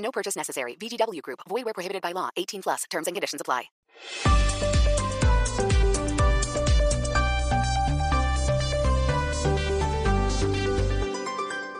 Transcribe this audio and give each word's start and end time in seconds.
No 0.00 0.10
purchase 0.10 0.36
necessary. 0.36 0.76
VGW 0.76 1.22
Group. 1.22 1.40
Void 1.48 1.64
where 1.64 1.74
prohibited 1.74 2.02
by 2.02 2.12
law. 2.12 2.30
18 2.36 2.62
plus. 2.62 2.84
Terms 2.90 3.06
and 3.06 3.14
conditions 3.14 3.40
apply. 3.40 3.70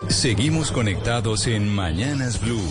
Seguimos 0.09 0.71
conectados 0.71 1.47
en 1.47 1.73
Mañanas 1.73 2.39
Blue. 2.41 2.61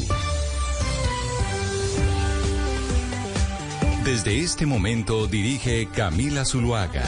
Desde 4.05 4.41
este 4.41 4.67
momento 4.67 5.27
dirige 5.27 5.89
Camila 5.89 6.45
Zuluaga. 6.45 7.05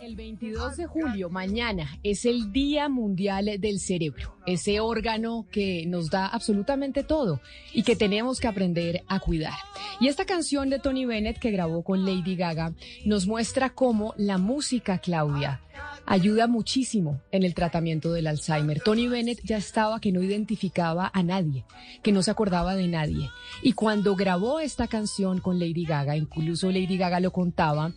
El 0.02 0.16
22 0.16 0.76
de 0.76 0.88
julio, 0.88 1.30
mañana, 1.30 2.00
es 2.04 2.26
el 2.26 2.52
Día 2.52 2.89
Mundial 2.89 3.50
del 3.59 3.80
Cerebro, 3.80 4.36
ese 4.45 4.82
órgano 4.82 5.45
que 5.50 5.86
nos 5.86 6.09
da 6.09 6.26
absolutamente 6.26 7.04
todo 7.04 7.39
y 7.72 7.84
que 7.84 7.95
tenemos 7.95 8.42
que 8.42 8.48
aprender 8.48 9.04
a 9.08 9.20
cuidar. 9.20 9.54
Y 10.02 10.09
esta 10.09 10.26
canción 10.26 10.70
de 10.70 10.80
Tony 10.80 11.05
Bennett 11.05 11.39
que 11.39 11.52
grabó 11.52 11.83
con 11.83 12.04
Lady 12.04 12.36
Gaga 12.36 12.73
nos 13.05 13.26
muestra 13.26 13.70
cómo 13.70 14.14
la 14.17 14.38
música, 14.38 14.98
Claudia, 14.98 15.61
ayuda 16.06 16.48
muchísimo 16.48 17.22
en 17.32 17.44
el 17.44 17.54
tratamiento 17.54 18.12
del 18.12 18.28
Alzheimer. 18.28 18.82
Tony 18.82 19.08
Bennett 19.08 19.42
ya 19.44 19.58
estaba 19.58 20.00
que 20.00 20.12
no 20.12 20.22
identificaba 20.22 21.12
a 21.14 21.23
nadie, 21.23 21.66
que 22.04 22.12
no 22.12 22.23
se 22.23 22.32
acordaba 22.32 22.76
de 22.76 22.88
nadie. 22.88 23.30
Y 23.62 23.73
cuando 23.73 24.16
grabó 24.16 24.60
esta 24.60 24.88
canción 24.88 25.40
con 25.40 25.60
Lady 25.60 25.86
Gaga, 25.86 26.17
incluso 26.17 26.67
Lady 26.72 26.98
Gaga 26.98 27.20
lo 27.20 27.32
contaba, 27.32 27.94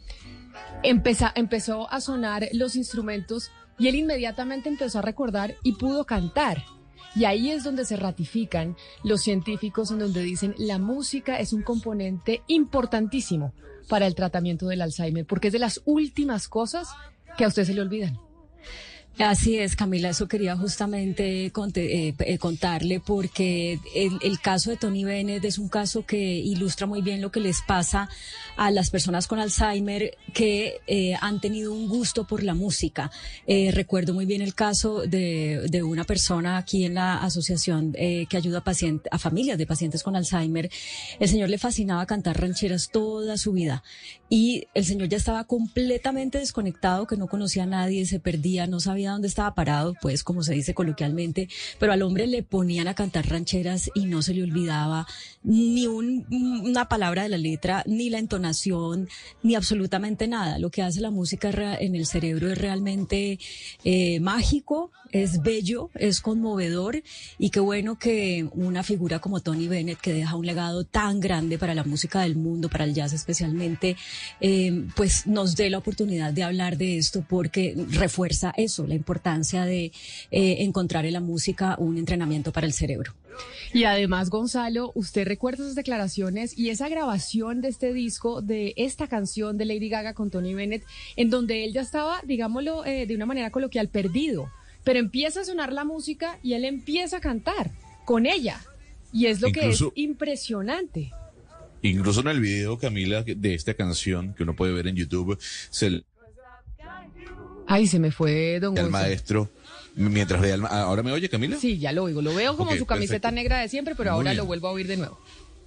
empezó 0.83 1.91
a 1.91 2.01
sonar 2.01 2.49
los 2.53 2.77
instrumentos 2.77 3.51
y 3.79 3.89
él 3.89 3.97
inmediatamente 3.97 4.69
empezó 4.69 5.01
a 5.01 5.03
recordar 5.03 5.57
y 5.63 5.73
pudo 5.73 6.05
cantar. 6.05 6.65
Y 7.17 7.27
ahí 7.27 7.51
es 7.51 7.63
donde 7.63 7.85
se 7.85 7.97
ratifican 7.97 8.77
los 9.05 9.23
científicos 9.23 9.91
en 9.91 10.01
donde 10.01 10.23
dicen 10.23 10.55
la 10.59 10.79
música 10.79 11.39
es 11.39 11.53
un 11.53 11.63
componente 11.63 12.43
importantísimo 12.49 13.53
para 13.89 14.07
el 14.07 14.15
tratamiento 14.15 14.67
del 14.67 14.83
Alzheimer, 14.83 15.27
porque 15.27 15.49
es 15.49 15.53
de 15.53 15.59
las 15.59 15.81
últimas 15.85 16.49
cosas 16.49 16.89
que 17.37 17.45
a 17.45 17.49
usted 17.49 17.65
se 17.65 17.75
le 17.75 17.81
olvidan. 17.81 18.24
Así 19.19 19.59
es, 19.59 19.77
Camila, 19.77 20.09
eso 20.09 20.27
quería 20.27 20.57
justamente 20.57 21.47
eh, 21.47 21.53
eh, 22.19 22.39
contarle 22.39 22.99
porque 22.99 23.79
el, 23.95 24.41
caso 24.41 24.71
de 24.71 24.77
Tony 24.77 25.05
Bennett 25.05 25.45
es 25.45 25.59
un 25.59 25.69
caso 25.69 26.05
que 26.05 26.19
ilustra 26.19 26.89
muy 26.89 27.01
bien 27.01 27.21
lo 27.21 27.31
que 27.31 27.39
les 27.39 27.63
pasa 27.63 28.09
a 28.57 28.73
las 28.73 28.91
personas 28.91 29.29
con 29.29 29.39
Alzheimer 29.39 30.19
que 30.33 30.81
eh, 30.89 31.15
han 31.21 31.41
tenido 31.41 31.73
un 31.73 31.89
gusto 31.89 32.27
por 32.27 32.43
la 32.43 32.55
música. 32.55 33.13
recuerdo 33.47 34.15
muy 34.15 34.27
bien 34.27 34.43
el 34.43 34.55
caso 34.55 35.03
de, 35.03 35.81
una 35.85 36.03
persona 36.03 36.57
aquí 36.57 36.85
en 36.85 36.95
la 36.95 37.19
asociación 37.19 37.93
que 37.93 38.37
ayuda 38.37 38.65
a, 38.67 38.73
a 39.15 39.19
familias 39.19 39.59
de 39.59 39.67
pacientes 39.67 40.03
con 40.03 40.17
Alzheimer. 40.17 40.69
El 41.21 41.29
señor 41.29 41.51
le 41.51 41.59
fascinaba 41.59 42.05
cantar 42.07 42.41
rancheras 42.41 42.91
toda 42.91 43.37
su 43.37 43.53
vida 43.53 43.85
y 44.29 44.67
el 44.75 44.85
señor 44.85 45.09
ya 45.09 45.19
estaba 45.19 45.45
completamente 45.45 46.39
desconectado, 46.39 47.07
que 47.07 47.17
no 47.17 47.29
conocía 47.29 47.63
a 47.63 47.67
nadie, 47.67 48.07
se 48.07 48.19
perdía, 48.19 48.67
no 48.67 48.81
sabía 48.81 49.04
dónde 49.13 49.29
estaba 49.29 49.55
parado, 49.55 49.95
pues 50.01 50.25
como 50.25 50.43
se 50.43 50.55
dice 50.55 50.75
coloquialmente, 50.75 51.49
pero 51.79 51.93
al 51.93 52.03
hombre 52.03 52.27
le 52.27 52.43
ponían 52.43 52.89
a 52.89 52.95
cantar 52.95 53.29
rancheras 53.29 53.91
y 53.95 54.07
no 54.07 54.23
se 54.23 54.35
le 54.35 54.43
olvidaba 54.43 55.07
ni 55.43 55.87
una 55.87 56.89
palabra 56.89 57.23
de 57.23 57.29
la 57.29 57.39
letra, 57.39 57.83
ni 57.87 58.11
la 58.11 58.19
entonación, 58.19 59.09
ni 59.43 59.55
absolutamente 59.55 60.29
nada. 60.29 60.59
Lo 60.59 60.71
que 60.71 60.83
hace 60.83 61.01
la 61.01 61.11
música 61.11 61.51
en 61.79 61.95
el 61.95 62.07
cerebro 62.07 62.51
es 62.51 62.59
realmente 62.59 63.39
eh, 63.85 64.21
mágico, 64.21 64.91
es 65.15 65.43
bello, 65.43 65.91
es 65.95 66.21
conmovedor 66.21 67.01
y 67.39 67.51
qué 67.51 67.61
bueno 67.61 67.97
que 68.01 68.49
una 68.53 68.83
figura 68.83 69.21
como 69.21 69.41
Tony 69.41 69.69
Bennett, 69.69 70.01
que 70.01 70.13
deja 70.13 70.35
un 70.35 70.45
legado 70.45 70.83
tan 70.83 71.21
grande 71.21 71.57
para 71.57 71.73
la 71.73 71.85
música 71.85 72.23
del 72.23 72.35
mundo, 72.35 72.69
para 72.69 72.83
el 72.83 72.95
jazz 72.95 73.13
especialmente, 73.13 73.97
eh, 74.41 74.87
pues 74.97 75.29
nos 75.29 75.55
dé 75.55 75.71
la 75.71 75.79
oportunidad 75.79 76.33
de 76.33 76.43
hablar 76.43 76.77
de 76.77 76.99
esto 76.99 77.25
porque 77.29 77.77
refuerza 77.91 78.53
eso, 78.57 78.89
la 78.89 78.97
importancia 78.97 79.65
de 79.65 79.93
eh, 80.33 80.57
encontrar 80.65 81.07
en 81.07 81.13
la 81.13 81.21
música 81.21 81.77
un 81.79 81.97
entrenamiento 81.97 82.51
para 82.51 82.67
el 82.67 82.73
cerebro. 82.73 83.15
Y 83.73 83.85
además, 83.85 84.31
Gonzalo, 84.31 84.91
usted 84.97 85.27
recuerda 85.27 85.63
esas 85.63 85.77
declaraciones 85.77 86.59
y 86.59 86.71
esa 86.71 86.89
grabación 86.89 87.61
de 87.61 87.69
este 87.69 87.93
disco, 87.93 88.43
de 88.43 88.75
esta 88.77 89.07
canción 89.07 89.59
de 89.59 89.65
Lady 89.65 89.89
Gaga 89.89 90.15
con 90.15 90.31
Tony 90.31 90.55
Bennett, 90.55 90.85
en 91.15 91.31
donde 91.31 91.65
él 91.65 91.73
ya 91.73 91.83
estaba, 91.83 92.21
digámoslo 92.25 92.85
eh, 92.85 93.07
de 93.07 93.15
una 93.15 93.27
manera 93.27 93.51
coloquial, 93.51 93.89
perdido, 93.89 94.51
pero 94.85 94.99
empieza 94.99 95.41
a 95.41 95.45
sonar 95.45 95.73
la 95.73 95.85
música 95.85 96.39
y 96.43 96.53
él 96.53 96.65
empieza 96.65 97.17
a 97.17 97.21
cantar 97.21 97.71
con 98.05 98.27
ella. 98.27 98.61
Y 99.13 99.27
es 99.27 99.41
lo 99.41 99.51
que 99.51 99.69
es 99.69 99.83
impresionante. 99.95 101.13
Incluso 101.83 102.21
en 102.21 102.29
el 102.29 102.41
video, 102.41 102.79
Camila, 102.79 103.23
de 103.23 103.55
esta 103.55 103.75
canción 103.75 104.35
que 104.35 104.43
uno 104.43 104.55
puede 104.55 104.73
ver 104.73 104.87
en 104.87 104.97
YouTube, 104.97 105.39
se... 105.71 106.05
Ay, 107.67 107.87
se 107.87 107.99
me 107.99 108.11
fue 108.11 108.61
don 108.61 108.77
El 108.77 108.91
maestro 108.91 109.51
Mientras 109.97 110.41
vea, 110.41 110.57
¿ahora 110.57 111.03
me 111.03 111.13
oye 111.13 111.29
Camila? 111.29 111.57
Sí, 111.59 111.79
ya 111.79 111.93
lo 111.93 112.05
oigo. 112.05 112.21
Lo 112.21 112.35
veo 112.35 112.57
como 112.57 112.75
su 112.77 112.85
camiseta 112.85 113.31
negra 113.31 113.61
de 113.61 113.69
siempre, 113.69 113.95
pero 113.95 114.13
ahora 114.13 114.35
lo 114.35 114.45
vuelvo 114.45 114.69
a 114.69 114.73
oír 114.73 114.89
de 114.89 114.97
nuevo. 114.97 115.19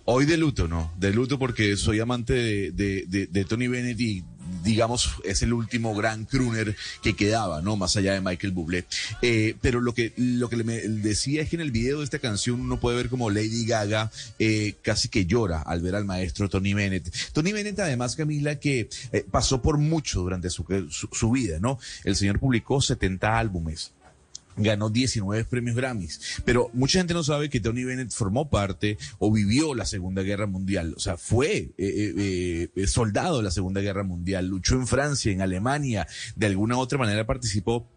Hoy 0.06 0.26
de 0.26 0.38
luto, 0.38 0.68
no, 0.68 0.92
de 0.98 1.12
luto 1.12 1.38
porque 1.38 1.76
soy 1.76 2.00
amante 2.00 2.72
de, 2.72 3.46
Tony 3.48 3.68
Bennett 3.68 4.00
y 4.00 4.24
digamos 4.64 5.16
es 5.24 5.42
el 5.42 5.54
último 5.54 5.96
gran 5.96 6.26
crooner 6.26 6.76
que 7.02 7.16
quedaba, 7.16 7.62
¿no? 7.62 7.76
Más 7.76 7.96
allá 7.96 8.14
de 8.14 8.22
Michael 8.22 8.54
Bublé. 8.54 8.86
Eh, 9.22 9.56
pero 9.62 9.82
lo 9.82 9.94
que, 9.94 10.14
lo 10.18 10.50
que 10.50 10.58
le 10.58 10.64
decía 10.64 11.42
es 11.42 11.50
que 11.50 11.56
en 11.56 11.62
el 11.62 11.72
video 11.72 12.00
de 12.00 12.04
esta 12.04 12.20
canción 12.20 12.60
uno 12.62 12.80
puede 12.80 12.98
ver 12.98 13.10
como 13.10 13.30
Lady 13.30 13.66
Gaga 13.66 14.12
eh, 14.40 14.76
casi 14.82 15.10
que 15.10 15.26
llora 15.26 15.62
al 15.62 15.82
ver 15.82 15.96
al 15.96 16.06
maestro 16.06 16.50
Tony 16.50 16.74
Bennett. 16.74 17.14
Tony 17.34 17.54
Bennett 17.54 17.80
además, 17.80 18.16
Camila, 18.16 18.60
que 18.60 18.90
eh, 19.12 19.26
pasó 19.30 19.62
por 19.62 19.78
mucho 19.78 20.22
durante 20.22 20.50
su, 20.50 20.66
su 20.90 21.32
vida, 21.32 21.60
¿no? 21.60 21.80
El 22.04 22.16
señor 22.16 22.40
publicó 22.40 22.82
70 22.82 23.38
álbumes 23.38 23.92
ganó 24.58 24.90
19 24.90 25.46
premios 25.46 25.76
Grammys. 25.76 26.42
Pero 26.44 26.70
mucha 26.74 27.00
gente 27.00 27.14
no 27.14 27.24
sabe 27.24 27.50
que 27.50 27.60
Tony 27.60 27.84
Bennett 27.84 28.12
formó 28.12 28.50
parte 28.50 28.98
o 29.20 29.32
vivió 29.32 29.74
la 29.76 29.86
Segunda 29.86 30.24
Guerra 30.24 30.48
Mundial. 30.48 30.94
O 30.98 31.00
sea, 31.00 31.18
fue 31.18 31.58
eh, 31.58 31.74
eh, 31.78 32.70
eh, 32.76 32.88
soldado 32.88 33.38
de 33.38 33.44
la 33.44 33.52
Segunda 33.52 33.82
Guerra 33.82 34.04
Mundial, 34.04 34.48
luchó 34.48 34.76
en 34.76 34.88
Francia, 34.88 35.32
en 35.32 35.42
Alemania, 35.42 36.08
de 36.36 36.48
alguna 36.48 36.78
u 36.78 36.80
otra 36.80 36.98
manera 36.98 37.26
participó 37.26 37.88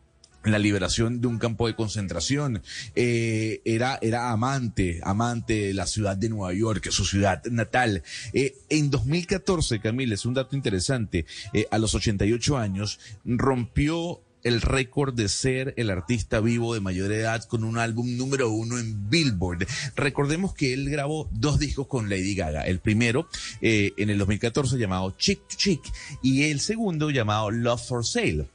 la 0.42 0.58
liberación 0.58 1.20
de 1.20 1.26
un 1.26 1.38
campo 1.38 1.66
de 1.66 1.76
concentración, 1.76 2.62
era, 2.94 3.98
era 4.00 4.30
amante, 4.30 4.98
amante 5.02 5.66
de 5.66 5.74
la 5.74 5.84
ciudad 5.84 6.16
de 6.16 6.30
Nueva 6.30 6.54
York, 6.54 6.88
su 6.90 7.04
ciudad 7.04 7.44
natal. 7.44 8.02
En 8.32 8.90
2014, 8.90 9.80
Camila, 9.80 10.14
es 10.14 10.24
un 10.24 10.32
dato 10.32 10.56
interesante, 10.56 11.26
a 11.70 11.76
los 11.76 11.94
88 11.94 12.56
años, 12.56 12.98
rompió 13.22 14.22
el 14.42 14.60
récord 14.60 15.14
de 15.14 15.28
ser 15.28 15.74
el 15.76 15.90
artista 15.90 16.40
vivo 16.40 16.74
de 16.74 16.80
mayor 16.80 17.12
edad 17.12 17.44
con 17.44 17.64
un 17.64 17.78
álbum 17.78 18.16
número 18.16 18.50
uno 18.50 18.78
en 18.78 19.08
Billboard. 19.10 19.66
Recordemos 19.96 20.54
que 20.54 20.72
él 20.72 20.88
grabó 20.90 21.28
dos 21.32 21.58
discos 21.58 21.86
con 21.86 22.08
Lady 22.08 22.34
Gaga. 22.34 22.66
El 22.66 22.80
primero 22.80 23.28
eh, 23.60 23.92
en 23.96 24.10
el 24.10 24.18
2014 24.18 24.78
llamado 24.78 25.14
Chick 25.18 25.46
to 25.48 25.56
Chick 25.56 25.82
y 26.22 26.44
el 26.44 26.60
segundo 26.60 27.10
llamado 27.10 27.50
Love 27.50 27.86
for 27.86 28.06
Sale 28.06 28.48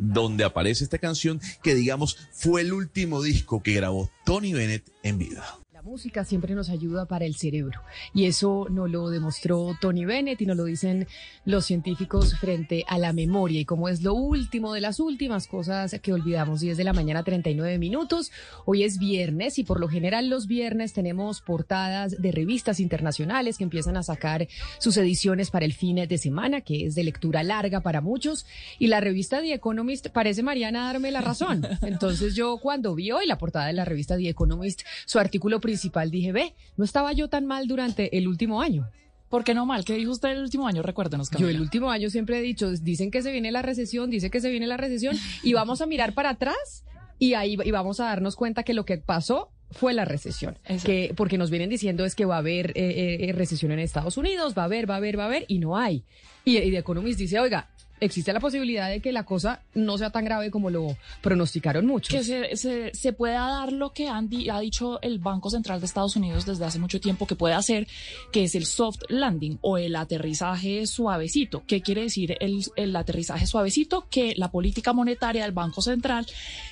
donde 0.00 0.44
aparece 0.44 0.82
esta 0.82 0.98
canción 0.98 1.40
que 1.62 1.74
digamos 1.74 2.16
fue 2.32 2.62
el 2.62 2.72
último 2.72 3.20
disco 3.22 3.62
que 3.62 3.74
grabó 3.74 4.10
Tony 4.24 4.54
Bennett 4.54 4.90
en 5.02 5.18
vida. 5.18 5.59
Música 5.90 6.24
siempre 6.24 6.54
nos 6.54 6.68
ayuda 6.68 7.06
para 7.06 7.24
el 7.24 7.34
cerebro. 7.34 7.80
Y 8.14 8.26
eso 8.26 8.68
nos 8.70 8.88
lo 8.88 9.10
demostró 9.10 9.76
Tony 9.80 10.04
Bennett 10.04 10.40
y 10.40 10.46
nos 10.46 10.56
lo 10.56 10.62
dicen 10.62 11.08
los 11.44 11.66
científicos 11.66 12.38
frente 12.38 12.84
a 12.86 12.96
la 12.96 13.12
memoria. 13.12 13.58
Y 13.58 13.64
como 13.64 13.88
es 13.88 14.00
lo 14.00 14.14
último 14.14 14.72
de 14.72 14.82
las 14.82 15.00
últimas 15.00 15.48
cosas 15.48 15.96
que 16.00 16.12
olvidamos, 16.12 16.60
10 16.60 16.76
de 16.76 16.84
la 16.84 16.92
mañana 16.92 17.24
39 17.24 17.76
minutos, 17.78 18.30
hoy 18.66 18.84
es 18.84 19.00
viernes 19.00 19.58
y 19.58 19.64
por 19.64 19.80
lo 19.80 19.88
general 19.88 20.30
los 20.30 20.46
viernes 20.46 20.92
tenemos 20.92 21.40
portadas 21.40 22.22
de 22.22 22.30
revistas 22.30 22.78
internacionales 22.78 23.58
que 23.58 23.64
empiezan 23.64 23.96
a 23.96 24.04
sacar 24.04 24.46
sus 24.78 24.96
ediciones 24.96 25.50
para 25.50 25.64
el 25.64 25.72
fin 25.72 25.96
de 25.96 26.18
semana, 26.18 26.60
que 26.60 26.86
es 26.86 26.94
de 26.94 27.02
lectura 27.02 27.42
larga 27.42 27.80
para 27.80 28.00
muchos. 28.00 28.46
Y 28.78 28.86
la 28.86 29.00
revista 29.00 29.40
The 29.40 29.54
Economist 29.54 30.10
parece 30.10 30.44
Mariana 30.44 30.84
darme 30.84 31.10
la 31.10 31.20
razón. 31.20 31.66
Entonces 31.82 32.36
yo 32.36 32.58
cuando 32.58 32.94
vi 32.94 33.10
hoy 33.10 33.26
la 33.26 33.38
portada 33.38 33.66
de 33.66 33.72
la 33.72 33.84
revista 33.84 34.16
The 34.16 34.28
Economist, 34.28 34.82
su 35.04 35.18
artículo 35.18 35.60
principal, 35.60 35.79
dije, 36.10 36.32
ve, 36.32 36.54
no 36.76 36.84
estaba 36.84 37.12
yo 37.12 37.28
tan 37.28 37.46
mal 37.46 37.66
durante 37.66 38.16
el 38.16 38.28
último 38.28 38.60
año. 38.62 38.88
¿Por 39.28 39.44
qué 39.44 39.54
no 39.54 39.64
mal? 39.64 39.84
¿Qué 39.84 39.94
dijo 39.94 40.10
usted 40.10 40.30
el 40.30 40.42
último 40.42 40.66
año? 40.66 40.82
Recuérdenos, 40.82 41.30
Yo 41.30 41.48
el 41.48 41.60
último 41.60 41.90
año 41.90 42.10
siempre 42.10 42.38
he 42.38 42.42
dicho, 42.42 42.70
dicen 42.70 43.12
que 43.12 43.22
se 43.22 43.30
viene 43.30 43.52
la 43.52 43.62
recesión, 43.62 44.10
dice 44.10 44.28
que 44.28 44.40
se 44.40 44.50
viene 44.50 44.66
la 44.66 44.76
recesión, 44.76 45.16
y 45.44 45.52
vamos 45.52 45.80
a 45.80 45.86
mirar 45.86 46.14
para 46.14 46.30
atrás 46.30 46.84
y 47.18 47.34
ahí 47.34 47.56
y 47.64 47.70
vamos 47.70 48.00
a 48.00 48.06
darnos 48.06 48.34
cuenta 48.34 48.64
que 48.64 48.74
lo 48.74 48.84
que 48.84 48.98
pasó 48.98 49.52
fue 49.70 49.94
la 49.94 50.04
recesión. 50.04 50.58
Que, 50.84 51.14
porque 51.16 51.38
nos 51.38 51.50
vienen 51.50 51.70
diciendo 51.70 52.04
es 52.04 52.16
que 52.16 52.24
va 52.24 52.36
a 52.36 52.38
haber 52.38 52.72
eh, 52.74 53.28
eh, 53.28 53.32
recesión 53.32 53.70
en 53.70 53.78
Estados 53.78 54.16
Unidos, 54.16 54.54
va 54.58 54.62
a 54.62 54.64
haber, 54.64 54.90
va 54.90 54.94
a 54.94 54.96
haber, 54.96 55.16
va 55.16 55.24
a 55.24 55.26
haber, 55.26 55.44
y 55.46 55.60
no 55.60 55.76
hay. 55.76 56.04
Y, 56.44 56.58
y 56.58 56.70
The 56.72 56.78
Economist 56.78 57.20
dice, 57.20 57.38
oiga, 57.38 57.70
existe 58.00 58.32
la 58.32 58.40
posibilidad 58.40 58.88
de 58.88 59.00
que 59.00 59.12
la 59.12 59.24
cosa 59.24 59.62
no 59.74 59.98
sea 59.98 60.10
tan 60.10 60.24
grave 60.24 60.50
como 60.50 60.70
lo 60.70 60.96
pronosticaron 61.20 61.86
muchos. 61.86 62.14
Que 62.14 62.24
se, 62.24 62.56
se, 62.56 62.94
se 62.94 63.12
pueda 63.12 63.46
dar 63.46 63.72
lo 63.72 63.92
que 63.92 64.08
han 64.08 64.30
ha 64.50 64.60
dicho 64.60 65.00
el 65.02 65.18
Banco 65.18 65.50
Central 65.50 65.80
de 65.80 65.86
Estados 65.86 66.16
Unidos 66.16 66.46
desde 66.46 66.64
hace 66.64 66.78
mucho 66.78 67.00
tiempo 67.00 67.26
que 67.26 67.34
puede 67.34 67.54
hacer, 67.54 67.86
que 68.32 68.44
es 68.44 68.54
el 68.54 68.64
soft 68.64 69.02
landing 69.08 69.58
o 69.60 69.78
el 69.78 69.96
aterrizaje 69.96 70.86
suavecito. 70.86 71.64
¿Qué 71.66 71.82
quiere 71.82 72.02
decir 72.02 72.36
el, 72.40 72.64
el 72.76 72.94
aterrizaje 72.94 73.46
suavecito? 73.46 74.06
Que 74.10 74.34
la 74.36 74.50
política 74.50 74.92
monetaria 74.92 75.42
del 75.42 75.52
Banco 75.52 75.82
Central 75.82 76.26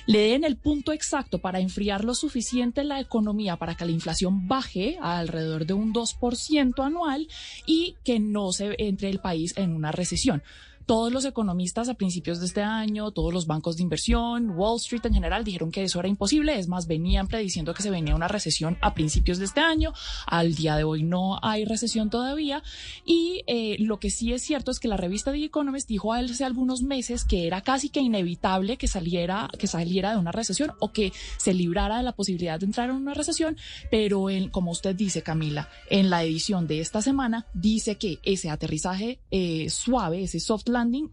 le 0.05 0.19
den 0.19 0.43
el 0.43 0.57
punto 0.57 0.93
exacto 0.93 1.39
para 1.39 1.59
enfriar 1.59 2.05
lo 2.05 2.15
suficiente 2.15 2.83
la 2.83 2.99
economía 2.99 3.57
para 3.57 3.75
que 3.75 3.85
la 3.85 3.91
inflación 3.91 4.47
baje 4.47 4.97
alrededor 5.01 5.65
de 5.65 5.73
un 5.73 5.93
2% 5.93 6.85
anual 6.85 7.27
y 7.65 7.95
que 8.03 8.19
no 8.19 8.51
se 8.51 8.75
entre 8.79 9.09
el 9.09 9.19
país 9.19 9.53
en 9.57 9.75
una 9.75 9.91
recesión 9.91 10.41
todos 10.89 11.13
los 11.13 11.23
economistas 11.23 11.87
a 11.87 11.93
principios 11.93 12.39
de 12.39 12.47
este 12.47 12.63
año, 12.63 13.11
todos 13.11 13.31
los 13.31 13.45
bancos 13.45 13.77
de 13.77 13.83
inversión, 13.83 14.49
Wall 14.49 14.77
Street 14.77 15.05
en 15.05 15.13
general, 15.13 15.43
dijeron 15.43 15.69
que 15.69 15.83
eso 15.83 15.99
era 15.99 16.07
imposible. 16.07 16.57
Es 16.57 16.67
más, 16.67 16.87
venían 16.87 17.27
prediciendo 17.27 17.75
que 17.75 17.83
se 17.83 17.91
venía 17.91 18.15
una 18.15 18.27
recesión 18.27 18.75
a 18.81 18.95
principios 18.95 19.37
de 19.37 19.45
este 19.45 19.59
año. 19.59 19.93
Al 20.25 20.55
día 20.55 20.75
de 20.77 20.83
hoy 20.83 21.03
no 21.03 21.37
hay 21.43 21.63
recesión 21.63 22.09
todavía. 22.09 22.63
Y 23.05 23.43
eh, 23.45 23.75
lo 23.77 23.99
que 23.99 24.09
sí 24.09 24.33
es 24.33 24.41
cierto 24.41 24.71
es 24.71 24.79
que 24.79 24.87
la 24.87 24.97
revista 24.97 25.31
The 25.31 25.43
Economist 25.43 25.87
dijo 25.87 26.11
hace 26.11 26.43
algunos 26.43 26.81
meses 26.81 27.23
que 27.23 27.45
era 27.45 27.61
casi 27.61 27.89
que 27.89 27.99
inevitable 27.99 28.77
que 28.77 28.87
saliera, 28.87 29.47
que 29.59 29.67
saliera 29.67 30.13
de 30.13 30.17
una 30.17 30.31
recesión 30.31 30.71
o 30.79 30.91
que 30.91 31.13
se 31.37 31.53
librara 31.53 31.97
de 31.97 32.03
la 32.03 32.13
posibilidad 32.13 32.59
de 32.59 32.65
entrar 32.65 32.89
en 32.89 32.95
una 32.95 33.13
recesión. 33.13 33.57
Pero 33.91 34.25
como 34.49 34.71
usted 34.71 34.95
dice, 34.95 35.21
Camila, 35.21 35.69
en 35.91 36.09
la 36.09 36.23
edición 36.23 36.65
de 36.65 36.79
esta 36.79 37.03
semana 37.03 37.45
dice 37.53 37.99
que 37.99 38.17
ese 38.23 38.49
aterrizaje 38.49 39.19
eh, 39.29 39.69
suave, 39.69 40.23
ese 40.23 40.39
soft 40.39 40.67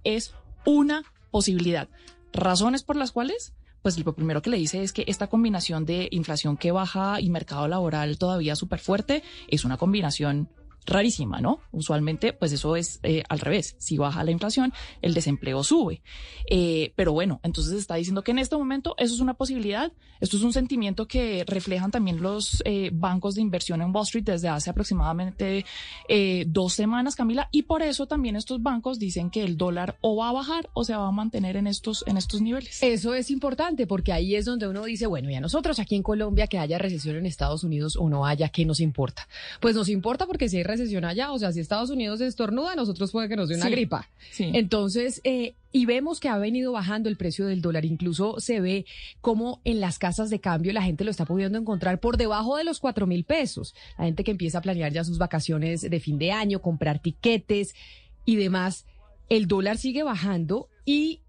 es 0.05 0.35
una 0.65 1.03
posibilidad. 1.31 1.89
Razones 2.33 2.83
por 2.83 2.97
las 2.97 3.13
cuales 3.13 3.55
pues 3.87 4.05
lo 4.05 4.17
primero 4.17 4.43
que 4.43 4.51
le 4.51 4.57
dice 4.57 4.83
es 4.83 4.93
que 4.93 5.05
esta 5.07 5.29
combinación 5.29 5.87
de 5.87 6.09
inflación 6.11 6.57
que 6.57 6.73
baja 6.73 7.21
y 7.21 7.31
mercado 7.31 7.69
laboral 7.69 8.19
todavía 8.19 8.57
súper 8.57 8.81
fuerte 8.81 9.23
es 9.47 9.65
una 9.65 9.77
combinación 9.77 10.49
rarísima, 10.87 11.41
¿no? 11.41 11.61
Usualmente, 11.73 12.33
pues 12.33 12.53
eso 12.53 12.77
es 12.77 13.00
eh, 13.03 13.23
al 13.29 13.41
revés. 13.41 13.77
Si 13.79 13.99
baja 13.99 14.25
la 14.25 14.31
inflación, 14.31 14.73
el 15.03 15.15
desempleo 15.15 15.62
sube. 15.62 16.03
Eh, 16.49 16.93
pero 16.97 17.12
bueno, 17.12 17.41
entonces 17.43 17.75
está 17.75 17.97
diciendo 17.97 18.23
que 18.23 18.31
en 18.31 18.38
este 18.38 18.56
momento 18.56 18.94
eso 18.99 19.15
es 19.15 19.21
una 19.21 19.35
posibilidad. 19.35 19.93
Esto 20.21 20.37
es 20.37 20.43
un 20.43 20.53
sentimiento 20.53 21.06
que 21.06 21.44
reflejan 21.47 21.91
también 21.91 22.23
los 22.23 22.62
eh, 22.65 22.91
bancos 22.93 23.35
de 23.35 23.43
inversión 23.43 23.83
en 23.83 23.94
Wall 23.94 24.05
Street 24.05 24.25
desde 24.25 24.49
hace 24.49 24.71
aproximadamente 24.71 25.65
dos 26.47 26.73
semanas, 26.73 27.17
Camila, 27.17 27.49
y 27.53 27.62
por 27.62 27.82
eso 27.82 28.06
también 28.06 28.37
estos 28.37 28.62
bancos 28.62 28.99
dicen 28.99 29.31
que 29.31 29.43
el 29.43 29.56
dólar 29.56 29.99
o 30.00 30.17
va 30.17 30.31
a 30.31 30.32
bajar 30.32 30.71
o 30.73 30.85
se 30.85 30.94
va 30.94 31.06
a 31.06 31.11
mantener 31.11 31.56
en 31.56 31.67
estos, 31.67 32.05
en 32.06 32.17
estos 32.17 32.41
niveles. 32.41 32.82
Eso 32.82 33.15
es 33.15 33.31
importante 33.31 33.87
porque 33.87 34.12
ahí 34.12 34.35
es 34.35 34.44
donde 34.44 34.69
uno 34.69 34.85
dice, 34.85 35.06
bueno, 35.06 35.31
y 35.31 35.35
a 35.35 35.41
nosotros 35.41 35.79
aquí 35.79 35.97
en 35.97 36.03
Colombia 36.03 36.47
que 36.47 36.59
haya 36.59 36.79
recesión 36.79 37.17
en 37.17 37.27
Estados 37.27 37.65
Unidos 37.65 37.97
o 37.97 38.09
no 38.09 38.25
haya, 38.25 38.49
¿qué 38.49 38.65
nos 38.65 38.81
importa? 38.81 39.29
Pues 39.61 39.75
nos 39.75 39.89
importa 39.89 40.27
porque 40.27 40.49
si 40.49 40.59
hay 40.59 40.62
recesión 40.62 40.75
allá. 41.05 41.32
O 41.32 41.38
sea, 41.38 41.52
si 41.52 41.61
Estados 41.61 41.90
Unidos 41.90 42.20
estornuda, 42.20 42.75
nosotros 42.75 43.12
puede 43.12 43.28
que 43.28 43.37
nos 43.37 43.49
dé 43.49 43.56
una 43.56 43.69
gripa. 43.69 44.08
Entonces, 44.38 45.20
eh, 45.25 45.55
y 45.73 45.87
vemos 45.87 46.20
que 46.20 46.28
ha 46.28 46.38
venido 46.38 46.73
bajando 46.73 47.08
el 47.08 47.17
precio 47.17 47.46
del 47.46 47.61
dólar. 47.61 47.84
Incluso 47.84 48.40
se 48.40 48.61
ve 48.61 48.87
como 49.20 49.61
en 49.64 49.81
las 49.81 49.99
casas 49.99 50.31
de 50.31 50.40
cambio 50.40 50.73
la 50.73 50.82
gente 50.82 51.05
lo 51.05 51.11
está 51.11 51.25
pudiendo 51.25 51.58
encontrar 51.58 52.00
por 52.00 52.17
debajo 52.17 52.56
de 52.56 52.64
los 52.64 52.81
cuatro 52.81 53.06
mil 53.06 53.25
pesos. 53.25 53.75
La 53.99 54.06
gente 54.06 54.25
que 54.25 54.31
empieza 54.31 54.58
a 54.58 54.62
planear 54.62 54.93
ya 54.93 55.05
sus 55.05 55.19
vacaciones 55.19 55.82
de 55.82 56.00
fin 56.00 56.19
de 56.19 56.32
año, 56.32 56.62
comprar 56.62 57.00
tiquetes 57.00 57.75
y 58.25 58.37
demás. 58.37 58.87
El 59.29 59.49
dólar 59.49 59.76
sigue 59.76 60.02
bajando 60.02 60.69
y 60.84 61.20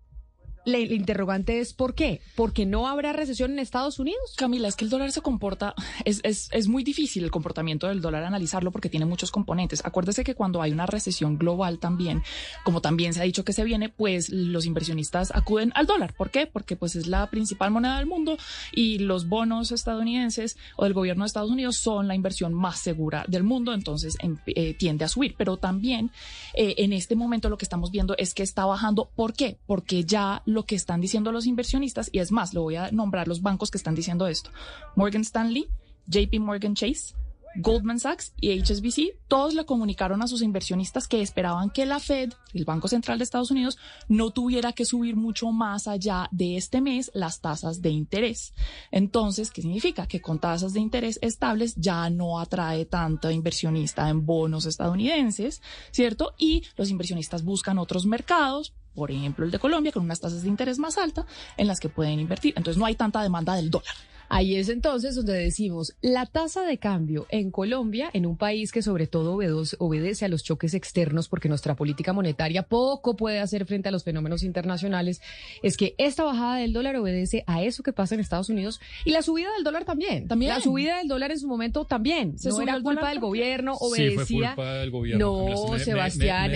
el 0.76 0.92
interrogante 0.92 1.60
es 1.60 1.74
¿por 1.74 1.96
qué? 1.96 2.22
¿Porque 2.36 2.66
no 2.66 2.88
habrá 2.88 3.14
recesión 3.14 3.52
en 3.52 3.60
Estados 3.60 4.00
Unidos? 4.00 4.20
Camila, 4.36 4.68
es 4.68 4.76
que 4.76 4.86
el 4.86 4.92
dólar 4.92 5.12
se 5.12 5.22
comporta, 5.22 5.74
es, 6.06 6.20
es, 6.24 6.50
es 6.52 6.68
muy 6.68 6.84
difícil 6.84 7.24
el 7.24 7.32
comportamiento 7.32 7.88
del 7.88 8.02
dólar 8.02 8.24
analizarlo 8.24 8.72
porque 8.72 8.90
tiene 8.90 9.06
muchos 9.06 9.32
componentes. 9.32 9.86
Acuérdese 9.86 10.24
que 10.24 10.36
cuando 10.36 10.62
hay 10.62 10.72
una 10.72 10.86
recesión 10.86 11.38
global 11.38 11.80
también, 11.80 12.24
como 12.64 12.82
también 12.82 13.14
se 13.14 13.22
ha 13.22 13.24
dicho 13.24 13.46
que 13.46 13.54
se 13.54 13.64
viene, 13.64 13.90
pues 13.90 14.30
los 14.30 14.66
inversionistas 14.66 15.32
acuden 15.34 15.72
al 15.76 15.86
dólar. 15.86 16.14
¿Por 16.14 16.32
qué? 16.32 16.48
Porque 16.48 16.76
pues 16.76 16.96
es 16.96 17.08
la 17.08 17.30
principal 17.30 17.72
moneda 17.72 17.98
del 17.98 18.06
mundo 18.06 18.38
y 18.72 19.00
los 19.00 19.28
bonos 19.28 19.72
estadounidenses 19.72 20.58
o 20.76 20.84
del 20.84 20.94
gobierno 20.94 21.24
de 21.24 21.28
Estados 21.28 21.52
Unidos 21.52 21.78
son 21.78 22.08
la 22.08 22.16
inversión 22.16 22.54
más 22.54 22.80
segura 22.80 23.26
del 23.28 23.44
mundo, 23.44 23.74
entonces 23.74 24.18
eh, 24.48 24.74
tiende 24.74 25.06
a 25.06 25.08
subir. 25.08 25.36
Pero 25.38 25.58
también 25.58 26.12
eh, 26.54 26.76
en 26.80 26.94
este 26.94 27.16
momento 27.16 27.50
lo 27.50 27.58
que 27.58 27.66
estamos 27.66 27.92
viendo 27.92 28.16
es 28.18 28.34
que 28.34 28.44
está 28.44 28.66
bajando. 28.66 29.10
¿Por 29.16 29.34
qué? 29.34 29.58
Porque 29.66 30.04
ya 30.04 30.42
lo 30.46 30.57
que 30.66 30.76
están 30.76 31.02
diciendo 31.02 31.32
los 31.32 31.46
inversionistas, 31.46 32.10
y 32.12 32.20
es 32.20 32.32
más, 32.32 32.54
lo 32.54 32.64
voy 32.64 32.76
a 32.76 32.92
nombrar 32.92 33.28
los 33.28 33.42
bancos 33.42 33.72
que 33.72 33.78
están 33.78 33.96
diciendo 33.96 34.28
esto. 34.28 34.52
Morgan 34.96 35.22
Stanley, 35.22 35.68
JP 36.08 36.40
Morgan 36.40 36.76
Chase, 36.76 37.14
Goldman 37.60 38.00
Sachs 38.00 38.34
y 38.40 38.62
HSBC, 38.62 39.18
todos 39.28 39.56
le 39.56 39.66
comunicaron 39.66 40.22
a 40.22 40.28
sus 40.28 40.44
inversionistas 40.44 41.08
que 41.08 41.22
esperaban 41.22 41.72
que 41.72 41.88
la 41.88 42.00
Fed, 42.00 42.34
el 42.54 42.66
Banco 42.66 42.88
Central 42.88 43.18
de 43.18 43.24
Estados 43.24 43.50
Unidos, 43.50 43.80
no 44.08 44.30
tuviera 44.30 44.74
que 44.74 44.86
subir 44.86 45.16
mucho 45.16 45.52
más 45.52 45.88
allá 45.88 46.30
de 46.32 46.56
este 46.56 46.82
mes 46.82 47.10
las 47.16 47.42
tasas 47.42 47.82
de 47.82 47.90
interés. 47.90 48.54
Entonces, 48.92 49.50
¿qué 49.50 49.64
significa? 49.64 50.08
Que 50.08 50.22
con 50.22 50.40
tasas 50.40 50.74
de 50.74 50.82
interés 50.82 51.18
estables 51.24 51.76
ya 51.76 52.10
no 52.12 52.40
atrae 52.40 52.86
tanto 52.86 53.32
inversionista 53.32 54.08
en 54.10 54.26
bonos 54.26 54.68
estadounidenses, 54.68 55.62
¿cierto? 55.92 56.36
Y 56.38 56.64
los 56.76 56.92
inversionistas 56.92 57.44
buscan 57.44 57.80
otros 57.80 58.06
mercados, 58.06 58.74
por 58.98 59.12
ejemplo 59.12 59.46
el 59.46 59.52
de 59.52 59.60
Colombia, 59.60 59.92
con 59.92 60.04
unas 60.04 60.20
tasas 60.20 60.42
de 60.42 60.50
interés 60.50 60.80
más 60.80 60.98
altas 60.98 61.26
en 61.56 61.68
las 61.68 61.80
que 61.80 61.88
pueden 61.88 62.20
invertir. 62.20 62.56
Entonces 62.58 62.80
no 62.80 62.86
hay 62.88 62.96
tanta 62.96 63.22
demanda 63.22 63.54
del 63.56 63.70
dólar. 63.70 63.94
Ahí 64.30 64.56
es 64.56 64.70
entonces 64.70 65.16
donde 65.16 65.34
decimos, 65.34 65.94
la 66.02 66.26
tasa 66.26 66.64
de 66.64 66.78
cambio 66.78 67.26
en 67.30 67.52
Colombia, 67.52 68.10
en 68.14 68.26
un 68.26 68.38
país 68.38 68.72
que 68.72 68.82
sobre 68.82 69.08
todo 69.08 69.38
obedece, 69.80 70.26
a 70.26 70.28
los 70.28 70.44
choques 70.44 70.74
externos, 70.74 71.28
porque 71.30 71.50
nuestra 71.50 71.76
política 71.76 72.14
monetaria 72.14 72.64
poco 72.64 73.16
puede 73.16 73.40
hacer 73.40 73.66
frente 73.66 73.90
a 73.90 73.92
los 73.92 74.04
fenómenos 74.04 74.44
internacionales, 74.44 75.22
es 75.64 75.78
que 75.78 75.96
esta 75.98 76.24
bajada 76.24 76.58
del 76.58 76.74
dólar 76.74 76.96
obedece 76.98 77.44
a 77.48 77.64
eso 77.64 77.84
que 77.84 77.94
pasa 77.94 78.16
en 78.16 78.22
Estados 78.22 78.50
Unidos 78.50 78.80
y 79.06 79.12
la 79.12 79.22
subida 79.22 79.52
del 79.56 79.64
dólar 79.64 79.86
también. 79.86 80.28
También. 80.28 80.50
La 80.54 80.62
subida 80.62 80.98
del 80.98 81.08
dólar 81.08 81.32
en 81.32 81.40
su 81.40 81.48
momento 81.48 81.86
también. 81.86 82.38
¿Se 82.38 82.50
no 82.50 82.62
era 82.62 82.80
culpa 82.82 83.10
del 83.10 83.20
gobierno, 83.20 83.74
Sí, 83.76 83.80
fue 83.80 84.08
obedecía. 84.14 84.56
culpa 84.56 84.74
del 84.74 84.92
gobierno. 84.92 85.26
No. 85.48 85.72
Me- 85.74 85.80
Sebastián. 85.80 86.52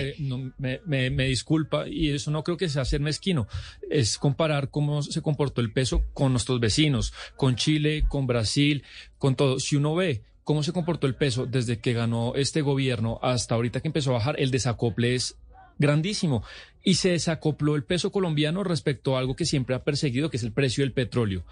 Me- 0.58 1.10
me 1.10 1.24
disculpa, 1.26 1.88
y 1.88 2.10
eso 2.10 2.30
no 2.30 2.44
creo 2.44 2.56
que 2.56 2.68
sea 2.68 2.84
ser 2.84 3.00
mezquino. 3.00 3.46
Es 3.90 4.18
comparar 4.18 4.68
cómo 4.70 5.02
se 5.02 5.22
comportó 5.22 5.60
el 5.60 5.72
peso 5.72 6.04
con 6.14 6.32
nuestros 6.32 6.60
vecinos, 6.60 7.12
con 7.36 7.56
Chile, 7.62 8.04
con 8.08 8.26
Brasil, 8.26 8.82
con 9.18 9.34
todo. 9.36 9.58
Si 9.60 9.76
uno 9.76 9.94
ve 9.94 10.22
cómo 10.44 10.62
se 10.62 10.72
comportó 10.72 11.06
el 11.06 11.14
peso 11.14 11.46
desde 11.46 11.78
que 11.78 11.92
ganó 11.92 12.34
este 12.34 12.60
gobierno 12.62 13.20
hasta 13.22 13.54
ahorita 13.54 13.80
que 13.80 13.88
empezó 13.88 14.10
a 14.10 14.14
bajar, 14.14 14.34
el 14.38 14.50
desacople 14.50 15.14
es 15.14 15.36
grandísimo. 15.78 16.42
Y 16.84 16.94
se 16.94 17.10
desacopló 17.10 17.76
el 17.76 17.84
peso 17.84 18.10
colombiano 18.10 18.64
respecto 18.64 19.14
a 19.16 19.20
algo 19.20 19.36
que 19.36 19.44
siempre 19.46 19.74
ha 19.76 19.84
perseguido, 19.84 20.30
que 20.30 20.36
es 20.38 20.42
el 20.42 20.52
precio 20.52 20.82
del 20.84 20.92
petróleo 20.92 21.44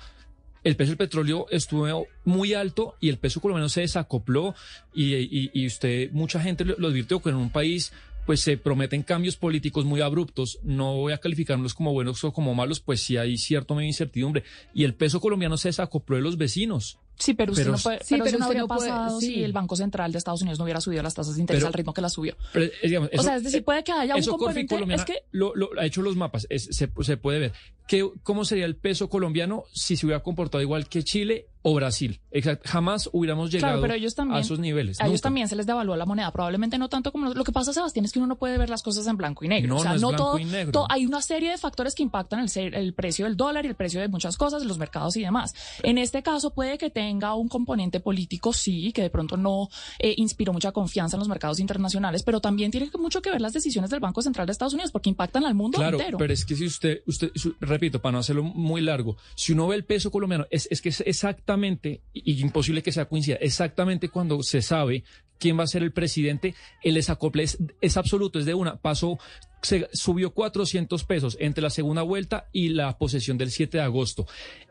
el 0.62 0.76
precio 0.76 0.90
del 0.92 0.98
petróleo 1.08 1.46
estuvo 1.50 2.06
muy 2.26 2.52
alto 2.52 2.94
y 3.00 3.08
el 3.08 3.16
peso 3.16 3.40
colombiano 3.40 3.70
se 3.70 3.80
desacopló 3.80 4.54
y, 4.92 5.14
y- 5.54 5.66
usted, 5.66 6.10
mucha 6.12 6.38
gente 6.38 6.66
lo, 6.66 6.74
lo 6.76 6.88
advirtió 6.88 7.22
que 7.22 7.30
en 7.30 7.36
un 7.36 7.48
país 7.48 7.94
pues 8.30 8.42
se 8.42 8.56
prometen 8.56 9.02
cambios 9.02 9.36
políticos 9.36 9.84
muy 9.84 10.02
abruptos. 10.02 10.60
No 10.62 10.94
voy 10.94 11.12
a 11.12 11.18
calificarlos 11.18 11.74
como 11.74 11.92
buenos 11.92 12.22
o 12.22 12.32
como 12.32 12.54
malos, 12.54 12.78
pues 12.78 13.02
sí 13.02 13.16
hay 13.16 13.36
cierto 13.36 13.74
medio 13.74 13.88
incertidumbre. 13.88 14.44
Y 14.72 14.84
el 14.84 14.94
peso 14.94 15.20
colombiano 15.20 15.56
se 15.56 15.70
desacopló 15.70 16.14
de 16.14 16.22
los 16.22 16.38
vecinos. 16.38 17.00
Sí, 17.20 17.34
pero 17.34 17.52
usted 17.52 17.64
Pero- 17.64 17.76
no 17.76 17.82
puede, 17.82 17.98
Sí, 17.98 18.04
pero, 18.10 18.24
pero 18.24 18.28
eso 18.28 18.38
no 18.38 18.44
usted 18.44 18.46
habría 18.46 18.60
no 18.62 18.68
puede- 18.68 18.90
pasado 18.90 19.20
sí. 19.20 19.26
si 19.26 19.44
el 19.44 19.52
Banco 19.52 19.76
Central 19.76 20.10
de 20.10 20.18
Estados 20.18 20.40
Unidos 20.42 20.58
no 20.58 20.64
hubiera 20.64 20.80
subido 20.80 21.02
las 21.02 21.14
tasas 21.14 21.34
de 21.36 21.40
interés 21.42 21.60
Pero- 21.60 21.66
al 21.68 21.72
ritmo 21.74 21.94
que 21.94 22.00
las 22.00 22.12
subió. 22.14 22.36
Eh, 22.54 22.72
digamos, 22.82 23.10
o 23.16 23.22
sea, 23.22 23.36
es 23.36 23.44
decir, 23.44 23.64
puede 23.64 23.84
que 23.84 23.92
haya 23.92 24.14
un 24.14 24.20
eso 24.20 24.32
componente, 24.32 24.74
es 24.94 25.04
que 25.04 25.22
lo, 25.30 25.54
lo- 25.54 25.70
ha 25.78 25.84
hecho 25.86 26.02
los 26.02 26.16
mapas, 26.16 26.46
es- 26.50 26.68
se, 26.72 26.90
se 27.02 27.16
puede 27.16 27.38
ver. 27.38 27.52
¿Qué, 27.86 28.08
¿Cómo 28.22 28.44
sería 28.44 28.66
el 28.66 28.76
peso 28.76 29.08
colombiano 29.08 29.64
si 29.72 29.96
se 29.96 30.06
hubiera 30.06 30.22
comportado 30.22 30.62
igual 30.62 30.88
que 30.88 31.02
Chile 31.02 31.48
o 31.62 31.74
Brasil? 31.74 32.20
Exacto, 32.30 32.68
jamás 32.70 33.10
hubiéramos 33.12 33.50
llegado 33.50 33.72
Claro, 33.72 33.82
pero 33.82 33.94
ellos 33.94 34.14
también, 34.14 34.38
a 34.38 34.40
esos 34.42 34.60
niveles. 34.60 35.00
A 35.00 35.04
ellos 35.06 35.14
nunca. 35.14 35.22
también 35.22 35.48
se 35.48 35.56
les 35.56 35.66
devaluó 35.66 35.96
la 35.96 36.06
moneda, 36.06 36.30
probablemente 36.30 36.78
no 36.78 36.88
tanto 36.88 37.10
como 37.10 37.34
lo 37.34 37.42
que 37.42 37.50
pasa, 37.50 37.72
Sebastián, 37.72 38.04
es 38.04 38.12
que 38.12 38.20
uno 38.20 38.28
no 38.28 38.36
puede 38.38 38.58
ver 38.58 38.70
las 38.70 38.84
cosas 38.84 39.08
en 39.08 39.16
blanco 39.16 39.44
y 39.44 39.48
negro. 39.48 39.70
No, 39.70 39.76
o 39.76 39.80
sea, 39.80 39.90
no 39.90 39.96
es 39.96 40.02
no 40.02 40.08
blanco 40.10 40.24
todo, 40.24 40.38
y 40.38 40.44
negro. 40.44 40.70
to- 40.70 40.86
hay 40.88 41.04
una 41.04 41.20
serie 41.20 41.50
de 41.50 41.58
factores 41.58 41.96
que 41.96 42.04
impactan 42.04 42.46
el, 42.54 42.74
el 42.74 42.94
precio 42.94 43.24
del 43.24 43.36
dólar 43.36 43.64
y 43.64 43.68
el 43.68 43.74
precio 43.74 44.00
de 44.00 44.06
muchas 44.06 44.36
cosas, 44.36 44.64
los 44.64 44.78
mercados 44.78 45.16
y 45.16 45.22
demás. 45.22 45.52
En 45.82 45.98
este 45.98 46.22
caso 46.22 46.54
puede 46.54 46.78
que 46.78 46.90
tenga 46.90 47.09
un 47.10 47.48
componente 47.48 48.00
político, 48.00 48.52
sí, 48.52 48.92
que 48.92 49.02
de 49.02 49.10
pronto 49.10 49.36
no 49.36 49.68
eh, 49.98 50.14
inspiró 50.16 50.52
mucha 50.52 50.72
confianza 50.72 51.16
en 51.16 51.20
los 51.20 51.28
mercados 51.28 51.58
internacionales, 51.60 52.22
pero 52.22 52.40
también 52.40 52.70
tiene 52.70 52.90
mucho 52.98 53.20
que 53.22 53.30
ver 53.30 53.40
las 53.40 53.52
decisiones 53.52 53.90
del 53.90 54.00
Banco 54.00 54.22
Central 54.22 54.46
de 54.46 54.52
Estados 54.52 54.74
Unidos 54.74 54.90
porque 54.92 55.08
impactan 55.10 55.44
al 55.44 55.54
mundo 55.54 55.78
Claro, 55.78 55.98
entero. 55.98 56.18
pero 56.18 56.32
es 56.32 56.44
que 56.44 56.54
si 56.56 56.66
usted, 56.66 57.02
usted, 57.06 57.30
su- 57.34 57.54
repito, 57.60 58.00
para 58.00 58.12
no 58.12 58.18
hacerlo 58.18 58.42
muy 58.44 58.80
largo, 58.80 59.16
si 59.34 59.52
uno 59.52 59.66
ve 59.68 59.76
el 59.76 59.84
peso 59.84 60.10
colombiano, 60.10 60.46
es, 60.50 60.68
es 60.70 60.80
que 60.80 60.90
es 60.90 61.00
exactamente, 61.06 62.02
y 62.12 62.30
y 62.32 62.40
imposible 62.42 62.82
que 62.82 62.92
sea 62.92 63.06
coincida, 63.06 63.36
exactamente 63.40 64.08
cuando 64.08 64.42
se 64.42 64.62
sabe 64.62 65.04
quién 65.38 65.58
va 65.58 65.64
a 65.64 65.66
ser 65.66 65.82
el 65.82 65.92
presidente, 65.92 66.54
el 66.82 66.94
desacople 66.94 67.42
es, 67.42 67.58
es 67.80 67.96
absoluto, 67.96 68.38
es 68.38 68.44
de 68.44 68.52
una. 68.54 68.76
Pasó, 68.76 69.18
se 69.62 69.88
subió 69.92 70.32
400 70.34 71.02
pesos 71.04 71.36
entre 71.40 71.62
la 71.62 71.70
segunda 71.70 72.02
vuelta 72.02 72.48
y 72.52 72.68
la 72.68 72.98
posesión 72.98 73.38
del 73.38 73.50
7 73.50 73.78
de 73.78 73.82
agosto. 73.82 74.26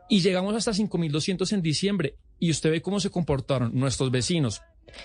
Y 0.10 0.22
llegamos 0.22 0.56
hasta 0.56 0.72
5.200 0.72 1.54
en 1.54 1.62
diciembre. 1.62 2.16
Y 2.40 2.52
usted 2.52 2.72
ve 2.72 2.82
cómo 2.82 3.00
se 3.00 3.12
comportaron 3.12 3.72
nuestros 3.74 4.12
vecinos, 4.12 4.62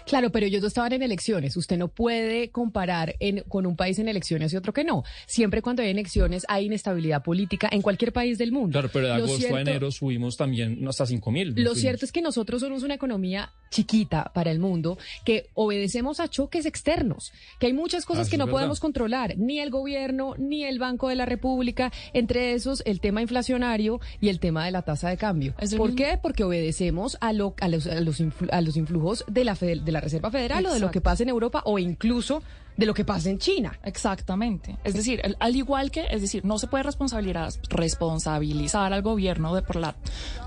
Claro, 0.06 0.30
pero 0.30 0.46
ellos 0.46 0.62
no 0.62 0.68
estaban 0.68 0.92
en 0.92 1.02
elecciones. 1.02 1.56
Usted 1.56 1.76
no 1.78 1.88
puede 1.88 2.50
comparar 2.50 3.14
en- 3.20 3.40
con 3.48 3.66
un 3.66 3.76
país 3.76 3.98
en 3.98 4.08
elecciones 4.08 4.52
y 4.52 4.56
otro 4.56 4.72
que 4.72 4.84
no. 4.84 5.04
Siempre 5.26 5.62
cuando 5.62 5.82
hay 5.82 5.90
elecciones 5.90 6.44
hay 6.48 6.66
inestabilidad 6.66 7.22
política 7.22 7.68
en 7.70 7.82
cualquier 7.82 8.12
país 8.12 8.38
del 8.38 8.52
mundo. 8.52 8.72
Claro, 8.72 8.90
pero 8.92 9.06
de 9.06 9.10
Lo 9.12 9.24
agosto 9.24 9.36
cierto- 9.38 9.56
a 9.56 9.60
enero 9.60 9.90
subimos 9.90 10.36
también 10.36 10.86
hasta 10.88 11.06
5 11.06 11.30
mil. 11.30 11.54
Lo 11.56 11.74
cierto 11.74 12.04
es 12.04 12.12
que 12.12 12.22
nosotros 12.22 12.60
somos 12.62 12.82
una 12.82 12.94
economía 12.94 13.52
chiquita 13.70 14.30
para 14.34 14.50
el 14.50 14.58
mundo, 14.60 14.98
que 15.24 15.48
obedecemos 15.54 16.20
a 16.20 16.28
choques 16.28 16.64
externos, 16.66 17.32
que 17.58 17.66
hay 17.66 17.72
muchas 17.72 18.04
cosas 18.04 18.28
Ah, 18.28 18.30
que 18.30 18.36
no 18.38 18.46
podemos 18.48 18.78
controlar, 18.80 19.36
ni 19.36 19.58
el 19.60 19.70
gobierno, 19.70 20.34
ni 20.38 20.64
el 20.64 20.78
Banco 20.78 21.08
de 21.08 21.16
la 21.16 21.26
República, 21.26 21.92
entre 22.12 22.52
esos 22.52 22.82
el 22.86 23.00
tema 23.00 23.20
inflacionario 23.22 24.00
y 24.20 24.28
el 24.28 24.38
tema 24.38 24.64
de 24.64 24.70
la 24.70 24.82
tasa 24.82 25.08
de 25.08 25.16
cambio. 25.16 25.54
¿Por 25.54 25.62
mismo- 25.90 25.96
qué? 25.96 26.18
Porque 26.22 26.44
obedecemos 26.44 27.16
a, 27.20 27.32
lo- 27.32 27.54
a 27.60 27.68
los, 27.68 27.86
a 27.86 28.00
los 28.00 28.20
influ- 28.20 28.48
a 28.52 28.60
los 28.60 28.76
influjos 28.76 29.24
de 29.28 29.44
la, 29.44 29.54
Fede- 29.56 29.73
de 29.82 29.92
la 29.92 30.00
Reserva 30.00 30.30
Federal 30.30 30.66
o 30.66 30.72
de 30.72 30.80
lo 30.80 30.90
que 30.90 31.00
pasa 31.00 31.22
en 31.22 31.30
Europa 31.30 31.62
o 31.64 31.78
incluso 31.78 32.42
de 32.76 32.86
lo 32.86 32.94
que 32.94 33.04
pasa 33.04 33.30
en 33.30 33.38
China. 33.38 33.78
Exactamente. 33.84 34.76
Es 34.84 34.94
decir, 34.94 35.22
al 35.38 35.56
igual 35.56 35.90
que, 35.90 36.06
es 36.10 36.20
decir, 36.20 36.44
no 36.44 36.58
se 36.58 36.66
puede 36.66 36.82
responsabilizar, 36.82 37.52
responsabilizar 37.68 38.92
al 38.92 39.02
gobierno 39.02 39.54
de 39.54 39.62
por 39.62 39.76
la 39.76 39.94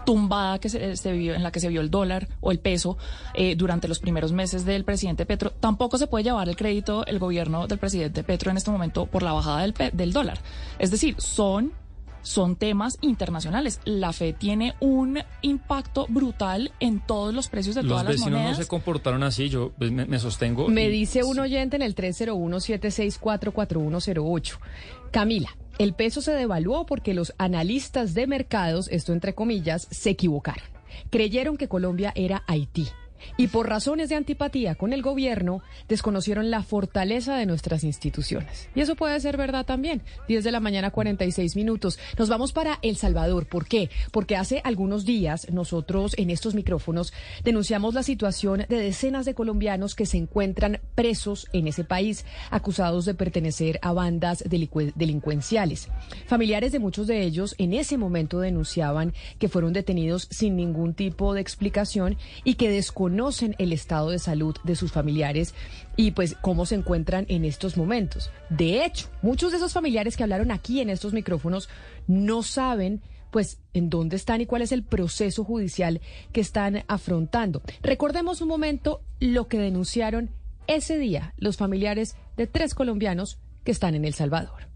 tumbada 0.05 0.60
que 0.60 0.69
se, 0.69 0.96
se 0.98 1.12
vio, 1.13 1.36
en 1.36 1.43
la 1.43 1.51
que 1.51 1.60
se 1.60 1.69
vio 1.69 1.81
el 1.81 1.89
dólar 1.89 2.27
o 2.41 2.51
el 2.51 2.60
peso 2.60 2.98
eh, 3.34 3.55
durante 3.55 3.88
los 3.88 4.00
primeros 4.00 4.31
meses 4.31 4.65
del 4.65 4.84
presidente 4.84 5.25
Petro. 5.25 5.51
Tampoco 5.51 5.98
se 5.98 6.07
puede 6.07 6.25
llevar 6.25 6.50
el 6.50 6.55
crédito 6.55 7.05
el 7.05 7.19
gobierno 7.19 7.67
del 7.67 7.77
presidente 7.77 8.24
Petro 8.24 8.51
en 8.51 8.57
este 8.57 8.72
momento 8.72 9.05
por 9.05 9.24
la 9.24 9.34
bajada 9.34 9.62
del, 9.62 9.74
del 9.93 10.13
dólar. 10.13 10.39
Es 10.79 10.91
decir, 10.91 11.15
son 11.19 11.72
son 12.27 12.55
temas 12.57 12.98
internacionales. 13.01 13.79
La 13.86 14.12
fe 14.13 14.34
tiene 14.34 14.75
un 14.79 15.19
impacto 15.41 16.05
brutal 16.10 16.72
en 16.79 17.00
todos 17.00 17.34
los 17.34 17.48
precios 17.48 17.75
de 17.75 17.84
Los 17.84 17.89
todas 17.91 18.03
las 18.03 18.13
vecinos 18.15 18.31
monedas. 18.34 18.57
no 18.57 18.63
se 18.63 18.67
comportaron 18.69 19.24
así, 19.24 19.50
yo 19.50 19.72
pues, 19.77 19.91
me, 19.91 20.05
me 20.05 20.19
sostengo. 20.19 20.67
Me 20.67 20.86
y- 20.88 20.91
dice 20.91 21.24
un 21.24 21.39
oyente 21.39 21.77
en 21.77 21.81
el 21.81 21.96
301-764-4108. 23.27 24.57
Camila, 25.12 25.55
el 25.77 25.93
peso 25.93 26.22
se 26.22 26.31
devaluó 26.34 26.86
porque 26.86 27.13
los 27.13 27.34
analistas 27.38 28.13
de 28.13 28.27
mercados, 28.27 28.88
esto 28.91 29.13
entre 29.13 29.34
comillas, 29.34 29.88
se 29.91 30.12
equivocaron. 30.12 30.63
Creyeron 31.10 31.57
que 31.57 31.67
Colombia 31.67 32.12
era 32.15 32.43
Haití. 32.48 32.88
Y 33.38 33.48
por 33.48 33.70
razones 33.70 34.10
de 34.10 34.16
antipatía 34.16 34.76
con 34.76 34.94
el 34.94 35.02
gobierno, 35.02 35.62
desconocieron 35.88 36.52
la 36.52 36.64
fortaleza 36.64 37.36
de 37.36 37.46
nuestras 37.46 37.84
instituciones. 37.84 38.70
Y 38.76 38.82
eso 38.82 38.96
puede 38.96 39.20
ser 39.20 39.38
verdad 39.38 39.66
también. 39.66 40.02
10 40.28 40.44
de 40.44 40.52
la 40.52 40.60
mañana, 40.60 40.92
46 40.92 41.56
minutos. 41.56 42.00
Nos 42.18 42.30
vamos 42.30 42.54
para 42.54 42.80
El 42.82 42.98
Salvador. 42.98 43.48
¿Por 43.48 43.68
qué? 43.68 43.90
Porque 44.12 44.36
hace 44.36 44.62
algunos 44.64 45.06
días 45.06 45.48
nosotros 45.52 46.14
en 46.18 46.30
estos 46.30 46.56
micrófonos 46.56 47.14
denunciamos 47.44 47.94
la 47.94 48.04
situación 48.04 48.66
de 48.68 48.78
decenas 48.78 49.26
de 49.26 49.34
colombianos 49.34 49.96
que 49.96 50.06
se 50.06 50.18
encuentran 50.18 50.80
presos 50.96 51.48
en 51.54 51.68
ese 51.68 51.84
país, 51.84 52.26
acusados 52.52 53.06
de 53.06 53.14
pertenecer 53.14 53.80
a 53.82 53.94
bandas 53.94 54.44
delincuenciales. 54.48 55.90
Familiares 56.28 56.72
de 56.72 56.80
muchos 56.80 57.08
de 57.08 57.24
ellos 57.24 57.56
en 57.58 57.74
ese 57.74 57.98
momento 57.98 58.40
denunciaban 58.40 59.14
que 59.40 59.50
fueron 59.50 59.74
detenidos 59.74 60.28
sin 60.32 60.56
ningún 60.56 60.94
tipo 60.94 61.34
de 61.34 61.42
explicación 61.42 62.18
y 62.44 62.56
que 62.56 62.70
desconocen 63.08 63.56
el 63.58 63.72
estado 63.72 64.10
de 64.10 64.20
salud 64.20 64.56
de 64.64 64.76
sus 64.76 64.92
familiares 64.92 65.54
y 65.96 66.12
pues 66.12 66.36
cómo 66.42 66.66
se 66.66 66.76
encuentran 66.76 67.26
en 67.30 67.46
estos 67.46 67.78
momentos. 67.78 68.32
De 68.50 68.84
hecho, 68.84 69.08
muchos 69.22 69.52
de 69.52 69.58
esos 69.58 69.72
familiares 69.72 70.18
que 70.18 70.24
hablaron 70.24 70.52
aquí 70.52 70.82
en 70.82 70.90
estos 70.90 71.14
micrófonos 71.14 71.70
no 72.06 72.44
saben 72.44 73.02
pues 73.32 73.60
en 73.74 73.90
dónde 73.90 74.18
están 74.18 74.42
y 74.42 74.46
cuál 74.46 74.62
es 74.62 74.74
el 74.74 74.84
proceso 74.84 75.46
judicial 75.46 76.02
que 76.34 76.42
están 76.42 76.84
afrontando. 76.88 77.62
Recordemos 77.82 78.42
un 78.42 78.50
momento 78.50 79.02
lo 79.20 79.48
que 79.48 79.60
denunciaron 79.60 80.32
ese 80.68 80.98
día 80.98 81.34
los 81.38 81.56
familiares 81.56 82.18
de 82.36 82.48
tres 82.48 82.76
colombianos 82.76 83.40
que 83.64 83.72
están 83.72 83.96
en 83.96 84.04
El 84.04 84.14
Salvador. 84.14 84.67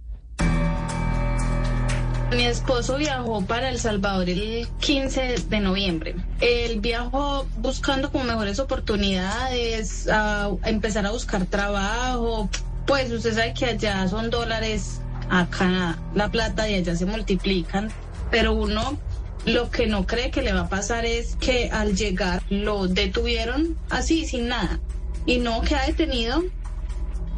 Mi 2.31 2.45
esposo 2.45 2.95
viajó 2.95 3.45
para 3.45 3.69
El 3.69 3.77
Salvador 3.77 4.29
el 4.29 4.65
15 4.79 5.35
de 5.49 5.59
noviembre. 5.59 6.15
Él 6.39 6.79
viajó 6.79 7.45
buscando 7.57 8.09
como 8.09 8.23
mejores 8.23 8.57
oportunidades, 8.59 10.07
a 10.07 10.49
empezar 10.63 11.05
a 11.05 11.11
buscar 11.11 11.45
trabajo. 11.45 12.49
Pues 12.87 13.11
usted 13.11 13.35
sabe 13.35 13.53
que 13.53 13.65
allá 13.65 14.07
son 14.07 14.29
dólares, 14.29 15.01
acá 15.29 15.99
la 16.15 16.31
plata 16.31 16.69
y 16.69 16.75
allá 16.75 16.95
se 16.95 17.05
multiplican. 17.05 17.91
Pero 18.31 18.53
uno 18.53 18.97
lo 19.45 19.69
que 19.69 19.87
no 19.87 20.05
cree 20.05 20.31
que 20.31 20.41
le 20.41 20.53
va 20.53 20.61
a 20.61 20.69
pasar 20.69 21.05
es 21.05 21.35
que 21.35 21.69
al 21.69 21.97
llegar 21.97 22.43
lo 22.49 22.87
detuvieron 22.87 23.77
así, 23.89 24.25
sin 24.25 24.47
nada. 24.47 24.79
Y 25.25 25.39
no 25.39 25.61
queda 25.61 25.85
detenido 25.85 26.43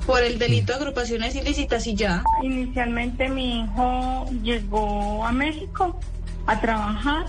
por 0.05 0.21
el 0.23 0.37
delito 0.37 0.73
de 0.73 0.79
agrupaciones 0.79 1.35
ilícitas 1.35 1.87
y 1.87 1.95
ya. 1.95 2.23
Inicialmente 2.41 3.29
mi 3.29 3.61
hijo 3.61 4.25
llegó 4.43 5.25
a 5.25 5.31
México 5.31 5.99
a 6.45 6.59
trabajar 6.59 7.25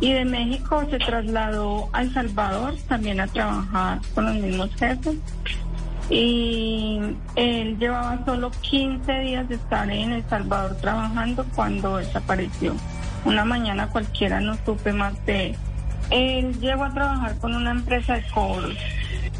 y 0.00 0.12
de 0.12 0.24
México 0.24 0.84
se 0.90 0.98
trasladó 0.98 1.88
a 1.92 2.02
El 2.02 2.12
Salvador 2.12 2.74
también 2.88 3.20
a 3.20 3.26
trabajar 3.26 4.00
con 4.14 4.26
los 4.26 4.34
mismos 4.34 4.70
jefes. 4.76 5.16
Y 6.10 6.98
él 7.36 7.78
llevaba 7.78 8.22
solo 8.26 8.50
15 8.50 9.20
días 9.20 9.48
de 9.48 9.54
estar 9.54 9.90
en 9.90 10.12
El 10.12 10.24
Salvador 10.28 10.76
trabajando 10.76 11.46
cuando 11.54 11.96
desapareció. 11.96 12.74
Una 13.24 13.44
mañana 13.44 13.88
cualquiera 13.88 14.40
no 14.40 14.58
supe 14.66 14.92
más 14.92 15.14
de 15.24 15.46
él. 15.46 15.56
Él 16.10 16.60
llegó 16.60 16.84
a 16.84 16.92
trabajar 16.92 17.38
con 17.38 17.54
una 17.54 17.70
empresa 17.70 18.16
de 18.16 18.24
cobros. 18.34 18.76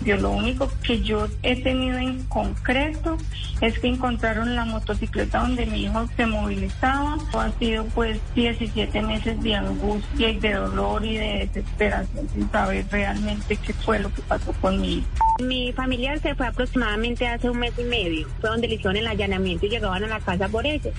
Yo 0.05 0.19
lo 0.19 0.31
único 0.33 0.71
que 0.83 1.01
yo 1.01 1.29
he 1.43 1.63
tenido 1.63 1.97
en 1.97 2.23
concreto 2.25 3.17
es 3.63 3.79
que 3.79 3.89
encontraron 3.89 4.55
la 4.55 4.67
motocicleta 4.67 5.41
donde 5.41 5.65
mi 5.65 5.85
hijo 5.85 6.07
se 6.15 6.27
movilizaba. 6.27 7.17
Ha 7.33 7.51
sido 7.59 7.87
pues 7.87 8.21
17 8.35 9.01
meses 9.01 9.43
de 9.43 9.55
angustia 9.55 10.29
y 10.29 10.39
de 10.41 10.53
dolor 10.53 11.05
y 11.07 11.17
de 11.17 11.47
desesperación 11.47 12.29
sin 12.35 12.51
saber 12.51 12.85
realmente 12.91 13.57
qué 13.57 13.73
fue 13.73 13.99
lo 13.99 14.13
que 14.13 14.21
pasó 14.23 14.53
con 14.61 14.79
mi 14.81 14.99
hijo. 14.99 15.09
Mi 15.43 15.73
familia 15.73 16.17
se 16.19 16.35
fue 16.35 16.47
aproximadamente 16.47 17.27
hace 17.27 17.49
un 17.49 17.59
mes 17.59 17.73
y 17.79 17.85
medio. 17.85 18.29
Fue 18.41 18.51
donde 18.51 18.69
le 18.69 18.75
hicieron 18.75 18.97
el 18.97 19.07
allanamiento 19.07 19.65
y 19.65 19.71
llegaban 19.71 20.05
a 20.05 20.07
la 20.07 20.21
casa 20.21 20.49
por 20.49 20.67
ellos. 20.67 20.95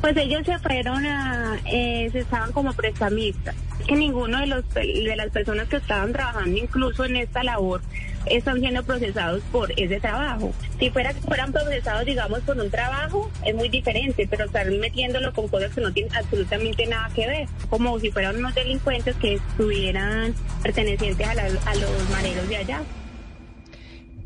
Pues 0.00 0.16
ellos 0.16 0.42
se 0.46 0.58
fueron 0.60 1.04
a, 1.04 1.58
eh, 1.66 2.08
se 2.12 2.20
estaban 2.20 2.52
como 2.52 2.72
prestamistas. 2.72 3.56
Que 3.86 3.96
ninguno 3.96 4.38
de 4.38 4.46
los 4.46 4.64
de 4.72 5.14
las 5.16 5.30
personas 5.30 5.68
que 5.68 5.76
estaban 5.76 6.12
trabajando 6.12 6.56
incluso 6.56 7.04
en 7.04 7.16
esta 7.16 7.42
labor 7.42 7.82
están 8.26 8.60
siendo 8.60 8.82
procesados 8.82 9.42
por 9.52 9.72
ese 9.80 10.00
trabajo. 10.00 10.52
Si 10.78 10.90
fuera 10.90 11.12
fueran 11.14 11.52
procesados, 11.52 12.04
digamos, 12.04 12.40
por 12.40 12.58
un 12.58 12.70
trabajo, 12.70 13.30
es 13.44 13.54
muy 13.54 13.68
diferente, 13.68 14.26
pero 14.28 14.44
estar 14.46 14.66
metiéndolo 14.70 15.32
con 15.32 15.48
cosas 15.48 15.72
que 15.74 15.80
no 15.80 15.92
tienen 15.92 16.14
absolutamente 16.16 16.86
nada 16.86 17.10
que 17.14 17.26
ver, 17.26 17.48
como 17.70 17.98
si 18.00 18.10
fueran 18.10 18.36
unos 18.36 18.54
delincuentes 18.54 19.14
que 19.16 19.34
estuvieran 19.34 20.34
pertenecientes 20.62 21.26
a, 21.26 21.34
la- 21.34 21.42
a 21.44 21.74
los 21.76 22.10
mareros 22.10 22.48
de 22.48 22.56
allá. 22.56 22.82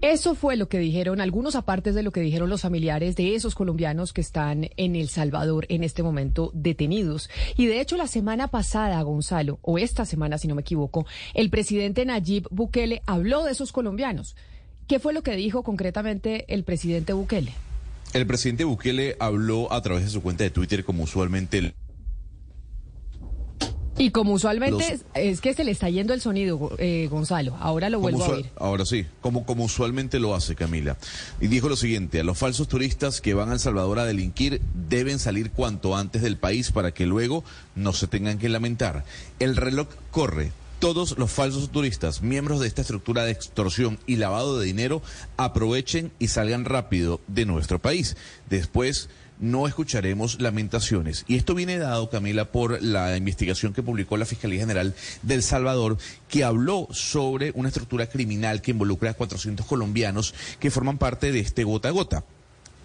Eso 0.00 0.36
fue 0.36 0.56
lo 0.56 0.68
que 0.68 0.78
dijeron, 0.78 1.20
algunos 1.20 1.56
apartes 1.56 1.92
de 1.92 2.04
lo 2.04 2.12
que 2.12 2.20
dijeron 2.20 2.48
los 2.48 2.60
familiares 2.60 3.16
de 3.16 3.34
esos 3.34 3.56
colombianos 3.56 4.12
que 4.12 4.20
están 4.20 4.70
en 4.76 4.94
El 4.94 5.08
Salvador 5.08 5.66
en 5.70 5.82
este 5.82 6.04
momento 6.04 6.52
detenidos. 6.54 7.28
Y 7.56 7.66
de 7.66 7.80
hecho, 7.80 7.96
la 7.96 8.06
semana 8.06 8.46
pasada, 8.46 9.02
Gonzalo, 9.02 9.58
o 9.60 9.76
esta 9.76 10.04
semana, 10.04 10.38
si 10.38 10.46
no 10.46 10.54
me 10.54 10.60
equivoco, 10.60 11.04
el 11.34 11.50
presidente 11.50 12.04
Nayib 12.04 12.46
Bukele 12.52 13.02
habló 13.06 13.42
de 13.42 13.50
esos 13.50 13.72
colombianos. 13.72 14.36
¿Qué 14.86 15.00
fue 15.00 15.12
lo 15.12 15.24
que 15.24 15.34
dijo 15.34 15.64
concretamente 15.64 16.44
el 16.54 16.62
presidente 16.62 17.12
Bukele? 17.12 17.52
El 18.14 18.24
presidente 18.24 18.62
Bukele 18.62 19.16
habló 19.18 19.72
a 19.72 19.82
través 19.82 20.04
de 20.04 20.10
su 20.10 20.22
cuenta 20.22 20.44
de 20.44 20.50
Twitter, 20.50 20.84
como 20.84 21.02
usualmente 21.02 21.74
Y 23.98 24.10
como 24.10 24.32
usualmente 24.32 24.92
Los- 24.92 25.02
es 25.14 25.40
que 25.40 25.54
se 25.54 25.64
le 25.64 25.72
está 25.72 25.90
yendo 25.90 26.14
el 26.14 26.20
sonido, 26.20 26.72
eh, 26.78 27.08
Gonzalo. 27.10 27.56
Ahora 27.60 27.90
lo 27.90 28.00
vuelvo 28.00 28.24
a 28.24 28.28
oír. 28.28 28.50
Ahora 28.56 28.84
sí, 28.86 29.06
como, 29.20 29.44
como 29.44 29.64
usualmente 29.64 30.18
lo 30.20 30.34
hace 30.34 30.54
Camila. 30.54 30.96
Y 31.40 31.48
dijo 31.48 31.68
lo 31.68 31.76
siguiente, 31.76 32.20
a 32.20 32.24
los 32.24 32.38
falsos 32.38 32.68
turistas 32.68 33.20
que 33.20 33.34
van 33.34 33.50
a 33.50 33.54
El 33.54 33.60
Salvador 33.60 33.98
a 33.98 34.04
delinquir 34.04 34.60
deben 34.88 35.18
salir 35.18 35.50
cuanto 35.50 35.96
antes 35.96 36.22
del 36.22 36.36
país 36.36 36.70
para 36.72 36.92
que 36.92 37.06
luego 37.06 37.44
no 37.74 37.92
se 37.92 38.06
tengan 38.06 38.38
que 38.38 38.48
lamentar. 38.48 39.04
El 39.38 39.56
reloj 39.56 39.88
corre. 40.10 40.52
Todos 40.78 41.18
los 41.18 41.32
falsos 41.32 41.70
turistas, 41.72 42.22
miembros 42.22 42.60
de 42.60 42.68
esta 42.68 42.82
estructura 42.82 43.24
de 43.24 43.32
extorsión 43.32 43.98
y 44.06 44.14
lavado 44.14 44.60
de 44.60 44.66
dinero, 44.66 45.02
aprovechen 45.36 46.12
y 46.20 46.28
salgan 46.28 46.64
rápido 46.64 47.20
de 47.26 47.46
nuestro 47.46 47.80
país. 47.80 48.16
Después 48.48 49.08
no 49.40 49.66
escucharemos 49.66 50.40
lamentaciones. 50.40 51.24
Y 51.28 51.36
esto 51.36 51.54
viene 51.54 51.78
dado, 51.78 52.10
Camila, 52.10 52.46
por 52.46 52.82
la 52.82 53.16
investigación 53.16 53.72
que 53.72 53.82
publicó 53.82 54.16
la 54.16 54.26
Fiscalía 54.26 54.60
General 54.60 54.94
del 55.22 55.42
Salvador, 55.42 55.98
que 56.28 56.44
habló 56.44 56.88
sobre 56.90 57.52
una 57.54 57.68
estructura 57.68 58.06
criminal 58.06 58.62
que 58.62 58.72
involucra 58.72 59.10
a 59.10 59.14
400 59.14 59.66
colombianos 59.66 60.34
que 60.58 60.70
forman 60.70 60.98
parte 60.98 61.32
de 61.32 61.40
este 61.40 61.64
gota 61.64 61.88
a 61.88 61.92
gota. 61.92 62.24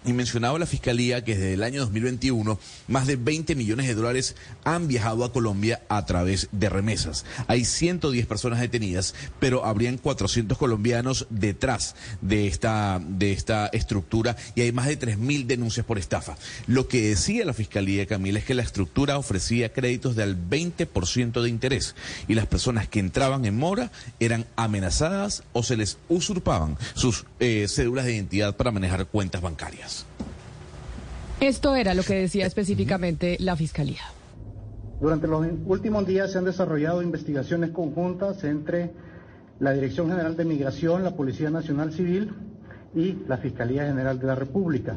Y 0.04 0.12
mencionaba 0.12 0.58
la 0.58 0.66
Fiscalía 0.66 1.24
que 1.24 1.34
desde 1.34 1.54
el 1.54 1.62
año 1.62 1.80
2021 1.80 2.58
más 2.88 3.06
de 3.06 3.16
20 3.16 3.54
millones 3.54 3.86
de 3.86 3.94
dólares 3.94 4.36
han 4.64 4.86
viajado 4.86 5.24
a 5.24 5.32
Colombia 5.32 5.82
a 5.88 6.04
través 6.04 6.48
de 6.52 6.68
remesas. 6.68 7.24
Hay 7.46 7.64
110 7.64 8.26
personas 8.26 8.60
detenidas, 8.60 9.14
pero 9.40 9.64
habrían 9.64 9.96
400 9.96 10.58
colombianos 10.58 11.26
detrás 11.30 11.96
de 12.20 12.46
esta, 12.46 13.00
de 13.02 13.32
esta 13.32 13.68
estructura 13.68 14.36
y 14.54 14.60
hay 14.60 14.72
más 14.72 14.86
de 14.86 14.98
3.000 14.98 15.46
denuncias 15.46 15.86
por 15.86 15.98
estafa. 15.98 16.36
Lo 16.66 16.86
que 16.88 17.08
decía 17.08 17.44
la 17.44 17.54
Fiscalía, 17.54 18.06
Camila, 18.06 18.38
es 18.38 18.44
que 18.44 18.54
la 18.54 18.62
estructura 18.62 19.18
ofrecía 19.18 19.72
créditos 19.72 20.16
del 20.16 20.36
20% 20.36 21.40
de 21.40 21.48
interés 21.48 21.94
y 22.28 22.34
las 22.34 22.46
personas 22.46 22.88
que 22.88 23.00
entraban 23.00 23.44
en 23.44 23.56
mora 23.56 23.90
eran 24.20 24.46
amenazadas 24.56 25.44
o 25.52 25.62
se 25.62 25.76
les 25.76 25.98
usurpaban 26.08 26.76
sus 26.94 27.24
eh, 27.40 27.66
cédulas 27.68 28.04
de 28.04 28.14
identidad 28.14 28.56
para 28.56 28.70
manejar 28.70 29.06
cuentas 29.06 29.40
bancarias. 29.40 29.93
Esto 31.40 31.74
era 31.74 31.94
lo 31.94 32.02
que 32.02 32.14
decía 32.14 32.46
específicamente 32.46 33.36
la 33.40 33.56
fiscalía. 33.56 34.02
Durante 35.00 35.26
los 35.26 35.44
últimos 35.66 36.06
días 36.06 36.32
se 36.32 36.38
han 36.38 36.44
desarrollado 36.44 37.02
investigaciones 37.02 37.70
conjuntas 37.70 38.44
entre 38.44 38.92
la 39.58 39.72
Dirección 39.72 40.08
General 40.08 40.36
de 40.36 40.44
Migración, 40.44 41.02
la 41.02 41.16
Policía 41.16 41.50
Nacional 41.50 41.92
Civil 41.92 42.32
y 42.94 43.18
la 43.26 43.36
Fiscalía 43.38 43.84
General 43.84 44.18
de 44.18 44.26
la 44.26 44.34
República, 44.36 44.96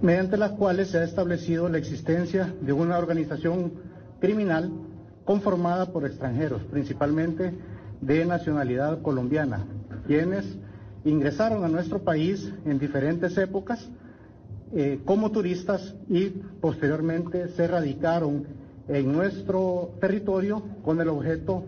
mediante 0.00 0.36
las 0.36 0.52
cuales 0.52 0.90
se 0.90 0.98
ha 0.98 1.04
establecido 1.04 1.68
la 1.68 1.78
existencia 1.78 2.54
de 2.60 2.72
una 2.72 2.96
organización 2.96 3.72
criminal 4.20 4.70
conformada 5.24 5.92
por 5.92 6.06
extranjeros, 6.06 6.62
principalmente 6.70 7.52
de 8.00 8.24
nacionalidad 8.24 9.02
colombiana, 9.02 9.66
quienes 10.06 10.44
ingresaron 11.04 11.64
a 11.64 11.68
nuestro 11.68 12.02
país 12.02 12.52
en 12.64 12.78
diferentes 12.78 13.36
épocas 13.36 13.88
eh, 14.74 15.00
como 15.04 15.30
turistas 15.30 15.94
y 16.08 16.30
posteriormente 16.30 17.48
se 17.48 17.66
radicaron 17.66 18.46
en 18.88 19.12
nuestro 19.12 19.94
territorio 20.00 20.62
con 20.82 21.00
el 21.00 21.08
objeto 21.08 21.64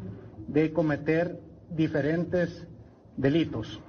de 0.49 0.73
cometer 0.73 1.39
diferentes 1.71 2.67
delitos. 3.17 3.81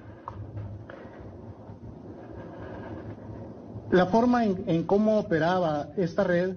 La 3.92 4.08
forma 4.08 4.44
en, 4.44 4.64
en 4.68 4.84
cómo 4.84 5.18
operaba 5.20 5.90
esta 5.96 6.24
red 6.24 6.56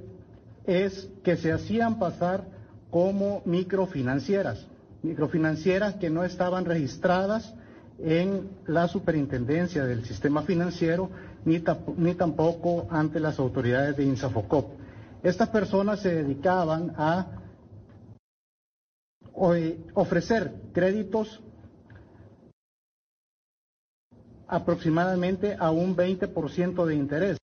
es 0.67 1.09
que 1.23 1.37
se 1.37 1.53
hacían 1.53 2.01
pasar 2.01 2.45
como 2.91 3.43
microfinancieras, 3.45 4.67
microfinancieras 5.03 5.95
que 5.95 6.11
no 6.11 6.25
estaban 6.25 6.65
registradas 6.65 7.55
en 8.01 8.49
la 8.67 8.89
superintendencia 8.89 9.85
del 9.85 10.05
sistema 10.05 10.43
financiero 10.43 11.11
ni, 11.49 11.63
ni 11.97 12.15
tampoco 12.15 12.87
ante 12.91 13.19
las 13.19 13.39
autoridades 13.39 13.97
de 13.97 14.05
INSAFOCOP. 14.05 14.67
Estas 15.23 15.49
personas 15.49 16.01
se 16.01 16.15
dedicaban 16.15 16.93
a 16.97 17.27
ofrecer 19.95 20.53
créditos 20.73 21.41
aproximadamente 24.47 25.57
a 25.59 25.71
un 25.71 25.97
20% 25.97 26.85
de 26.87 26.95
interés 26.95 27.39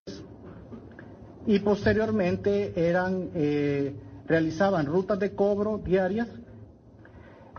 y 1.46 1.58
posteriormente 1.60 2.72
eran 2.88 3.30
eh, 3.34 3.94
realizaban 4.26 4.86
rutas 4.86 5.18
de 5.18 5.34
cobro 5.34 5.78
diarias. 5.78 6.28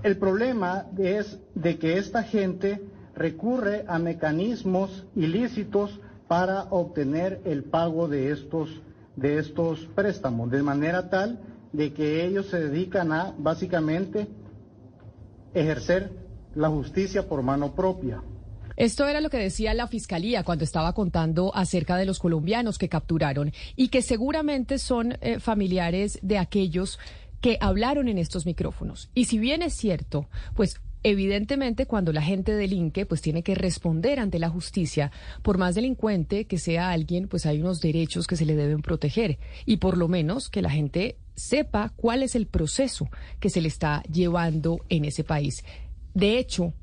El 0.04 0.18
problema 0.18 0.86
es 0.98 1.40
de 1.56 1.80
que 1.80 1.98
esta 1.98 2.24
gente 2.24 2.82
recurre 3.16 3.84
a 3.88 3.98
mecanismos 3.98 5.06
ilícitos 5.16 6.00
para 6.28 6.64
obtener 6.70 7.42
el 7.46 7.64
pago 7.64 8.08
de 8.08 8.32
estos 8.32 8.82
de 9.18 9.40
estos 9.40 9.80
préstamos, 9.96 10.52
de 10.52 10.62
manera 10.62 11.10
tal 11.10 11.40
de 11.74 11.92
que 11.92 12.26
ellos 12.26 12.46
se 12.48 12.60
dedican 12.60 13.12
a 13.12 13.34
básicamente 13.38 14.28
ejercer 15.54 16.12
la 16.56 16.70
justicia 16.70 17.28
por 17.28 17.42
mano 17.42 17.74
propia. 17.74 18.22
Esto 18.76 19.08
era 19.08 19.22
lo 19.22 19.32
que 19.32 19.38
decía 19.38 19.74
la 19.74 19.88
fiscalía 19.88 20.44
cuando 20.44 20.64
estaba 20.64 20.94
contando 20.94 21.54
acerca 21.56 21.98
de 21.98 22.06
los 22.06 22.20
colombianos 22.20 22.78
que 22.78 22.90
capturaron 22.90 23.52
y 23.76 23.88
que 23.88 24.04
seguramente 24.04 24.78
son 24.78 25.18
eh, 25.20 25.40
familiares 25.40 26.20
de 26.22 26.38
aquellos 26.38 27.00
que 27.42 27.58
hablaron 27.60 28.08
en 28.08 28.20
estos 28.20 28.46
micrófonos. 28.46 29.10
Y 29.16 29.26
si 29.26 29.40
bien 29.40 29.64
es 29.64 29.74
cierto, 29.74 30.28
pues 30.56 30.80
evidentemente 31.04 31.86
cuando 31.86 32.14
la 32.14 32.22
gente 32.22 32.54
delinque, 32.54 33.06
pues 33.06 33.22
tiene 33.22 33.44
que 33.44 33.56
responder 33.56 34.20
ante 34.20 34.40
la 34.40 34.50
justicia. 34.50 35.12
Por 35.42 35.58
más 35.58 35.76
delincuente 35.76 36.46
que 36.46 36.58
sea 36.58 36.92
alguien, 36.92 37.28
pues 37.28 37.46
hay 37.46 37.62
unos 37.62 37.82
derechos 37.82 38.28
que 38.28 38.36
se 38.36 38.46
le 38.46 38.56
deben 38.56 38.82
proteger 38.82 39.40
y 39.66 39.78
por 39.78 39.98
lo 39.98 40.08
menos 40.08 40.50
que 40.50 40.62
la 40.62 40.70
gente 40.70 41.18
sepa 41.36 41.94
cuál 41.96 42.24
es 42.24 42.36
el 42.36 42.48
proceso 42.48 43.10
que 43.40 43.50
se 43.50 43.62
le 43.62 43.68
está 43.68 44.04
llevando 44.04 44.82
en 44.90 45.06
ese 45.06 45.24
país. 45.24 45.64
De 46.14 46.40
hecho, 46.40 46.74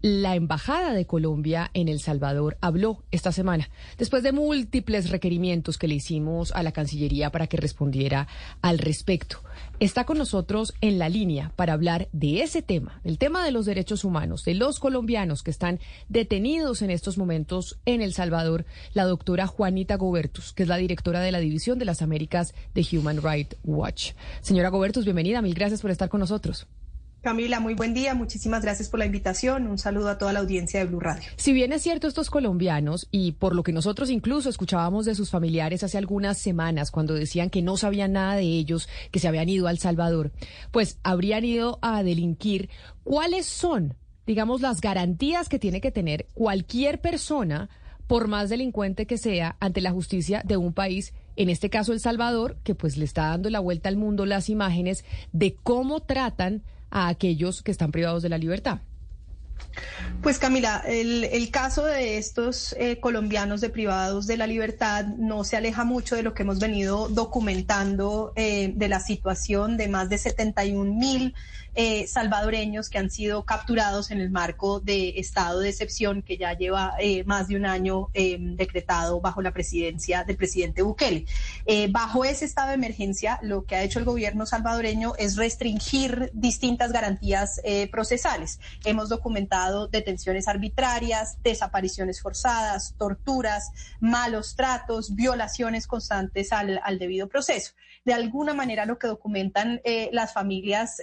la 0.00 0.36
Embajada 0.36 0.92
de 0.92 1.06
Colombia 1.06 1.70
en 1.74 1.88
El 1.88 1.98
Salvador 1.98 2.56
habló 2.60 3.02
esta 3.10 3.32
semana, 3.32 3.68
después 3.98 4.22
de 4.22 4.30
múltiples 4.30 5.10
requerimientos 5.10 5.76
que 5.76 5.88
le 5.88 5.96
hicimos 5.96 6.52
a 6.52 6.62
la 6.62 6.70
Cancillería 6.70 7.30
para 7.30 7.48
que 7.48 7.56
respondiera 7.56 8.28
al 8.62 8.78
respecto. 8.78 9.42
Está 9.80 10.02
con 10.02 10.18
nosotros 10.18 10.74
en 10.80 10.98
la 10.98 11.08
línea 11.08 11.52
para 11.54 11.72
hablar 11.72 12.08
de 12.10 12.42
ese 12.42 12.62
tema, 12.62 13.00
del 13.04 13.16
tema 13.16 13.44
de 13.44 13.52
los 13.52 13.64
derechos 13.64 14.02
humanos, 14.02 14.44
de 14.44 14.54
los 14.54 14.80
colombianos 14.80 15.44
que 15.44 15.52
están 15.52 15.78
detenidos 16.08 16.82
en 16.82 16.90
estos 16.90 17.16
momentos 17.16 17.78
en 17.84 18.02
El 18.02 18.12
Salvador, 18.12 18.64
la 18.92 19.04
doctora 19.04 19.46
Juanita 19.46 19.94
Gobertus, 19.94 20.52
que 20.52 20.64
es 20.64 20.68
la 20.68 20.78
directora 20.78 21.20
de 21.20 21.30
la 21.30 21.38
División 21.38 21.78
de 21.78 21.84
las 21.84 22.02
Américas 22.02 22.54
de 22.74 22.84
Human 22.90 23.22
Rights 23.22 23.56
Watch. 23.62 24.14
Señora 24.40 24.70
Gobertus, 24.70 25.04
bienvenida, 25.04 25.42
mil 25.42 25.54
gracias 25.54 25.80
por 25.80 25.92
estar 25.92 26.08
con 26.08 26.18
nosotros. 26.18 26.66
Camila, 27.20 27.58
muy 27.58 27.74
buen 27.74 27.94
día. 27.94 28.14
Muchísimas 28.14 28.62
gracias 28.62 28.88
por 28.88 29.00
la 29.00 29.06
invitación. 29.06 29.66
Un 29.66 29.76
saludo 29.76 30.08
a 30.08 30.18
toda 30.18 30.32
la 30.32 30.38
audiencia 30.38 30.78
de 30.78 30.86
Blue 30.86 31.00
Radio. 31.00 31.28
Si 31.36 31.52
bien 31.52 31.72
es 31.72 31.82
cierto, 31.82 32.06
estos 32.06 32.30
colombianos, 32.30 33.08
y 33.10 33.32
por 33.32 33.56
lo 33.56 33.64
que 33.64 33.72
nosotros 33.72 34.08
incluso 34.08 34.48
escuchábamos 34.48 35.04
de 35.04 35.16
sus 35.16 35.30
familiares 35.30 35.82
hace 35.82 35.98
algunas 35.98 36.38
semanas, 36.38 36.92
cuando 36.92 37.14
decían 37.14 37.50
que 37.50 37.60
no 37.60 37.76
sabían 37.76 38.12
nada 38.12 38.36
de 38.36 38.44
ellos, 38.44 38.88
que 39.10 39.18
se 39.18 39.26
habían 39.26 39.48
ido 39.48 39.66
a 39.66 39.72
El 39.72 39.80
Salvador, 39.80 40.30
pues 40.70 40.98
habrían 41.02 41.44
ido 41.44 41.80
a 41.82 42.04
delinquir, 42.04 42.70
¿cuáles 43.02 43.46
son, 43.46 43.94
digamos, 44.24 44.60
las 44.60 44.80
garantías 44.80 45.48
que 45.48 45.58
tiene 45.58 45.80
que 45.80 45.90
tener 45.90 46.28
cualquier 46.34 47.00
persona, 47.00 47.68
por 48.06 48.28
más 48.28 48.48
delincuente 48.48 49.06
que 49.06 49.18
sea, 49.18 49.56
ante 49.58 49.80
la 49.80 49.90
justicia 49.90 50.42
de 50.44 50.56
un 50.56 50.72
país? 50.72 51.12
en 51.34 51.50
este 51.50 51.70
caso 51.70 51.92
El 51.92 52.00
Salvador, 52.00 52.56
que 52.64 52.74
pues 52.74 52.96
le 52.96 53.04
está 53.04 53.28
dando 53.28 53.48
la 53.48 53.60
vuelta 53.60 53.88
al 53.88 53.96
mundo 53.96 54.26
las 54.26 54.48
imágenes 54.48 55.04
de 55.30 55.54
cómo 55.54 56.00
tratan 56.00 56.64
a 56.90 57.08
aquellos 57.08 57.62
que 57.62 57.70
están 57.70 57.92
privados 57.92 58.22
de 58.22 58.28
la 58.28 58.38
libertad. 58.38 58.80
Pues 60.22 60.38
Camila, 60.38 60.82
el, 60.86 61.50
caso 61.50 61.84
de 61.84 62.18
estos 62.18 62.74
eh, 62.78 62.98
colombianos 62.98 63.60
de 63.60 63.70
privados 63.70 64.26
de 64.26 64.36
la 64.36 64.46
libertad 64.46 65.06
no 65.06 65.44
se 65.44 65.56
aleja 65.56 65.84
mucho 65.84 66.16
de 66.16 66.22
lo 66.22 66.34
que 66.34 66.42
hemos 66.42 66.58
venido 66.58 67.08
documentando 67.08 68.32
eh, 68.34 68.72
de 68.74 68.88
la 68.88 68.98
situación 68.98 69.76
de 69.76 69.88
más 69.88 70.08
de 70.08 70.18
71 70.18 70.92
mil 70.92 71.34
eh, 71.74 72.06
salvadoreños 72.08 72.88
que 72.88 72.98
han 72.98 73.10
sido 73.10 73.44
capturados 73.44 74.10
en 74.10 74.20
el 74.20 74.30
marco 74.30 74.80
de 74.80 75.10
estado 75.20 75.60
de 75.60 75.68
excepción 75.68 76.22
que 76.22 76.36
ya 76.36 76.52
lleva 76.54 76.94
eh, 76.98 77.22
más 77.24 77.48
de 77.48 77.56
un 77.56 77.66
año 77.66 78.08
eh, 78.14 78.36
decretado 78.40 79.20
bajo 79.20 79.42
la 79.42 79.52
presidencia 79.52 80.24
del 80.24 80.36
presidente 80.36 80.82
Bukele. 80.82 81.26
bajo 81.90 82.24
ese 82.24 82.44
estado 82.44 82.68
de 82.68 82.74
emergencia, 82.74 83.38
lo 83.42 83.64
que 83.64 83.76
ha 83.76 83.82
hecho 83.82 83.98
el 83.98 84.04
gobierno 84.04 84.46
salvadoreño 84.46 85.12
es 85.18 85.36
restringir 85.36 86.30
distintas 86.34 86.92
garantías 86.92 87.60
procesales. 87.90 88.60
Hemos 88.84 89.08
documentado 89.08 89.86
detenciones 89.88 90.48
arbitrarias, 90.48 91.38
desapariciones 91.42 92.20
forzadas, 92.20 92.94
torturas, 92.98 93.70
malos 94.00 94.56
tratos, 94.56 95.14
violaciones 95.14 95.86
constantes 95.86 96.52
al, 96.52 96.80
al 96.82 96.98
debido 96.98 97.28
proceso. 97.28 97.72
De 98.04 98.14
alguna 98.14 98.54
manera 98.54 98.86
lo 98.86 98.98
que 98.98 99.06
documentan 99.06 99.80
las 100.12 100.32
familias 100.32 101.02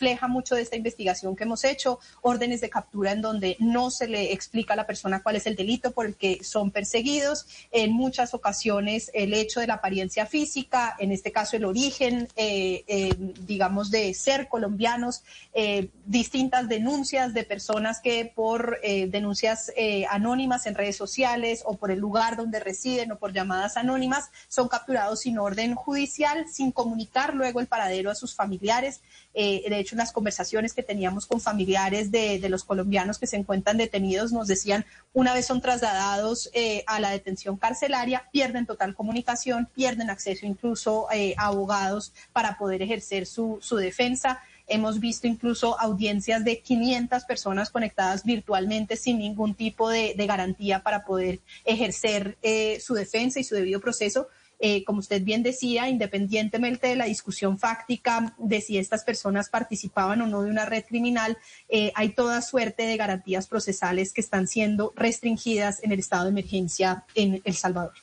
refleja 0.00 0.28
mucho 0.28 0.54
de 0.54 0.62
esta 0.62 0.76
investigación 0.76 1.36
que 1.36 1.44
hemos 1.44 1.62
hecho, 1.62 2.00
órdenes 2.22 2.62
de 2.62 2.70
captura 2.70 3.12
en 3.12 3.20
donde 3.20 3.56
no 3.58 3.90
se 3.90 4.08
le 4.08 4.32
explica 4.32 4.72
a 4.72 4.76
la 4.76 4.86
persona 4.86 5.22
cuál 5.22 5.36
es 5.36 5.46
el 5.46 5.56
delito 5.56 5.90
por 5.90 6.06
el 6.06 6.14
que 6.16 6.42
son 6.42 6.70
perseguidos, 6.70 7.46
en 7.70 7.92
muchas 7.92 8.32
ocasiones 8.32 9.10
el 9.12 9.34
hecho 9.34 9.60
de 9.60 9.66
la 9.66 9.74
apariencia 9.74 10.24
física, 10.24 10.96
en 10.98 11.12
este 11.12 11.32
caso 11.32 11.58
el 11.58 11.66
origen, 11.66 12.28
eh, 12.36 12.82
eh, 12.86 13.14
digamos, 13.46 13.90
de 13.90 14.14
ser 14.14 14.48
colombianos, 14.48 15.22
eh, 15.52 15.88
distintas 16.06 16.66
denuncias 16.66 17.34
de 17.34 17.44
personas 17.44 18.00
que 18.00 18.32
por 18.34 18.80
denuncias 18.80 19.70
anónimas 20.08 20.66
en 20.66 20.74
redes 20.74 20.96
sociales 20.96 21.62
o 21.64 21.76
por 21.76 21.90
el 21.90 21.98
lugar 21.98 22.36
donde 22.36 22.58
residen 22.58 23.12
o 23.12 23.18
por 23.18 23.32
llamadas 23.32 23.76
anónimas 23.76 24.30
son 24.48 24.68
capturados 24.68 25.20
sin 25.20 25.38
orden 25.38 25.74
judicial, 25.74 26.46
sin 26.50 26.72
comunicar 26.72 27.34
luego 27.34 27.60
el 27.60 27.66
paradero 27.66 28.10
a 28.10 28.14
sus 28.14 28.34
familiares. 28.34 29.02
de 29.34 29.78
hecho, 29.78 29.89
las 29.98 30.12
conversaciones 30.12 30.74
que 30.74 30.82
teníamos 30.82 31.26
con 31.26 31.40
familiares 31.40 32.10
de, 32.10 32.40
los 32.48 32.64
colombianos 32.64 33.18
que 33.18 33.26
se 33.26 33.36
encuentran 33.36 33.76
detenidos 33.76 34.32
nos 34.32 34.46
decían, 34.46 34.84
una 35.12 35.34
vez 35.34 35.46
son 35.46 35.60
trasladados 35.60 36.50
eh, 36.52 36.84
a 36.86 37.00
la 37.00 37.10
detención 37.10 37.56
carcelaria, 37.56 38.28
pierden 38.32 38.66
total 38.66 38.94
comunicación, 38.94 39.68
pierden 39.74 40.10
acceso 40.10 40.46
incluso 40.46 41.06
eh, 41.12 41.34
a 41.36 41.46
abogados 41.46 42.12
para 42.32 42.58
poder 42.58 42.82
ejercer 42.82 43.26
su, 43.26 43.58
su 43.60 43.76
defensa. 43.76 44.40
Hemos 44.66 45.00
visto 45.00 45.26
incluso 45.26 45.78
audiencias 45.80 46.44
de 46.44 46.60
500 46.60 47.24
personas 47.24 47.70
conectadas 47.70 48.24
virtualmente 48.24 48.96
sin 48.96 49.18
ningún 49.18 49.54
tipo 49.54 49.88
de, 49.88 50.14
garantía 50.16 50.82
para 50.82 51.04
poder 51.04 51.40
ejercer 51.64 52.38
eh, 52.42 52.78
su 52.80 52.94
defensa 52.94 53.40
y 53.40 53.44
su 53.44 53.56
debido 53.56 53.80
proceso 53.80 54.28
eh, 54.60 54.84
como 54.84 54.98
usted 55.00 55.22
bien 55.22 55.42
decía, 55.42 55.88
independientemente 55.88 56.88
de 56.88 56.96
la 56.96 57.06
discusión 57.06 57.58
fáctica 57.58 58.34
de 58.38 58.60
si 58.60 58.76
estas 58.76 59.04
personas 59.04 59.48
participaban 59.48 60.20
o 60.20 60.26
no 60.26 60.42
de 60.42 60.50
una 60.50 60.66
red 60.66 60.84
criminal, 60.84 61.38
eh, 61.68 61.92
hay 61.94 62.10
toda 62.10 62.42
suerte 62.42 62.84
de 62.84 62.96
garantías 62.98 63.46
procesales 63.48 64.12
que 64.12 64.20
están 64.20 64.46
siendo 64.46 64.92
restringidas 64.96 65.82
en 65.82 65.92
el 65.92 66.00
estado 66.00 66.24
de 66.24 66.30
emergencia 66.30 67.04
en 67.14 67.40
El 67.44 67.54
Salvador. 67.54 67.94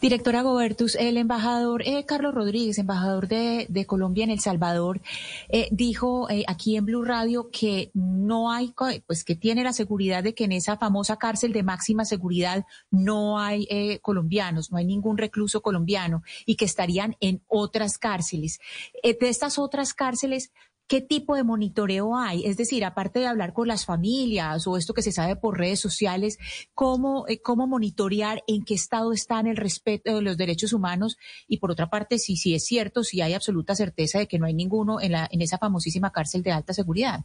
Directora 0.00 0.42
Gobertus, 0.42 0.94
el 0.94 1.16
embajador 1.16 1.82
eh, 1.84 2.04
Carlos 2.06 2.32
Rodríguez, 2.32 2.78
embajador 2.78 3.26
de, 3.26 3.84
Colombia 3.86 4.24
en 4.24 4.30
El 4.30 4.40
Salvador, 4.40 5.00
eh, 5.48 5.68
dijo 5.72 6.30
eh, 6.30 6.44
aquí 6.46 6.76
en 6.76 6.86
Blue 6.86 7.04
Radio 7.04 7.50
que 7.50 7.90
no 7.92 8.52
hay, 8.52 8.72
pues 9.06 9.24
que 9.24 9.34
tiene 9.34 9.64
la 9.64 9.72
seguridad 9.72 10.22
de 10.22 10.32
que 10.34 10.44
en 10.44 10.52
esa 10.52 10.76
famosa 10.76 11.16
cárcel 11.16 11.52
de 11.52 11.64
máxima 11.64 12.04
seguridad 12.04 12.64
no 12.90 13.38
hay 13.38 13.66
colombianos, 14.00 14.70
no 14.70 14.78
hay 14.78 14.84
ningún 14.84 15.18
recluso 15.18 15.60
colombiano 15.60 16.22
y 16.46 16.54
que 16.54 16.64
estarían 16.64 17.16
en 17.20 17.42
otras 17.48 17.98
cárceles. 17.98 18.60
de 19.02 19.16
estas 19.20 19.58
otras 19.58 19.92
cárceles, 19.92 20.52
¿Qué 20.86 21.00
tipo 21.00 21.34
de 21.34 21.44
monitoreo 21.44 22.14
hay? 22.14 22.44
Es 22.44 22.58
decir, 22.58 22.84
aparte 22.84 23.18
de 23.20 23.26
hablar 23.26 23.54
con 23.54 23.68
las 23.68 23.86
familias 23.86 24.66
o 24.66 24.76
esto 24.76 24.92
que 24.92 25.00
se 25.00 25.12
sabe 25.12 25.34
por 25.34 25.58
redes 25.58 25.80
sociales, 25.80 26.38
¿cómo, 26.74 27.26
eh, 27.26 27.40
cómo 27.40 27.66
monitorear 27.66 28.42
en 28.46 28.64
qué 28.64 28.74
estado 28.74 29.12
están 29.12 29.46
el 29.46 29.56
respeto 29.56 30.16
de 30.16 30.22
los 30.22 30.36
derechos 30.36 30.74
humanos? 30.74 31.16
Y 31.48 31.56
por 31.56 31.70
otra 31.70 31.88
parte, 31.88 32.18
si, 32.18 32.36
si 32.36 32.54
es 32.54 32.66
cierto, 32.66 33.02
si 33.02 33.22
hay 33.22 33.32
absoluta 33.32 33.74
certeza 33.74 34.18
de 34.18 34.28
que 34.28 34.38
no 34.38 34.44
hay 34.44 34.54
ninguno 34.54 35.00
en, 35.00 35.12
la, 35.12 35.26
en 35.30 35.40
esa 35.40 35.56
famosísima 35.56 36.12
cárcel 36.12 36.42
de 36.42 36.52
alta 36.52 36.74
seguridad. 36.74 37.24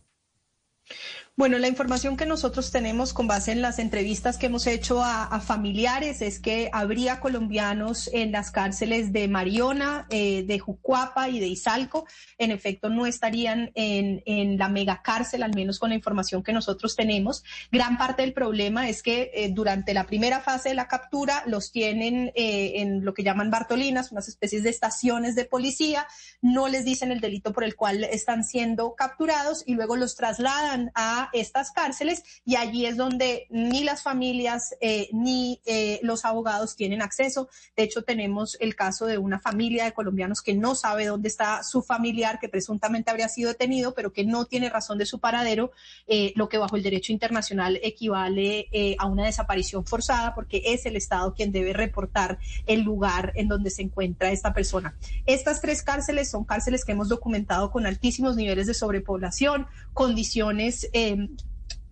Bueno, 1.40 1.58
la 1.58 1.70
información 1.70 2.18
que 2.18 2.26
nosotros 2.26 2.70
tenemos 2.70 3.14
con 3.14 3.26
base 3.26 3.54
en 3.54 3.62
las 3.62 3.80
entrevistas 3.80 4.38
que 4.38 4.48
hemos 4.48 4.68
hecho 4.68 5.02
a, 5.02 5.40
familiares 5.40 6.22
es 6.22 6.38
que 6.38 6.70
habría 6.74 7.22
colombianos 7.22 8.10
en 8.12 8.34
las 8.34 8.52
cárceles 8.52 9.14
de 9.14 9.30
Mariona, 9.30 10.06
eh, 10.10 10.44
de 10.44 10.60
Jucuapa 10.60 11.30
y 11.30 11.40
de 11.40 11.48
Izalco. 11.48 12.06
En 12.38 12.52
efecto, 12.52 12.90
no 12.90 13.06
estarían 13.06 13.72
en, 13.76 14.22
en, 14.26 14.58
la 14.58 14.68
megacárcel, 14.68 15.42
al 15.42 15.56
menos 15.56 15.80
con 15.80 15.92
la 15.92 15.96
información 15.96 16.44
que 16.44 16.52
nosotros 16.52 16.98
tenemos. 16.98 17.46
Gran 17.72 17.98
parte 17.98 18.22
del 18.24 18.34
problema 18.34 18.90
es 18.90 19.02
que 19.02 19.32
eh, 19.34 19.50
durante 19.50 19.94
la 19.94 20.08
primera 20.08 20.42
fase 20.42 20.68
de 20.68 20.76
la 20.76 20.90
captura 20.90 21.44
los 21.46 21.72
tienen 21.72 22.34
eh, 22.36 22.82
en 22.82 23.06
lo 23.06 23.14
que 23.14 23.24
llaman 23.24 23.50
Bartolinas, 23.50 24.12
unas 24.12 24.28
especies 24.28 24.64
de 24.64 24.72
estaciones 24.72 25.36
de 25.36 25.46
policía. 25.46 26.06
No 26.42 26.68
les 26.68 26.84
dicen 26.84 27.14
el 27.14 27.22
delito 27.22 27.54
por 27.54 27.64
el 27.64 27.78
cual 27.78 28.04
están 28.04 28.44
siendo 28.44 28.94
capturados 28.96 29.64
y 29.66 29.76
luego 29.76 29.96
los 29.96 30.18
trasladan 30.18 30.92
a 30.96 31.29
estas 31.34 31.72
cárceles 31.72 32.24
y 32.46 32.56
allí 32.56 32.86
es 32.86 32.98
donde 32.98 33.48
ni 33.50 33.84
las 33.84 34.04
familias 34.04 34.76
eh, 34.82 35.10
ni 35.12 35.62
eh, 35.66 36.00
los 36.04 36.26
abogados 36.26 36.76
tienen 36.76 37.02
acceso. 37.02 37.50
De 37.76 37.84
hecho, 37.84 38.04
tenemos 38.04 38.58
el 38.60 38.76
caso 38.76 39.06
de 39.06 39.18
una 39.18 39.40
familia 39.40 39.86
de 39.86 39.94
colombianos 39.94 40.42
que 40.42 40.54
no 40.54 40.76
sabe 40.76 41.06
dónde 41.06 41.30
está 41.30 41.64
su 41.64 41.82
familiar 41.82 42.40
que 42.40 42.50
presuntamente 42.50 43.12
habría 43.12 43.30
sido 43.30 43.50
detenido, 43.50 43.94
pero 43.94 44.14
que 44.14 44.26
no 44.26 44.46
tiene 44.46 44.70
razón 44.70 44.98
de 44.98 45.06
su 45.06 45.20
paradero, 45.20 45.72
eh, 46.08 46.34
lo 46.36 46.50
que 46.50 46.58
bajo 46.58 46.76
el 46.76 46.84
derecho 46.84 47.12
internacional 47.12 47.80
equivale 47.84 48.68
a 48.98 49.06
una 49.06 49.26
desaparición 49.26 49.86
forzada 49.86 50.34
porque 50.34 50.62
es 50.66 50.86
el 50.86 50.96
Estado 50.96 51.34
quien 51.34 51.52
debe 51.52 51.74
reportar 51.74 52.40
el 52.66 52.82
lugar 52.82 53.34
en 53.36 53.48
donde 53.48 53.70
se 53.70 53.82
encuentra 53.82 54.32
esta 54.32 54.54
persona. 54.54 54.96
Estas 55.26 55.62
tres 55.62 55.84
cárceles 55.84 56.30
son 56.30 56.46
cárceles 56.46 56.86
que 56.86 56.92
hemos 56.92 57.10
documentado 57.10 57.72
con 57.72 57.86
altísimos 57.86 58.36
niveles 58.36 58.68
de 58.68 58.74
sobrepoblación, 58.74 59.68
condiciones 59.94 60.90
eh, 60.94 61.09
eh, 61.10 61.49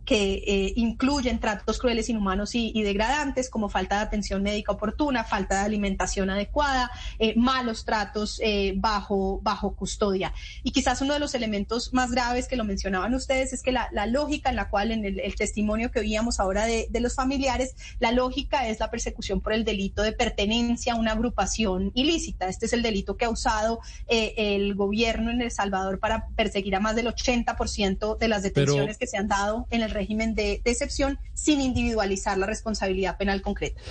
que 0.07 0.41
eh, 0.47 0.73
incluyen 0.77 1.37
tratos 1.37 1.79
crueles, 1.79 2.07
inhumanos 2.07 2.55
y, 2.55 2.81
degradantes, 2.81 3.49
como 3.49 3.67
falta 3.67 3.97
de 3.97 4.03
atención 4.03 4.41
médica 4.41 4.71
oportuna, 4.71 5.25
falta 5.25 5.59
de 5.59 5.65
alimentación 5.65 6.29
adecuada, 6.29 6.89
eh, 7.19 7.33
malos 7.35 7.83
tratos 7.83 8.39
eh, 8.41 8.73
bajo, 8.77 9.41
bajo 9.43 9.75
custodia. 9.75 10.33
Y 10.63 10.71
quizás 10.71 11.01
uno 11.01 11.13
de 11.13 11.19
los 11.19 11.35
elementos 11.35 11.93
más 11.93 12.11
graves 12.11 12.47
que 12.47 12.55
lo 12.55 12.63
mencionaban 12.63 13.13
ustedes 13.15 13.51
es 13.51 13.61
que 13.61 13.73
la, 13.73 13.89
lógica 14.07 14.49
en 14.49 14.55
la 14.55 14.69
cual 14.69 14.91
en 14.91 15.03
el, 15.03 15.35
testimonio 15.35 15.91
que 15.91 15.99
oíamos 15.99 16.39
ahora 16.39 16.65
de, 16.65 16.87
de, 16.89 17.01
los 17.01 17.13
familiares, 17.13 17.75
la 17.99 18.13
lógica 18.13 18.69
es 18.69 18.79
la 18.79 18.89
persecución 18.89 19.41
por 19.41 19.51
el 19.51 19.65
delito 19.65 20.03
de 20.03 20.13
pertenencia 20.13 20.93
a 20.93 20.95
una 20.95 21.11
agrupación 21.11 21.91
ilícita. 21.95 22.47
Este 22.47 22.67
es 22.67 22.71
el 22.71 22.81
delito 22.81 23.17
que 23.17 23.25
ha 23.25 23.29
usado 23.29 23.81
el 24.07 24.73
gobierno 24.73 25.31
en 25.31 25.41
El 25.41 25.51
Salvador 25.51 25.99
para 25.99 26.29
perseguir 26.29 26.77
a 26.77 26.79
más 26.79 26.95
del 26.95 27.07
80% 27.07 28.17
de 28.17 28.27
las 28.29 28.43
detenciones 28.43 28.97
que 28.97 29.05
se 29.05 29.17
han 29.17 29.27
dado 29.27 29.67
en 29.69 29.81
el 29.81 29.96
régimen 29.97 30.35
de, 30.35 30.61
excepción 30.65 31.17
sin 31.33 31.61
individualizar 31.61 32.37
la 32.37 32.45
responsabilidad 32.45 33.17
penal 33.17 33.41
concreta. 33.41 33.81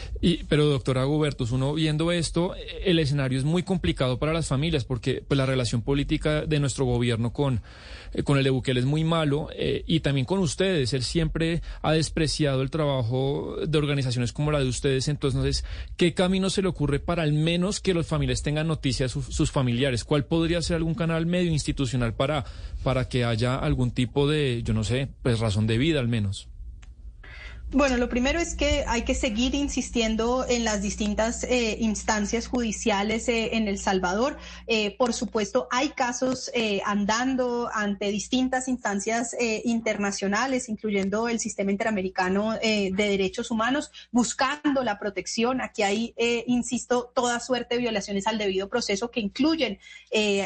Pero 0.48 0.66
doctora 0.66 1.04
Gubertus, 1.04 1.52
uno 1.52 1.74
viendo 1.74 2.12
esto, 2.12 2.54
el 2.84 2.98
escenario 2.98 3.38
es 3.38 3.44
muy 3.44 3.62
complicado 3.62 4.18
para 4.18 4.32
las 4.32 4.46
familias 4.46 4.84
porque 4.84 5.22
pues, 5.26 5.36
la 5.36 5.46
relación 5.46 5.82
política 5.82 6.46
de 6.46 6.60
nuestro 6.60 6.84
gobierno 6.84 7.32
con, 7.32 7.62
eh, 8.12 8.22
con 8.22 8.38
el 8.38 8.44
de 8.44 8.78
es 8.80 8.84
muy 8.84 9.04
malo 9.04 9.48
eh, 9.54 9.84
y 9.86 10.00
también 10.00 10.26
con 10.26 10.38
ustedes. 10.38 10.92
Él 10.92 11.02
siempre 11.02 11.62
ha 11.82 11.92
despreciado 11.92 12.62
el 12.62 12.70
trabajo 12.70 13.56
de 13.66 13.78
organizaciones 13.78 14.32
como 14.32 14.50
la 14.50 14.60
de 14.60 14.68
ustedes. 14.68 15.08
Entonces, 15.08 15.64
¿qué 15.96 16.14
camino 16.14 16.50
se 16.50 16.62
le 16.62 16.68
ocurre 16.68 17.00
para 17.00 17.22
al 17.22 17.32
menos 17.32 17.80
que 17.80 17.94
los 17.94 18.06
familiares 18.06 18.42
tengan 18.42 18.68
noticias 18.68 19.14
de 19.14 19.22
sus 19.22 19.50
familiares? 19.50 20.04
¿Cuál 20.04 20.24
podría 20.24 20.62
ser 20.62 20.76
algún 20.76 20.94
canal 20.94 21.26
medio 21.26 21.50
institucional 21.50 22.14
para, 22.14 22.44
para 22.82 23.08
que 23.08 23.24
haya 23.24 23.56
algún 23.56 23.90
tipo 23.90 24.28
de, 24.28 24.62
yo 24.62 24.74
no 24.74 24.84
sé, 24.84 25.08
pues 25.22 25.40
razón 25.40 25.66
de 25.66 25.78
vida 25.78 25.95
al 25.98 26.08
menos? 26.08 26.48
Bueno, 27.72 27.96
lo 27.96 28.08
primero 28.08 28.38
es 28.38 28.54
que 28.54 28.84
hay 28.86 29.02
que 29.02 29.16
seguir 29.16 29.56
insistiendo 29.56 30.46
en 30.48 30.62
las 30.62 30.82
distintas 30.82 31.42
eh, 31.42 31.76
instancias 31.80 32.46
judiciales 32.46 33.28
eh, 33.28 33.56
en 33.56 33.66
El 33.66 33.78
Salvador. 33.78 34.38
Eh, 34.68 34.96
por 34.96 35.12
supuesto, 35.12 35.66
hay 35.72 35.88
casos 35.88 36.50
andando 36.84 37.68
ante 37.74 38.10
distintas 38.10 38.68
instancias 38.68 39.36
internacionales, 39.64 40.68
incluyendo 40.68 41.28
el 41.28 41.40
Sistema 41.40 41.72
Interamericano 41.72 42.52
de 42.54 42.92
Derechos 42.94 43.50
Humanos, 43.50 43.90
buscando 44.10 44.82
la 44.84 44.98
protección. 44.98 45.60
Aquí 45.60 45.82
hay, 45.82 46.14
insisto, 46.46 47.12
toda 47.14 47.40
suerte 47.40 47.74
de 47.74 47.82
violaciones 47.82 48.26
al 48.26 48.38
debido 48.38 48.68
proceso 48.68 49.10
que 49.10 49.20
incluyen, 49.20 49.78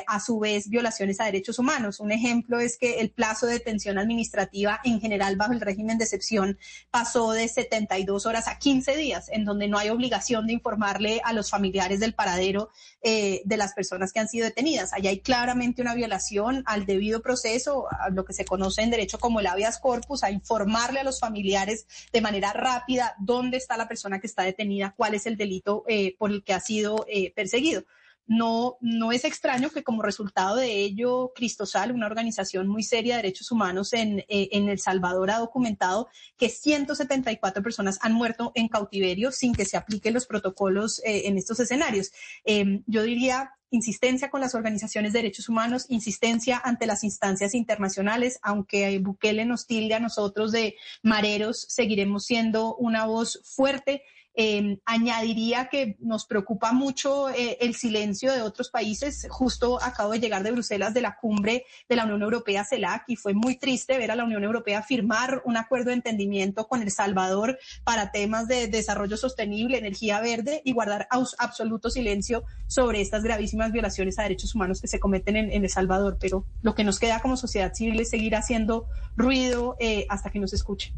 a 0.06 0.20
su 0.20 0.38
vez, 0.38 0.68
violaciones 0.68 1.20
a 1.20 1.26
derechos 1.26 1.58
humanos. 1.58 2.00
Un 2.00 2.12
ejemplo 2.12 2.60
es 2.60 2.76
que 2.76 3.00
el 3.00 3.10
plazo 3.10 3.46
de 3.46 3.54
detención 3.54 3.98
administrativa 3.98 4.80
en 4.84 5.00
general 5.00 5.36
bajo 5.36 5.52
el 5.52 5.60
régimen 5.60 5.98
de 5.98 6.04
excepción 6.04 6.58
pasó 6.90 7.09
de 7.10 7.48
72 7.48 8.24
horas 8.24 8.46
a 8.46 8.58
15 8.58 8.96
días, 8.96 9.28
en 9.30 9.44
donde 9.44 9.66
no 9.66 9.78
hay 9.78 9.90
obligación 9.90 10.46
de 10.46 10.52
informarle 10.52 11.20
a 11.24 11.32
los 11.32 11.50
familiares 11.50 11.98
del 11.98 12.14
paradero 12.14 12.70
eh, 13.02 13.42
de 13.44 13.56
las 13.56 13.72
personas 13.74 14.12
que 14.12 14.20
han 14.20 14.28
sido 14.28 14.44
detenidas. 14.44 14.92
Allá 14.92 15.10
hay 15.10 15.18
claramente 15.18 15.82
una 15.82 15.94
violación 15.94 16.62
al 16.66 16.86
debido 16.86 17.20
proceso, 17.20 17.86
a 17.90 18.10
lo 18.10 18.24
que 18.24 18.32
se 18.32 18.44
conoce 18.44 18.82
en 18.82 18.90
derecho 18.90 19.18
como 19.18 19.40
el 19.40 19.48
habeas 19.48 19.78
corpus, 19.80 20.22
a 20.22 20.30
informarle 20.30 21.00
a 21.00 21.04
los 21.04 21.18
familiares 21.18 21.86
de 22.12 22.20
manera 22.20 22.52
rápida 22.52 23.16
dónde 23.18 23.56
está 23.56 23.76
la 23.76 23.88
persona 23.88 24.20
que 24.20 24.28
está 24.28 24.44
detenida, 24.44 24.94
cuál 24.96 25.14
es 25.14 25.26
el 25.26 25.36
delito 25.36 25.82
eh, 25.88 26.14
por 26.16 26.30
el 26.30 26.44
que 26.44 26.54
ha 26.54 26.60
sido 26.60 27.04
eh, 27.08 27.32
perseguido 27.34 27.82
no, 28.30 28.78
no 28.80 29.10
es 29.10 29.24
extraño 29.24 29.70
que 29.70 29.82
como 29.82 30.02
resultado 30.02 30.54
de 30.54 30.70
ello, 30.70 31.32
Cristosal, 31.34 31.90
una 31.90 32.06
organización 32.06 32.68
muy 32.68 32.84
seria 32.84 33.16
de 33.16 33.22
derechos 33.22 33.50
humanos 33.50 33.92
en, 33.92 34.20
eh, 34.20 34.50
en 34.52 34.68
El 34.68 34.78
Salvador, 34.78 35.32
ha 35.32 35.40
documentado 35.40 36.06
que 36.38 36.48
174 36.48 37.60
personas 37.60 37.98
han 38.02 38.12
muerto 38.12 38.52
en 38.54 38.68
cautiverio 38.68 39.32
sin 39.32 39.52
que 39.52 39.64
se 39.64 39.76
apliquen 39.76 40.14
los 40.14 40.28
protocolos 40.28 41.00
eh, 41.00 41.22
en 41.26 41.38
estos 41.38 41.58
escenarios. 41.58 42.12
Em, 42.44 42.84
yo 42.86 43.02
diría 43.02 43.50
insistencia 43.72 44.30
con 44.30 44.40
las 44.40 44.54
organizaciones 44.54 45.12
de 45.12 45.18
derechos 45.18 45.48
humanos, 45.48 45.86
insistencia 45.88 46.62
ante 46.64 46.86
las 46.86 47.02
instancias 47.02 47.52
internacionales, 47.52 48.38
aunque 48.42 48.96
Bukele 49.00 49.44
nos 49.44 49.66
tilde 49.66 49.94
a 49.94 50.00
nosotros 50.00 50.52
de 50.52 50.76
mareros, 51.02 51.66
seguiremos 51.68 52.26
siendo 52.26 52.76
una 52.76 53.06
voz 53.06 53.40
fuerte 53.42 54.04
Em, 54.42 54.78
añadiría 54.86 55.68
que 55.68 55.98
nos 56.00 56.24
preocupa 56.24 56.72
mucho 56.72 57.28
eh, 57.28 57.58
el 57.60 57.74
silencio 57.74 58.32
de 58.32 58.40
otros 58.40 58.70
países. 58.70 59.26
Justo 59.28 59.78
acabo 59.82 60.12
de 60.12 60.18
llegar 60.18 60.42
de 60.42 60.50
Bruselas 60.50 60.94
de 60.94 61.02
la 61.02 61.16
cumbre 61.16 61.66
de 61.90 61.96
la 61.96 62.04
Unión 62.04 62.22
Europea, 62.22 62.64
CELAC, 62.64 63.04
y 63.06 63.16
fue 63.16 63.34
muy 63.34 63.58
triste 63.58 63.98
ver 63.98 64.10
a 64.10 64.16
la 64.16 64.24
Unión 64.24 64.42
Europea 64.42 64.82
firmar 64.82 65.42
un 65.44 65.58
acuerdo 65.58 65.90
de 65.90 65.96
entendimiento 65.96 66.68
con 66.68 66.80
El 66.80 66.90
Salvador 66.90 67.58
para 67.84 68.12
temas 68.12 68.48
de 68.48 68.68
desarrollo 68.68 69.18
sostenible, 69.18 69.76
energía 69.76 70.22
verde 70.22 70.62
y 70.64 70.72
guardar 70.72 71.06
absoluto 71.10 71.90
silencio 71.90 72.42
sobre 72.66 73.02
estas 73.02 73.22
gravísimas 73.22 73.72
violaciones 73.72 74.18
a 74.18 74.22
derechos 74.22 74.54
humanos 74.54 74.80
que 74.80 74.88
se 74.88 75.00
cometen 75.00 75.36
en, 75.36 75.52
El 75.52 75.68
Salvador. 75.68 76.16
Pero 76.18 76.46
lo 76.62 76.74
que 76.74 76.82
nos 76.82 76.98
queda 76.98 77.20
como 77.20 77.36
sociedad 77.36 77.74
civil 77.74 78.00
es 78.00 78.08
seguir 78.08 78.34
haciendo 78.36 78.86
ruido 79.18 79.76
eh, 79.80 80.06
hasta 80.08 80.30
que 80.30 80.40
nos 80.40 80.54
escuchen. 80.54 80.94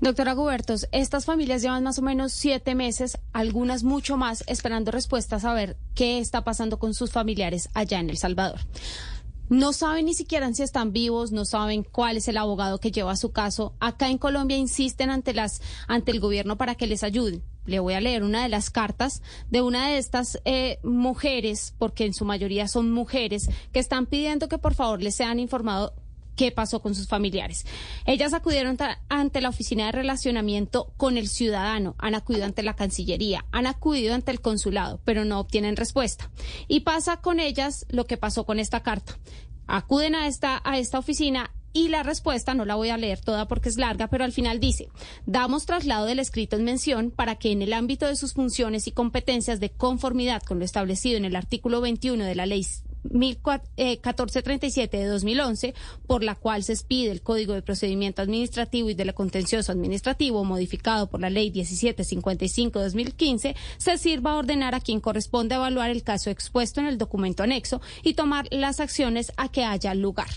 Doctora 0.00 0.34
Gubertos, 0.34 0.86
estas 0.92 1.24
familias 1.24 1.62
llevan 1.62 1.82
más 1.82 1.98
o 1.98 2.02
menos 2.02 2.32
siete 2.32 2.75
meses, 2.76 3.18
algunas 3.32 3.82
mucho 3.82 4.16
más, 4.16 4.44
esperando 4.46 4.92
respuestas 4.92 5.44
a 5.44 5.54
ver 5.54 5.76
qué 5.94 6.20
está 6.20 6.44
pasando 6.44 6.78
con 6.78 6.94
sus 6.94 7.10
familiares 7.10 7.68
allá 7.74 7.98
en 7.98 8.10
El 8.10 8.18
Salvador. 8.18 8.60
No 9.48 9.72
saben 9.72 10.06
ni 10.06 10.14
siquiera 10.14 10.52
si 10.52 10.64
están 10.64 10.92
vivos, 10.92 11.30
no 11.30 11.44
saben 11.44 11.84
cuál 11.84 12.16
es 12.16 12.26
el 12.26 12.36
abogado 12.36 12.78
que 12.80 12.90
lleva 12.90 13.14
su 13.14 13.30
caso. 13.30 13.74
Acá 13.78 14.08
en 14.10 14.18
Colombia 14.18 14.56
insisten 14.56 15.08
ante 15.08 15.34
las 15.34 15.62
ante 15.86 16.10
el 16.10 16.18
gobierno 16.18 16.56
para 16.56 16.74
que 16.74 16.88
les 16.88 17.04
ayuden. 17.04 17.42
Le 17.64 17.78
voy 17.78 17.94
a 17.94 18.00
leer 18.00 18.24
una 18.24 18.42
de 18.42 18.48
las 18.48 18.70
cartas 18.70 19.22
de 19.50 19.62
una 19.62 19.88
de 19.88 19.98
estas 19.98 20.40
eh, 20.44 20.78
mujeres, 20.82 21.74
porque 21.78 22.06
en 22.06 22.14
su 22.14 22.24
mayoría 22.24 22.66
son 22.66 22.90
mujeres, 22.90 23.48
que 23.72 23.78
están 23.78 24.06
pidiendo 24.06 24.48
que 24.48 24.58
por 24.58 24.74
favor 24.74 25.00
les 25.00 25.14
sean 25.14 25.38
informados 25.38 25.92
qué 26.36 26.52
pasó 26.52 26.80
con 26.80 26.94
sus 26.94 27.08
familiares. 27.08 27.66
Ellas 28.04 28.34
acudieron 28.34 28.76
ante 29.08 29.40
la 29.40 29.48
oficina 29.48 29.86
de 29.86 29.92
relacionamiento 29.92 30.92
con 30.96 31.16
el 31.16 31.28
ciudadano, 31.28 31.96
han 31.98 32.14
acudido 32.14 32.44
ante 32.44 32.62
la 32.62 32.76
Cancillería, 32.76 33.44
han 33.50 33.66
acudido 33.66 34.14
ante 34.14 34.30
el 34.30 34.40
consulado, 34.40 35.00
pero 35.04 35.24
no 35.24 35.40
obtienen 35.40 35.76
respuesta. 35.76 36.30
Y 36.68 36.80
pasa 36.80 37.16
con 37.16 37.40
ellas 37.40 37.86
lo 37.88 38.06
que 38.06 38.16
pasó 38.16 38.44
con 38.44 38.58
esta 38.58 38.82
carta. 38.82 39.18
Acuden 39.66 40.14
a 40.14 40.28
esta, 40.28 40.62
a 40.64 40.78
esta 40.78 40.98
oficina 40.98 41.50
y 41.76 41.88
la 41.88 42.02
respuesta, 42.02 42.54
no 42.54 42.64
la 42.64 42.74
voy 42.74 42.88
a 42.88 42.96
leer 42.96 43.20
toda 43.20 43.48
porque 43.48 43.68
es 43.68 43.76
larga, 43.76 44.08
pero 44.08 44.24
al 44.24 44.32
final 44.32 44.60
dice, 44.60 44.88
damos 45.26 45.66
traslado 45.66 46.06
del 46.06 46.20
escrito 46.20 46.56
en 46.56 46.64
mención 46.64 47.10
para 47.10 47.36
que 47.36 47.52
en 47.52 47.60
el 47.60 47.74
ámbito 47.74 48.06
de 48.06 48.16
sus 48.16 48.32
funciones 48.32 48.86
y 48.86 48.92
competencias 48.92 49.60
de 49.60 49.68
conformidad 49.68 50.42
con 50.42 50.58
lo 50.58 50.64
establecido 50.64 51.18
en 51.18 51.26
el 51.26 51.36
artículo 51.36 51.82
21 51.82 52.24
de 52.24 52.34
la 52.34 52.46
ley 52.46 52.66
1437 53.10 54.96
eh, 54.96 55.00
de 55.00 55.06
2011, 55.06 55.74
por 56.06 56.22
la 56.22 56.34
cual 56.34 56.62
se 56.62 56.72
expide 56.72 57.10
el 57.10 57.22
Código 57.22 57.54
de 57.54 57.62
Procedimiento 57.62 58.22
Administrativo 58.22 58.90
y 58.90 58.94
de 58.94 59.04
la 59.04 59.12
Contencioso 59.12 59.72
Administrativo, 59.72 60.44
modificado 60.44 61.08
por 61.08 61.20
la 61.20 61.30
Ley 61.30 61.50
1755 61.50 62.78
de 62.78 62.84
2015, 62.84 63.56
se 63.78 63.98
sirva 63.98 64.32
a 64.32 64.36
ordenar 64.36 64.74
a 64.74 64.80
quien 64.80 65.00
corresponde 65.00 65.54
evaluar 65.54 65.90
el 65.90 66.02
caso 66.02 66.30
expuesto 66.30 66.80
en 66.80 66.86
el 66.86 66.98
documento 66.98 67.42
anexo 67.42 67.80
y 68.02 68.14
tomar 68.14 68.46
las 68.50 68.80
acciones 68.80 69.32
a 69.36 69.48
que 69.50 69.64
haya 69.64 69.94
lugar. 69.94 70.28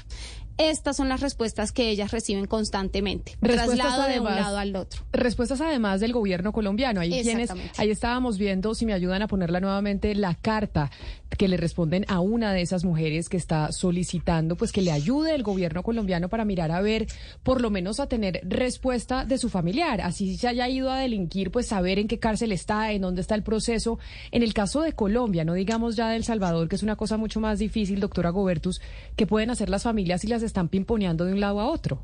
Estas 0.60 0.98
son 0.98 1.08
las 1.08 1.22
respuestas 1.22 1.72
que 1.72 1.90
ellas 1.90 2.12
reciben 2.12 2.46
constantemente. 2.46 3.38
Traslado 3.40 4.10
de 4.10 4.20
un 4.20 4.26
lado 4.26 4.58
al 4.58 4.76
otro. 4.76 5.06
Respuestas 5.14 5.62
además 5.62 6.02
del 6.02 6.12
gobierno 6.12 6.52
colombiano. 6.52 7.00
Ahí, 7.00 7.24
quienes, 7.24 7.50
ahí 7.78 7.90
estábamos 7.90 8.38
viendo, 8.38 8.76
si 8.76 8.86
me 8.86 8.92
ayudan 8.92 9.22
a 9.22 9.28
ponerla 9.28 9.62
nuevamente, 9.62 10.14
la 10.16 10.36
carta 10.36 10.92
que 11.38 11.48
le 11.48 11.58
responden 11.58 12.06
a 12.08 12.20
una 12.20 12.54
de 12.54 12.62
esas 12.62 12.84
mujeres 12.84 13.30
que 13.30 13.38
está 13.38 13.72
solicitando 13.72 14.56
pues 14.56 14.72
que 14.72 14.82
le 14.82 14.92
ayude 14.92 15.36
el 15.36 15.44
gobierno 15.44 15.84
colombiano 15.84 16.30
para 16.30 16.46
mirar 16.46 16.72
a 16.72 16.82
ver, 16.82 17.08
por 17.44 17.62
lo 17.62 17.70
menos 17.70 18.00
a 18.00 18.08
tener 18.08 18.42
respuesta 18.44 19.26
de 19.26 19.38
su 19.38 19.50
familiar. 19.50 20.02
Así 20.02 20.38
se 20.38 20.48
haya 20.48 20.68
ido 20.68 20.92
a 20.92 21.00
delinquir, 21.00 21.52
pues 21.52 21.68
saber 21.68 22.00
en 22.00 22.08
qué 22.08 22.20
cárcel 22.20 22.52
está, 22.52 22.92
en 22.92 23.02
dónde 23.02 23.22
está 23.22 23.36
el 23.36 23.44
proceso. 23.44 24.00
En 24.32 24.44
el 24.44 24.54
caso 24.54 24.82
de 24.82 24.94
Colombia, 24.94 25.46
no 25.46 25.54
digamos 25.54 25.96
ya 25.96 26.10
de 26.10 26.16
El 26.16 26.24
Salvador, 26.24 26.68
que 26.68 26.76
es 26.76 26.84
una 26.84 26.96
cosa 26.96 27.18
mucho 27.18 27.40
más 27.40 27.60
difícil, 27.60 28.00
doctora 28.00 28.30
Gobertus, 28.30 28.82
que 29.16 29.28
pueden 29.28 29.50
hacer 29.50 29.70
las 29.70 29.84
familias 29.84 30.24
y 30.24 30.28
las 30.28 30.44
están 30.44 30.70
pimponeando 30.70 31.26
de 31.26 31.34
un 31.34 31.40
lado 31.40 31.60
a 31.60 31.70
otro. 31.70 32.04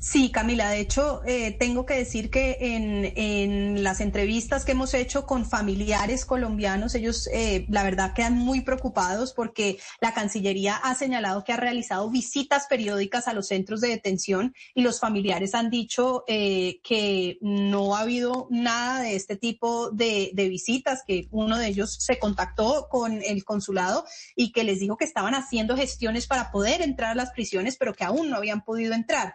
Sí, 0.00 0.30
Camila, 0.30 0.70
de 0.70 0.78
hecho, 0.78 1.22
eh, 1.26 1.56
tengo 1.58 1.84
que 1.84 1.94
decir 1.94 2.30
que 2.30 2.56
en, 2.60 3.82
las 3.82 4.00
entrevistas 4.00 4.64
que 4.64 4.72
hemos 4.72 4.94
hecho 4.94 5.26
con 5.26 5.44
familiares 5.44 6.24
colombianos, 6.24 6.94
ellos, 6.94 7.28
eh, 7.32 7.66
la 7.68 7.82
verdad, 7.82 8.12
quedan 8.14 8.34
muy 8.34 8.60
preocupados 8.60 9.32
porque 9.32 9.78
la 10.00 10.14
Cancillería 10.14 10.76
ha 10.76 10.94
señalado 10.94 11.42
que 11.42 11.52
ha 11.52 11.56
realizado 11.56 12.10
visitas 12.10 12.66
periódicas 12.68 13.26
a 13.26 13.32
los 13.32 13.48
centros 13.48 13.80
de 13.80 13.88
detención 13.88 14.54
y 14.72 14.82
los 14.82 15.00
familiares 15.00 15.54
han 15.56 15.68
dicho 15.68 16.22
eh, 16.28 16.80
que 16.84 17.38
no 17.40 17.96
ha 17.96 18.00
habido 18.02 18.46
nada 18.50 19.02
de 19.02 19.16
este 19.16 19.36
tipo 19.36 19.90
de, 19.90 20.30
de 20.32 20.48
visitas, 20.48 21.02
que 21.04 21.26
uno 21.32 21.58
de 21.58 21.66
ellos 21.66 21.96
se 21.98 22.20
contactó 22.20 22.86
con 22.88 23.20
el 23.20 23.44
consulado 23.44 24.04
y 24.36 24.52
que 24.52 24.62
les 24.62 24.78
dijo 24.78 24.96
que 24.96 25.04
estaban 25.04 25.34
haciendo 25.34 25.76
gestiones 25.76 26.28
para 26.28 26.52
poder 26.52 26.82
entrar 26.82 27.10
a 27.10 27.16
las 27.16 27.32
prisiones, 27.32 27.76
pero 27.76 27.94
que 27.94 28.04
aún 28.04 28.30
no 28.30 28.36
habían 28.36 28.62
podido 28.62 28.94
entrar. 28.94 29.34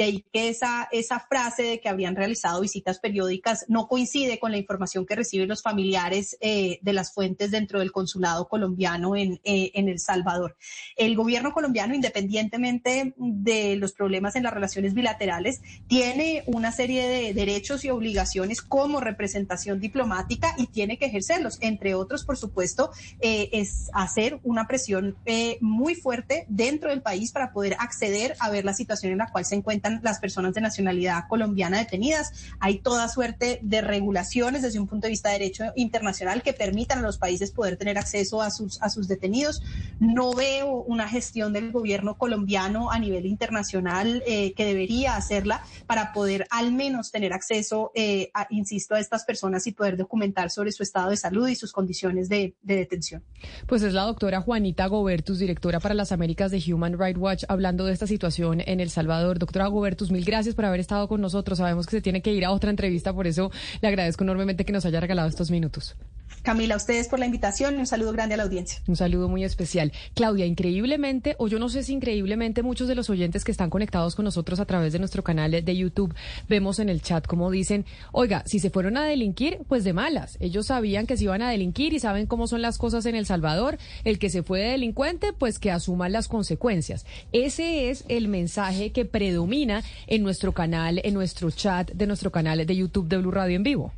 De 0.00 0.04
ahí 0.04 0.24
que 0.32 0.48
esa, 0.48 0.88
esa 0.92 1.20
frase 1.20 1.62
de 1.62 1.78
que 1.78 1.90
habrían 1.90 2.16
realizado 2.16 2.62
visitas 2.62 2.98
periódicas 3.00 3.66
no 3.68 3.86
coincide 3.86 4.38
con 4.38 4.50
la 4.50 4.56
información 4.56 5.04
que 5.04 5.14
reciben 5.14 5.46
los 5.46 5.60
familiares 5.60 6.38
eh, 6.40 6.78
de 6.80 6.94
las 6.94 7.12
fuentes 7.12 7.50
dentro 7.50 7.80
del 7.80 7.92
consulado 7.92 8.48
colombiano 8.48 9.14
en, 9.14 9.42
eh, 9.44 9.72
en 9.74 9.90
El 9.90 9.98
Salvador. 9.98 10.56
El 10.96 11.16
gobierno 11.16 11.52
colombiano, 11.52 11.94
independientemente 11.94 13.12
de 13.18 13.76
los 13.76 13.92
problemas 13.92 14.36
en 14.36 14.44
las 14.44 14.54
relaciones 14.54 14.94
bilaterales, 14.94 15.60
tiene 15.86 16.44
una 16.46 16.72
serie 16.72 17.06
de 17.06 17.34
derechos 17.34 17.84
y 17.84 17.90
obligaciones 17.90 18.62
como 18.62 19.00
representación 19.00 19.80
diplomática 19.80 20.54
y 20.56 20.68
tiene 20.68 20.96
que 20.96 21.04
ejercerlos. 21.04 21.58
Entre 21.60 21.94
otros, 21.94 22.24
por 22.24 22.38
supuesto, 22.38 22.90
eh, 23.20 23.50
es 23.52 23.90
hacer 23.92 24.40
una 24.44 24.66
presión 24.66 25.18
muy 25.60 25.94
fuerte 25.94 26.46
dentro 26.48 26.88
del 26.88 27.02
país 27.02 27.32
para 27.32 27.52
poder 27.52 27.76
acceder 27.78 28.34
a 28.40 28.48
ver 28.48 28.64
la 28.64 28.72
situación 28.72 29.12
en 29.12 29.18
la 29.18 29.30
cual 29.30 29.44
se 29.44 29.56
en 29.56 29.62
las 30.02 30.18
personas 30.18 30.54
de 30.54 30.60
nacionalidad 30.60 31.24
colombiana 31.28 31.78
detenidas. 31.78 32.32
Hay 32.60 32.78
toda 32.78 33.08
suerte 33.08 33.58
de 33.62 33.80
regulaciones 33.80 34.62
desde 34.62 34.78
un 34.78 34.86
punto 34.86 35.06
de 35.06 35.10
vista 35.10 35.30
de 35.30 35.38
derecho 35.38 35.64
internacional 35.76 36.42
que 36.42 36.52
permitan 36.52 36.98
a 36.98 37.02
los 37.02 37.18
países 37.18 37.50
poder 37.50 37.76
tener 37.76 37.98
acceso 37.98 38.42
a 38.42 38.50
sus, 38.50 38.80
a 38.82 38.88
sus 38.88 39.08
detenidos. 39.08 39.62
No 39.98 40.34
veo 40.34 40.82
una 40.82 41.08
gestión 41.08 41.52
del 41.52 41.72
gobierno 41.72 42.16
colombiano 42.16 42.90
a 42.90 42.98
nivel 42.98 43.26
internacional 43.26 44.22
eh, 44.26 44.52
que 44.54 44.64
debería 44.64 45.16
hacerla 45.16 45.62
para 45.86 46.12
poder 46.12 46.46
al 46.50 46.72
menos 46.72 47.10
tener 47.10 47.32
acceso, 47.32 47.92
eh, 47.94 48.30
insisto, 48.50 48.94
a 48.94 49.00
estas 49.00 49.24
personas 49.24 49.66
y 49.66 49.72
poder 49.72 49.96
documentar 49.96 50.50
sobre 50.50 50.72
su 50.72 50.82
estado 50.82 51.10
de 51.10 51.16
salud 51.16 51.48
y 51.48 51.54
sus 51.54 51.72
condiciones 51.72 52.28
de, 52.28 52.54
de 52.62 52.76
detención. 52.76 53.22
Pues 53.66 53.82
es 53.82 53.92
la 53.92 54.02
doctora 54.02 54.40
Juanita 54.40 54.86
Gobertus, 54.86 55.38
directora 55.38 55.80
para 55.80 55.94
las 55.94 56.12
Américas 56.12 56.50
de 56.50 56.62
Human 56.72 56.98
Rights 56.98 57.18
Watch, 57.18 57.44
hablando 57.48 57.84
de 57.86 57.92
esta 57.92 58.06
situación 58.06 58.60
en 58.64 58.80
El 58.80 58.90
Salvador. 58.90 59.38
Doctora 59.38 59.66
Gobertus, 59.66 59.79
mil 60.10 60.24
gracias 60.24 60.54
por 60.54 60.64
haber 60.64 60.80
estado 60.80 61.08
con 61.08 61.20
nosotros. 61.20 61.58
Sabemos 61.58 61.86
que 61.86 61.96
se 61.96 62.02
tiene 62.02 62.22
que 62.22 62.32
ir 62.32 62.44
a 62.44 62.50
otra 62.50 62.70
entrevista, 62.70 63.12
por 63.12 63.26
eso 63.26 63.50
le 63.80 63.88
agradezco 63.88 64.24
enormemente 64.24 64.64
que 64.64 64.72
nos 64.72 64.84
haya 64.84 65.00
regalado 65.00 65.28
estos 65.28 65.50
minutos. 65.50 65.96
Camila, 66.42 66.74
a 66.74 66.76
ustedes 66.78 67.08
por 67.08 67.18
la 67.18 67.26
invitación 67.26 67.78
un 67.78 67.86
saludo 67.86 68.12
grande 68.12 68.34
a 68.34 68.36
la 68.38 68.44
audiencia. 68.44 68.80
Un 68.86 68.96
saludo 68.96 69.28
muy 69.28 69.44
especial. 69.44 69.92
Claudia, 70.14 70.46
increíblemente, 70.46 71.36
o 71.38 71.48
yo 71.48 71.58
no 71.58 71.68
sé 71.68 71.82
si 71.82 71.92
increíblemente, 71.92 72.62
muchos 72.62 72.88
de 72.88 72.94
los 72.94 73.10
oyentes 73.10 73.44
que 73.44 73.52
están 73.52 73.68
conectados 73.68 74.16
con 74.16 74.24
nosotros 74.24 74.58
a 74.60 74.64
través 74.64 74.92
de 74.92 74.98
nuestro 74.98 75.22
canal 75.22 75.50
de 75.50 75.76
YouTube, 75.76 76.14
vemos 76.48 76.78
en 76.78 76.88
el 76.88 77.02
chat 77.02 77.26
como 77.26 77.50
dicen, 77.50 77.84
oiga, 78.12 78.42
si 78.46 78.58
se 78.58 78.70
fueron 78.70 78.96
a 78.96 79.04
delinquir, 79.04 79.58
pues 79.68 79.84
de 79.84 79.92
malas. 79.92 80.36
Ellos 80.40 80.66
sabían 80.66 81.06
que 81.06 81.16
se 81.16 81.24
iban 81.24 81.42
a 81.42 81.50
delinquir 81.50 81.92
y 81.92 82.00
saben 82.00 82.26
cómo 82.26 82.46
son 82.46 82.62
las 82.62 82.78
cosas 82.78 83.04
en 83.06 83.14
El 83.14 83.26
Salvador. 83.26 83.78
El 84.04 84.18
que 84.18 84.30
se 84.30 84.42
fue 84.42 84.60
de 84.60 84.70
delincuente, 84.70 85.32
pues 85.32 85.58
que 85.58 85.70
asuma 85.70 86.08
las 86.08 86.28
consecuencias. 86.28 87.04
Ese 87.32 87.90
es 87.90 88.04
el 88.08 88.28
mensaje 88.28 88.92
que 88.92 89.04
predomina 89.04 89.82
en 90.06 90.22
nuestro 90.22 90.52
canal, 90.52 91.00
en 91.04 91.14
nuestro 91.14 91.50
chat 91.50 91.90
de 91.92 92.06
nuestro 92.06 92.32
canal 92.32 92.64
de 92.64 92.76
YouTube 92.76 93.08
de 93.08 93.18
Blue 93.18 93.30
Radio 93.30 93.56
en 93.56 93.62
vivo. 93.62 93.92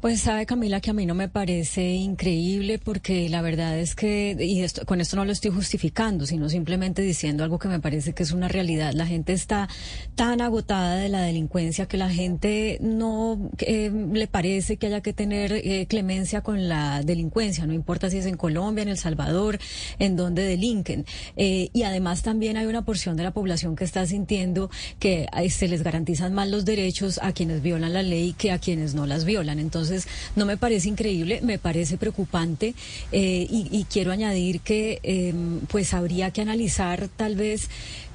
Pues 0.00 0.22
sabe 0.22 0.46
Camila 0.46 0.80
que 0.80 0.88
a 0.88 0.94
mí 0.94 1.04
no 1.04 1.14
me 1.14 1.28
parece 1.28 1.90
increíble 1.90 2.78
porque 2.78 3.28
la 3.28 3.42
verdad 3.42 3.78
es 3.78 3.94
que, 3.94 4.34
y 4.40 4.62
esto, 4.62 4.86
con 4.86 4.98
esto 5.02 5.14
no 5.16 5.26
lo 5.26 5.32
estoy 5.32 5.50
justificando, 5.50 6.24
sino 6.24 6.48
simplemente 6.48 7.02
diciendo 7.02 7.44
algo 7.44 7.58
que 7.58 7.68
me 7.68 7.80
parece 7.80 8.14
que 8.14 8.22
es 8.22 8.32
una 8.32 8.48
realidad. 8.48 8.94
La 8.94 9.06
gente 9.06 9.34
está 9.34 9.68
tan 10.14 10.40
agotada 10.40 10.96
de 10.96 11.10
la 11.10 11.20
delincuencia 11.20 11.84
que 11.84 11.98
la 11.98 12.08
gente 12.08 12.78
no 12.80 13.50
eh, 13.58 13.92
le 14.10 14.26
parece 14.26 14.78
que 14.78 14.86
haya 14.86 15.02
que 15.02 15.12
tener 15.12 15.52
eh, 15.52 15.84
clemencia 15.86 16.40
con 16.40 16.66
la 16.66 17.02
delincuencia, 17.02 17.66
no 17.66 17.74
importa 17.74 18.08
si 18.08 18.16
es 18.16 18.24
en 18.24 18.38
Colombia, 18.38 18.80
en 18.80 18.88
El 18.88 18.96
Salvador, 18.96 19.58
en 19.98 20.16
donde 20.16 20.44
delinquen. 20.44 21.04
Eh, 21.36 21.68
y 21.74 21.82
además 21.82 22.22
también 22.22 22.56
hay 22.56 22.64
una 22.64 22.86
porción 22.86 23.18
de 23.18 23.24
la 23.24 23.32
población 23.32 23.76
que 23.76 23.84
está 23.84 24.06
sintiendo 24.06 24.70
que 24.98 25.26
se 25.50 25.68
les 25.68 25.82
garantizan 25.82 26.32
más 26.32 26.48
los 26.48 26.64
derechos 26.64 27.20
a 27.22 27.32
quienes 27.32 27.60
violan 27.60 27.92
la 27.92 28.02
ley 28.02 28.32
que 28.32 28.50
a 28.50 28.58
quienes 28.58 28.94
no 28.94 29.04
las 29.04 29.26
violan. 29.26 29.58
Entonces, 29.58 29.89
no 30.36 30.46
me 30.46 30.56
parece 30.56 30.88
increíble, 30.88 31.40
me 31.42 31.58
parece 31.58 31.96
preocupante 31.96 32.74
eh, 33.12 33.46
y, 33.50 33.86
quiero 33.90 34.12
añadir 34.12 34.60
que 34.60 35.00
em, 35.02 35.60
pues 35.60 35.94
habría 35.94 36.30
que 36.30 36.42
analizar 36.42 37.08
tal 37.16 37.34
vez 37.34 37.68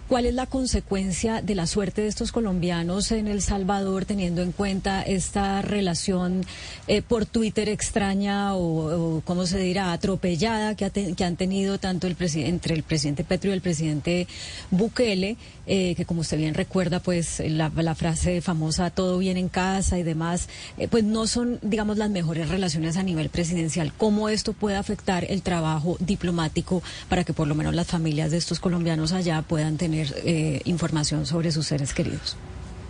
¿Cuál 0.08 0.28
es 0.28 0.36
la 0.36 0.46
consecuencia 0.46 1.42
de 1.42 1.56
la 1.56 1.66
suerte 1.66 2.04
de 2.04 2.08
estos 2.08 2.32
colombianos 2.32 3.12
en 3.12 3.28
El 3.28 3.42
Salvador, 3.42 4.06
teniendo 4.06 4.44
en 4.44 4.52
cuenta 4.52 5.02
esta 5.02 5.64
relación 5.64 6.46
eh, 6.88 7.02
por 7.02 7.26
Twitter 7.26 7.70
extraña 7.70 8.56
o, 8.56 9.24
¿cómo 9.26 9.48
se 9.48 9.58
dirá?, 9.58 9.94
atropellada 9.94 10.76
que, 10.76 11.16
que 11.16 11.24
han 11.24 11.38
tenido 11.38 11.80
tanto 11.80 12.06
el 12.06 12.16
entre 12.20 12.76
el 12.76 12.84
presidente 12.84 13.24
Petro 13.24 13.50
y 13.50 13.54
el 13.54 13.62
presidente 13.62 14.28
Bukele, 14.70 15.38
eh, 15.66 15.96
que 15.96 16.06
como 16.06 16.22
usted 16.22 16.38
bien 16.38 16.54
recuerda, 16.54 17.00
pues 17.00 17.42
la, 17.44 17.72
frase 17.96 18.42
famosa, 18.42 18.92
todo 18.92 19.18
bien 19.18 19.38
en 19.38 19.50
casa 19.50 19.98
y 19.98 20.04
demás, 20.04 20.50
eh, 20.78 20.88
pues 20.88 21.04
no 21.04 21.26
son, 21.26 21.58
digamos, 21.64 21.98
las 21.98 22.12
mejores 22.12 22.50
relaciones 22.50 22.98
a 22.98 23.04
nivel 23.04 23.30
presidencial. 23.30 23.92
¿Cómo 23.98 24.30
esto 24.30 24.54
puede 24.54 24.76
afectar 24.76 25.26
el 25.28 25.42
trabajo 25.42 25.98
diplomático 26.00 26.84
para 27.10 27.24
que 27.24 27.34
por 27.34 27.48
lo 27.48 27.56
menos 27.56 27.74
las 27.74 27.88
familias 27.88 28.30
de 28.30 28.38
estos 28.38 28.60
colombianos 28.60 29.12
allá 29.12 29.42
puedan 29.42 29.78
tener 29.78 29.95
eh, 30.02 30.62
información 30.66 31.26
sobre 31.26 31.52
sus 31.52 31.68
seres 31.68 31.94
queridos. 31.94 32.38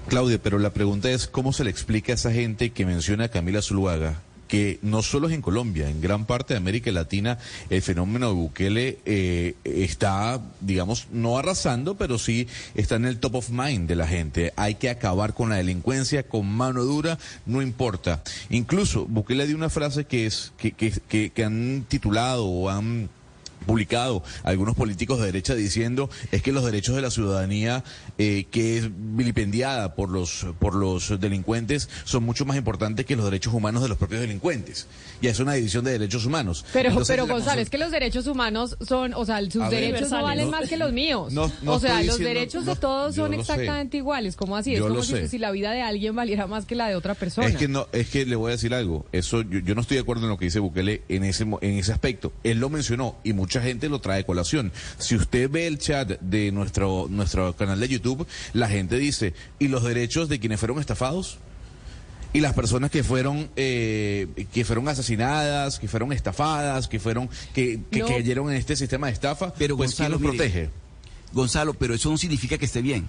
Claudia, 0.07 0.39
pero 0.41 0.59
la 0.59 0.71
pregunta 0.71 1.09
es, 1.09 1.27
¿cómo 1.27 1.51
se 1.51 1.63
le 1.63 1.71
explica 1.71 2.13
a 2.13 2.15
esa 2.15 2.31
gente 2.31 2.69
que 2.69 2.85
menciona 2.85 3.25
a 3.25 3.29
Camila 3.29 3.61
Zuluaga 3.61 4.21
que 4.47 4.79
no 4.81 5.01
solo 5.01 5.27
es 5.27 5.33
en 5.33 5.41
Colombia, 5.41 5.89
en 5.89 6.01
gran 6.01 6.25
parte 6.25 6.53
de 6.53 6.59
América 6.59 6.91
Latina 6.91 7.37
el 7.69 7.81
fenómeno 7.81 8.27
de 8.27 8.33
Bukele 8.33 8.99
eh, 9.05 9.55
está, 9.63 10.41
digamos, 10.61 11.07
no 11.11 11.37
arrasando, 11.37 11.95
pero 11.95 12.17
sí 12.17 12.47
está 12.75 12.95
en 12.95 13.05
el 13.05 13.19
top 13.19 13.35
of 13.35 13.49
mind 13.49 13.87
de 13.87 13.95
la 13.95 14.07
gente. 14.07 14.53
Hay 14.55 14.75
que 14.75 14.89
acabar 14.89 15.33
con 15.33 15.49
la 15.49 15.57
delincuencia 15.57 16.23
con 16.23 16.47
mano 16.47 16.83
dura, 16.83 17.17
no 17.45 17.61
importa. 17.61 18.23
Incluso 18.49 19.05
Bukele 19.05 19.47
dio 19.47 19.55
una 19.55 19.69
frase 19.69 20.05
que 20.05 20.25
es 20.25 20.53
que, 20.57 20.71
que, 20.71 21.31
que 21.31 21.43
han 21.43 21.85
titulado 21.87 22.45
o 22.45 22.69
han 22.69 23.09
publicado. 23.65 24.23
Algunos 24.43 24.75
políticos 24.75 25.19
de 25.19 25.25
derecha 25.25 25.55
diciendo 25.55 26.09
es 26.31 26.41
que 26.41 26.51
los 26.51 26.63
derechos 26.63 26.95
de 26.95 27.01
la 27.01 27.11
ciudadanía 27.11 27.83
eh, 28.17 28.45
que 28.49 28.77
es 28.77 28.89
vilipendiada 28.93 29.95
por 29.95 30.09
los 30.09 30.45
por 30.59 30.75
los 30.75 31.19
delincuentes 31.19 31.89
son 32.05 32.23
mucho 32.23 32.45
más 32.45 32.57
importantes 32.57 33.05
que 33.05 33.15
los 33.15 33.25
derechos 33.25 33.53
humanos 33.53 33.83
de 33.83 33.89
los 33.89 33.97
propios 33.97 34.21
delincuentes. 34.21 34.87
Y 35.21 35.27
es 35.27 35.39
una 35.39 35.53
división 35.53 35.85
de 35.85 35.91
derechos 35.91 36.25
humanos. 36.25 36.65
Pero 36.73 36.91
pero 37.07 37.27
González 37.27 37.69
que 37.69 37.77
los 37.77 37.91
derechos 37.91 38.27
humanos 38.27 38.77
son 38.87 39.13
o 39.13 39.25
sea 39.25 39.39
sus 39.49 39.69
derechos 39.69 40.09
no 40.11 40.23
valen 40.23 40.49
más 40.49 40.69
que 40.69 40.77
los 40.77 40.93
míos. 40.93 41.33
o 41.65 41.79
sea 41.79 42.03
los 42.03 42.19
derechos 42.19 42.65
de 42.65 42.75
todos 42.75 43.15
son 43.15 43.33
exactamente 43.33 43.97
iguales. 43.97 44.35
Como 44.35 44.55
así 44.57 44.75
es 44.75 44.81
como 44.81 45.03
si, 45.03 45.37
la 45.37 45.51
vida 45.51 45.71
de 45.71 45.81
alguien 45.81 46.15
valiera 46.15 46.47
más 46.47 46.65
que 46.65 46.75
la 46.75 46.87
de 46.87 46.95
otra 46.95 47.13
persona. 47.15 47.47
es 47.47 47.57
que 47.57 47.67
no 47.67 47.87
es 47.91 48.09
que 48.09 48.25
le 48.25 48.35
voy 48.35 48.49
a 48.49 48.51
decir 48.51 48.73
algo. 48.73 49.05
Eso 49.11 49.41
yo, 49.41 49.59
yo 49.59 49.75
no 49.75 49.81
estoy 49.81 49.95
de 49.95 50.01
acuerdo 50.01 50.23
en 50.23 50.29
lo 50.29 50.37
que 50.37 50.45
dice 50.45 50.59
Bukele 50.59 51.03
en 51.09 51.23
ese 51.25 51.43
en 51.43 51.77
ese 51.77 51.91
aspecto. 51.91 52.31
Él 52.43 52.59
lo 52.59 52.69
mencionó 52.69 53.17
y 53.23 53.33
mucha 53.33 53.61
gente 53.61 53.89
lo 53.89 53.99
trae 53.99 54.25
colación. 54.25 54.71
Si 54.97 55.15
usted 55.15 55.49
ve 55.49 55.67
el 55.67 55.79
chat 55.79 56.19
de 56.21 56.51
nuestro, 56.51 57.07
nuestro 57.09 57.53
canal 57.53 57.79
de 57.79 57.87
YouTube, 57.87 58.04
la 58.53 58.67
gente 58.67 58.97
dice, 58.97 59.33
¿y 59.59 59.67
los 59.67 59.83
derechos 59.83 60.29
de 60.29 60.39
quienes 60.39 60.59
fueron 60.59 60.79
estafados? 60.79 61.39
y 62.35 62.41
las 62.41 62.53
personas 62.53 62.91
que 62.91 63.01
fueron 63.01 63.49
eh, 63.55 64.27
que 64.51 64.65
fueron 64.65 64.89
asesinadas, 64.89 65.79
que 65.79 65.87
fueron 65.87 66.11
estafadas, 66.11 66.89
que 66.89 66.99
fueron 66.99 67.29
que, 67.53 67.79
cayeron 67.89 68.49
en 68.49 68.57
este 68.57 68.75
sistema 68.75 69.07
de 69.07 69.13
estafa, 69.13 69.53
pero 69.53 69.77
pues 69.77 69.91
Gonzalo, 69.91 70.19
los 70.19 70.21
protege? 70.21 70.69
Gonzalo, 71.31 71.73
pero 71.75 71.93
eso 71.93 72.09
no 72.09 72.17
significa 72.17 72.57
que 72.57 72.65
esté 72.65 72.81
bien. 72.81 73.05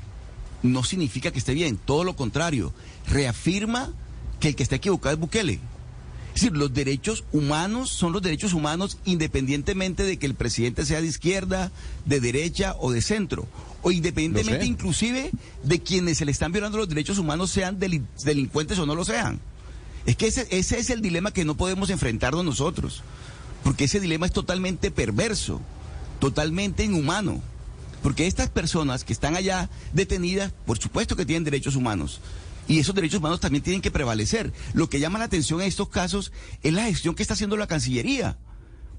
No 0.63 0.85
significa 0.85 1.33
que 1.33 1.41
esté 1.41 1.55
bien, 1.55 1.77
todo 1.77 2.05
lo 2.05 2.15
contrario. 2.15 2.73
Reafirma 3.09 3.93
que 4.39 4.49
el 4.49 4.55
que 4.55 4.63
está 4.63 4.77
equivocado 4.77 5.15
es 5.15 5.21
Bukele. 5.21 5.55
Es 5.55 6.43
decir, 6.43 6.57
los 6.57 6.73
derechos 6.73 7.25
humanos 7.33 7.91
son 7.91 8.13
los 8.13 8.23
derechos 8.23 8.53
humanos 8.53 8.99
independientemente 9.07 10.05
de 10.05 10.19
que 10.19 10.27
el 10.27 10.35
presidente 10.35 10.87
sea 10.87 11.01
de 11.01 11.09
izquierda, 11.09 11.73
de 12.05 12.21
derecha 12.21 12.77
o 12.79 12.93
de 12.93 13.03
centro. 13.03 13.49
O 13.87 13.93
independientemente 13.93 14.67
inclusive 14.67 15.31
de 15.63 15.81
quienes 15.81 16.19
se 16.19 16.25
le 16.25 16.33
están 16.33 16.51
violando 16.51 16.77
los 16.77 16.89
derechos 16.89 17.19
humanos 17.19 17.53
sean 17.53 17.79
delincuentes 17.79 18.77
o 18.81 18.85
no 18.85 18.97
lo 18.97 19.05
sean. 19.05 19.39
Es 20.07 20.17
que 20.17 20.27
ese, 20.27 20.49
ese 20.51 20.81
es 20.81 20.91
el 20.91 21.01
dilema 21.01 21.31
que 21.31 21.45
no 21.45 21.57
podemos 21.57 21.89
enfrentarnos 21.91 22.45
nosotros. 22.45 23.05
Porque 23.63 23.85
ese 23.85 24.01
dilema 24.01 24.27
es 24.27 24.33
totalmente 24.33 24.91
perverso, 24.91 25.61
totalmente 26.19 26.83
inhumano. 26.83 27.41
Porque 28.03 28.27
estas 28.27 28.51
personas 28.51 29.05
que 29.05 29.13
están 29.13 29.37
allá 29.37 29.71
detenidas, 29.93 30.53
por 30.67 30.79
supuesto 30.79 31.15
que 31.15 31.25
tienen 31.25 31.45
derechos 31.45 31.77
humanos, 31.77 32.21
y 32.67 32.81
esos 32.81 32.93
derechos 32.93 33.21
humanos 33.21 33.39
también 33.39 33.63
tienen 33.63 33.83
que 33.83 33.93
prevalecer. 33.93 34.53
Lo 34.75 34.91
que 34.91 34.99
llama 34.99 35.21
la 35.21 35.27
atención 35.27 35.61
en 35.61 35.69
estos 35.69 35.91
casos 35.91 36.33
es 36.65 36.73
la 36.73 36.87
gestión 36.87 37.15
que 37.15 37.23
está 37.23 37.35
haciendo 37.35 37.57
la 37.57 37.69
Cancillería. 37.69 38.37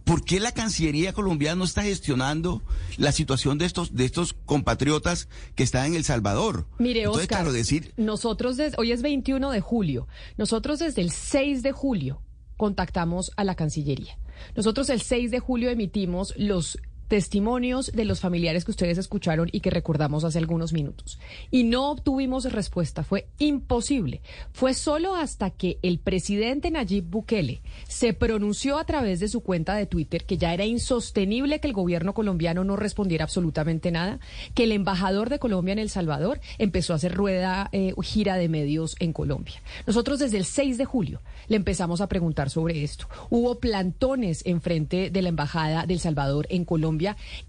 ¿Por 0.08 0.24
qué 0.24 0.40
la 0.40 0.54
Cancillería 0.54 1.12
colombiana 1.12 1.58
no 1.58 1.66
está 1.66 1.84
gestionando 1.84 2.64
la 2.96 3.12
situación 3.12 3.58
de 3.58 3.66
estos, 3.66 3.94
de 3.94 4.06
estos 4.06 4.32
compatriotas 4.46 5.28
que 5.54 5.64
están 5.64 5.88
en 5.88 5.96
El 5.96 6.06
Salvador? 6.06 6.66
Mire, 6.80 7.08
Oscar, 7.08 7.52
decir... 7.52 7.92
nosotros, 7.98 8.58
hoy 8.78 8.94
es 8.94 9.02
21 9.02 9.52
de 9.52 9.60
julio, 9.60 10.08
nosotros 10.38 10.80
desde 10.80 11.02
el 11.02 11.12
6 11.12 11.62
de 11.62 11.74
julio 11.74 12.22
contactamos 12.56 13.32
a 13.36 13.44
la 13.44 13.56
Cancillería. 13.56 14.18
Nosotros 14.56 14.90
el 14.90 15.02
6 15.02 15.30
de 15.30 15.40
julio 15.40 15.70
emitimos 15.70 16.34
los 16.38 16.78
testimonios 17.08 17.92
de 17.94 18.06
los 18.06 18.20
familiares 18.20 18.66
que 18.66 18.72
ustedes 18.72 18.98
escucharon 18.98 19.50
y 19.52 19.62
que 19.62 19.70
recordamos 19.70 20.24
hace 20.24 20.40
algunos 20.40 20.74
minutos. 20.74 21.20
Y 21.52 21.64
no 21.64 21.90
obtuvimos 21.90 22.52
respuesta, 22.52 23.04
fue 23.04 23.28
imposible. 23.40 24.22
Fue 24.52 24.74
solo 24.74 25.16
hasta 25.16 25.50
que 25.50 25.80
el 25.82 26.00
presidente 26.00 26.72
Nayib 26.72 27.06
Bukele 27.06 27.62
se 27.88 28.14
pronunció 28.14 28.78
a 28.78 28.86
través 28.86 29.20
de 29.20 29.28
su 29.28 29.42
cuenta 29.42 29.76
de 29.76 29.86
Twitter 29.86 30.26
que 30.26 30.38
ya 30.38 30.54
era 30.54 30.66
insostenible 30.66 31.60
que 31.60 31.68
el 31.68 31.74
gobierno 31.74 32.14
colombiano 32.14 32.64
no 32.64 32.76
respondiera 32.76 33.24
absolutamente 33.24 33.92
nada, 33.92 34.20
que 34.54 34.64
el 34.64 34.72
embajador 34.72 35.30
de 35.30 35.40
Colombia 35.40 35.74
en 35.74 35.80
El 35.80 35.90
Salvador 35.90 36.40
empezó 36.58 36.94
a 36.94 36.98
hacer 36.98 37.14
rueda, 37.14 37.70
eh, 37.72 37.94
gira 38.04 38.36
de 38.36 38.50
medios 38.50 38.96
en 39.00 39.14
Colombia. 39.14 39.62
Nosotros 39.86 40.20
desde 40.20 40.38
el 40.38 40.46
6 40.46 40.78
de 40.78 40.86
julio 40.86 41.22
le 41.48 41.58
empezamos 41.58 42.02
a 42.02 42.08
preguntar 42.08 42.50
sobre 42.50 42.84
esto. 42.84 43.08
Hubo 43.30 43.60
plantones 43.60 44.46
enfrente 44.46 45.10
de 45.10 45.22
la 45.22 45.30
embajada 45.30 45.86
del 45.86 46.00
Salvador 46.00 46.48
en 46.50 46.66
Colombia 46.66 46.97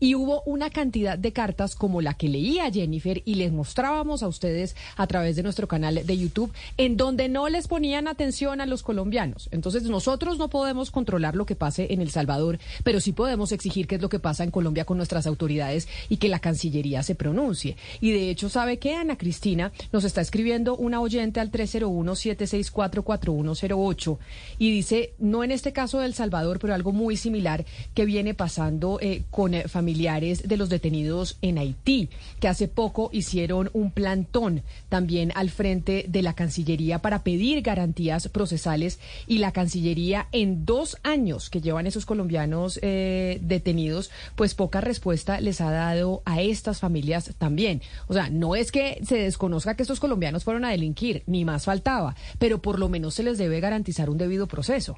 Y 0.01 0.15
hubo 0.15 0.43
una 0.43 0.71
cantidad 0.71 1.19
de 1.19 1.33
cartas 1.33 1.75
como 1.75 2.01
la 2.01 2.15
que 2.15 2.29
leía 2.29 2.71
Jennifer 2.71 3.23
y 3.25 3.35
les 3.35 3.53
mostrábamos 3.53 4.23
a 4.23 4.29
ustedes 4.29 4.77
a 4.97 5.07
través 5.07 5.37
de 5.37 5.43
nuestro 5.43 5.69
canal 5.69 6.07
de 6.07 6.19
YouTube 6.19 6.53
en 6.77 6.97
donde 6.97 7.29
no 7.29 7.49
les 7.49 7.69
ponían 7.69 8.09
atención 8.09 8.61
a 8.61 8.67
los 8.67 8.83
colombianos. 8.83 9.49
Entonces 9.53 9.85
nosotros 9.85 10.39
no 10.39 10.49
podemos 10.49 10.91
controlar 10.91 11.37
lo 11.37 11.47
que 11.47 11.57
pase 11.57 11.93
en 11.93 12.01
El 12.01 12.11
Salvador, 12.11 12.59
pero 12.85 13.01
sí 13.01 13.13
podemos 13.13 13.53
exigir 13.53 13.87
qué 13.87 13.97
es 13.97 14.03
lo 14.03 14.09
que 14.09 14.19
pasa 14.19 14.45
en 14.45 14.51
Colombia 14.51 14.85
con 14.85 14.97
nuestras 14.97 15.27
autoridades 15.27 15.89
y 16.09 16.17
que 16.19 16.29
la 16.29 16.39
Cancillería 16.39 17.03
se 17.03 17.15
pronuncie. 17.15 17.77
Y 18.01 18.13
de 18.13 18.31
hecho, 18.31 18.49
¿sabe 18.49 18.79
qué, 18.79 18.95
Ana 18.95 19.17
Cristina? 19.17 19.73
Nos 19.93 20.05
está 20.05 20.21
escribiendo 20.21 20.77
una 20.77 21.01
oyente 21.01 21.41
al 21.41 21.51
301-764-4108 21.51 24.19
y 24.59 24.71
dice, 24.71 25.15
no 25.19 25.43
en 25.45 25.53
este 25.53 25.73
caso 25.73 26.01
de 26.01 26.07
El 26.07 26.15
Salvador, 26.15 26.59
pero 26.59 26.75
algo 26.75 26.93
muy 26.93 27.17
similar 27.17 27.65
que 27.95 28.05
viene 28.05 28.35
pasando 28.35 28.99
eh, 29.01 29.23
con 29.39 29.55
eh, 29.55 29.69
familiares 29.69 30.49
de 30.49 30.57
los 30.57 30.69
detenidos 30.69 31.39
en 31.43 31.59
Haití, 31.59 32.09
que 32.41 32.49
hace 32.49 32.67
poco 32.67 33.09
hicieron 33.13 33.71
un 33.73 33.93
plantón 33.93 34.65
también 34.89 35.31
al 35.37 35.49
frente 35.49 36.07
de 36.09 36.23
la 36.23 36.33
Cancillería 36.33 36.99
para 36.99 37.23
pedir 37.23 37.63
garantías 37.63 38.27
procesales 38.31 38.99
y 39.29 39.39
la 39.39 39.53
Cancillería 39.53 40.27
en 40.33 40.67
dos 40.67 40.97
años 41.05 41.51
que 41.51 41.61
llevan 41.61 41.87
esos 41.87 42.05
colombianos 42.05 42.81
eh, 42.83 43.39
detenidos, 43.41 44.11
pues 44.35 44.57
poca 44.57 44.81
respuesta 44.81 45.41
les 45.41 45.61
ha 45.61 45.71
dado 45.71 46.21
a 46.25 46.41
estas 46.41 46.81
familias 46.81 47.33
también. 47.39 47.81
O 48.09 48.15
sea, 48.15 48.31
no 48.31 48.57
es 48.57 48.73
que 48.73 49.01
se 49.07 49.19
desconozca 49.19 49.77
que 49.77 49.85
estos 49.85 50.01
colombianos 50.01 50.43
fueron 50.43 50.65
a 50.65 50.71
delinquir, 50.71 51.23
ni 51.27 51.45
más 51.45 51.65
faltaba, 51.65 52.17
pero 52.41 52.61
por 52.61 52.81
lo 52.81 52.89
menos 52.89 53.15
se 53.15 53.23
les 53.23 53.39
debe 53.39 53.61
garantizar 53.61 54.11
un 54.11 54.19
debido 54.19 54.49
proceso. 54.49 54.97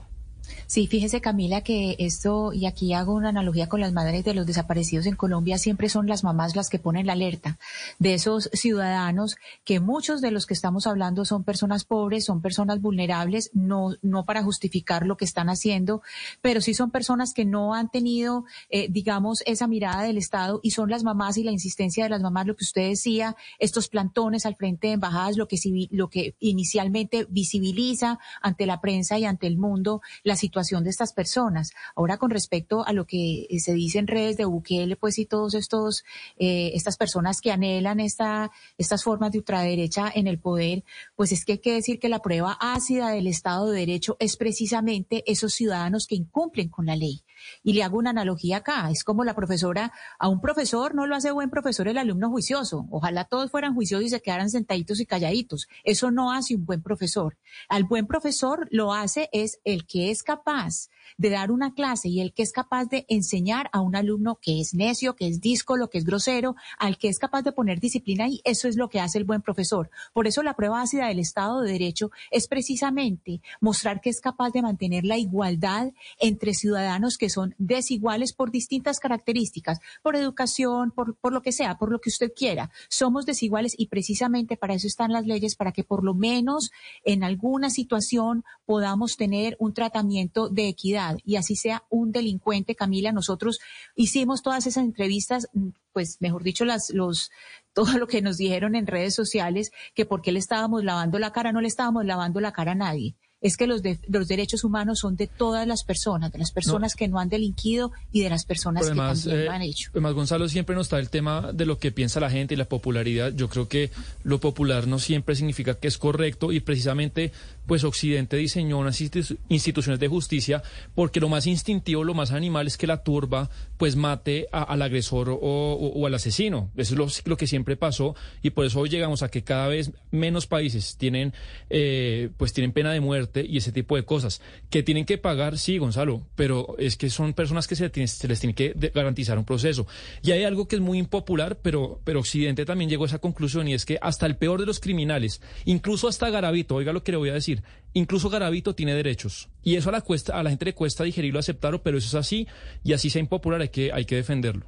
Sí, 0.67 0.87
fíjese 0.87 1.21
Camila 1.21 1.63
que 1.63 1.97
esto, 1.99 2.53
y 2.53 2.67
aquí 2.67 2.93
hago 2.95 3.15
una 3.15 3.31
analogía 3.31 3.69
con 3.69 3.81
las 3.81 3.93
madres 3.93 4.25
de 4.25 4.35
los 4.35 4.47
desaparecidos 4.47 5.07
en 5.07 5.17
Colombia, 5.17 5.59
siempre 5.59 5.89
son 5.89 6.07
las 6.07 6.25
mamás 6.25 6.55
las 6.55 6.71
que 6.71 6.79
ponen 6.79 7.07
la 7.07 7.15
alerta 7.15 7.59
de 7.99 8.15
esos 8.15 8.51
ciudadanos 8.53 9.37
que 9.65 9.81
muchos 9.81 10.21
de 10.21 10.31
los 10.31 10.47
que 10.47 10.55
estamos 10.55 10.87
hablando 10.87 11.25
son 11.25 11.45
personas 11.45 11.85
pobres, 11.85 12.25
son 12.25 12.41
personas 12.41 12.81
vulnerables, 12.81 13.51
no, 13.53 13.97
no 14.03 14.25
para 14.25 14.43
justificar 14.43 15.07
lo 15.07 15.17
que 15.17 15.25
están 15.25 15.49
haciendo, 15.49 16.03
pero 16.41 16.61
sí 16.61 16.75
son 16.75 16.91
personas 16.91 17.35
que 17.35 17.45
no 17.45 17.75
han 17.75 17.91
tenido, 17.91 18.45
eh, 18.69 18.87
digamos, 18.91 19.43
esa 19.47 19.67
mirada 19.67 20.03
del 20.03 20.19
Estado 20.19 20.61
y 20.63 20.71
son 20.71 20.91
las 20.91 21.03
mamás 21.03 21.37
y 21.37 21.43
la 21.43 21.53
insistencia 21.53 22.05
de 22.05 22.11
las 22.11 22.21
mamás, 22.21 22.47
lo 22.47 22.57
que 22.57 22.65
usted 22.65 22.89
decía, 22.89 23.37
estos 23.59 23.89
plantones 23.89 24.47
al 24.47 24.57
frente 24.57 24.89
de 24.89 24.95
embajadas, 24.95 25.37
lo 25.37 25.49
que, 25.49 25.59
lo 25.91 26.09
que 26.09 26.35
inicialmente 26.39 27.27
visibiliza 27.29 28.19
ante 28.41 28.67
la 28.67 28.81
prensa 28.81 29.19
y 29.19 29.25
ante 29.25 29.47
el 29.47 29.59
mundo 29.59 30.01
las 30.31 30.41
situación 30.41 30.83
de 30.83 30.91
estas 30.91 31.13
personas. 31.13 31.73
Ahora, 31.95 32.17
con 32.17 32.31
respecto 32.31 32.85
a 32.87 32.93
lo 32.93 33.05
que 33.05 33.47
eh, 33.49 33.61
se 33.61 33.75
dice 33.75 33.99
en 33.99 34.07
redes 34.07 34.37
de 34.37 34.47
Bukele, 34.47 34.97
pues 34.97 35.19
y 35.19 35.27
todos 35.27 35.55
estos, 35.55 36.05
eh, 36.39 36.73
estas 36.75 36.97
personas 36.97 37.41
que 37.41 37.53
anhelan 37.53 38.01
esta, 38.01 38.51
estas 38.79 39.05
formas 39.05 39.33
de 39.33 39.39
ultraderecha 39.39 40.11
en 40.13 40.27
el 40.27 40.39
poder, 40.39 40.83
pues 41.15 41.31
es 41.33 41.45
que 41.45 41.53
hay 41.53 41.59
que 41.59 41.75
decir 41.75 41.99
que 42.01 42.09
la 42.09 42.21
prueba 42.21 42.57
ácida 42.61 43.11
del 43.11 43.27
Estado 43.27 43.71
de 43.71 43.81
Derecho 43.81 44.17
es 44.19 44.37
precisamente 44.37 45.23
esos 45.27 45.53
ciudadanos 45.53 46.07
que 46.09 46.17
incumplen 46.17 46.69
con 46.69 46.87
la 46.87 46.97
ley. 46.97 47.23
Y 47.63 47.73
le 47.73 47.83
hago 47.83 47.99
una 47.99 48.11
analogía 48.11 48.59
acá, 48.59 48.91
es 48.91 49.05
como 49.05 49.25
la 49.25 49.35
profesora, 49.35 49.93
a 50.19 50.29
un 50.29 50.41
profesor 50.41 50.95
no 50.95 51.07
lo 51.07 51.17
hace 51.17 51.31
buen 51.31 51.51
profesor 51.51 51.89
el 51.89 51.99
alumno 51.99 52.31
juicioso. 52.31 52.87
Ojalá 52.91 53.25
todos 53.25 53.51
fueran 53.51 53.75
juiciosos 53.75 54.07
y 54.07 54.11
se 54.11 54.21
quedaran 54.21 54.51
sentaditos 54.51 55.01
y 55.01 55.07
calladitos. 55.07 55.69
Eso 55.85 56.11
no 56.11 56.33
hace 56.33 56.55
un 56.55 56.65
buen 56.65 56.83
profesor. 56.83 57.37
Al 57.69 57.85
buen 57.85 58.07
profesor 58.07 58.69
lo 58.71 58.93
hace 58.93 59.29
es 59.33 59.61
el 59.65 59.87
que 59.87 60.11
es 60.11 60.23
capaz 60.23 60.89
de 61.19 61.31
dar 61.31 61.51
una 61.51 61.75
clase 61.75 62.09
y 62.09 62.21
el 62.21 62.33
que 62.33 62.43
es 62.43 62.53
capaz 62.53 62.87
de 62.87 63.07
enseñar 63.09 63.69
a 63.73 63.81
un 63.81 63.97
alumno 63.97 64.39
que 64.41 64.61
es 64.61 64.75
necio, 64.75 65.17
que 65.17 65.29
es 65.29 65.41
díscolo, 65.41 65.91
que 65.91 65.99
es 65.99 66.05
grosero, 66.05 66.57
al 66.79 66.99
que 66.99 67.09
es 67.09 67.19
capaz 67.19 67.43
de 67.43 67.53
poner 67.53 67.81
disciplina 67.81 68.29
y 68.29 68.41
eso 68.45 68.69
es 68.69 68.77
lo 68.77 68.89
que 68.89 69.01
hace 69.01 69.19
el 69.19 69.25
buen 69.25 69.43
profesor. 69.43 69.91
Por 70.13 70.27
eso 70.27 70.43
la 70.43 70.55
prueba 70.55 70.83
ácida 70.83 71.09
del 71.09 71.19
Estado 71.19 71.61
de 71.61 71.73
Derecho 71.73 72.11
es 72.31 72.49
precisamente 72.49 73.41
mostrar 73.61 74.01
que 74.01 74.11
es 74.11 74.21
capaz 74.21 74.51
de 74.51 74.63
mantener 74.63 75.05
la 75.05 75.19
igualdad 75.19 75.93
entre 76.19 76.55
ciudadanos 76.55 77.17
que 77.17 77.31
son 77.31 77.55
desiguales 77.59 78.33
por 78.33 78.51
distintas 78.51 79.01
características, 79.01 79.81
por 80.03 80.17
educación, 80.17 80.91
por, 80.91 81.17
por 81.17 81.33
lo 81.33 81.43
que 81.43 81.53
sea, 81.53 81.79
por 81.79 81.91
lo 81.91 82.01
que 82.01 82.11
usted 82.11 82.33
quiera. 82.35 82.71
Somos 82.89 83.27
desiguales 83.27 83.75
y 83.77 83.87
precisamente 83.87 84.57
para 84.57 84.75
eso 84.75 84.87
están 84.87 85.13
las 85.13 85.27
leyes, 85.27 85.57
para 85.57 85.73
que 85.73 85.85
por 85.85 86.05
lo 86.05 86.15
menos 86.15 86.71
en 87.05 87.25
alguna 87.25 87.71
situación 87.71 88.45
podamos 88.65 89.17
tener 89.17 89.57
un 89.59 89.75
tratamiento 89.75 90.49
de 90.49 90.69
equidad 90.69 91.00
y 91.25 91.37
así 91.37 91.57
sea 91.57 91.85
un 91.91 92.13
delincuente. 92.13 92.75
Camila, 92.75 93.13
nosotros 93.13 93.61
hicimos 93.95 94.43
todas 94.43 94.67
esas 94.67 94.85
entrevistas, 94.85 95.49
pues 95.93 96.19
mejor 96.21 96.43
dicho, 96.43 96.65
las, 96.65 96.91
los, 96.91 97.31
todo 97.73 97.99
lo 97.99 98.07
que 98.07 98.23
nos 98.23 98.37
dijeron 98.37 98.75
en 98.75 98.87
redes 98.87 99.15
sociales, 99.15 99.73
que 99.95 100.07
por 100.07 100.23
qué 100.23 100.33
le 100.33 100.39
estábamos 100.39 100.85
lavando 100.85 101.19
la 101.19 101.33
cara, 101.33 101.53
no 101.53 101.61
le 101.61 101.69
estábamos 101.69 102.05
lavando 102.05 102.41
la 102.41 102.53
cara 102.53 102.73
a 102.73 102.77
nadie 102.77 103.17
es 103.41 103.57
que 103.57 103.67
los, 103.67 103.81
los 104.09 104.29
derechos 104.29 104.65
humanos 104.65 104.99
son 104.99 105.17
de 105.17 105.27
todas 105.27 105.67
las 105.67 105.83
personas, 105.83 106.31
de 106.31 106.39
las 106.39 106.53
personas 106.53 106.95
que 106.95 107.09
no 107.09 107.19
han 107.19 107.31
delinquido 107.31 107.91
y 108.13 108.23
de 108.23 108.29
las 108.29 108.45
personas 108.45 108.89
que 108.89 108.95
también 108.95 109.47
lo 109.47 109.51
han 109.51 109.63
hecho. 109.63 109.91
Además, 109.93 110.13
Gonzalo, 110.13 110.49
siempre 110.49 110.77
nos 110.77 110.87
está 110.87 110.99
el 110.99 111.09
tema 111.09 111.53
de 111.53 111.65
lo 111.65 111.79
que 111.79 111.91
piensa 111.91 112.21
la 112.21 112.31
gente 112.31 112.55
y 112.55 112.57
la 112.59 112.67
popularidad. 112.67 113.33
Yo 113.35 113.49
creo 113.49 113.67
que 113.67 113.91
lo 114.25 114.41
popular 114.41 114.87
no 114.87 114.99
siempre 114.99 115.35
significa 115.35 115.75
que 115.75 115.89
es 115.89 115.97
correcto 115.97 116.53
y 116.53 116.61
precisamente 116.61 117.33
pues 117.67 117.85
Occidente 117.85 118.37
diseñó 118.37 118.79
unas 118.79 119.01
instituciones 119.01 120.01
de 120.01 120.09
justicia 120.09 120.63
porque 120.95 121.21
lo 121.21 121.29
más 121.29 121.47
instintivo, 121.47 122.05
lo 122.05 122.15
más 122.15 122.33
animal 122.33 122.67
es 122.67 122.77
que 122.77 122.87
la 122.87 123.03
turba 123.03 123.49
pues 123.79 123.97
mate 123.97 124.49
al 124.53 124.83
agresor 124.83 125.29
o, 125.41 126.07
al 126.07 126.15
asesino. 126.15 126.71
Eso 126.77 127.07
es 127.07 127.23
lo, 127.25 127.37
que 127.37 127.47
siempre 127.47 127.77
pasó 127.77 128.15
y 128.43 128.51
por 128.51 128.67
eso 128.67 128.81
hoy 128.81 128.91
llegamos 128.91 129.23
a 129.23 129.31
que 129.31 129.43
cada 129.43 129.69
vez 129.69 129.93
menos 130.11 130.47
países 130.47 130.97
tienen 130.99 131.33
eh, 131.71 132.31
pues 132.37 132.53
tienen 132.53 132.73
pena 132.73 132.93
de 132.93 133.01
muerte 133.01 133.30
y 133.35 133.57
ese 133.57 133.73
tipo 133.73 133.97
de 133.97 134.05
cosas. 134.05 134.41
Que 134.71 134.83
tienen 134.83 135.05
que 135.05 135.19
pagar, 135.19 135.59
sí, 135.59 135.79
Gonzalo, 135.79 136.27
pero 136.35 136.77
es 136.79 136.97
que 136.97 137.11
son 137.11 137.35
personas 137.35 137.67
que 137.67 137.77
se, 137.77 137.91
les 137.95 138.41
tiene 138.41 138.55
que 138.55 138.75
garantizar 138.95 139.39
un 139.39 139.45
proceso. 139.45 139.87
Y 140.23 140.33
hay 140.33 140.45
algo 140.45 140.69
que 140.69 140.77
es 140.77 140.83
muy 140.83 140.99
impopular, 140.99 141.59
pero, 141.63 142.01
pero 142.05 142.21
Occidente 142.21 142.65
también 142.65 142.91
llegó 142.91 143.05
a 143.05 143.09
esa 143.09 143.19
conclusión 143.19 143.69
y 143.69 143.75
es 143.75 143.85
que 143.85 143.99
hasta 144.01 144.27
el 144.27 144.37
peor 144.37 144.61
de 144.61 144.67
los 144.67 144.81
criminales, 144.81 145.41
incluso 145.65 146.09
hasta 146.09 146.31
Garavito, 146.31 146.75
oiga 146.75 146.93
lo 146.93 147.03
que 147.03 147.13
le 147.13 147.19
voy 147.19 147.31
a 147.31 147.35
decir, 147.35 147.63
incluso 147.93 148.31
Garavito 148.31 148.75
tiene 148.75 148.95
derechos. 148.95 149.49
Y 149.63 149.77
eso 149.77 149.91
a 149.91 149.93
la, 149.93 150.01
cuesta, 150.01 150.39
a 150.39 150.43
la 150.43 150.51
gente 150.51 150.65
le 150.65 150.75
cuesta 150.75 151.05
digerirlo, 151.05 151.39
aceptarlo, 151.39 151.83
pero 151.83 151.99
eso 151.99 152.09
es 152.09 152.15
así 152.15 152.47
y 152.83 152.93
así 152.93 153.11
sea 153.11 153.21
impopular, 153.21 153.61
hay 153.61 153.69
que, 153.69 153.93
hay 153.93 154.05
que 154.05 154.17
defenderlo. 154.17 154.67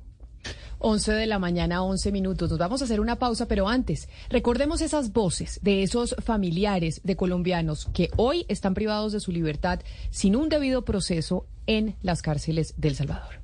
11 0.82 1.12
de 1.12 1.26
la 1.26 1.38
mañana, 1.38 1.82
11 1.82 2.12
minutos. 2.12 2.50
Nos 2.50 2.58
vamos 2.58 2.82
a 2.82 2.84
hacer 2.84 3.00
una 3.00 3.16
pausa, 3.16 3.46
pero 3.46 3.68
antes, 3.68 4.08
recordemos 4.28 4.80
esas 4.80 5.12
voces 5.12 5.60
de 5.62 5.82
esos 5.82 6.16
familiares 6.24 7.00
de 7.04 7.16
colombianos 7.16 7.88
que 7.92 8.10
hoy 8.16 8.44
están 8.48 8.74
privados 8.74 9.12
de 9.12 9.20
su 9.20 9.32
libertad 9.32 9.80
sin 10.10 10.36
un 10.36 10.48
debido 10.48 10.84
proceso 10.84 11.46
en 11.66 11.96
las 12.02 12.20
cárceles 12.20 12.74
del 12.76 12.96
Salvador. 12.96 13.40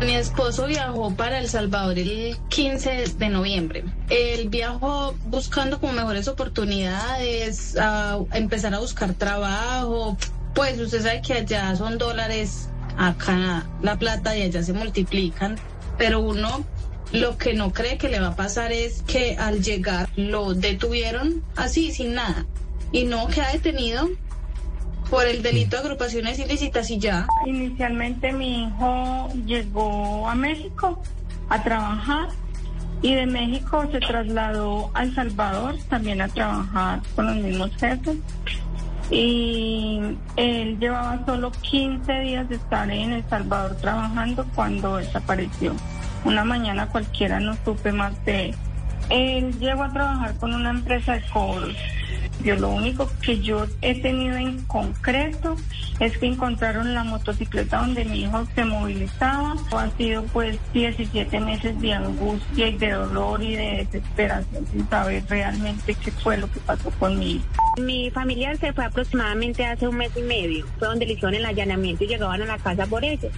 Mi 0.00 0.14
esposo 0.14 0.66
viajó 0.66 1.14
para 1.14 1.38
El 1.38 1.48
Salvador 1.48 1.98
el 1.98 2.36
15 2.48 3.14
de 3.16 3.28
noviembre. 3.28 3.84
Él 4.10 4.48
viajó 4.48 5.14
buscando 5.26 5.80
como 5.80 5.92
mejores 5.92 6.28
oportunidades, 6.28 7.76
a 7.78 8.18
empezar 8.32 8.74
a 8.74 8.80
buscar 8.80 9.14
trabajo. 9.14 10.16
Pues 10.54 10.78
usted 10.78 11.02
sabe 11.02 11.22
que 11.22 11.32
allá 11.34 11.74
son 11.76 11.96
dólares 11.96 12.68
acá 12.96 13.66
la 13.82 13.96
plata 13.96 14.36
y 14.36 14.42
allá 14.42 14.62
se 14.62 14.72
multiplican, 14.72 15.56
pero 15.98 16.20
uno 16.20 16.64
lo 17.12 17.38
que 17.38 17.54
no 17.54 17.72
cree 17.72 17.96
que 17.98 18.08
le 18.08 18.20
va 18.20 18.28
a 18.28 18.36
pasar 18.36 18.72
es 18.72 19.02
que 19.02 19.36
al 19.36 19.62
llegar 19.62 20.08
lo 20.16 20.54
detuvieron 20.54 21.42
así, 21.56 21.92
sin 21.92 22.14
nada, 22.14 22.46
y 22.92 23.04
no 23.04 23.26
queda 23.28 23.52
detenido 23.52 24.08
por 25.10 25.26
el 25.26 25.42
delito 25.42 25.76
de 25.76 25.82
agrupaciones 25.82 26.38
ilícitas 26.38 26.90
y 26.90 26.98
ya. 26.98 27.26
Inicialmente 27.46 28.32
mi 28.32 28.64
hijo 28.64 29.28
llegó 29.46 30.28
a 30.28 30.34
México 30.34 31.00
a 31.50 31.62
trabajar 31.62 32.28
y 33.02 33.14
de 33.14 33.26
México 33.26 33.86
se 33.92 34.00
trasladó 34.00 34.90
a 34.94 35.02
El 35.02 35.14
Salvador 35.14 35.76
también 35.88 36.20
a 36.22 36.28
trabajar 36.28 37.00
con 37.14 37.26
los 37.26 37.36
mismos 37.36 37.70
jefes 37.76 38.16
y 39.10 40.00
él 40.36 40.78
llevaba 40.78 41.24
solo 41.26 41.52
15 41.52 42.20
días 42.20 42.48
de 42.48 42.56
estar 42.56 42.90
en 42.90 43.12
El 43.12 43.24
Salvador 43.28 43.76
trabajando 43.76 44.46
cuando 44.54 44.96
desapareció. 44.96 45.74
Una 46.24 46.44
mañana 46.44 46.88
cualquiera 46.88 47.40
no 47.40 47.54
supe 47.64 47.92
más 47.92 48.12
de 48.24 48.46
él. 48.46 48.54
Él 49.10 49.58
llegó 49.58 49.82
a 49.84 49.92
trabajar 49.92 50.36
con 50.38 50.54
una 50.54 50.70
empresa 50.70 51.12
de 51.12 51.22
cobros 51.32 51.76
yo 52.44 52.56
lo 52.56 52.68
único 52.68 53.10
que 53.22 53.40
yo 53.40 53.66
he 53.80 54.00
tenido 54.00 54.36
en 54.36 54.62
concreto 54.64 55.56
es 55.98 56.18
que 56.18 56.26
encontraron 56.26 56.92
la 56.92 57.02
motocicleta 57.02 57.78
donde 57.78 58.04
mi 58.04 58.24
hijo 58.24 58.46
se 58.54 58.64
movilizaba. 58.64 59.54
Ha 59.72 59.90
sido 59.96 60.24
pues 60.24 60.58
17 60.74 61.40
meses 61.40 61.80
de 61.80 61.94
angustia 61.94 62.68
y 62.68 62.76
de 62.76 62.92
dolor 62.92 63.42
y 63.42 63.56
de 63.56 63.86
desesperación 63.86 64.66
sin 64.66 64.88
saber 64.90 65.24
realmente 65.28 65.94
qué 65.94 66.10
fue 66.10 66.36
lo 66.36 66.50
que 66.50 66.60
pasó 66.60 66.90
con 66.98 67.18
mi 67.18 67.36
hijo. 67.36 67.44
Mi 67.80 68.10
familiar 68.10 68.56
se 68.58 68.72
fue 68.72 68.84
aproximadamente 68.84 69.64
hace 69.64 69.88
un 69.88 69.96
mes 69.96 70.12
y 70.16 70.22
medio. 70.22 70.66
Fue 70.78 70.88
donde 70.88 71.06
le 71.06 71.14
hicieron 71.14 71.34
el 71.34 71.46
allanamiento 71.46 72.04
y 72.04 72.08
llegaban 72.08 72.42
a 72.42 72.46
la 72.46 72.58
casa 72.58 72.86
por 72.86 73.04
ellos. 73.04 73.32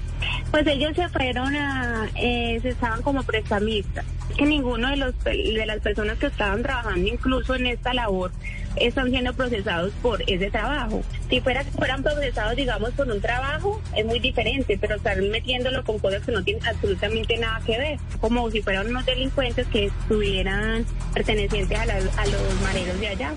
Pues 0.51 0.67
ellos 0.67 0.95
se 0.97 1.09
fueron 1.09 1.55
a, 1.55 2.09
eh, 2.17 2.59
se 2.61 2.71
estaban 2.71 3.03
como 3.03 3.23
prestamistas. 3.23 4.05
Que 4.37 4.45
ninguno 4.45 4.91
de 4.91 4.97
los 4.97 5.25
de 5.25 5.65
las 5.65 5.79
personas 5.79 6.19
que 6.19 6.27
estaban 6.27 6.63
trabajando 6.63 7.07
incluso 7.09 7.55
en 7.55 7.67
esta 7.67 7.95
labor 7.95 8.33
están 8.77 9.11
siendo 9.11 9.33
procesados 9.35 9.93
por 10.03 10.23
ese 10.31 10.51
trabajo. 10.51 11.03
Si 11.29 11.41
fuera, 11.41 11.65
fueran 11.65 12.03
procesados, 12.03 12.57
digamos, 12.57 12.91
por 12.93 13.09
un 13.11 13.21
trabajo, 13.21 13.81
es 13.97 14.05
muy 14.07 14.19
diferente, 14.21 14.79
pero 14.81 14.97
están 14.97 15.29
metiéndolo 15.31 15.83
con 15.85 15.99
cosas 15.99 16.23
que 16.25 16.33
no 16.33 16.43
tienen 16.45 16.65
absolutamente 16.67 17.37
nada 17.39 17.61
que 17.67 17.79
ver, 17.79 17.99
como 18.21 18.51
si 18.51 18.63
fueran 18.63 18.87
unos 18.89 19.05
delincuentes 19.07 19.67
que 19.69 19.87
estuvieran 19.87 20.85
pertenecientes 21.15 21.79
a, 21.79 21.87
la- 21.87 21.95
a 21.95 22.27
los 22.27 22.61
mareros 22.63 23.01
de 23.01 23.09
allá. 23.09 23.35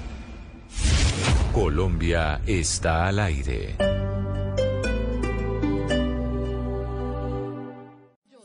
Colombia 1.54 2.40
está 2.46 3.08
al 3.08 3.20
aire. 3.20 3.76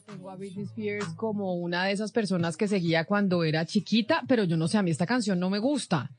Tengo 0.07 0.31
a 0.31 0.37
Britney 0.37 0.65
Spears 0.65 1.07
como 1.17 1.55
una 1.55 1.85
de 1.85 1.93
esas 1.93 2.13
personas 2.13 2.57
que 2.57 2.69
seguía 2.69 3.05
cuando 3.05 3.45
era 3.45 3.65
chiquita, 3.67 4.23
pero 4.29 4.45
yo 4.45 4.57
no 4.57 4.69
sé, 4.69 4.79
a 4.79 4.83
mí 4.83 4.91
esta 4.91 5.07
canción 5.07 5.39
no 5.41 5.51
me 5.51 5.59
gusta. 5.59 6.11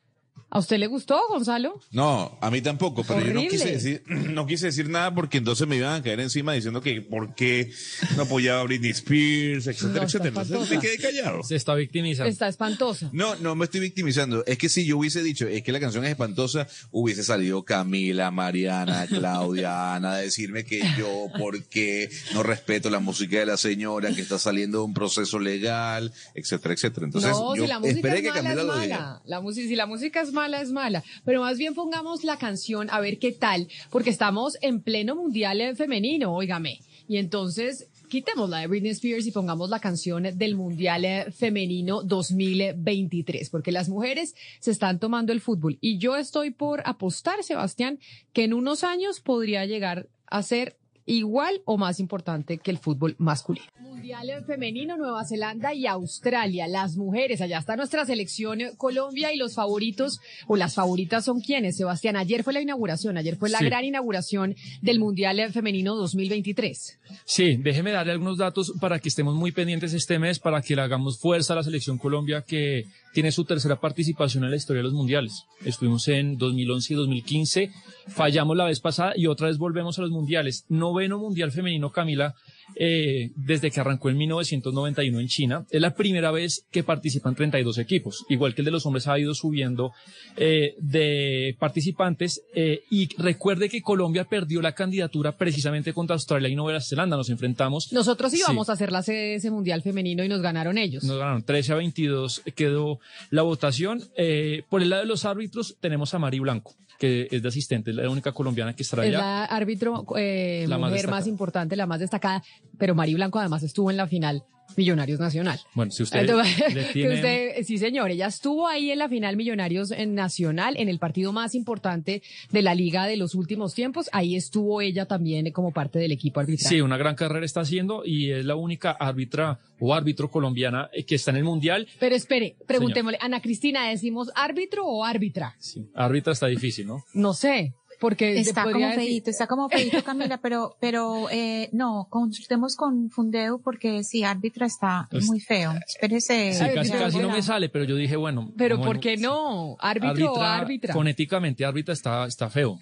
¿A 0.55 0.59
usted 0.59 0.77
le 0.77 0.87
gustó, 0.87 1.19
Gonzalo? 1.27 1.81
No, 1.91 2.37
a 2.39 2.49
mí 2.49 2.61
tampoco, 2.61 3.03
pero 3.03 3.19
yo 3.19 3.33
no 3.33 3.41
quise 3.41 3.73
decir, 3.73 4.03
no 4.07 4.47
quise 4.47 4.67
decir 4.67 4.87
nada 4.87 5.13
porque 5.13 5.39
entonces 5.39 5.67
me 5.67 5.75
iban 5.75 5.95
a 5.99 6.01
caer 6.01 6.21
encima 6.21 6.53
diciendo 6.53 6.79
que 6.79 7.01
por 7.01 7.35
qué 7.35 7.73
no 8.15 8.23
apoyaba 8.23 8.61
a 8.61 8.63
Britney 8.63 8.91
Spears, 8.91 9.67
etcétera, 9.67 9.99
No, 9.99 10.03
etcétera. 10.05 10.41
Entonces 10.41 10.69
me 10.69 10.79
quedé 10.79 10.97
callado. 10.97 11.43
Se 11.43 11.57
está 11.57 11.75
victimizando. 11.75 12.29
Está 12.29 12.47
espantosa. 12.47 13.09
No, 13.11 13.35
no 13.35 13.53
me 13.55 13.65
estoy 13.65 13.81
victimizando. 13.81 14.45
Es 14.45 14.57
que 14.57 14.69
si 14.69 14.85
yo 14.85 14.97
hubiese 14.97 15.21
dicho, 15.21 15.45
es 15.45 15.61
que 15.61 15.73
la 15.73 15.81
canción 15.81 16.05
es 16.05 16.11
espantosa, 16.11 16.67
hubiese 16.89 17.25
salido 17.25 17.65
Camila, 17.65 18.31
Mariana, 18.31 19.07
Claudia, 19.07 19.93
Ana 19.95 20.13
a 20.13 20.17
decirme 20.19 20.63
que 20.63 20.81
yo, 20.97 21.27
porque 21.37 22.09
no 22.33 22.43
respeto 22.43 22.89
la 22.89 22.99
música 22.99 23.39
de 23.39 23.45
la 23.45 23.57
señora, 23.57 24.13
que 24.15 24.21
está 24.21 24.39
saliendo 24.39 24.77
de 24.77 24.83
un 24.85 24.93
proceso 24.93 25.37
legal, 25.37 26.13
etcétera, 26.33 26.73
etcétera. 26.75 27.07
Entonces, 27.07 27.31
no, 27.31 27.57
yo 27.57 27.63
si 27.63 27.67
la 27.67 27.79
música 27.79 27.97
esperé 27.97 28.15
es 28.19 28.21
que 28.21 28.29
mala, 28.29 28.41
Camila 28.41 28.61
es 28.61 28.65
lo 28.67 28.71
mala. 28.73 28.81
dijera. 28.85 29.21
La 29.25 29.41
música, 29.41 29.67
si 29.67 29.75
la 29.75 29.85
música 29.85 30.21
es 30.21 30.31
mala, 30.31 30.44
es 30.53 30.71
mala. 30.71 31.03
Pero 31.23 31.41
más 31.41 31.57
bien 31.57 31.73
pongamos 31.73 32.23
la 32.23 32.37
canción 32.37 32.89
a 32.91 32.99
ver 32.99 33.19
qué 33.19 33.31
tal, 33.31 33.67
porque 33.89 34.09
estamos 34.09 34.57
en 34.61 34.81
pleno 34.81 35.15
mundial 35.15 35.61
eh, 35.61 35.75
femenino, 35.75 36.33
óigame. 36.33 36.79
Y 37.07 37.17
entonces 37.17 37.87
quitemos 38.07 38.49
la 38.49 38.59
de 38.59 38.67
Britney 38.67 38.91
Spears 38.91 39.27
y 39.27 39.31
pongamos 39.31 39.69
la 39.69 39.79
canción 39.79 40.23
del 40.37 40.55
mundial 40.55 41.05
eh, 41.05 41.31
femenino 41.31 42.01
2023, 42.03 43.49
porque 43.49 43.71
las 43.71 43.89
mujeres 43.89 44.35
se 44.59 44.71
están 44.71 44.99
tomando 44.99 45.33
el 45.33 45.41
fútbol. 45.41 45.77
Y 45.81 45.97
yo 45.97 46.15
estoy 46.15 46.51
por 46.51 46.81
apostar, 46.85 47.43
Sebastián, 47.43 47.99
que 48.33 48.43
en 48.43 48.53
unos 48.53 48.83
años 48.83 49.19
podría 49.19 49.65
llegar 49.65 50.07
a 50.27 50.43
ser 50.43 50.77
igual 51.05 51.61
o 51.65 51.77
más 51.77 51.99
importante 51.99 52.57
que 52.57 52.71
el 52.71 52.77
fútbol 52.77 53.15
masculino. 53.17 53.65
Mundial 53.79 54.43
femenino, 54.45 54.97
Nueva 54.97 55.25
Zelanda 55.25 55.73
y 55.73 55.87
Australia. 55.87 56.67
Las 56.67 56.95
mujeres, 56.95 57.41
allá 57.41 57.57
está 57.59 57.75
nuestra 57.75 58.05
selección 58.05 58.61
eh, 58.61 58.71
Colombia 58.77 59.33
y 59.33 59.37
los 59.37 59.55
favoritos 59.55 60.19
o 60.47 60.55
las 60.55 60.75
favoritas 60.75 61.25
son 61.25 61.41
quienes, 61.41 61.77
Sebastián. 61.77 62.15
Ayer 62.15 62.43
fue 62.43 62.53
la 62.53 62.61
inauguración, 62.61 63.17
ayer 63.17 63.35
fue 63.35 63.49
la 63.49 63.59
Sí. 63.59 63.65
gran 63.65 63.83
inauguración 63.83 64.55
del 64.81 64.99
Mundial 64.99 65.51
femenino 65.51 65.95
2023. 65.95 66.99
Sí, 67.25 67.57
déjeme 67.57 67.91
darle 67.91 68.11
algunos 68.11 68.37
datos 68.37 68.73
para 68.79 68.99
que 68.99 69.09
estemos 69.09 69.33
muy 69.35 69.51
pendientes 69.51 69.93
este 69.93 70.19
mes, 70.19 70.39
para 70.39 70.61
que 70.61 70.75
le 70.75 70.81
hagamos 70.81 71.19
fuerza 71.19 71.53
a 71.53 71.57
la 71.57 71.63
selección 71.63 71.97
Colombia 71.97 72.43
que 72.45 72.85
tiene 73.16 73.32
su 73.32 73.45
tercera 73.45 73.80
participación 73.80 74.43
en 74.43 74.51
la 74.51 74.57
historia 74.57 74.82
de 74.82 74.89
los 74.89 74.93
mundiales. 74.93 75.45
Estuvimos 75.63 76.05
en 76.09 76.38
2011 76.38 76.93
y 76.93 76.97
2015, 76.97 77.72
fallamos 78.09 78.57
la 78.57 78.66
vez 78.66 78.82
pasada 78.82 79.13
y 79.16 79.28
otra 79.28 79.47
vez 79.47 79.57
volvemos 79.57 79.97
a 79.97 80.01
los 80.01 80.11
mundiales. 80.11 80.66
Noveno 80.68 81.18
mundial 81.18 81.53
femenino, 81.53 81.93
Camila, 81.93 82.36
eh, 82.76 83.32
desde 83.36 83.72
que 83.72 83.80
arrancó 83.80 84.09
en 84.09 84.18
1991 84.18 85.20
en 85.20 85.28
China. 85.28 85.66
Es 85.70 85.82
la 85.82 85.93
primera 85.95 86.32
vez 86.32 86.66
que 86.72 86.84
participan 86.84 87.36
32 87.36 87.78
equipos, 87.78 88.26
igual 88.30 88.53
que 88.55 88.61
el 88.61 88.66
de 88.66 88.72
los 88.72 88.86
hombres 88.86 89.07
ha 89.07 89.18
ido 89.20 89.34
subiendo 89.34 89.91
eh, 90.38 90.74
de 90.80 91.55
participantes. 91.59 92.41
eh, 92.53 92.82
y 92.89 93.09
recuerde 93.18 93.70
que 93.70 93.82
Colombia 93.82 94.26
perdió 94.26 94.61
la 94.61 94.74
candidatura 94.74 95.38
precisamente 95.38 95.93
contra 95.93 96.13
Australia 96.16 96.49
y 96.49 96.55
Nueva 96.55 96.80
Zelanda. 96.82 97.18
Nos 97.18 97.30
enfrentamos. 97.30 97.91
Nosotros 97.93 98.32
Sí. 98.32 98.39
íbamos 98.39 98.70
a 98.70 98.74
hacer 98.74 98.91
la 98.91 99.01
sede 99.03 99.18
de 99.30 99.36
ese 99.36 99.51
Mundial 99.51 99.82
femenino 99.82 100.24
y 100.24 100.28
nos 100.30 100.41
ganaron 100.41 100.78
ellos. 100.78 101.03
Nos 101.03 101.18
ganaron 101.18 101.43
13 101.43 101.74
a 101.74 101.76
22, 101.76 102.41
quedó 102.55 102.99
la 103.30 103.41
votación. 103.43 104.01
Eh, 104.18 104.63
por 104.70 104.82
el 104.82 104.89
lado 104.89 105.03
de 105.03 105.07
los 105.07 105.26
árbitros 105.26 105.76
tenemos 105.80 106.13
a 106.13 106.20
Mari 106.20 106.39
Blanco, 106.39 106.74
que 106.99 107.27
es 107.31 107.41
de 107.41 107.47
asistente, 107.47 107.91
es 107.91 107.97
la 107.97 108.09
única 108.09 108.31
colombiana 108.31 108.73
que 108.75 108.83
estará 108.83 109.03
Es 109.03 109.09
allá. 109.09 109.17
la 109.19 109.45
árbitro 109.45 110.05
eh, 110.17 110.65
La 110.67 110.77
más 110.77 110.89
mujer 110.91 111.05
más 111.07 111.17
destacada. 111.19 111.29
importante, 111.29 111.75
la 111.75 111.85
más 111.85 111.99
destacada, 111.99 112.43
pero 112.77 112.95
Mari 112.95 113.13
Blanco 113.15 113.39
además 113.39 113.63
estuvo 113.63 113.91
en 113.91 113.97
la 113.97 114.07
final 114.07 114.43
Millonarios 114.78 115.19
Nacional. 115.19 115.59
Bueno, 115.73 115.91
si 115.91 116.03
usted 116.03 116.19
Entonces, 116.21 116.73
le 116.73 116.86
que 116.88 116.93
tiene... 116.93 117.15
usted- 117.15 117.63
sí, 117.63 117.78
señor, 117.78 118.11
ella 118.11 118.28
estuvo 118.28 118.67
ahí 118.67 118.91
en 118.91 118.99
la 118.99 119.09
final 119.09 119.36
Millonarios 119.38 119.91
en 119.91 120.15
Nacional, 120.15 120.76
en 120.78 120.89
el 120.89 120.99
partido 120.99 121.32
más 121.34 121.55
importante 121.55 122.21
de 122.51 122.61
la 122.61 122.76
liga 122.76 123.05
de 123.05 123.17
los 123.17 123.36
últimos 123.36 123.73
tiempos. 123.73 124.09
Ahí 124.11 124.36
estuvo 124.36 124.82
ella 124.82 125.05
también 125.05 125.51
como 125.51 125.71
parte 125.71 125.99
del 125.99 126.11
equipo 126.11 126.39
arbitral. 126.39 126.69
Sí, 126.69 126.82
una 126.82 126.97
gran 126.97 127.15
carrera 127.15 127.45
está 127.45 127.61
haciendo 127.61 128.03
y 128.05 128.32
es 128.32 128.45
la 128.45 128.55
única 128.55 128.91
árbitra 128.91 129.59
o 129.80 129.93
árbitro 129.93 130.30
colombiana 130.30 130.89
eh, 130.93 131.03
que 131.05 131.15
está 131.15 131.32
en 131.32 131.38
el 131.38 131.43
Mundial. 131.43 131.88
Pero 131.99 132.15
espere, 132.15 132.55
preguntémosle, 132.67 133.17
Ana 133.21 133.41
Cristina, 133.41 133.89
¿decimos 133.89 134.32
árbitro 134.36 134.86
o 134.86 135.03
árbitra? 135.03 135.55
Sí, 135.59 135.86
árbitra 135.93 136.34
está 136.34 136.47
difícil, 136.47 136.88
¿no? 136.88 137.03
No 137.13 137.34
sé, 137.34 137.73
porque 138.05 138.37
Está 138.39 138.63
como 138.65 138.77
decir- 138.77 138.95
feíto, 138.95 139.29
está 139.31 139.47
como 139.47 139.67
feíto, 139.67 140.03
Camila, 140.03 140.37
pero, 140.37 140.75
pero 140.79 141.27
eh, 141.31 141.69
no, 141.71 142.05
consultemos 142.11 142.75
con 142.75 143.09
Fundeu 143.09 143.59
porque 143.63 144.03
sí, 144.03 144.23
árbitra 144.23 144.67
está 144.67 145.07
Es- 145.11 145.25
muy 145.25 145.39
feo. 145.39 145.73
Espérese. 145.87 146.53
Sí, 146.53 146.65
casi, 146.75 146.91
casi 146.91 147.17
no 147.17 147.29
me 147.31 147.41
sale, 147.41 147.67
pero 147.69 147.83
yo 147.85 147.95
dije, 147.95 148.15
bueno. 148.15 148.51
Pero 148.55 148.77
bueno, 148.77 148.91
¿por 148.91 148.99
qué 148.99 149.17
no? 149.17 149.75
¿Árbitro 149.79 150.33
o 150.33 150.41
árbitra? 150.41 150.93
Fonéticamente, 150.93 151.65
árbitra 151.65 151.93
está, 151.95 152.25
está 152.27 152.47
feo. 152.51 152.77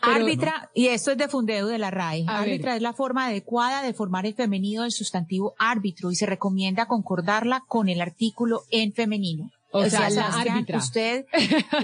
árbitra, 0.00 0.70
y 0.74 0.86
esto 0.86 1.10
es 1.10 1.18
de 1.18 1.26
Fundeu 1.26 1.66
de 1.66 1.78
la 1.78 1.90
RAE. 1.90 2.24
A 2.28 2.40
ver. 2.40 2.50
Árbitra 2.50 2.76
es 2.76 2.82
la 2.82 2.92
forma 2.92 3.26
adecuada 3.26 3.82
de 3.82 3.92
formar 3.94 4.26
el 4.26 4.34
femenino 4.34 4.82
del 4.82 4.92
sustantivo 4.92 5.54
árbitro 5.58 6.12
y 6.12 6.14
se 6.14 6.26
recomienda 6.26 6.86
concordarla 6.86 7.64
con 7.66 7.88
el 7.88 8.00
artículo 8.00 8.62
en 8.70 8.92
femenino. 8.92 9.50
O 9.70 9.84
sea, 9.88 10.00
la 10.00 10.10
Sebastián, 10.10 10.48
árbitra. 10.56 10.78
Usted, 10.78 11.24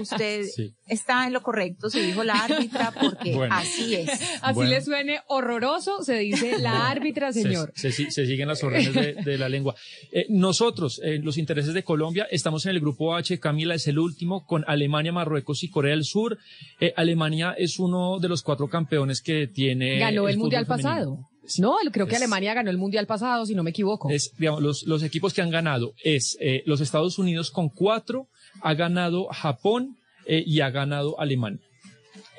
usted 0.01 0.43
Sí. 0.55 0.73
está 0.87 1.27
en 1.27 1.33
lo 1.33 1.41
correcto, 1.43 1.89
se 1.89 2.01
dijo 2.01 2.23
la 2.23 2.33
árbitra 2.33 2.91
porque 2.99 3.33
Bueno. 3.35 3.53
así 3.55 3.93
es. 3.95 4.09
Así 4.41 4.55
Bueno. 4.55 4.71
le 4.71 4.81
suene 4.81 5.19
horroroso, 5.27 6.03
se 6.03 6.17
dice 6.17 6.57
la 6.57 6.89
árbitra, 6.89 7.31
Se- 7.31 7.43
señor. 7.43 7.71
Se, 7.75 7.91
se- 7.91 8.09
se 8.09 8.25
siguen 8.25 8.47
las 8.47 8.63
órdenes 8.63 8.93
de, 8.93 9.13
de 9.13 9.37
la 9.37 9.49
lengua. 9.49 9.75
Eh, 10.11 10.25
nosotros, 10.29 10.99
eh, 11.03 11.19
los 11.21 11.37
intereses 11.37 11.73
de 11.75 11.83
Colombia, 11.83 12.27
estamos 12.31 12.65
en 12.65 12.71
el 12.71 12.79
grupo 12.79 13.15
H. 13.15 13.39
Camila 13.39 13.75
es 13.75 13.87
el 13.87 13.99
último 13.99 14.45
con 14.45 14.63
Alemania, 14.67 15.11
Marruecos 15.11 15.63
y 15.63 15.69
Corea 15.69 15.91
del 15.91 16.05
Sur. 16.05 16.37
Eh, 16.79 16.91
Alemania 16.95 17.53
es 17.57 17.77
uno 17.79 18.19
de 18.19 18.29
los 18.29 18.41
cuatro 18.41 18.67
campeones 18.67 19.21
que 19.21 19.47
tiene. 19.47 19.99
Ganó 19.99 20.27
el, 20.27 20.37
mundial 20.37 20.65
femenino. 20.65 20.89
pasado. 20.89 21.29
No, 21.59 21.77
creo 21.91 22.05
que 22.07 22.13
Es- 22.15 22.21
Alemania 22.21 22.53
ganó 22.53 22.69
el 22.69 22.77
mundial 22.77 23.05
pasado, 23.07 23.45
si 23.45 23.53
no 23.55 23.63
me 23.63 23.69
equivoco. 23.71 24.09
Es, 24.09 24.31
digamos, 24.37 24.61
los, 24.61 24.83
los 24.83 25.03
equipos 25.03 25.33
que 25.33 25.41
han 25.41 25.49
ganado 25.49 25.93
es 26.03 26.37
eh, 26.39 26.63
los 26.65 26.81
Estados 26.81 27.17
Unidos 27.19 27.51
con 27.51 27.69
cuatro, 27.69 28.27
ha 28.61 28.73
ganado 28.73 29.25
Japón 29.31 29.97
eh, 30.25 30.43
y 30.45 30.61
ha 30.61 30.69
ganado 30.69 31.19
Alemania. 31.19 31.59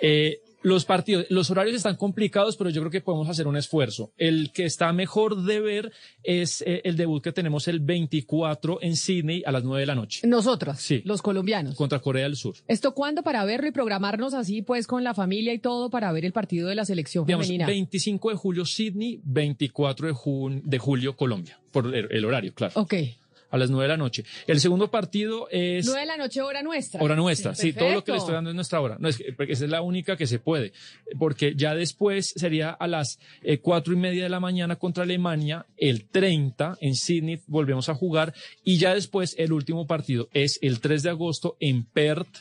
Eh, 0.02 0.38
los 0.62 0.84
partidos, 0.84 1.26
los 1.30 1.50
horarios 1.50 1.76
están 1.76 1.96
complicados, 1.96 2.56
pero 2.56 2.70
yo 2.70 2.80
creo 2.80 2.90
que 2.90 3.00
podemos 3.00 3.28
hacer 3.28 3.46
un 3.46 3.56
esfuerzo. 3.56 4.10
El 4.16 4.50
que 4.52 4.64
está 4.64 4.92
mejor 4.92 5.42
de 5.44 5.60
ver 5.60 5.92
es 6.24 6.62
eh, 6.66 6.80
el 6.84 6.96
debut 6.96 7.22
que 7.22 7.30
tenemos 7.32 7.68
el 7.68 7.78
24 7.80 8.78
en 8.82 8.96
Sydney 8.96 9.42
a 9.46 9.52
las 9.52 9.62
9 9.62 9.80
de 9.80 9.86
la 9.86 9.94
noche 9.94 10.26
Nosotros, 10.26 10.78
Sí. 10.80 11.02
los 11.04 11.22
colombianos. 11.22 11.76
contra 11.76 12.00
Corea 12.00 12.24
del 12.24 12.36
Sur. 12.36 12.56
¿Esto 12.66 12.94
cuándo 12.94 13.22
para 13.22 13.44
verlo 13.44 13.68
y 13.68 13.70
programarnos 13.70 14.34
así, 14.34 14.62
pues, 14.62 14.86
con 14.86 15.04
la 15.04 15.14
familia 15.14 15.52
y 15.54 15.58
todo 15.58 15.88
para 15.90 16.10
ver 16.12 16.24
el 16.24 16.32
partido 16.32 16.68
de 16.68 16.74
la 16.74 16.84
selección 16.84 17.26
Digamos, 17.26 17.46
femenina? 17.46 17.66
25 17.66 18.30
de 18.30 18.36
julio 18.36 18.64
Sydney, 18.64 19.20
24 19.24 20.06
de, 20.08 20.12
jun- 20.14 20.62
de 20.64 20.78
julio 20.78 21.16
Colombia, 21.16 21.58
por 21.70 21.94
el, 21.94 22.08
el 22.10 22.24
horario, 22.24 22.52
claro, 22.54 22.72
Ok. 22.76 22.94
A 23.50 23.58
las 23.58 23.70
9 23.70 23.84
de 23.84 23.88
la 23.88 23.96
noche. 23.96 24.24
El 24.46 24.60
segundo 24.60 24.90
partido 24.90 25.48
es... 25.50 25.86
Nueve 25.86 26.00
de 26.00 26.06
la 26.06 26.16
noche, 26.16 26.40
hora 26.42 26.62
nuestra. 26.62 27.02
Hora 27.02 27.16
nuestra, 27.16 27.54
sí, 27.54 27.72
todo 27.72 27.90
lo 27.90 28.04
que 28.04 28.12
le 28.12 28.18
estoy 28.18 28.34
dando 28.34 28.50
es 28.50 28.56
nuestra 28.56 28.80
hora. 28.80 28.96
No, 28.98 29.08
es 29.08 29.18
que, 29.18 29.32
porque 29.32 29.52
esa 29.52 29.64
es 29.64 29.70
la 29.70 29.82
única 29.82 30.16
que 30.16 30.26
se 30.26 30.38
puede, 30.38 30.72
porque 31.18 31.54
ya 31.56 31.74
después 31.74 32.32
sería 32.36 32.70
a 32.70 32.86
las 32.86 33.18
eh, 33.42 33.58
cuatro 33.58 33.92
y 33.92 33.96
media 33.96 34.24
de 34.24 34.28
la 34.28 34.40
mañana 34.40 34.76
contra 34.76 35.04
Alemania, 35.04 35.66
el 35.76 36.04
30 36.04 36.78
en 36.80 36.94
Sydney 36.94 37.40
volvemos 37.46 37.88
a 37.88 37.94
jugar, 37.94 38.34
y 38.64 38.78
ya 38.78 38.94
después 38.94 39.34
el 39.38 39.52
último 39.52 39.86
partido 39.86 40.28
es 40.32 40.58
el 40.62 40.80
3 40.80 41.02
de 41.02 41.10
agosto 41.10 41.56
en 41.60 41.84
Perth, 41.84 42.38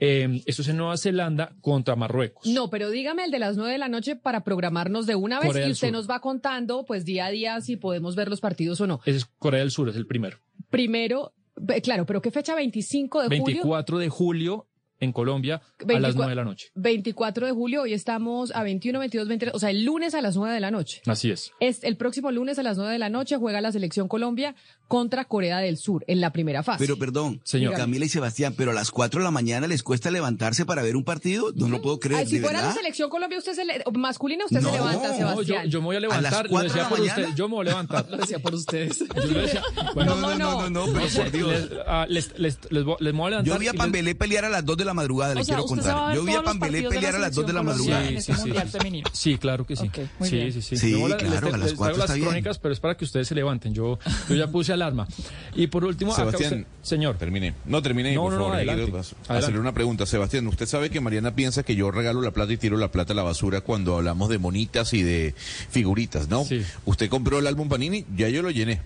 eh, 0.00 0.42
esto 0.46 0.62
es 0.62 0.68
en 0.68 0.78
Nueva 0.78 0.96
Zelanda 0.96 1.54
contra 1.60 1.94
Marruecos. 1.94 2.46
No, 2.46 2.70
pero 2.70 2.88
dígame 2.90 3.24
el 3.24 3.30
de 3.30 3.38
las 3.38 3.56
nueve 3.56 3.72
de 3.72 3.78
la 3.78 3.88
noche 3.88 4.16
para 4.16 4.42
programarnos 4.42 5.06
de 5.06 5.14
una 5.14 5.38
vez 5.38 5.48
Corea 5.48 5.68
y 5.68 5.72
usted 5.72 5.88
Sur. 5.88 5.96
nos 5.96 6.08
va 6.08 6.20
contando, 6.20 6.86
pues, 6.86 7.04
día 7.04 7.26
a 7.26 7.30
día 7.30 7.60
si 7.60 7.76
podemos 7.76 8.16
ver 8.16 8.28
los 8.28 8.40
partidos 8.40 8.80
o 8.80 8.86
no. 8.86 9.00
Ese 9.04 9.18
es 9.18 9.26
Corea 9.26 9.60
del 9.60 9.70
Sur, 9.70 9.90
es 9.90 9.96
el 9.96 10.06
primero. 10.06 10.38
Primero, 10.70 11.34
claro, 11.82 12.06
pero 12.06 12.22
¿qué 12.22 12.30
fecha? 12.30 12.54
25 12.54 13.22
de 13.22 13.26
julio. 13.26 13.44
24 13.44 13.98
de 13.98 14.08
julio 14.08 14.66
en 15.00 15.12
Colombia 15.12 15.56
a 15.56 15.60
las 15.98 16.14
24 16.14 16.14
9 16.16 16.30
de 16.30 16.36
la 16.36 16.44
noche. 16.44 16.68
24 16.74 17.46
de 17.46 17.52
julio, 17.52 17.82
hoy 17.82 17.92
estamos 17.94 18.54
a 18.54 18.62
21, 18.62 18.98
22, 18.98 19.28
23, 19.28 19.54
o 19.54 19.58
sea, 19.58 19.70
el 19.70 19.84
lunes 19.84 20.14
a 20.14 20.20
las 20.20 20.36
9 20.36 20.54
de 20.54 20.60
la 20.60 20.70
noche. 20.70 21.02
Así 21.06 21.30
es. 21.30 21.52
Es 21.60 21.82
el 21.84 21.96
próximo 21.96 22.30
lunes 22.30 22.58
a 22.58 22.62
las 22.62 22.76
9 22.76 22.92
de 22.92 22.98
la 22.98 23.08
noche 23.08 23.36
juega 23.36 23.60
la 23.60 23.72
selección 23.72 24.08
Colombia 24.08 24.54
contra 24.90 25.24
Corea 25.24 25.58
del 25.58 25.76
Sur 25.76 26.02
en 26.08 26.20
la 26.20 26.32
primera 26.32 26.64
fase. 26.64 26.80
Pero 26.84 26.98
perdón, 26.98 27.40
Señor. 27.44 27.74
Camila 27.74 28.04
y 28.04 28.08
Sebastián, 28.08 28.54
pero 28.56 28.72
a 28.72 28.74
las 28.74 28.90
4 28.90 29.20
de 29.20 29.24
la 29.24 29.30
mañana 29.30 29.68
les 29.68 29.84
cuesta 29.84 30.10
levantarse 30.10 30.66
para 30.66 30.82
ver 30.82 30.96
un 30.96 31.04
partido, 31.04 31.52
no 31.54 31.68
lo 31.68 31.80
puedo 31.80 32.00
creer. 32.00 32.22
Ay, 32.22 32.26
si 32.26 32.34
¿de 32.38 32.40
fuera 32.42 32.58
la 32.58 32.66
verdad? 32.66 32.76
selección 32.80 33.08
Colombia, 33.08 33.38
usted 33.38 33.54
se 33.54 33.64
le, 33.64 33.84
masculina, 33.94 34.44
usted 34.46 34.58
se 34.58 34.64
No, 34.66 34.72
levanta, 34.72 35.08
No, 35.08 35.12
yo, 35.12 35.16
Sebastián. 35.28 35.68
yo 35.70 35.80
me 35.80 35.84
voy 35.86 35.94
a 35.94 35.98
¿A 35.98 36.00
las 36.02 36.10
levantar, 36.10 36.44
lo 36.44 36.50
cuatro 36.50 36.58
de 36.64 36.68
decía 36.68 36.82
la 36.82 36.88
por 36.88 36.98
mañana? 36.98 37.22
usted, 37.22 37.34
yo 37.36 37.48
me 37.48 37.54
voy 37.54 37.66
a 37.66 37.68
levantar. 37.70 38.06
Lo 38.10 38.16
decía 38.16 38.38
por 38.40 38.54
ustedes. 38.54 38.98
Yo 39.14 39.30
lo 39.32 39.40
decía, 39.42 39.62
bueno, 39.94 40.16
No, 40.16 40.20
no, 40.20 40.38
no, 40.38 40.68
no, 40.70 40.86
no, 40.86 40.92
pero 40.92 41.06
por 41.22 41.30
Dios. 41.30 41.48
les, 41.52 41.70
ah, 41.86 42.06
les, 42.08 42.36
les, 42.38 42.58
les 42.70 42.84
voy 42.84 42.96
les 42.98 43.12
voy 43.14 43.26
a 43.26 43.30
levantar. 43.30 43.54
Yo 43.54 43.58
vi 43.60 43.68
a 43.68 43.74
Pambelé 43.74 44.14
pelear 44.16 44.44
a 44.44 44.48
las 44.48 44.64
2 44.64 44.76
de 44.76 44.84
la 44.84 44.94
madrugada, 44.94 45.34
le 45.36 45.44
quiero 45.44 45.60
se 45.62 45.66
a 45.66 45.68
contar. 45.68 46.14
Yo 46.16 46.24
vi 46.24 46.34
a 46.34 46.42
Pambelé 46.42 46.82
de 46.82 46.88
pelear 46.88 47.12
la 47.12 47.18
a 47.18 47.22
las 47.22 47.34
2 47.36 47.46
de 47.46 47.52
la 47.52 47.62
madrugada. 47.62 48.08
este 48.10 48.32
mundial 48.34 48.68
femenino. 48.68 49.08
Sí, 49.12 49.38
claro 49.38 49.64
que 49.64 49.76
sí. 49.76 49.88
Sí, 50.22 50.50
sí, 50.52 50.62
sí, 50.62 50.76
Sí, 50.76 51.08
la- 51.08 51.16
claro, 51.16 51.46
a 51.48 51.50
las 51.50 51.60
les 51.60 51.60
traigo 51.60 51.76
cuatro 51.76 51.96
las 51.98 52.04
está 52.06 52.14
bien. 52.14 52.26
crónicas, 52.26 52.58
pero 52.58 52.74
es 52.74 52.80
para 52.80 52.96
que 52.96 53.04
ustedes 53.04 53.28
se 53.28 53.34
levanten. 53.36 53.72
Yo, 53.72 53.98
yo 54.28 54.34
ya 54.34 54.48
puse 54.50 54.72
alarma. 54.84 55.06
Y 55.54 55.66
por 55.68 55.84
último, 55.84 56.12
acá 56.12 56.22
Sebastián, 56.22 56.52
usted- 56.60 56.66
señor. 56.82 57.16
Termine. 57.18 57.54
No, 57.64 57.82
termine, 57.82 58.14
No, 58.14 58.22
por 58.22 58.32
no, 58.32 58.38
no, 58.38 58.44
favor. 58.44 58.56
Adelante. 58.56 58.92
hacerle 59.28 59.60
una 59.60 59.72
pregunta. 59.72 60.06
Sebastián, 60.06 60.46
usted 60.46 60.66
sabe 60.66 60.90
que 60.90 61.00
Mariana 61.00 61.34
piensa 61.34 61.62
que 61.62 61.74
yo 61.76 61.90
regalo 61.90 62.20
la 62.22 62.30
plata 62.30 62.52
y 62.52 62.56
tiro 62.56 62.76
la 62.76 62.90
plata 62.90 63.12
a 63.12 63.16
la 63.16 63.22
basura 63.22 63.60
cuando 63.60 63.96
hablamos 63.96 64.28
de 64.28 64.38
monitas 64.38 64.92
y 64.94 65.02
de 65.02 65.34
figuritas, 65.70 66.28
¿no? 66.28 66.44
Sí. 66.44 66.62
Usted 66.84 67.08
compró 67.08 67.38
el 67.38 67.46
álbum 67.46 67.68
Panini, 67.68 68.04
ya 68.16 68.28
yo 68.28 68.42
lo 68.42 68.50
llené. 68.50 68.80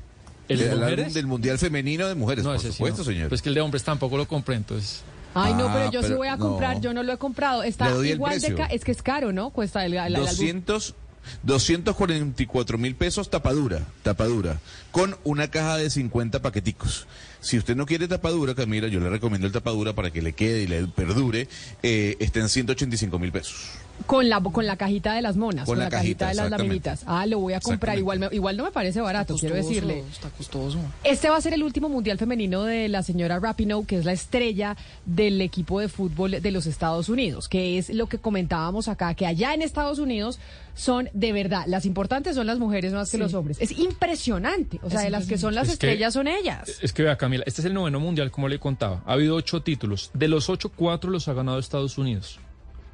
¿El 0.49 0.59
de 0.59 0.71
álbum 0.71 1.13
del 1.13 1.27
Mundial 1.27 1.59
Femenino 1.59 2.07
de 2.07 2.15
Mujeres, 2.15 2.45
No, 2.45 2.51
por 2.53 2.61
sí 2.61 2.71
supuesto, 2.73 2.99
no. 2.99 3.05
señor. 3.05 3.29
Pues 3.31 3.41
que 3.41 3.49
el 3.49 3.55
de 3.55 3.63
hombres 3.63 3.83
tampoco 3.83 4.17
lo 4.19 4.29
compré, 4.29 4.57
entonces. 4.57 5.03
Ay, 5.37 5.55
no, 5.55 5.69
Ah, 5.69 5.73
pero 5.75 5.91
yo 5.91 6.03
sí 6.07 6.13
voy 6.13 6.29
a 6.29 6.37
no. 6.37 6.49
comprar, 6.49 6.81
yo 6.81 6.95
no 6.95 7.03
lo 7.03 7.13
he 7.13 7.17
comprado. 7.19 7.63
Está 7.65 7.91
igual 8.07 8.41
de 8.41 8.55
ca- 8.55 8.67
es 8.67 8.85
que 8.85 8.93
es 8.93 9.03
caro, 9.03 9.33
¿no? 9.33 9.51
Cuesta 9.51 9.85
el, 9.85 9.95
el- 9.95 9.99
el 10.07 10.15
álbum. 10.17 10.29
200, 10.31 10.95
244 11.43 12.79
mil 12.79 12.95
pesos 12.95 13.31
tapadura, 13.31 13.87
tapadura, 14.03 14.61
con 14.91 15.17
una 15.25 15.49
caja 15.49 15.77
de 15.77 15.91
50 15.91 16.43
paqueticos. 16.43 17.07
Si 17.41 17.59
usted 17.59 17.77
no 17.77 17.87
quiere 17.87 18.09
tapadura, 18.09 18.55
Camila, 18.55 18.89
yo 18.89 19.01
le 19.01 19.11
recomiendo 19.11 19.47
el 19.47 19.53
tapadura 19.53 19.93
para 19.93 20.11
que 20.11 20.23
le 20.23 20.33
quede 20.33 20.63
y 20.63 20.67
le 20.67 20.87
perdure, 20.87 21.49
eh, 21.83 22.17
está 22.19 22.41
en 22.41 22.49
185 22.49 23.19
mil 23.19 23.33
pesos. 23.33 23.84
Con 24.07 24.29
la, 24.29 24.41
con 24.41 24.67
la 24.67 24.77
cajita 24.77 25.15
de 25.15 25.23
las 25.23 25.37
monas, 25.37 25.65
con, 25.65 25.73
Con 25.75 25.79
la, 25.79 25.85
la 25.85 25.91
cajita, 25.91 26.27
cajita, 26.27 26.45
de 26.45 26.51
las 26.51 26.59
laminitas. 26.61 27.05
Ah, 27.07 27.25
lo 27.27 27.39
voy 27.39 27.55
a 27.55 27.61
comprar. 27.61 27.97
Igual, 27.97 28.19
me- 28.19 28.29
igual 28.33 28.57
no 28.57 28.65
me 28.65 28.71
parece 28.71 29.01
barato, 29.01 29.37
quiero 29.37 29.55
decirle. 29.55 30.05
Está 30.13 30.29
costoso. 30.31 30.79
Este 31.05 31.31
va 31.31 31.37
a 31.37 31.41
ser 31.41 31.55
el 31.55 31.63
último 31.63 31.89
mundial 31.89 32.19
femenino 32.19 32.65
de 32.65 32.89
la 32.89 33.03
señora 33.03 33.39
Rapinoe, 33.39 33.87
que 33.87 33.97
es 33.97 34.05
la 34.05 34.13
estrella 34.13 34.77
del 35.07 35.41
equipo 35.41 35.81
de 35.81 35.89
fútbol 35.89 36.33
de 36.43 36.51
los 36.51 36.67
Estados 36.67 37.09
Unidos, 37.09 37.49
que 37.49 37.79
es 37.79 37.89
lo 37.89 38.07
que 38.07 38.19
comentábamos 38.19 38.89
acá, 38.89 39.15
que 39.15 39.27
allá 39.27 39.55
en 39.55 39.63
Estados 39.63 39.99
Unidos 39.99 40.39
son 40.75 41.09
de 41.15 41.33
verdad, 41.33 41.65
las 41.69 41.87
importantes 41.87 42.35
son 42.35 42.47
las 42.49 42.59
mujeres 42.59 42.93
más 42.93 43.11
que 43.11 43.17
Sí. 43.17 43.23
los 43.23 43.33
hombres. 43.33 43.57
Es 43.61 43.71
impresionante, 43.79 44.81
o 44.83 44.91
sea, 44.91 44.99
Es 45.01 45.05
de 45.07 45.11
las 45.11 45.27
que 45.27 45.39
son 45.39 45.55
las 45.55 45.65
Es 45.69 45.79
que- 45.79 45.87
estrellas 45.87 46.13
son 46.15 46.29
ellas. 46.29 46.79
Es 46.83 46.93
que 46.93 47.03
vea, 47.05 47.17
Camila, 47.17 47.45
este 47.47 47.63
es 47.63 47.65
el 47.67 47.75
noveno 47.75 48.01
mundial, 48.01 48.31
como 48.31 48.49
le 48.49 48.59
contaba. 48.59 49.03
Ha 49.07 49.13
habido 49.15 49.37
ocho 49.37 49.63
títulos. 49.63 50.11
De 50.15 50.29
los 50.29 50.51
ocho, 50.51 50.71
cuatro 50.75 51.11
los 51.11 51.29
ha 51.29 51.33
ganado 51.33 51.59
Estados 51.59 51.97
Unidos. 51.97 52.39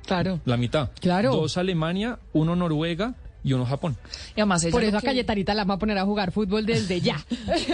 Claro. 0.06 0.40
La 0.44 0.56
mitad. 0.56 0.90
Claro. 1.00 1.32
Dos 1.32 1.56
Alemania, 1.56 2.18
uno 2.32 2.56
Noruega 2.56 3.14
y 3.42 3.52
uno 3.52 3.64
Japón. 3.66 3.96
Y 4.36 4.40
además 4.40 4.62
ella 4.64 4.72
Por 4.72 4.84
eso 4.84 4.96
a 4.96 5.00
que- 5.00 5.06
Cayetanita 5.06 5.54
la 5.54 5.64
va 5.64 5.74
a 5.74 5.78
poner 5.78 5.98
a 5.98 6.04
jugar 6.04 6.32
fútbol 6.32 6.66
desde 6.66 7.00
ya. 7.00 7.24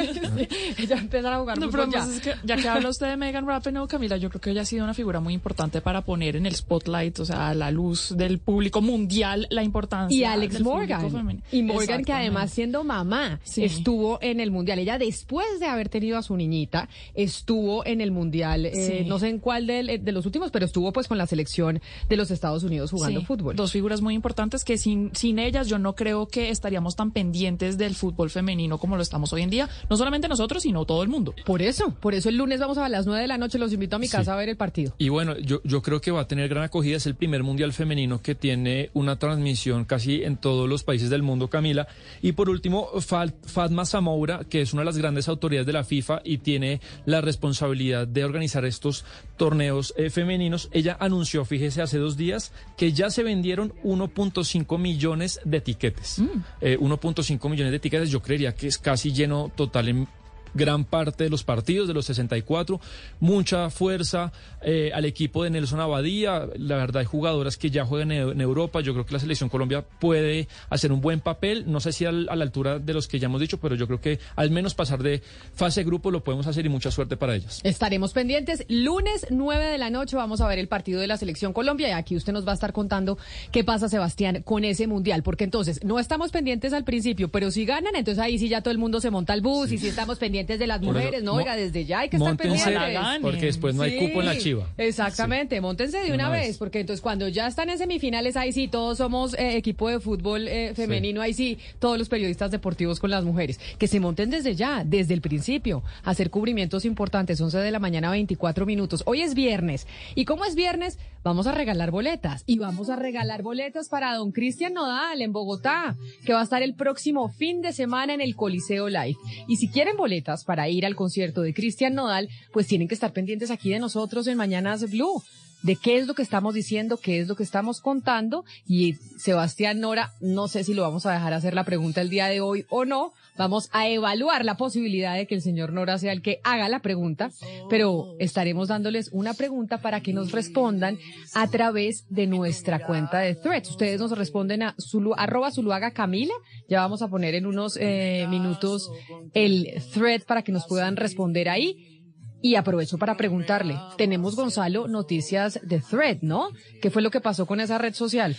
ella 0.79 0.95
va 0.95 1.01
a 1.01 1.03
empezar 1.05 1.33
a 1.33 1.39
jugar 1.41 1.59
No, 1.59 1.71
pero 1.71 1.85
fútbol 1.87 2.01
ya. 2.01 2.13
es 2.15 2.21
que, 2.21 2.35
ya 2.45 2.57
que 2.57 2.69
habla 2.69 2.89
usted 2.89 3.09
de 3.09 3.17
Megan 3.17 3.47
Rapinoe, 3.47 3.87
Camila, 3.89 4.17
yo 4.17 4.29
creo 4.31 4.41
que 4.41 4.51
ella 4.51 4.63
ha 4.63 4.65
sido 4.65 4.85
una 4.85 4.95
figura 4.95 5.21
muy 5.21 5.35
importante 5.35 5.81
para 5.81 6.03
poner 6.03 6.37
en 6.37 6.47
el 6.47 6.55
spotlight, 6.55 7.19
o 7.21 7.25
sea, 7.25 7.49
a 7.49 7.55
la 7.55 7.71
luz 7.71 8.15
del 8.17 8.39
público 8.39 8.81
mundial, 8.81 9.47
la 9.51 9.63
importancia 9.63 10.17
Y 10.17 10.25
Alex 10.25 10.55
del 10.55 10.65
Morgan. 10.65 11.43
Y 11.53 11.63
Morgan, 11.63 12.05
que 12.05 12.13
además 12.13 12.51
siendo 12.53 12.85
mamá, 12.85 13.41
Sí. 13.45 13.65
estuvo 13.65 14.19
en 14.23 14.41
el 14.41 14.51
Mundial. 14.51 14.79
Ella 14.79 14.99
después 14.99 15.47
de 15.61 15.67
haber 15.67 15.89
tenido 15.89 16.19
a 16.19 16.23
su 16.23 16.37
niñita, 16.37 16.89
estuvo 17.15 17.85
en 17.87 18.01
el 18.01 18.11
Mundial, 18.11 18.67
eh, 18.67 18.73
Sí. 19.03 19.09
no 19.09 19.19
sé 19.19 19.29
en 19.29 19.39
cuál 19.39 19.67
del- 19.67 20.03
de, 20.05 20.13
los 20.13 20.25
últimos, 20.27 20.51
pero 20.51 20.65
estuvo 20.67 20.93
pues 20.93 21.09
con 21.09 21.19
la 21.19 21.27
selección 21.27 21.81
de 22.09 22.17
los 22.17 22.31
Estados 22.31 22.63
Unidos 22.63 22.91
jugando 22.91 23.21
Sí, 23.21 23.27
fútbol. 23.27 23.57
Dos 23.57 23.73
figuras 23.73 24.01
muy 24.01 24.15
importantes 24.15 24.65
que 24.65 24.79
sin, 24.79 25.11
sin 25.15 25.39
ellas 25.57 25.69
yo 25.69 25.79
no 25.79 25.95
creo 25.95 26.29
que 26.29 26.51
estaríamos 26.51 26.97
tan 26.97 27.11
pendientes 27.13 27.79
del 27.79 27.95
fútbol 27.95 28.29
femenino 28.31 28.77
como 28.79 28.97
lo 28.97 29.03
estamos 29.03 29.33
hoy 29.33 29.41
en 29.43 29.49
día. 29.51 29.69
No 29.89 29.97
solamente 29.97 30.29
nosotros, 30.29 30.63
sino 30.65 30.85
todo 30.85 31.03
el 31.03 31.09
mundo. 31.09 31.35
Por 31.47 31.63
eso, 31.63 31.95
por 32.01 32.15
eso 32.15 32.29
el 32.29 32.37
lunes 32.37 32.61
vamos 32.61 32.77
a 32.79 32.89
las 32.91 33.07
9 33.07 33.23
de 33.23 33.29
la 33.29 33.39
noche, 33.39 33.59
los 33.59 33.73
invito 33.73 33.97
a 33.97 33.99
mi 33.99 34.07
Sí. 34.07 34.13
casa 34.13 34.35
a 34.35 34.37
ver 34.37 34.49
el 34.51 34.57
partido. 34.57 34.93
Y 34.99 35.09
bueno, 35.09 35.37
yo, 35.39 35.61
yo 35.65 35.81
creo 35.83 36.01
que 36.01 36.11
va 36.11 36.21
a 36.23 36.29
tener 36.29 36.49
gran 36.49 36.65
acogida. 36.65 36.97
Es 36.97 37.07
el 37.07 37.15
primer 37.15 37.43
mundial 37.43 37.73
femenino 37.73 38.21
que 38.21 38.35
tiene 38.35 38.91
una 38.93 39.19
transmisión 39.19 39.85
casi 39.87 40.23
en 40.23 40.37
todos 40.37 40.69
los 40.69 40.85
países 40.85 41.09
del 41.11 41.23
mundo, 41.23 41.49
Camila. 41.49 41.89
Y 42.21 42.33
por 42.33 42.51
último, 42.51 42.89
Fatma 43.01 43.87
Zamoura, 43.87 44.41
que 44.45 44.61
es 44.61 44.73
una 44.75 44.83
de 44.83 44.87
las 44.87 44.99
grandes 44.99 45.29
autoridades 45.29 45.67
de 45.67 45.73
la 45.73 45.85
FIFA 45.85 46.21
y 46.25 46.39
tiene 46.39 46.81
la 47.07 47.21
responsabilidad 47.23 48.07
de 48.07 48.25
organizar 48.25 48.65
estos 48.67 49.05
torneos 49.39 49.95
eh, 49.97 50.11
femeninos. 50.11 50.69
Ella 50.73 50.97
anunció, 51.01 51.45
fíjese, 51.45 51.81
hace 51.83 51.99
dos 51.99 52.17
días 52.17 52.53
que 52.77 52.93
ya 52.93 53.11
se 53.11 53.23
vendieron 53.23 53.73
1.5 53.85 54.79
millones 54.79 55.41
de 55.47 55.61
tiquetes. 55.61 56.21
Eh, 56.61 56.77
1.5 56.79 57.49
millones 57.49 57.73
de 57.73 57.79
tiquetes, 57.79 58.11
yo 58.11 58.21
creería 58.21 58.55
que 58.55 58.67
es 58.67 58.79
casi 58.79 59.13
lleno 59.13 59.51
total 59.55 59.89
en 59.89 60.09
gran 60.57 60.85
parte 60.85 61.25
de 61.25 61.31
los 61.31 61.45
partidos 61.45 61.87
de 61.89 61.95
los 61.95 62.07
64, 62.07 62.81
mucha 63.21 63.71
fuerza 63.71 64.33
eh, 64.63 64.91
al 64.95 65.05
equipo 65.05 65.45
de 65.45 65.51
Nelson 65.51 65.81
Abadía, 65.81 66.47
la 66.57 66.77
verdad 66.77 67.01
hay 67.01 67.07
jugadoras 67.07 67.57
que 67.57 67.71
ya 67.71 67.85
juegan 67.85 68.13
en, 68.13 68.41
Europa, 68.41 68.81
yo 68.81 68.93
creo 68.93 69.07
que 69.07 69.13
la 69.13 69.19
selección 69.19 69.49
Colombia 69.49 69.85
puede 70.01 70.49
hacer 70.71 70.93
un 70.93 71.01
buen 71.01 71.21
papel, 71.21 71.65
no 71.67 71.81
sé 71.81 71.93
si 71.93 72.05
al- 72.05 72.29
a 72.29 72.37
la 72.37 72.45
altura 72.45 72.79
de 72.79 72.95
los 72.95 73.09
que 73.09 73.19
ya 73.19 73.27
hemos 73.27 73.41
dicho, 73.41 73.59
pero 73.61 73.75
yo 73.75 73.87
creo 73.87 74.01
que 74.01 74.19
al 74.37 74.51
menos 74.51 74.75
pasar 74.75 75.03
de 75.03 75.23
fase 75.55 75.85
grupo 75.85 76.11
lo 76.11 76.23
podemos 76.25 76.47
hacer 76.47 76.65
y 76.67 76.69
mucha 76.69 76.91
suerte 76.91 77.17
para 77.17 77.35
ellas. 77.35 77.61
Estaremos 77.65 78.13
pendientes. 78.13 78.65
Lunes 78.69 79.27
9 79.31 79.65
de 79.65 79.79
la 79.79 79.91
noche 79.91 80.17
vamos 80.17 80.41
a 80.41 80.47
ver 80.49 80.59
el 80.59 80.69
partido 80.69 81.01
de 81.01 81.07
la 81.07 81.17
Selección 81.17 81.53
Colombia 81.53 81.89
y 81.89 81.93
aquí 81.93 82.17
usted 82.17 82.33
nos 82.33 82.47
va 82.47 82.53
a 82.53 82.55
estar 82.55 82.73
contando 82.73 83.19
qué 83.53 83.65
pasa, 83.65 83.89
Sebastián, 83.89 84.43
con 84.45 84.65
ese 84.65 84.87
mundial. 84.87 85.23
Porque 85.23 85.45
entonces 85.45 85.83
no 85.85 85.99
estamos 85.99 86.31
pendientes 86.31 86.73
al 86.73 86.85
principio, 86.85 87.29
pero 87.29 87.51
si 87.51 87.65
ganan, 87.65 87.97
entonces 87.97 88.23
ahí 88.23 88.39
sí 88.39 88.49
ya 88.49 88.61
todo 88.61 88.71
el 88.73 88.79
mundo 88.79 89.01
se 89.01 89.11
monta 89.11 89.33
al 89.33 89.41
bus 89.41 89.73
y 89.73 89.79
si 89.79 89.89
estamos 89.89 90.19
pendientes 90.19 90.46
de 90.47 90.67
las 90.67 90.81
eso, 90.81 90.93
mujeres, 90.93 91.23
no, 91.23 91.35
oiga, 91.35 91.57
desde 91.57 91.85
ya 91.85 92.01
hay 92.01 92.09
que 92.09 92.17
estar 92.17 92.37
pendientes. 92.37 92.75
porque 93.21 93.47
después 93.47 93.75
no 93.75 93.83
hay 93.83 93.99
cupo 93.99 94.21
en 94.21 94.27
la 94.27 94.39
chiva. 94.39 94.69
Exactamente, 94.79 95.61
móntense 95.61 95.99
de 95.99 96.05
De 96.07 96.13
una 96.15 96.29
una 96.29 96.39
vez, 96.39 96.49
vez. 96.49 96.59
porque 96.59 96.81
entonces 96.81 97.01
cuando 97.01 97.29
ya 97.29 97.47
están 97.47 97.71
en 97.71 97.79
semifinales, 97.79 98.37
ahí 98.37 98.53
sí 98.53 98.69
todos 98.69 98.99
somos 98.99 99.35
eh, 99.35 99.57
equipo 99.57 99.89
de 99.89 100.01
fútbol 100.01 100.47
eh, 100.49 100.73
femenino, 100.75 101.21
ahí 101.21 101.35
sí 101.35 101.59
todos 101.79 101.99
los 101.99 102.09
periodistas 102.09 102.51
deportivos 102.51 103.01
con 103.01 103.11
las 103.11 103.25
mujeres. 103.25 103.59
Que 103.79 103.89
se 103.89 104.01
monten 104.01 104.31
desde 104.31 104.55
ya, 104.55 104.85
desde 104.85 105.15
el 105.15 105.21
principio, 105.21 105.83
a 106.05 106.11
hacer 106.11 106.31
cubrimientos 106.31 106.85
importantes, 106.85 107.41
11 107.41 107.59
de 107.59 107.71
la 107.71 107.79
mañana, 107.79 108.11
24 108.11 108.67
minutos. 108.67 109.03
Hoy 109.07 109.23
es 109.23 109.35
viernes, 109.35 109.87
y 110.15 110.25
como 110.25 110.45
es 110.45 110.55
viernes, 110.55 110.99
vamos 111.27 111.49
a 111.49 111.53
regalar 111.53 111.91
boletas, 111.91 112.45
y 112.47 112.59
vamos 112.59 112.89
a 112.89 112.95
regalar 112.95 113.43
boletas 113.43 113.89
para 113.89 114.15
don 114.15 114.31
Cristian 114.31 114.75
Nodal 114.75 115.21
en 115.21 115.33
Bogotá, 115.33 115.97
que 116.25 116.33
va 116.33 116.39
a 116.39 116.45
estar 116.45 116.63
el 116.63 116.75
próximo 116.75 117.29
fin 117.31 117.63
de 117.63 117.73
semana 117.73 118.15
en 118.15 118.21
el 118.21 118.37
Coliseo 118.37 118.89
Live. 118.89 119.17
Y 119.49 119.57
si 119.57 119.69
quieren 119.69 119.97
boletas 119.97 120.45
para 120.45 120.69
ir 120.69 120.87
al 120.87 120.95
concierto 120.95 121.43
de 121.43 121.53
Cristian 121.53 121.95
Nodal, 121.95 122.29
pues 122.53 122.69
tienen 122.69 122.87
que 122.87 122.95
estar 122.95 123.13
pendientes 123.13 123.51
aquí 123.51 123.71
de 123.71 123.81
nosotros 123.81 124.29
en 124.29 124.37
Mañanas 124.37 124.89
Blue 124.89 125.21
de 125.67 125.75
qué 125.75 125.99
es 125.99 126.07
lo 126.07 126.15
que 126.15 126.23
estamos 126.23 126.55
diciendo, 126.55 126.97
qué 126.97 127.19
es 127.19 127.27
lo 127.27 127.35
que 127.35 127.43
estamos 127.43 127.81
contando. 127.81 128.45
Y 128.69 128.95
Sebastián 129.19 129.81
Nora, 129.81 130.13
no 130.21 130.47
sé 130.47 130.63
si 130.63 130.75
lo 130.75 130.83
vamos 130.83 131.07
a 131.07 131.13
dejar 131.13 131.35
hacer 131.35 131.55
la 131.55 131.65
pregunta 131.65 132.01
el 132.01 132.09
día 132.09 132.27
de 132.27 132.41
hoy 132.41 132.65
o 132.69 132.85
no. 132.85 133.13
Vamos 133.37 133.69
a 133.73 133.89
evaluar 133.89 134.45
la 134.45 134.57
posibilidad 134.57 135.17
de 135.17 135.27
que 135.27 135.35
el 135.35 135.43
señor 135.43 135.73
Nora 135.73 135.99
sea 135.99 136.13
el 136.13 136.23
que 136.23 136.39
haga 136.45 136.69
la 136.69 136.79
pregunta, 136.79 137.33
pero 137.69 138.15
estaremos 138.21 138.69
dándoles 138.69 139.11
una 139.13 139.35
pregunta 139.35 139.79
para 139.79 140.01
que 140.01 140.13
nos 140.13 140.31
respondan 140.31 140.99
a 141.35 141.49
través 141.49 142.07
de 142.11 142.29
nuestra 142.29 142.87
cuenta 142.87 143.19
de 143.19 143.35
threads. 143.35 143.71
Ustedes 143.71 144.01
nos 144.01 144.17
responden 144.17 144.63
a 144.63 144.77
Zulu, 144.81 145.15
arroba 145.17 145.51
Zuluaga 145.51 145.91
Camila. 145.91 146.35
Ya 146.69 146.81
vamos 146.81 147.03
a 147.03 147.09
poner 147.09 147.35
en 147.35 147.45
unos 147.45 147.77
eh, 147.77 148.27
minutos 148.31 148.89
el 149.35 149.83
thread 149.93 150.23
para 150.23 150.43
que 150.43 150.53
nos 150.53 150.65
puedan 150.67 150.95
responder 150.95 151.49
ahí. 151.49 151.96
Y 152.43 152.55
aprovecho 152.55 152.99
para 152.99 153.17
preguntarle, 153.17 153.77
tenemos 153.97 154.37
Gonzalo 154.37 154.89
noticias 154.89 155.59
de 155.63 155.81
Thread, 155.81 156.19
¿no? 156.21 156.51
¿Qué 156.81 156.91
fue 156.91 157.03
lo 157.03 157.11
que 157.11 157.21
pasó 157.21 157.47
con 157.47 157.61
esa 157.61 157.79
red 157.79 157.95
social? 157.95 158.37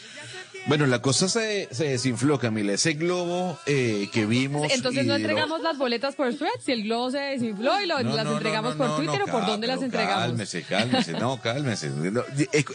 Bueno, 0.68 0.86
la 0.86 1.02
cosa 1.02 1.30
se, 1.30 1.70
se 1.72 1.86
desinfló, 1.86 2.38
Camila. 2.40 2.74
Ese 2.74 2.94
globo 2.94 3.58
eh, 3.66 4.10
que 4.12 4.26
vimos. 4.26 4.70
Entonces 4.72 5.04
y 5.06 5.08
no 5.08 5.14
lo- 5.14 5.20
entregamos 5.20 5.62
las 5.62 5.78
boletas 5.78 6.16
por 6.16 6.34
Thread, 6.36 6.52
si 6.64 6.74
el 6.74 6.84
globo 6.84 7.10
se 7.10 7.20
desinfló 7.20 7.82
y 7.82 7.86
lo- 7.86 8.04
No, 8.04 8.14
las 8.16 8.26
no, 8.26 8.34
entregamos 8.34 8.76
no, 8.76 8.86
por 8.86 8.98
Twitter 8.98 9.20
no, 9.20 9.26
o 9.26 9.28
por 9.32 9.46
dónde 9.46 9.66
las 9.68 9.82
entregamos. 9.82 10.26
Cálmese, 10.26 10.64
cálmese, 10.64 11.12
no, 11.14 11.40
cálmese. 11.42 11.90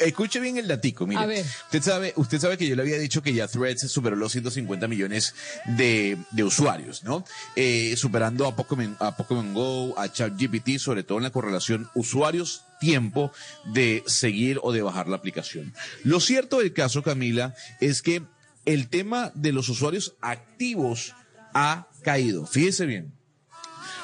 Escuche 0.01 0.41
bien 0.41 0.57
el 0.57 0.69
datico, 0.69 1.07
mire. 1.07 1.21
A 1.21 1.27
ver. 1.27 1.45
Usted 1.65 1.83
sabe, 1.83 2.13
usted 2.17 2.39
sabe 2.39 2.57
que 2.57 2.67
yo 2.67 2.77
le 2.77 2.83
había 2.83 2.99
dicho 2.99 3.23
que 3.23 3.35
ya 3.35 3.47
Threads 3.47 3.91
superó 3.91 4.17
los 4.17 4.33
150 4.33 4.89
millones 4.89 5.35
de, 5.67 6.17
de 6.31 6.45
usuarios, 6.45 7.05
¿no? 7.05 7.25
Eh, 7.57 7.95
superando 7.99 8.47
a 8.47 8.57
Pokémon, 8.57 8.97
a 9.01 9.17
Pokémon 9.17 9.53
Go, 9.53 9.99
a 9.99 10.11
ChatGPT, 10.11 10.79
sobre 10.79 11.03
todo 11.03 11.19
en 11.19 11.25
la 11.25 11.31
correlación 11.31 11.91
usuarios 11.95 12.63
tiempo 12.83 13.31
de 13.65 14.03
seguir 14.07 14.59
o 14.63 14.73
de 14.73 14.83
bajar 14.83 15.09
la 15.09 15.17
aplicación. 15.17 15.73
Lo 16.03 16.19
cierto 16.19 16.59
del 16.59 16.73
caso, 16.73 17.05
Camila, 17.05 17.55
es 17.81 18.03
que 18.03 18.23
el 18.65 18.89
tema 18.89 19.31
de 19.37 19.53
los 19.53 19.69
usuarios 19.69 20.17
activos 20.21 21.15
ha 21.55 21.87
caído. 22.03 22.45
Fíjese 22.45 22.87
bien. 22.87 23.13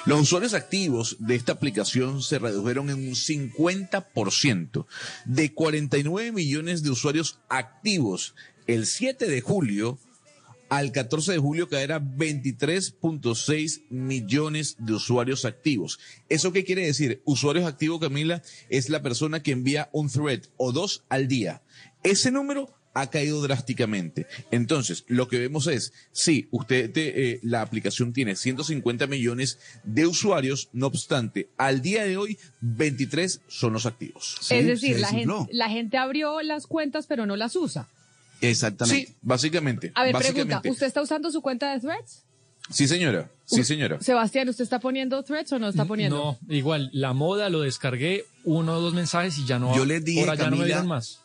Los 0.07 0.21
usuarios 0.21 0.55
activos 0.55 1.17
de 1.19 1.35
esta 1.35 1.53
aplicación 1.53 2.23
se 2.23 2.39
redujeron 2.39 2.89
en 2.89 3.09
un 3.09 3.15
50%. 3.15 4.87
De 5.27 5.53
49 5.53 6.33
millones 6.33 6.83
de 6.85 6.91
usuarios 6.91 7.41
activos 7.49 8.35
el 8.69 8.87
7 8.87 9.27
de 9.27 9.41
julio, 9.41 9.99
al 10.69 10.93
14 10.93 11.33
de 11.33 11.39
julio 11.39 11.69
caerá 11.69 12.01
23.6 12.01 13.83
millones 13.91 14.77
de 14.79 14.93
usuarios 14.93 15.45
activos. 15.45 15.99
¿Eso 16.29 16.53
qué 16.53 16.65
quiere 16.65 16.87
decir? 16.87 17.23
Usuarios 17.25 17.67
activos, 17.67 18.01
Camila, 18.01 18.43
es 18.69 18.89
la 18.89 19.03
persona 19.03 19.43
que 19.43 19.53
envía 19.53 19.89
un 19.93 20.09
thread 20.09 20.43
o 20.57 20.73
dos 20.73 21.05
al 21.09 21.29
día. 21.29 21.63
Ese 22.03 22.31
número 22.31 22.75
ha 22.95 23.11
caído 23.11 23.41
drásticamente. 23.43 24.27
Entonces, 24.51 25.05
lo 25.09 25.29
que 25.29 25.39
vemos 25.39 25.67
es, 25.67 25.93
sí, 26.13 26.49
usted, 26.51 26.91
eh, 26.97 27.39
la 27.43 27.63
aplicación 27.63 28.13
tiene 28.13 28.35
150 28.35 29.07
millones 29.07 29.59
de 29.85 30.07
usuarios, 30.07 30.69
no 30.73 30.87
obstante, 30.87 31.49
al 31.57 31.81
día 31.81 32.05
de 32.05 32.17
hoy, 32.17 32.39
23 32.61 33.43
son 33.47 33.73
los 33.73 33.87
activos. 33.87 34.39
es 34.51 34.67
decir, 34.67 34.99
la 34.99 35.09
gente, 35.09 35.47
la 35.53 35.69
gente 35.69 35.97
abrió 35.97 36.43
las 36.43 36.67
cuentas, 36.67 37.07
pero 37.07 37.27
no 37.27 37.37
las 37.37 37.55
usa. 37.57 37.89
Exactamente. 38.41 39.07
Sí, 39.07 39.17
básicamente. 39.23 39.93
A 39.95 40.05
ver, 40.05 40.17
pregunta, 40.17 40.63
¿usted 40.65 40.87
está 40.87 41.03
usando 41.03 41.31
su 41.31 41.41
cuenta 41.43 41.73
de 41.73 41.81
Threads? 41.81 42.25
Sí, 42.71 42.87
señora. 42.87 43.31
Sí, 43.47 43.65
señora. 43.65 43.99
Sebastián, 44.01 44.49
¿usted 44.49 44.63
está 44.63 44.79
poniendo 44.79 45.23
threads 45.23 45.53
o 45.53 45.59
no 45.59 45.69
está 45.69 45.87
poniendo? 45.87 46.37
No, 46.49 46.55
igual, 46.55 46.91
la 46.93 47.15
moda 47.15 47.49
lo 47.49 47.63
descargué, 47.63 48.27
uno 48.45 48.75
o 48.75 48.81
dos 48.81 48.93
mensajes 48.93 49.39
y 49.39 49.47
ya 49.47 49.59
no. 49.59 49.75
Yo 49.75 49.87
le 49.87 50.01
dije, 50.01 50.27
ya 50.37 50.51
no 50.51 50.57
me 50.57 50.83
más. 50.83 51.21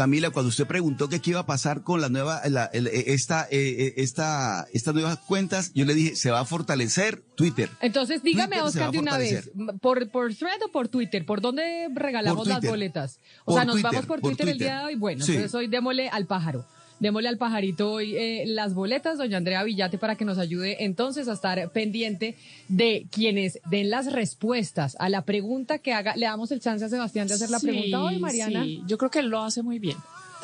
Camila, 0.00 0.30
cuando 0.30 0.48
usted 0.48 0.66
preguntó 0.66 1.10
que 1.10 1.20
qué 1.20 1.32
iba 1.32 1.40
a 1.40 1.46
pasar 1.46 1.82
con 1.82 2.00
la 2.00 2.08
nueva, 2.08 2.40
la, 2.48 2.70
eh, 2.72 3.04
esta, 3.08 3.46
eh, 3.50 3.92
esta, 3.98 4.66
estas 4.72 4.94
nuevas 4.94 5.18
cuentas, 5.18 5.72
yo 5.74 5.84
le 5.84 5.92
dije, 5.92 6.16
se 6.16 6.30
va 6.30 6.40
a 6.40 6.46
fortalecer 6.46 7.22
Twitter. 7.34 7.68
Entonces, 7.82 8.22
dígame, 8.22 8.62
Oscar, 8.62 8.92
de 8.92 8.98
una 8.98 9.18
vez, 9.18 9.50
¿por, 9.82 10.10
¿por 10.10 10.34
thread 10.34 10.56
o 10.64 10.72
por 10.72 10.88
Twitter? 10.88 11.26
¿Por 11.26 11.42
dónde 11.42 11.90
regalamos 11.94 12.46
las 12.46 12.64
boletas? 12.64 13.20
O 13.44 13.52
sea, 13.52 13.66
nos 13.66 13.82
vamos 13.82 14.06
por 14.06 14.22
Twitter, 14.22 14.48
el 14.48 14.56
día 14.56 14.78
de 14.78 14.84
hoy. 14.86 14.94
Bueno, 14.94 15.22
entonces 15.22 15.54
hoy 15.54 15.66
démosle 15.66 16.08
al 16.08 16.26
pájaro. 16.26 16.64
Démosle 17.00 17.28
al 17.28 17.38
pajarito 17.38 17.90
hoy 17.90 18.14
eh, 18.14 18.44
las 18.46 18.74
boletas, 18.74 19.18
doña 19.18 19.38
Andrea 19.38 19.64
Villate, 19.64 19.98
para 19.98 20.16
que 20.16 20.26
nos 20.26 20.38
ayude 20.38 20.84
entonces 20.84 21.28
a 21.28 21.32
estar 21.32 21.70
pendiente 21.72 22.36
de 22.68 23.06
quienes 23.10 23.58
den 23.70 23.90
las 23.90 24.12
respuestas 24.12 24.96
a 25.00 25.08
la 25.08 25.22
pregunta 25.22 25.78
que 25.78 25.94
haga. 25.94 26.14
Le 26.14 26.26
damos 26.26 26.50
el 26.52 26.60
chance 26.60 26.84
a 26.84 26.88
Sebastián 26.90 27.26
de 27.26 27.34
hacer 27.34 27.50
la 27.50 27.58
pregunta 27.58 28.02
hoy, 28.02 28.18
Mariana. 28.18 28.64
Sí, 28.64 28.82
yo 28.86 28.98
creo 28.98 29.10
que 29.10 29.20
él 29.20 29.28
lo 29.28 29.42
hace 29.42 29.62
muy 29.62 29.78
bien. 29.78 29.96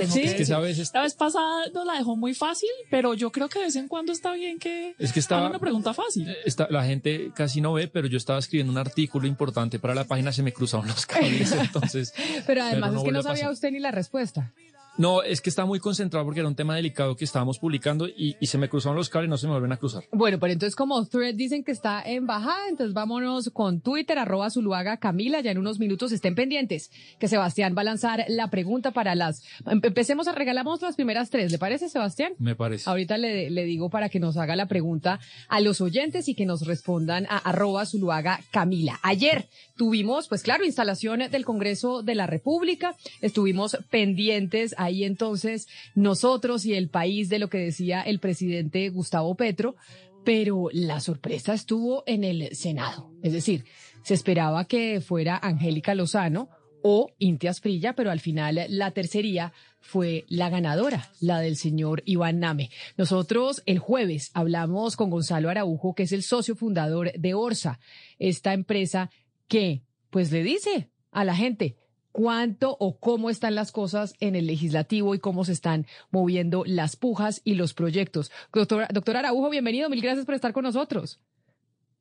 ¿Sí? 0.05 0.21
Es 0.21 0.35
que 0.35 0.45
sabes, 0.45 0.93
La 0.93 1.03
vez 1.03 1.15
pasada 1.15 1.69
nos 1.73 1.87
la 1.87 1.95
dejó 1.95 2.17
muy 2.17 2.35
fácil, 2.35 2.69
pero 2.91 3.15
yo 3.15 3.33
creo 3.33 3.49
que 3.49 3.61
de 3.61 3.67
vez 3.67 3.77
en 3.77 3.89
cuando 3.89 4.13
está 4.13 4.33
bien 4.33 4.59
que, 4.59 4.95
es 4.99 5.13
que 5.13 5.21
estaba, 5.21 5.49
una 5.49 5.59
pregunta 5.59 5.95
fácil. 5.95 6.29
Está, 6.45 6.69
la 6.71 6.85
gente 6.85 7.31
casi 7.35 7.61
no 7.61 7.73
ve, 7.73 7.89
pero 7.89 8.07
yo 8.07 8.19
estaba 8.19 8.39
escribiendo 8.39 8.73
un 8.73 8.79
artículo 8.79 9.27
importante 9.27 9.79
para 9.79 9.95
la 9.95 10.05
página, 10.05 10.33
se 10.33 10.43
me 10.43 10.53
cruzaron 10.53 10.87
los 10.87 11.07
cables, 11.07 11.53
entonces... 11.53 12.13
pero 12.47 12.63
además 12.63 12.95
es 12.95 13.03
que 13.03 13.13
no 13.13 13.23
sabía 13.23 13.51
usted 13.51 13.71
ni 13.71 13.79
la 13.79 13.91
respuesta. 13.91 14.53
No, 14.99 15.23
es 15.23 15.43
que 15.43 15.51
está 15.51 15.67
muy 15.67 15.79
concentrado 15.79 16.25
porque 16.25 16.41
era 16.41 16.49
un 16.49 16.55
tema 16.55 16.75
delicado 16.75 17.17
que 17.17 17.25
estábamos 17.25 17.59
publicando 17.59 18.09
y, 18.09 18.35
se 18.47 18.59
me 18.59 18.69
cruzaron 18.69 18.97
los 18.97 19.11
cables 19.11 19.29
y 19.29 19.31
no 19.31 19.37
se 19.37 19.47
me 19.47 19.53
vuelven 19.53 19.73
a 19.73 19.77
cruzar. 19.77 20.05
Bueno, 20.13 20.39
pero 20.39 20.53
entonces 20.53 20.75
como 20.75 21.05
Thread 21.05 21.35
dicen 21.35 21.65
que 21.65 21.73
está 21.73 22.03
en 22.03 22.27
bajada, 22.27 22.69
entonces 22.71 22.95
vámonos 22.95 23.51
con 23.53 23.81
Twitter, 23.81 24.19
arroba 24.19 24.49
Zuluaga 24.51 24.97
Camila, 24.97 25.41
ya 25.41 25.51
en 25.51 25.59
unos 25.59 25.79
minutos 25.79 26.13
estén 26.13 26.35
pendientes 26.35 26.91
que 27.19 27.29
Sebastián 27.29 27.75
va 27.77 27.83
a 27.83 27.85
lanzar 27.85 28.25
la 28.29 28.49
pregunta 28.49 28.93
para 28.93 29.15
las... 29.15 29.43
Empecemos 29.67 30.29
a 30.29 30.33
regalamos 30.33 30.81
las 30.81 30.95
primeras 30.97 31.29
tres, 31.29 31.53
¿le 31.53 31.59
parece 31.59 31.89
Sebastián? 31.89 32.33
Me 32.39 32.55
parece. 32.55 32.89
Ahorita 32.89 33.19
le, 33.19 33.51
le 33.51 33.65
digo 33.65 33.91
para 33.91 34.09
que 34.09 34.21
nos 34.21 34.37
haga 34.37 34.57
la 34.57 34.67
pregunta 34.67 35.21
a 35.49 35.61
los 35.61 35.81
oyentes 35.81 36.29
y 36.29 36.35
que 36.35 36.47
nos 36.47 36.67
respondan 36.67 37.27
a 37.29 37.37
arroba 37.39 37.85
Zuluaga 37.85 38.41
Camila. 38.51 38.99
Ayer 39.03 39.49
tuvimos, 39.77 40.29
pues 40.29 40.43
claro, 40.43 40.65
instalación 40.65 41.21
del 41.31 41.45
Congreso 41.45 42.03
de 42.03 42.15
la 42.15 42.27
República, 42.27 42.97
estuvimos 43.21 43.77
pendientes 43.91 44.75
a 44.79 44.86
ahí 44.87 45.05
entonces 45.05 45.69
nosotros 45.95 46.65
y 46.67 46.75
el 46.75 46.89
país 46.89 47.29
de 47.29 47.39
lo 47.39 47.49
que 47.49 47.59
decía 47.59 48.03
el 48.03 48.19
presidente 48.19 48.89
Gustavo 48.89 49.35
Petro, 49.35 49.77
pero 50.25 50.69
la 50.73 51.01
sorpresa 51.01 51.55
estuvo 51.55 52.03
en 52.07 52.25
el 52.25 52.55
Senado. 52.57 53.13
Es 53.23 53.33
decir, 53.33 53.65
se 54.03 54.15
esperaba 54.15 54.65
que 54.65 55.01
fuera 55.01 55.39
Angélica 55.41 55.95
Lozano 55.95 56.49
o 56.83 57.11
Intias 57.19 57.61
Frilla, 57.61 57.95
pero 57.95 58.11
al 58.11 58.21
final 58.21 58.65
la 58.69 58.93
tercería 58.93 59.53
fue 59.81 60.25
la 60.29 60.51
ganadora, 60.51 61.11
la 61.21 61.41
del 61.41 61.57
señor 61.57 62.03
Iván 62.07 62.39
Name. 62.39 62.71
Nosotros 62.97 63.63
el 63.67 63.79
jueves 63.79 64.31
hablamos 64.35 64.97
con 64.97 65.11
Gonzalo 65.11 65.51
Araujo, 65.51 65.95
que 65.95 66.05
es 66.05 66.13
el 66.13 66.23
socio 66.23 66.55
fundador 66.55 67.13
de 67.13 67.35
Orsa, 67.35 67.81
esta 68.19 68.53
empresa 68.53 69.11
que 69.49 69.83
pues 70.11 70.33
le 70.33 70.43
dice 70.43 70.89
a 71.11 71.25
la 71.25 71.35
gente, 71.35 71.77
cuánto 72.17 72.79
o 72.81 72.99
cómo 72.99 73.29
están 73.29 73.55
las 73.55 73.73
cosas 73.73 74.15
en 74.21 74.37
el 74.37 74.47
legislativo 74.47 75.15
y 75.15 75.19
cómo 75.19 75.45
se 75.45 75.53
están 75.53 75.87
moviendo 76.11 76.63
las 76.65 76.97
pujas 76.97 77.43
y 77.45 77.57
los 77.57 77.75
proyectos. 77.75 78.33
Doctor, 78.55 78.87
doctor 78.91 79.19
Araujo, 79.19 79.51
bienvenido, 79.51 79.91
mil 79.91 80.01
gracias 80.01 80.25
por 80.25 80.35
estar 80.35 80.55
con 80.55 80.63
nosotros. 80.63 81.21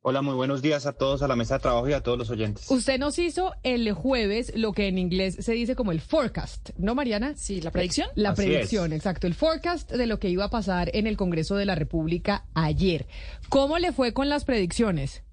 Hola, 0.04 0.22
muy 0.22 0.36
buenos 0.36 0.62
días 0.62 0.86
a 0.86 0.94
todos 0.94 1.22
a 1.22 1.28
la 1.28 1.36
mesa 1.36 1.56
de 1.56 1.64
trabajo 1.64 1.90
y 1.90 1.94
a 1.94 2.00
todos 2.00 2.18
los 2.18 2.30
oyentes. 2.30 2.72
Usted 2.72 2.98
nos 2.98 3.20
hizo 3.20 3.56
el 3.64 3.92
jueves 3.92 4.54
lo 4.56 4.72
que 4.72 4.88
en 4.88 5.00
inglés 5.00 5.36
se 5.42 5.52
dice 5.52 5.76
como 5.76 5.92
el 5.92 6.00
forecast, 6.00 6.70
¿no, 6.78 6.96
Mariana? 6.96 7.34
Sí, 7.36 7.60
la 7.60 7.72
predicción. 7.72 8.08
La 8.16 8.34
predicción, 8.34 8.94
exacto. 8.94 9.28
El 9.28 9.34
forecast 9.34 9.92
de 9.92 10.06
lo 10.06 10.20
que 10.20 10.30
iba 10.30 10.46
a 10.46 10.50
pasar 10.50 10.92
en 10.94 11.08
el 11.08 11.18
Congreso 11.18 11.58
de 11.58 11.66
la 11.66 11.76
República 11.76 12.46
ayer. 12.54 13.06
¿Cómo 13.50 13.80
le 13.80 13.92
fue 13.92 14.14
con 14.14 14.30
las 14.30 14.46
predicciones? 14.46 15.26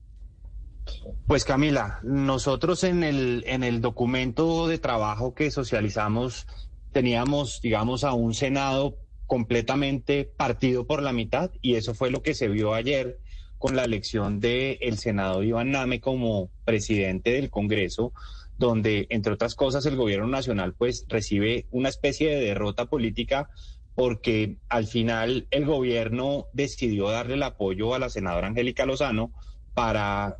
Pues 1.26 1.44
Camila, 1.44 2.00
nosotros 2.02 2.84
en 2.84 3.04
el, 3.04 3.44
en 3.46 3.62
el 3.62 3.80
documento 3.80 4.66
de 4.68 4.78
trabajo 4.78 5.34
que 5.34 5.50
socializamos 5.50 6.46
teníamos, 6.92 7.60
digamos, 7.62 8.04
a 8.04 8.12
un 8.12 8.34
Senado 8.34 8.98
completamente 9.26 10.24
partido 10.24 10.86
por 10.86 11.02
la 11.02 11.12
mitad 11.12 11.50
y 11.62 11.76
eso 11.76 11.94
fue 11.94 12.10
lo 12.10 12.22
que 12.22 12.34
se 12.34 12.48
vio 12.48 12.74
ayer 12.74 13.18
con 13.56 13.76
la 13.76 13.84
elección 13.84 14.40
del 14.40 14.76
el 14.80 14.98
senador 14.98 15.44
Iván 15.44 15.70
Name 15.70 16.00
como 16.00 16.50
presidente 16.64 17.30
del 17.30 17.48
Congreso, 17.48 18.12
donde, 18.58 19.06
entre 19.08 19.32
otras 19.32 19.54
cosas, 19.54 19.86
el 19.86 19.96
gobierno 19.96 20.26
nacional 20.26 20.74
pues 20.74 21.06
recibe 21.08 21.66
una 21.70 21.88
especie 21.88 22.28
de 22.28 22.44
derrota 22.44 22.86
política 22.86 23.48
porque 23.94 24.56
al 24.68 24.86
final 24.86 25.46
el 25.50 25.64
gobierno 25.64 26.46
decidió 26.52 27.08
darle 27.08 27.34
el 27.34 27.42
apoyo 27.42 27.94
a 27.94 27.98
la 27.98 28.10
senadora 28.10 28.48
Angélica 28.48 28.84
Lozano 28.84 29.32
para 29.74 30.38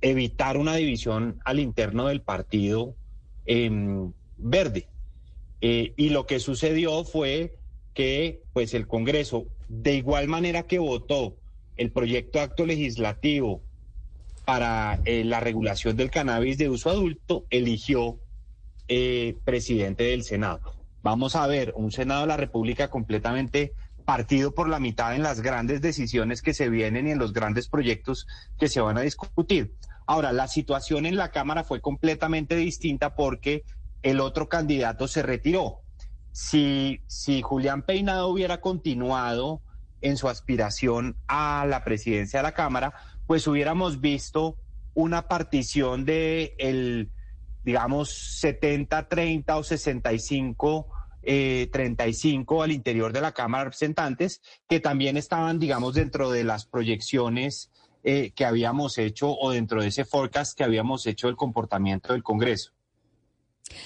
evitar 0.00 0.56
una 0.56 0.76
división 0.76 1.40
al 1.44 1.60
interno 1.60 2.08
del 2.08 2.20
partido 2.20 2.94
em, 3.46 4.12
verde. 4.36 4.88
Eh, 5.60 5.94
y 5.96 6.10
lo 6.10 6.26
que 6.26 6.40
sucedió 6.40 7.04
fue 7.04 7.56
que 7.94 8.42
pues 8.52 8.74
el 8.74 8.86
Congreso, 8.86 9.46
de 9.68 9.94
igual 9.94 10.28
manera 10.28 10.64
que 10.64 10.78
votó 10.78 11.36
el 11.76 11.90
proyecto 11.90 12.38
de 12.38 12.44
acto 12.44 12.66
legislativo 12.66 13.62
para 14.44 15.00
eh, 15.04 15.24
la 15.24 15.40
regulación 15.40 15.96
del 15.96 16.10
cannabis 16.10 16.58
de 16.58 16.68
uso 16.68 16.90
adulto, 16.90 17.46
eligió 17.50 18.18
eh, 18.88 19.36
presidente 19.44 20.04
del 20.04 20.24
Senado. 20.24 20.60
Vamos 21.02 21.36
a 21.36 21.46
ver 21.46 21.72
un 21.76 21.92
Senado 21.92 22.22
de 22.22 22.26
la 22.26 22.36
República 22.36 22.90
completamente 22.90 23.72
partido 24.04 24.54
por 24.54 24.68
la 24.68 24.78
mitad 24.78 25.14
en 25.14 25.22
las 25.22 25.40
grandes 25.40 25.80
decisiones 25.80 26.42
que 26.42 26.54
se 26.54 26.68
vienen 26.68 27.06
y 27.06 27.12
en 27.12 27.18
los 27.18 27.32
grandes 27.32 27.68
proyectos 27.68 28.26
que 28.58 28.68
se 28.68 28.80
van 28.80 28.98
a 28.98 29.02
discutir. 29.02 29.74
Ahora, 30.06 30.32
la 30.32 30.48
situación 30.48 31.06
en 31.06 31.16
la 31.16 31.30
Cámara 31.30 31.64
fue 31.64 31.80
completamente 31.80 32.56
distinta 32.56 33.14
porque 33.14 33.64
el 34.02 34.20
otro 34.20 34.48
candidato 34.48 35.08
se 35.08 35.22
retiró. 35.22 35.80
Si, 36.32 37.00
si 37.06 37.42
Julián 37.42 37.82
Peinado 37.82 38.28
hubiera 38.28 38.60
continuado 38.60 39.62
en 40.02 40.16
su 40.16 40.28
aspiración 40.28 41.16
a 41.26 41.64
la 41.66 41.84
presidencia 41.84 42.40
de 42.40 42.42
la 42.42 42.52
Cámara, 42.52 42.92
pues 43.26 43.46
hubiéramos 43.46 44.00
visto 44.00 44.58
una 44.92 45.26
partición 45.28 46.04
de 46.04 46.54
el, 46.58 47.10
digamos, 47.64 48.40
70-30 48.42 49.56
o 49.56 49.62
65 49.64 50.88
35 51.24 52.60
eh, 52.60 52.64
al 52.64 52.72
interior 52.72 53.12
de 53.12 53.20
la 53.20 53.32
Cámara 53.32 53.62
de 53.62 53.64
Representantes, 53.66 54.42
que 54.68 54.80
también 54.80 55.16
estaban, 55.16 55.58
digamos, 55.58 55.94
dentro 55.94 56.30
de 56.30 56.44
las 56.44 56.66
proyecciones 56.66 57.70
eh, 58.02 58.32
que 58.34 58.44
habíamos 58.44 58.98
hecho 58.98 59.34
o 59.34 59.50
dentro 59.50 59.80
de 59.80 59.88
ese 59.88 60.04
forecast 60.04 60.56
que 60.56 60.64
habíamos 60.64 61.06
hecho 61.06 61.26
del 61.26 61.36
comportamiento 61.36 62.12
del 62.12 62.22
Congreso. 62.22 62.72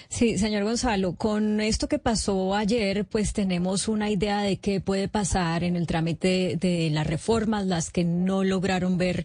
Sí, 0.09 0.39
señor 0.39 0.65
Gonzalo, 0.65 1.15
con 1.15 1.61
esto 1.61 1.89
que 1.89 1.99
pasó 1.99 2.55
ayer, 2.55 3.05
pues 3.05 3.33
tenemos 3.33 3.87
una 3.87 4.11
idea 4.11 4.43
de 4.43 4.57
qué 4.57 4.81
puede 4.81 5.07
pasar 5.09 5.63
en 5.63 5.77
el 5.77 5.87
trámite 5.87 6.57
de 6.61 6.91
las 6.91 7.07
reformas, 7.07 7.67
las 7.67 7.91
que 7.91 8.05
no 8.05 8.43
lograron 8.43 8.99
ver 8.99 9.25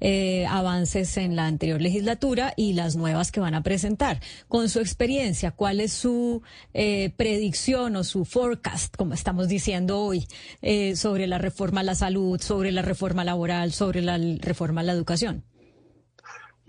eh, 0.00 0.44
avances 0.46 1.16
en 1.18 1.36
la 1.36 1.46
anterior 1.46 1.80
legislatura 1.80 2.52
y 2.56 2.72
las 2.72 2.96
nuevas 2.96 3.30
que 3.30 3.40
van 3.40 3.54
a 3.54 3.62
presentar. 3.62 4.20
Con 4.48 4.68
su 4.68 4.80
experiencia, 4.80 5.52
¿cuál 5.52 5.80
es 5.80 5.92
su 5.92 6.42
eh, 6.74 7.12
predicción 7.16 7.94
o 7.94 8.02
su 8.02 8.24
forecast, 8.24 8.96
como 8.96 9.14
estamos 9.14 9.48
diciendo 9.48 10.00
hoy, 10.00 10.26
eh, 10.62 10.96
sobre 10.96 11.28
la 11.28 11.38
reforma 11.38 11.80
a 11.80 11.84
la 11.84 11.94
salud, 11.94 12.40
sobre 12.40 12.72
la 12.72 12.82
reforma 12.82 13.22
laboral, 13.22 13.72
sobre 13.72 14.02
la 14.02 14.18
reforma 14.40 14.80
a 14.80 14.84
la 14.84 14.92
educación? 14.92 15.44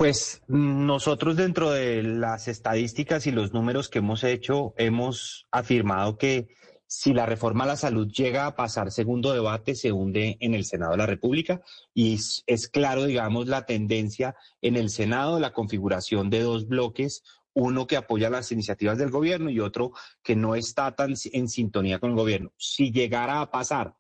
Pues 0.04 0.42
nosotros 0.50 1.38
dentro 1.38 1.72
de 1.72 2.04
las 2.04 2.50
estadísticas 2.50 3.26
y 3.26 3.32
los 3.32 3.54
números 3.54 3.88
que 3.88 4.00
hemos 4.00 4.26
hecho, 4.26 4.74
hemos 4.76 5.48
afirmado 5.50 6.18
que 6.18 6.50
si 6.86 7.14
la 7.14 7.26
reforma 7.26 7.64
a 7.64 7.68
la 7.68 7.78
salud 7.78 8.12
llega 8.12 8.46
a 8.46 8.54
pasar 8.58 8.92
segundo 8.92 9.32
debate, 9.32 9.76
se 9.76 9.94
hunde 9.94 10.36
en 10.42 10.56
el 10.56 10.66
Senado 10.66 10.92
de 10.92 10.98
la 10.98 11.06
República 11.06 11.62
y 11.94 12.20
es, 12.48 12.68
claro, 12.68 13.06
digamos, 13.06 13.48
la 13.48 13.66
tendencia 13.66 14.36
en 14.62 14.76
el 14.76 14.90
Senado, 14.90 15.40
la 15.40 15.54
configuración 15.54 16.30
de 16.30 16.42
dos 16.42 16.68
bloques, 16.68 17.24
uno 17.54 17.88
que 17.88 17.96
apoya 17.96 18.30
las 18.30 18.52
iniciativas 18.52 18.98
del 18.98 19.10
gobierno 19.10 19.52
y 19.52 19.62
otro 19.62 19.94
que 20.22 20.36
no 20.36 20.56
está 20.56 20.94
tan 20.98 21.14
en 21.32 21.48
sintonía 21.48 22.00
con 22.00 22.10
el 22.10 22.18
gobierno. 22.18 22.52
Si 22.58 22.92
llegara 22.92 23.40
a 23.40 23.52
pasar, 23.52 23.96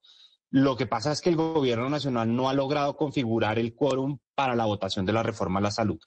lo 0.49 0.75
que 0.75 0.85
pasa 0.85 1.13
es 1.13 1.21
que 1.21 1.29
el 1.29 1.37
gobierno 1.37 1.89
nacional 1.89 2.35
no 2.35 2.49
ha 2.49 2.53
logrado 2.53 2.97
configurar 2.97 3.57
el 3.57 3.73
quórum 3.73 4.19
para 4.35 4.55
la 4.55 4.65
votación 4.65 5.05
de 5.05 5.13
la 5.13 5.23
reforma 5.23 5.59
a 5.59 5.63
la 5.63 5.71
salud. 5.71 5.99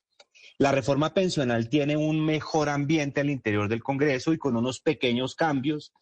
La 0.58 0.72
reforma 0.72 1.12
pensional 1.12 1.68
tiene 1.68 1.98
un 1.98 2.24
mejor 2.24 2.70
ambiente 2.70 3.20
al 3.20 3.28
interior 3.28 3.68
del 3.68 3.82
Congreso 3.82 4.32
y 4.32 4.38
con 4.38 4.56
unos 4.56 4.80
pequeños 4.80 5.34
cambios 5.34 5.92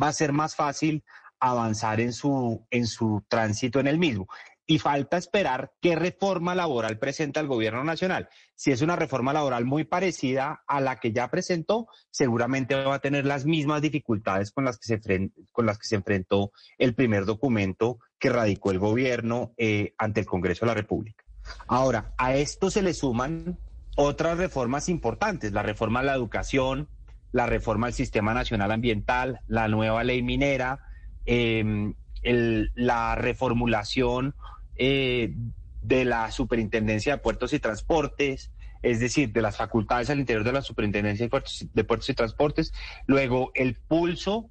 va 0.00 0.08
a 0.08 0.12
ser 0.12 0.32
más 0.32 0.54
fácil 0.54 1.02
avanzar 1.40 1.98
en 2.00 2.12
su, 2.12 2.66
en 2.70 2.86
su 2.86 3.24
tránsito 3.28 3.80
en 3.80 3.86
el 3.86 3.98
mismo. 3.98 4.28
Y 4.64 4.78
falta 4.78 5.16
esperar 5.16 5.72
qué 5.80 5.96
reforma 5.96 6.54
laboral 6.54 6.98
presenta 6.98 7.40
el 7.40 7.48
gobierno 7.48 7.82
nacional. 7.84 8.28
Si 8.54 8.70
es 8.70 8.80
una 8.80 8.96
reforma 8.96 9.32
laboral 9.32 9.64
muy 9.64 9.84
parecida 9.84 10.62
a 10.66 10.80
la 10.80 11.00
que 11.00 11.12
ya 11.12 11.28
presentó, 11.30 11.88
seguramente 12.10 12.74
va 12.76 12.94
a 12.94 13.00
tener 13.00 13.26
las 13.26 13.44
mismas 13.44 13.82
dificultades 13.82 14.52
con 14.52 14.64
las 14.64 14.78
que 14.78 14.86
se, 14.86 15.30
con 15.50 15.66
las 15.66 15.78
que 15.78 15.86
se 15.86 15.96
enfrentó 15.96 16.52
el 16.78 16.94
primer 16.94 17.24
documento 17.24 17.98
que 18.18 18.30
radicó 18.30 18.70
el 18.70 18.78
gobierno 18.78 19.52
eh, 19.56 19.94
ante 19.98 20.20
el 20.20 20.26
Congreso 20.26 20.64
de 20.64 20.68
la 20.68 20.74
República. 20.74 21.21
Ahora, 21.66 22.12
a 22.18 22.34
esto 22.34 22.70
se 22.70 22.82
le 22.82 22.94
suman 22.94 23.58
otras 23.96 24.38
reformas 24.38 24.88
importantes, 24.88 25.52
la 25.52 25.62
reforma 25.62 26.00
a 26.00 26.04
la 26.04 26.14
educación, 26.14 26.88
la 27.32 27.46
reforma 27.46 27.86
al 27.88 27.92
Sistema 27.92 28.34
Nacional 28.34 28.72
Ambiental, 28.72 29.40
la 29.48 29.68
nueva 29.68 30.04
ley 30.04 30.22
minera, 30.22 30.80
em, 31.24 31.94
la 32.22 33.14
reformulación 33.16 34.34
eh, 34.76 35.34
de 35.82 36.04
la 36.04 36.30
Superintendencia 36.30 37.14
de 37.14 37.22
Puertos 37.22 37.52
y 37.52 37.58
Transportes, 37.58 38.52
es 38.82 39.00
decir, 39.00 39.32
de 39.32 39.42
las 39.42 39.56
facultades 39.56 40.10
al 40.10 40.20
interior 40.20 40.44
de 40.44 40.52
la 40.52 40.62
Superintendencia 40.62 41.26
de 41.26 41.30
Puertos, 41.30 41.66
de 41.72 41.84
Puertos 41.84 42.08
y 42.10 42.14
Transportes, 42.14 42.72
luego 43.06 43.50
el 43.54 43.76
pulso 43.76 44.50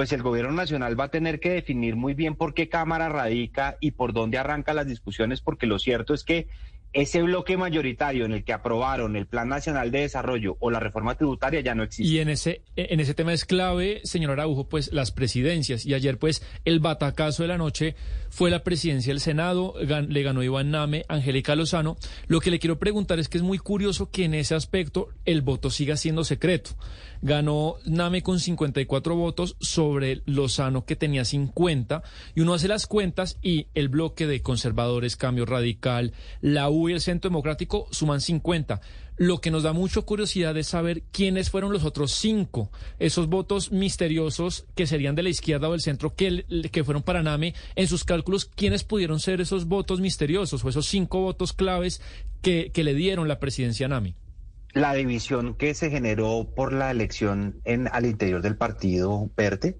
pues 0.00 0.12
el 0.12 0.22
gobierno 0.22 0.52
nacional 0.52 0.98
va 0.98 1.04
a 1.04 1.10
tener 1.10 1.40
que 1.40 1.50
definir 1.50 1.94
muy 1.94 2.14
bien 2.14 2.34
por 2.34 2.54
qué 2.54 2.70
Cámara 2.70 3.10
radica 3.10 3.76
y 3.80 3.90
por 3.90 4.14
dónde 4.14 4.38
arranca 4.38 4.72
las 4.72 4.86
discusiones, 4.86 5.42
porque 5.42 5.66
lo 5.66 5.78
cierto 5.78 6.14
es 6.14 6.24
que 6.24 6.48
ese 6.92 7.22
bloque 7.22 7.56
mayoritario 7.56 8.24
en 8.24 8.32
el 8.32 8.44
que 8.44 8.52
aprobaron 8.52 9.16
el 9.16 9.26
Plan 9.26 9.48
Nacional 9.48 9.90
de 9.90 10.00
Desarrollo 10.00 10.56
o 10.60 10.70
la 10.70 10.80
reforma 10.80 11.14
tributaria 11.14 11.60
ya 11.60 11.74
no 11.74 11.84
existe. 11.84 12.12
Y 12.12 12.18
en 12.18 12.28
ese, 12.28 12.62
en 12.76 13.00
ese 13.00 13.14
tema 13.14 13.32
es 13.32 13.44
clave, 13.44 14.00
señor 14.04 14.32
Araujo, 14.32 14.68
pues 14.68 14.92
las 14.92 15.12
presidencias. 15.12 15.86
Y 15.86 15.94
ayer, 15.94 16.18
pues, 16.18 16.42
el 16.64 16.80
batacazo 16.80 17.42
de 17.42 17.48
la 17.48 17.58
noche 17.58 17.94
fue 18.28 18.50
la 18.50 18.64
presidencia 18.64 19.12
del 19.12 19.20
Senado, 19.20 19.74
le 19.80 20.22
ganó 20.22 20.42
Iván 20.42 20.70
Name, 20.70 21.04
Angélica 21.08 21.54
Lozano. 21.54 21.96
Lo 22.26 22.40
que 22.40 22.50
le 22.50 22.58
quiero 22.58 22.78
preguntar 22.78 23.18
es 23.18 23.28
que 23.28 23.38
es 23.38 23.44
muy 23.44 23.58
curioso 23.58 24.10
que 24.10 24.24
en 24.24 24.34
ese 24.34 24.54
aspecto 24.54 25.08
el 25.24 25.42
voto 25.42 25.70
siga 25.70 25.96
siendo 25.96 26.24
secreto. 26.24 26.70
Ganó 27.22 27.76
Name 27.84 28.22
con 28.22 28.40
54 28.40 29.14
votos 29.14 29.56
sobre 29.60 30.22
Lozano 30.24 30.86
que 30.86 30.96
tenía 30.96 31.24
50 31.24 32.02
y 32.34 32.40
uno 32.40 32.54
hace 32.54 32.66
las 32.66 32.86
cuentas 32.86 33.38
y 33.42 33.66
el 33.74 33.90
bloque 33.90 34.26
de 34.26 34.40
conservadores, 34.40 35.16
cambio 35.16 35.44
radical, 35.44 36.12
la 36.40 36.70
U 36.70 36.79
y 36.88 36.92
el 36.92 37.00
Centro 37.00 37.30
Democrático 37.30 37.86
suman 37.90 38.20
50. 38.20 38.80
Lo 39.16 39.40
que 39.40 39.50
nos 39.50 39.64
da 39.64 39.72
mucha 39.72 40.00
curiosidad 40.00 40.56
es 40.56 40.68
saber 40.68 41.02
quiénes 41.12 41.50
fueron 41.50 41.72
los 41.72 41.84
otros 41.84 42.12
cinco, 42.12 42.70
esos 42.98 43.28
votos 43.28 43.70
misteriosos 43.70 44.66
que 44.74 44.86
serían 44.86 45.14
de 45.14 45.22
la 45.22 45.28
izquierda 45.28 45.68
o 45.68 45.72
del 45.72 45.80
centro 45.80 46.14
que, 46.14 46.44
que 46.72 46.84
fueron 46.84 47.02
para 47.02 47.22
Name. 47.22 47.54
En 47.76 47.86
sus 47.86 48.04
cálculos, 48.04 48.46
¿quiénes 48.46 48.84
pudieron 48.84 49.20
ser 49.20 49.40
esos 49.40 49.66
votos 49.66 50.00
misteriosos 50.00 50.64
o 50.64 50.68
esos 50.68 50.86
cinco 50.86 51.20
votos 51.20 51.52
claves 51.52 52.00
que, 52.40 52.70
que 52.72 52.84
le 52.84 52.94
dieron 52.94 53.28
la 53.28 53.38
presidencia 53.38 53.86
a 53.86 53.90
Name? 53.90 54.14
la 54.72 54.94
división 54.94 55.54
que 55.54 55.74
se 55.74 55.90
generó 55.90 56.52
por 56.54 56.72
la 56.72 56.90
elección 56.90 57.60
en, 57.64 57.88
al 57.88 58.06
interior 58.06 58.42
del 58.42 58.56
partido 58.56 59.28
Verde, 59.36 59.78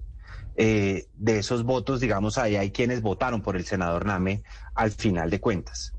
eh, 0.55 1.07
de 1.15 1.39
esos 1.39 1.63
votos, 1.63 2.01
digamos, 2.01 2.37
ahí 2.37 2.55
hay 2.55 2.71
quienes 2.71 3.01
votaron 3.01 3.41
por 3.41 3.55
el 3.55 3.65
senador 3.65 4.05
Name 4.05 4.43
al 4.75 4.91
final 4.91 5.29
de 5.29 5.39
cuentas. 5.39 5.93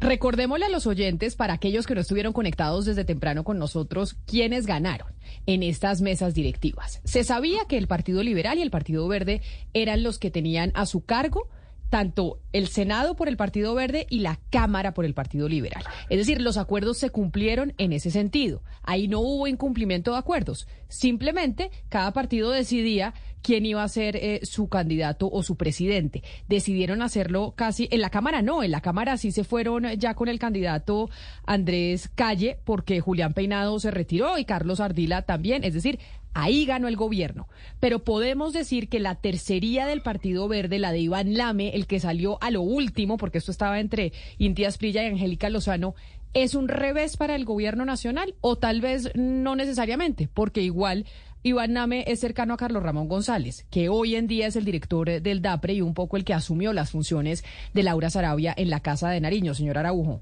Recordémosle 0.00 0.64
a 0.64 0.70
los 0.70 0.86
oyentes, 0.86 1.36
para 1.36 1.52
aquellos 1.52 1.86
que 1.86 1.94
no 1.94 2.00
estuvieron 2.00 2.32
conectados 2.32 2.86
desde 2.86 3.04
temprano 3.04 3.44
con 3.44 3.58
nosotros, 3.58 4.16
quiénes 4.26 4.64
ganaron 4.64 5.12
en 5.44 5.62
estas 5.62 6.00
mesas 6.00 6.32
directivas. 6.32 7.02
Se 7.04 7.22
sabía 7.22 7.66
que 7.68 7.76
el 7.76 7.86
Partido 7.86 8.22
Liberal 8.22 8.58
y 8.58 8.62
el 8.62 8.70
Partido 8.70 9.06
Verde 9.08 9.42
eran 9.74 10.02
los 10.02 10.18
que 10.18 10.30
tenían 10.30 10.72
a 10.74 10.86
su 10.86 11.04
cargo 11.04 11.48
tanto 11.90 12.38
el 12.52 12.68
Senado 12.68 13.16
por 13.16 13.28
el 13.28 13.36
Partido 13.36 13.74
Verde 13.74 14.06
y 14.08 14.20
la 14.20 14.38
Cámara 14.48 14.94
por 14.94 15.04
el 15.04 15.12
Partido 15.12 15.48
Liberal. 15.48 15.84
Es 16.08 16.18
decir, 16.18 16.40
los 16.40 16.56
acuerdos 16.56 16.98
se 16.98 17.10
cumplieron 17.10 17.74
en 17.78 17.92
ese 17.92 18.10
sentido. 18.10 18.62
Ahí 18.82 19.08
no 19.08 19.18
hubo 19.18 19.48
incumplimiento 19.48 20.12
de 20.12 20.18
acuerdos. 20.18 20.66
Simplemente 20.88 21.70
cada 21.88 22.12
partido 22.12 22.50
decidía 22.50 23.12
quién 23.42 23.66
iba 23.66 23.82
a 23.82 23.88
ser 23.88 24.16
eh, 24.16 24.40
su 24.42 24.68
candidato 24.68 25.28
o 25.30 25.42
su 25.42 25.56
presidente. 25.56 26.22
Decidieron 26.48 27.02
hacerlo 27.02 27.54
casi 27.56 27.88
en 27.90 28.00
la 28.00 28.10
Cámara, 28.10 28.42
no, 28.42 28.62
en 28.62 28.70
la 28.70 28.80
Cámara 28.80 29.16
sí 29.16 29.32
se 29.32 29.44
fueron 29.44 29.84
ya 29.98 30.14
con 30.14 30.28
el 30.28 30.38
candidato 30.38 31.10
Andrés 31.46 32.10
Calle 32.14 32.58
porque 32.64 33.00
Julián 33.00 33.34
Peinado 33.34 33.78
se 33.80 33.90
retiró 33.90 34.38
y 34.38 34.44
Carlos 34.44 34.80
Ardila 34.80 35.22
también. 35.22 35.64
Es 35.64 35.74
decir, 35.74 35.98
Ahí 36.32 36.64
ganó 36.64 36.86
el 36.86 36.96
gobierno. 36.96 37.48
Pero 37.80 38.04
podemos 38.04 38.52
decir 38.52 38.88
que 38.88 39.00
la 39.00 39.16
tercería 39.16 39.86
del 39.86 40.00
Partido 40.00 40.46
Verde, 40.46 40.78
la 40.78 40.92
de 40.92 41.00
Iván 41.00 41.34
Lame, 41.34 41.70
el 41.74 41.86
que 41.86 41.98
salió 41.98 42.38
a 42.40 42.50
lo 42.50 42.62
último, 42.62 43.16
porque 43.16 43.38
esto 43.38 43.50
estaba 43.50 43.80
entre 43.80 44.12
Inti 44.38 44.64
Asprilla 44.64 45.02
y 45.02 45.06
Angélica 45.06 45.50
Lozano, 45.50 45.94
¿es 46.32 46.54
un 46.54 46.68
revés 46.68 47.16
para 47.16 47.34
el 47.34 47.44
gobierno 47.44 47.84
nacional? 47.84 48.34
O 48.40 48.56
tal 48.56 48.80
vez 48.80 49.10
no 49.16 49.56
necesariamente, 49.56 50.28
porque 50.32 50.62
igual 50.62 51.04
Iván 51.42 51.72
Name 51.72 52.04
es 52.06 52.20
cercano 52.20 52.52
a 52.52 52.58
Carlos 52.58 52.82
Ramón 52.82 53.08
González, 53.08 53.66
que 53.70 53.88
hoy 53.88 54.14
en 54.14 54.26
día 54.26 54.46
es 54.46 54.56
el 54.56 54.66
director 54.66 55.22
del 55.22 55.40
DAPRE 55.40 55.72
y 55.72 55.80
un 55.80 55.94
poco 55.94 56.18
el 56.18 56.24
que 56.24 56.34
asumió 56.34 56.74
las 56.74 56.90
funciones 56.90 57.44
de 57.72 57.82
Laura 57.82 58.10
Sarabia 58.10 58.52
en 58.58 58.68
la 58.68 58.80
Casa 58.80 59.08
de 59.08 59.22
Nariño, 59.22 59.54
señor 59.54 59.78
Araujo. 59.78 60.20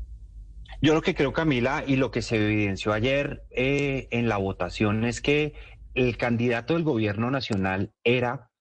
Yo 0.80 0.94
lo 0.94 1.02
que 1.02 1.16
creo, 1.16 1.32
Camila, 1.32 1.82
y 1.84 1.96
lo 1.96 2.12
que 2.12 2.22
se 2.22 2.36
evidenció 2.36 2.92
ayer 2.92 3.42
eh, 3.50 4.06
en 4.12 4.28
la 4.28 4.36
votación 4.36 5.04
es 5.04 5.20
que 5.20 5.54
el 5.94 6.16
candidato 6.16 6.74
del 6.74 6.84
gobierno 6.84 7.32
nacional 7.32 7.92
era 8.04 8.52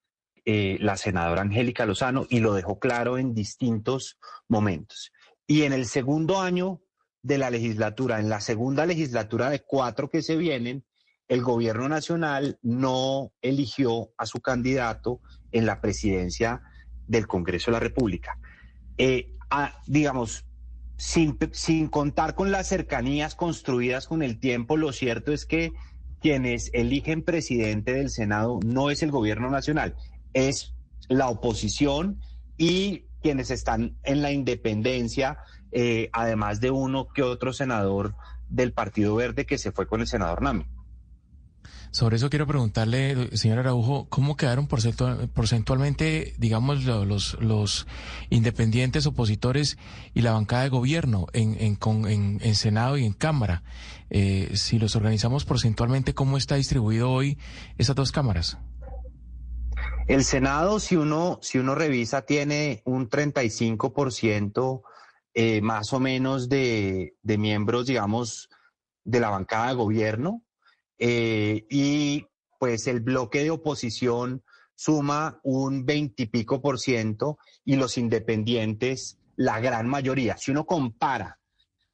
eh, 0.44 0.78
la 0.80 0.98
senadora 0.98 1.44
Angélica 1.44 1.86
Lozano 1.86 2.26
y 2.28 2.40
lo 2.40 2.56
dejó 2.56 2.80
claro 2.80 3.20
en 3.20 3.36
distintos 3.36 4.18
momentos. 4.48 5.12
Y 5.46 5.62
en 5.62 5.74
el 5.74 5.86
segundo 5.86 6.42
año 6.42 6.82
de 7.22 7.38
la 7.38 7.52
legislatura, 7.52 8.20
en 8.20 8.30
la 8.30 8.42
segunda 8.42 8.88
legislatura 8.88 9.52
de 9.52 9.60
cuatro 9.60 10.10
que 10.10 10.24
se 10.24 10.38
vienen, 10.38 10.87
el 11.28 11.42
gobierno 11.42 11.90
nacional 11.90 12.58
no 12.62 13.32
eligió 13.42 14.12
a 14.18 14.26
su 14.26 14.40
candidato 14.40 15.22
en 15.52 15.66
la 15.66 15.82
presidencia 15.82 16.62
del 17.08 17.28
Congreso 17.28 17.72
de 17.72 17.74
la 17.74 17.80
República. 17.80 18.40
Eh, 18.98 19.34
digamos, 19.86 20.46
sin, 20.98 21.38
contar 21.90 22.36
con 22.36 22.52
las 22.52 22.68
cercanías 22.68 23.36
construidas 23.36 24.08
con 24.08 24.24
el 24.24 24.40
tiempo, 24.40 24.78
lo 24.78 24.92
cierto 24.92 25.32
es 25.32 25.46
que 25.46 25.74
quienes 26.20 26.72
eligen 26.74 27.24
presidente 27.24 27.94
del 27.94 28.10
Senado 28.10 28.60
no 28.66 28.90
es 28.90 29.04
el 29.04 29.12
gobierno 29.12 29.50
nacional, 29.50 29.96
es 30.34 30.74
la 31.08 31.30
oposición 31.30 32.20
y 32.58 33.06
quienes 33.22 33.52
están 33.52 33.98
en 34.04 34.22
la 34.22 34.32
independencia, 34.32 35.38
eh, 35.72 36.10
además 36.14 36.60
de 36.60 36.72
uno 36.72 37.08
que 37.08 37.22
otro 37.22 37.54
senador 37.54 38.16
del 38.50 38.74
Partido 38.74 39.16
Verde 39.16 39.46
que 39.46 39.58
se 39.58 39.72
fue 39.72 39.88
con 39.88 40.02
el 40.02 40.08
senador 40.08 40.42
Nami. 40.42 40.66
Sobre 41.92 42.18
eso 42.18 42.30
quiero 42.30 42.46
preguntarle, 42.46 43.36
señor 43.38 43.60
Araujo, 43.60 44.08
¿cómo 44.10 44.36
quedaron 44.36 44.68
porcentualmente, 44.68 46.34
digamos, 46.38 46.84
los, 46.84 47.42
los 47.42 47.88
independientes 48.30 49.08
opositores 49.08 49.78
y 50.14 50.22
la 50.22 50.34
bancada 50.34 50.64
de 50.64 50.70
gobierno 50.70 51.28
en, 51.34 51.56
en, 51.60 52.40
en, 52.42 52.56
Senado 52.56 52.98
y 52.98 53.06
en 53.06 53.14
Cámara? 53.14 53.64
Eh, 54.10 54.52
si 54.54 54.80
los 54.80 54.96
organizamos 54.96 55.46
porcentualmente, 55.46 56.14
¿cómo 56.14 56.38
está 56.38 56.56
distribuido 56.56 57.10
hoy 57.10 57.38
esas 57.78 57.96
dos 57.96 58.12
cámaras? 58.12 58.58
El 60.08 60.24
Senado, 60.24 60.80
si 60.80 60.98
uno, 60.98 61.40
si 61.42 61.58
uno 61.58 61.74
revisa, 61.74 62.22
tiene 62.24 62.82
un 62.86 63.10
35% 63.10 64.82
eh, 65.34 65.62
más 65.62 65.94
o 65.94 66.00
menos 66.00 66.50
de 66.50 67.14
miembros, 67.24 67.88
digamos, 67.88 68.50
de 69.04 69.20
la 69.20 69.30
bancada 69.30 69.70
de 69.70 69.74
gobierno 69.76 70.44
eh, 71.00 71.66
y 71.70 72.26
pues 72.60 72.88
el 72.88 73.02
bloque 73.02 73.44
de 73.44 73.52
oposición 73.52 74.44
suma 74.76 75.40
un 75.44 75.86
veintipico 75.86 76.62
por 76.62 76.80
ciento 76.80 77.38
y 77.66 77.76
los 77.76 77.98
independientes 77.98 79.18
la 79.36 79.60
gran 79.60 79.88
mayoría. 79.88 80.38
Si 80.38 80.52
uno 80.52 80.66
compara 80.66 81.40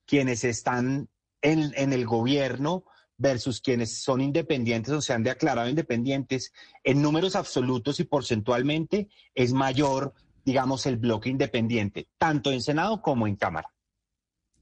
quienes 0.05 0.43
están 0.43 1.09
en, 1.41 1.73
en 1.75 1.93
el 1.93 2.05
gobierno 2.05 2.85
versus 3.17 3.61
quienes 3.61 4.01
son 4.01 4.21
independientes 4.21 4.93
o 4.93 5.01
se 5.01 5.13
han 5.13 5.23
declarado 5.23 5.69
independientes, 5.69 6.51
en 6.83 7.01
números 7.01 7.35
absolutos 7.35 7.99
y 7.99 8.05
porcentualmente 8.05 9.07
es 9.35 9.53
mayor, 9.53 10.13
digamos, 10.43 10.85
el 10.85 10.97
bloque 10.97 11.29
independiente, 11.29 12.09
tanto 12.17 12.51
en 12.51 12.61
Senado 12.61 13.01
como 13.01 13.27
en 13.27 13.35
Cámara. 13.35 13.72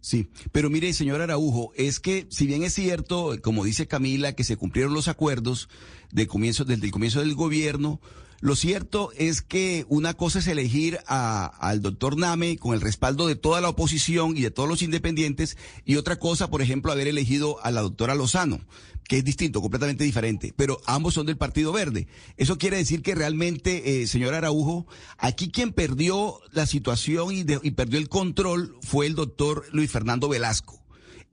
Sí, 0.02 0.28
pero 0.52 0.72
mire, 0.72 0.92
señor 0.94 1.22
Araujo, 1.22 1.72
es 1.76 2.00
que 2.00 2.26
si 2.30 2.48
bien 2.48 2.64
es 2.64 2.74
cierto, 2.74 3.36
como 3.44 3.64
dice 3.64 3.88
Camila, 3.88 4.34
que 4.34 4.44
se 4.44 4.58
cumplieron 4.58 4.96
los 4.96 5.08
acuerdos 5.08 5.70
de 6.12 6.26
comienzo, 6.26 6.66
desde 6.66 6.86
el 6.86 6.92
comienzo 6.92 7.20
del 7.20 7.36
gobierno, 7.36 8.02
lo 8.40 8.56
cierto 8.56 9.12
es 9.16 9.44
que 9.44 9.86
una 9.88 10.16
cosa 10.16 10.40
es 10.40 10.48
elegir 10.48 11.00
a, 11.06 11.46
al 11.46 11.84
doctor 11.84 12.18
Name 12.18 12.58
con 12.58 12.74
el 12.74 12.82
respaldo 12.82 13.28
de 13.28 13.36
toda 13.36 13.62
la 13.62 13.70
oposición 13.70 14.36
y 14.36 14.42
de 14.42 14.50
todos 14.50 14.68
los 14.68 14.82
independientes, 14.82 15.56
y 15.86 15.98
otra 15.98 16.18
cosa, 16.18 16.50
por 16.50 16.64
ejemplo, 16.64 16.92
haber 16.92 17.08
elegido 17.08 17.64
a 17.64 17.70
la 17.70 17.82
doctora 17.82 18.16
Lozano, 18.16 18.60
que 19.08 19.18
es 19.18 19.26
distinto, 19.26 19.62
completamente 19.62 20.04
diferente, 20.04 20.54
pero 20.56 20.80
ambos 20.86 21.14
son 21.14 21.26
del 21.26 21.38
Partido 21.38 21.72
Verde. 21.74 22.08
Eso 22.38 22.58
quiere 22.58 22.78
decir 22.78 23.02
que 23.02 23.16
realmente, 23.16 24.02
eh, 24.02 24.08
señor 24.08 24.34
Araujo, 24.34 24.88
aquí 25.18 25.52
quien 25.52 25.74
perdió 25.74 26.40
la 26.52 26.66
situación 26.66 27.34
y, 27.34 27.46
y 27.64 27.72
perdió 27.72 28.00
el 28.00 28.10
control 28.10 28.78
fue 28.82 29.08
el 29.08 29.16
doctor 29.16 29.66
Luis 29.72 29.92
Fernando 29.92 30.30
Velasco, 30.30 30.82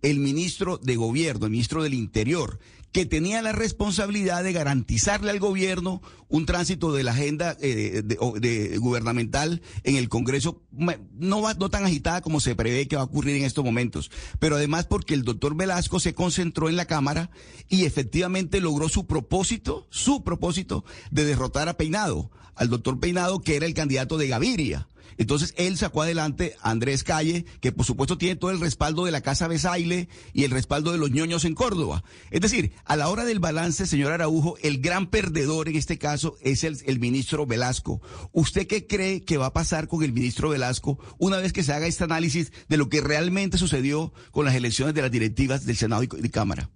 el 0.02 0.18
ministro 0.18 0.78
de 0.78 0.96
Gobierno, 0.96 1.46
el 1.46 1.52
ministro 1.52 1.82
del 1.82 1.94
Interior 1.94 2.58
que 2.92 3.06
tenía 3.06 3.42
la 3.42 3.52
responsabilidad 3.52 4.42
de 4.42 4.52
garantizarle 4.52 5.30
al 5.30 5.38
gobierno 5.38 6.02
un 6.28 6.46
tránsito 6.46 6.92
de 6.92 7.04
la 7.04 7.12
agenda 7.12 7.56
eh, 7.60 8.02
de, 8.04 8.78
gubernamental 8.78 9.62
en 9.84 9.96
el 9.96 10.08
Congreso, 10.08 10.62
no, 10.70 11.42
va, 11.42 11.54
no 11.54 11.70
tan 11.70 11.84
agitada 11.84 12.20
como 12.20 12.40
se 12.40 12.54
prevé 12.54 12.88
que 12.88 12.96
va 12.96 13.02
a 13.02 13.06
ocurrir 13.06 13.36
en 13.36 13.44
estos 13.44 13.64
momentos, 13.64 14.10
pero 14.38 14.56
además 14.56 14.86
porque 14.86 15.14
el 15.14 15.22
doctor 15.22 15.56
Velasco 15.56 16.00
se 16.00 16.14
concentró 16.14 16.68
en 16.68 16.76
la 16.76 16.86
Cámara 16.86 17.30
y 17.68 17.84
efectivamente 17.84 18.60
logró 18.60 18.88
su 18.88 19.06
propósito, 19.06 19.86
su 19.90 20.22
propósito 20.22 20.84
de 21.10 21.24
derrotar 21.24 21.68
a 21.68 21.76
Peinado, 21.76 22.30
al 22.54 22.68
doctor 22.68 22.98
Peinado 23.00 23.40
que 23.40 23.56
era 23.56 23.66
el 23.66 23.74
candidato 23.74 24.18
de 24.18 24.28
Gaviria. 24.28 24.88
Entonces 25.16 25.54
él 25.56 25.76
sacó 25.76 26.02
adelante 26.02 26.54
a 26.60 26.70
Andrés 26.70 27.04
Calle, 27.04 27.44
que 27.60 27.72
por 27.72 27.86
supuesto 27.86 28.18
tiene 28.18 28.36
todo 28.36 28.50
el 28.50 28.60
respaldo 28.60 29.04
de 29.04 29.12
la 29.12 29.20
Casa 29.20 29.48
Besaile 29.48 30.08
y 30.32 30.44
el 30.44 30.50
respaldo 30.50 30.92
de 30.92 30.98
los 30.98 31.10
ñoños 31.10 31.44
en 31.44 31.54
Córdoba. 31.54 32.04
Es 32.30 32.40
decir, 32.40 32.72
a 32.84 32.96
la 32.96 33.08
hora 33.08 33.24
del 33.24 33.40
balance, 33.40 33.86
señor 33.86 34.12
Araujo, 34.12 34.56
el 34.62 34.80
gran 34.80 35.06
perdedor 35.08 35.68
en 35.68 35.76
este 35.76 35.98
caso 35.98 36.36
es 36.40 36.64
el, 36.64 36.78
el 36.86 37.00
ministro 37.00 37.46
Velasco. 37.46 38.00
¿Usted 38.32 38.66
qué 38.66 38.86
cree 38.86 39.24
que 39.24 39.38
va 39.38 39.46
a 39.46 39.52
pasar 39.52 39.88
con 39.88 40.02
el 40.02 40.12
ministro 40.12 40.50
Velasco 40.50 40.98
una 41.18 41.38
vez 41.38 41.52
que 41.52 41.62
se 41.62 41.72
haga 41.72 41.86
este 41.86 42.04
análisis 42.04 42.52
de 42.68 42.76
lo 42.76 42.88
que 42.88 43.00
realmente 43.00 43.58
sucedió 43.58 44.12
con 44.30 44.44
las 44.44 44.54
elecciones 44.54 44.94
de 44.94 45.02
las 45.02 45.10
directivas 45.10 45.64
del 45.64 45.76
Senado 45.76 46.02
y 46.02 46.06
de 46.06 46.30
Cámara? 46.30 46.70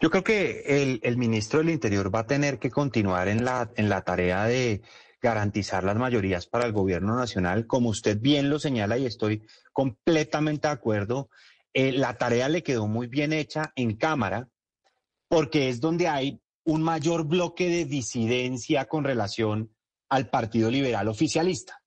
Yo 0.00 0.10
creo 0.10 0.24
que 0.24 0.62
el, 0.66 1.00
el, 1.02 1.16
ministro 1.16 1.60
del 1.60 1.70
Interior 1.70 2.14
va 2.14 2.20
a 2.20 2.26
tener 2.26 2.58
que 2.58 2.70
continuar 2.70 3.28
en 3.28 3.44
la, 3.44 3.70
en 3.76 3.88
la 3.88 4.02
tarea 4.02 4.44
de 4.44 4.82
garantizar 5.26 5.82
las 5.82 5.96
mayorías 5.96 6.46
para 6.46 6.66
el 6.66 6.72
gobierno 6.72 7.16
nacional. 7.16 7.66
Como 7.66 7.88
usted 7.88 8.20
bien 8.20 8.48
lo 8.48 8.60
señala 8.60 8.96
y 8.96 9.06
estoy 9.06 9.42
completamente 9.72 10.68
de 10.68 10.74
acuerdo, 10.74 11.30
eh, 11.74 11.90
la 11.90 12.16
tarea 12.16 12.48
le 12.48 12.62
quedó 12.62 12.86
muy 12.86 13.08
bien 13.08 13.32
hecha 13.32 13.72
en 13.74 13.96
Cámara 13.96 14.48
porque 15.28 15.68
es 15.68 15.80
donde 15.80 16.06
hay 16.06 16.40
un 16.64 16.80
mayor 16.82 17.26
bloque 17.26 17.68
de 17.68 17.84
disidencia 17.86 18.84
con 18.84 19.02
relación 19.02 19.74
al 20.08 20.30
Partido 20.30 20.70
Liberal 20.70 21.08
oficialista. 21.08 21.82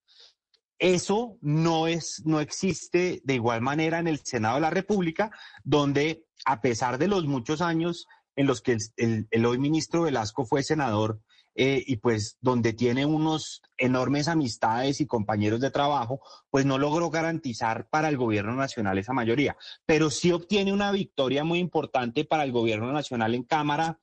Eso 0.77 1.37
no 1.41 1.87
es, 1.87 2.21
no 2.25 2.41
existe 2.41 3.21
de 3.23 3.35
igual 3.35 3.61
manera 3.61 3.99
en 3.99 4.07
el 4.09 4.19
Senado 4.19 4.55
de 4.55 4.61
la 4.61 4.69
República, 4.69 5.31
donde 5.63 6.25
a 6.45 6.59
pesar 6.59 6.97
de 6.97 7.07
los 7.07 7.25
muchos 7.25 7.61
años 7.61 8.05
en 8.35 8.47
los 8.47 8.61
que 8.61 8.77
el 8.97 9.45
hoy 9.45 9.57
ministro 9.57 10.01
Velasco 10.03 10.45
fue 10.45 10.61
senador, 10.61 11.21
eh, 11.61 11.83
y 11.85 11.97
pues 11.97 12.37
donde 12.39 12.71
tiene 12.71 13.05
unos 13.05 13.61
enormes 13.77 14.29
amistades 14.29 15.01
y 15.01 15.05
compañeros 15.05 15.59
de 15.59 15.71
trabajo, 15.71 16.21
pues 16.49 16.65
no 16.65 16.77
logró 16.77 17.09
garantizar 17.09 17.89
para 17.89 18.07
el 18.07 18.15
gobierno 18.15 18.55
nacional 18.55 18.97
esa 18.97 19.11
mayoría, 19.11 19.57
pero 19.85 20.09
sí 20.09 20.31
obtiene 20.31 20.71
una 20.71 20.89
victoria 20.93 21.43
muy 21.43 21.59
importante 21.59 22.23
para 22.23 22.45
el 22.45 22.53
gobierno 22.53 22.93
nacional 22.93 23.35
en 23.35 23.43
Cámara 23.43 23.99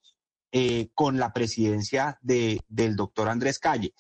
eh, 0.52 0.90
con 0.92 1.18
la 1.18 1.32
presidencia 1.32 2.18
de, 2.20 2.61
del 2.68 2.94
doctor 2.94 3.30
Andrés 3.30 3.59
Calle. 3.59 3.94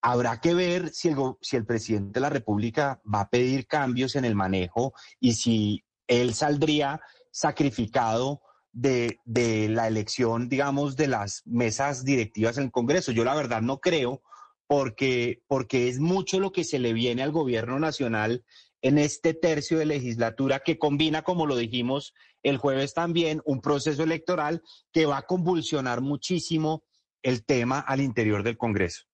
Habrá 0.00 0.40
que 0.40 0.54
ver 0.54 0.88
si 0.88 1.08
el, 1.08 1.16
si 1.42 1.56
el 1.56 1.66
presidente 1.66 2.14
de 2.14 2.20
la 2.22 2.30
República 2.30 3.02
va 3.04 3.20
a 3.20 3.28
pedir 3.28 3.66
cambios 3.66 4.16
en 4.16 4.24
el 4.24 4.34
manejo 4.34 4.94
y 5.20 5.34
si 5.34 5.84
él 6.06 6.32
saldría 6.32 7.02
sacrificado 7.30 8.40
de, 8.74 9.18
de, 9.24 9.68
la 9.68 9.88
elección, 9.88 10.48
digamos, 10.48 10.96
de 10.96 11.06
las 11.06 11.42
mesas 11.46 12.04
directivas 12.04 12.58
en 12.58 12.64
el 12.64 12.70
Congreso. 12.70 13.12
Yo 13.12 13.24
la 13.24 13.34
verdad 13.34 13.62
no 13.62 13.78
creo, 13.78 14.22
porque, 14.66 15.42
porque 15.46 15.88
es 15.88 16.00
mucho 16.00 16.40
lo 16.40 16.52
que 16.52 16.64
se 16.64 16.78
le 16.78 16.92
viene 16.92 17.22
al 17.22 17.32
gobierno 17.32 17.78
nacional 17.78 18.44
en 18.82 18.98
este 18.98 19.32
tercio 19.32 19.78
de 19.78 19.86
legislatura 19.86 20.60
que 20.60 20.78
combina, 20.78 21.22
como 21.22 21.46
lo 21.46 21.56
dijimos 21.56 22.12
el 22.42 22.58
jueves 22.58 22.92
también, 22.92 23.40
un 23.46 23.62
proceso 23.62 24.02
electoral 24.02 24.62
que 24.92 25.06
va 25.06 25.18
a 25.18 25.22
convulsionar 25.22 26.02
muchísimo 26.02 26.84
el 27.22 27.44
tema 27.44 27.78
al 27.80 28.02
interior 28.02 28.42
del 28.42 28.58
Congreso. 28.58 29.04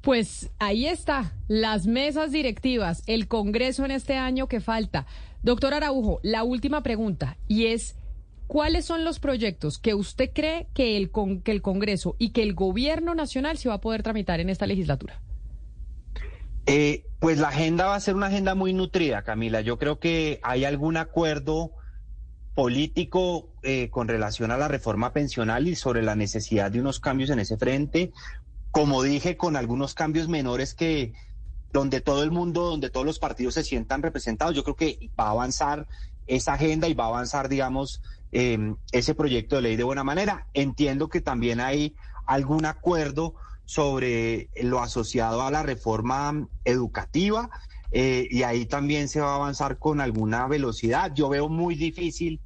Pues 0.00 0.50
ahí 0.58 0.86
está, 0.86 1.32
las 1.46 1.86
mesas 1.86 2.32
directivas, 2.32 3.04
el 3.06 3.28
Congreso 3.28 3.84
en 3.84 3.92
este 3.92 4.16
año 4.16 4.48
que 4.48 4.60
falta. 4.60 5.06
Doctor 5.44 5.74
Araujo, 5.74 6.18
la 6.24 6.42
última 6.42 6.82
pregunta, 6.82 7.38
y 7.46 7.66
es, 7.66 7.94
¿Cuáles 8.52 8.84
son 8.84 9.02
los 9.02 9.18
proyectos 9.18 9.78
que 9.78 9.94
usted 9.94 10.28
cree 10.30 10.68
que 10.74 10.98
el, 10.98 11.10
que 11.42 11.52
el 11.52 11.62
Congreso 11.62 12.16
y 12.18 12.32
que 12.32 12.42
el 12.42 12.52
Gobierno 12.52 13.14
Nacional 13.14 13.56
se 13.56 13.70
va 13.70 13.76
a 13.76 13.80
poder 13.80 14.02
tramitar 14.02 14.40
en 14.40 14.50
esta 14.50 14.66
legislatura? 14.66 15.22
Eh, 16.66 17.06
pues 17.18 17.38
la 17.38 17.48
agenda 17.48 17.86
va 17.86 17.94
a 17.94 18.00
ser 18.00 18.14
una 18.14 18.26
agenda 18.26 18.54
muy 18.54 18.74
nutrida, 18.74 19.22
Camila. 19.22 19.62
Yo 19.62 19.78
creo 19.78 19.98
que 19.98 20.38
hay 20.42 20.66
algún 20.66 20.98
acuerdo 20.98 21.70
político 22.54 23.48
eh, 23.62 23.88
con 23.88 24.06
relación 24.06 24.50
a 24.50 24.58
la 24.58 24.68
reforma 24.68 25.14
pensional 25.14 25.66
y 25.66 25.74
sobre 25.74 26.02
la 26.02 26.14
necesidad 26.14 26.70
de 26.70 26.80
unos 26.80 27.00
cambios 27.00 27.30
en 27.30 27.38
ese 27.38 27.56
frente. 27.56 28.12
Como 28.70 29.02
dije, 29.02 29.38
con 29.38 29.56
algunos 29.56 29.94
cambios 29.94 30.28
menores 30.28 30.74
que 30.74 31.14
donde 31.72 32.02
todo 32.02 32.22
el 32.22 32.30
mundo, 32.30 32.64
donde 32.64 32.90
todos 32.90 33.06
los 33.06 33.18
partidos 33.18 33.54
se 33.54 33.64
sientan 33.64 34.02
representados, 34.02 34.54
yo 34.54 34.62
creo 34.62 34.76
que 34.76 35.10
va 35.18 35.28
a 35.28 35.30
avanzar 35.30 35.86
esa 36.26 36.52
agenda 36.52 36.86
y 36.86 36.92
va 36.92 37.06
a 37.06 37.08
avanzar, 37.08 37.48
digamos, 37.48 38.02
Em, 38.34 38.76
ese 38.92 39.14
proyecto 39.14 39.56
de 39.56 39.62
ley 39.62 39.76
de 39.76 39.84
buena 39.84 40.04
manera. 40.04 40.46
Entiendo 40.54 41.10
que 41.10 41.20
también 41.20 41.60
hay 41.60 41.94
algún 42.26 42.64
acuerdo 42.64 43.34
sobre 43.66 44.48
lo 44.56 44.80
asociado 44.80 45.42
a 45.42 45.50
la 45.50 45.62
reforma 45.62 46.48
educativa 46.64 47.50
eh, 47.90 48.26
y 48.30 48.42
ahí 48.42 48.64
también 48.64 49.10
se 49.10 49.20
va 49.20 49.32
a 49.32 49.34
avanzar 49.34 49.78
con 49.78 50.00
alguna 50.00 50.46
velocidad. 50.46 51.12
Yo 51.14 51.28
veo 51.28 51.50
muy 51.50 51.74
difícil 51.74 52.40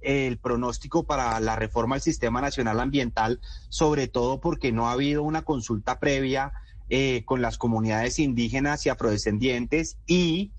el 0.00 0.38
pronóstico 0.38 1.04
para 1.04 1.38
la 1.40 1.54
reforma 1.54 1.96
al 1.96 2.00
Sistema 2.00 2.40
Nacional 2.40 2.80
Ambiental, 2.80 3.38
sobre 3.68 4.08
todo 4.08 4.40
porque 4.40 4.72
no 4.72 4.88
ha 4.88 4.92
habido 4.92 5.22
una 5.22 5.42
consulta 5.42 6.00
previa 6.00 6.54
eh, 6.88 7.24
con 7.26 7.42
las 7.42 7.58
comunidades 7.58 8.18
indígenas 8.20 8.86
y 8.86 8.88
afrodescendientes 8.88 9.98
y 10.06 10.52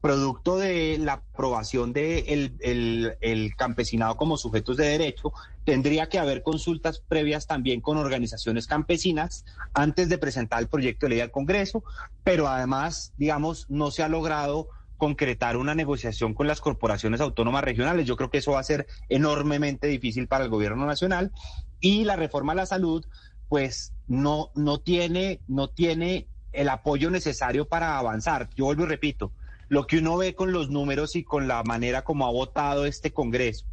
producto 0.00 0.56
de 0.58 0.98
la 0.98 1.14
aprobación 1.14 1.92
del 1.92 2.56
de 2.56 3.16
el, 3.20 3.54
campesinado 3.56 4.16
como 4.16 4.36
sujetos 4.36 4.76
de 4.76 4.86
derecho, 4.86 5.32
tendría 5.64 6.08
que 6.08 6.18
haber 6.18 6.42
consultas 6.42 7.02
previas 7.06 7.46
también 7.46 7.80
con 7.80 7.98
organizaciones 7.98 8.66
campesinas 8.66 9.44
antes 9.74 10.08
de 10.08 10.18
presentar 10.18 10.60
el 10.60 10.68
proyecto 10.68 11.06
de 11.06 11.10
ley 11.10 11.20
al 11.20 11.30
Congreso, 11.30 11.84
pero 12.24 12.48
además, 12.48 13.12
digamos, 13.16 13.66
no 13.68 13.90
se 13.90 14.02
ha 14.02 14.08
logrado 14.08 14.68
concretar 14.96 15.56
una 15.56 15.74
negociación 15.74 16.34
con 16.34 16.46
las 16.46 16.60
corporaciones 16.60 17.20
autónomas 17.20 17.64
regionales. 17.64 18.06
Yo 18.06 18.16
creo 18.16 18.30
que 18.30 18.38
eso 18.38 18.52
va 18.52 18.60
a 18.60 18.64
ser 18.64 18.86
enormemente 19.08 19.86
difícil 19.86 20.28
para 20.28 20.44
el 20.44 20.50
gobierno 20.50 20.86
nacional 20.86 21.32
y 21.80 22.04
la 22.04 22.16
reforma 22.16 22.52
a 22.52 22.56
la 22.56 22.66
salud 22.66 23.04
pues 23.48 23.92
no, 24.06 24.50
no, 24.54 24.78
tiene, 24.78 25.40
no 25.48 25.68
tiene 25.68 26.28
el 26.52 26.68
apoyo 26.68 27.10
necesario 27.10 27.66
para 27.66 27.98
avanzar. 27.98 28.48
Yo 28.54 28.66
vuelvo 28.66 28.84
y 28.84 28.86
repito, 28.86 29.32
lo 29.70 29.86
que 29.86 29.98
uno 29.98 30.16
ve 30.16 30.34
con 30.34 30.52
los 30.52 30.68
números 30.68 31.14
y 31.14 31.22
con 31.22 31.46
la 31.46 31.62
manera 31.62 32.02
como 32.02 32.26
ha 32.26 32.30
votado 32.30 32.86
este 32.86 33.12
Congreso 33.12 33.66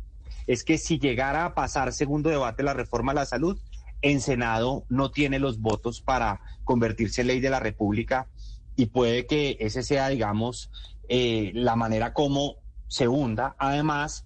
es 0.45 0.63
que 0.63 0.77
si 0.77 0.99
llegara 0.99 1.43
a 1.43 1.55
pasar 1.55 1.91
segundo 1.91 2.29
debate 2.29 2.61
la 2.61 2.75
reforma 2.75 3.11
a 3.11 3.15
la 3.15 3.25
salud, 3.25 3.59
en 4.03 4.21
Senado 4.21 4.85
no 4.89 5.09
tiene 5.09 5.39
los 5.39 5.59
votos 5.59 5.99
para 6.01 6.39
convertirse 6.63 7.21
en 7.21 7.27
ley 7.27 7.39
de 7.39 7.49
la 7.49 7.59
República 7.59 8.27
y 8.75 8.85
puede 8.85 9.25
que 9.25 9.57
ese 9.59 9.81
sea, 9.81 10.09
digamos, 10.09 10.69
eh, 11.09 11.51
la 11.55 11.75
manera 11.75 12.13
como 12.13 12.57
se 12.87 13.07
hunda. 13.07 13.55
Además, 13.57 14.23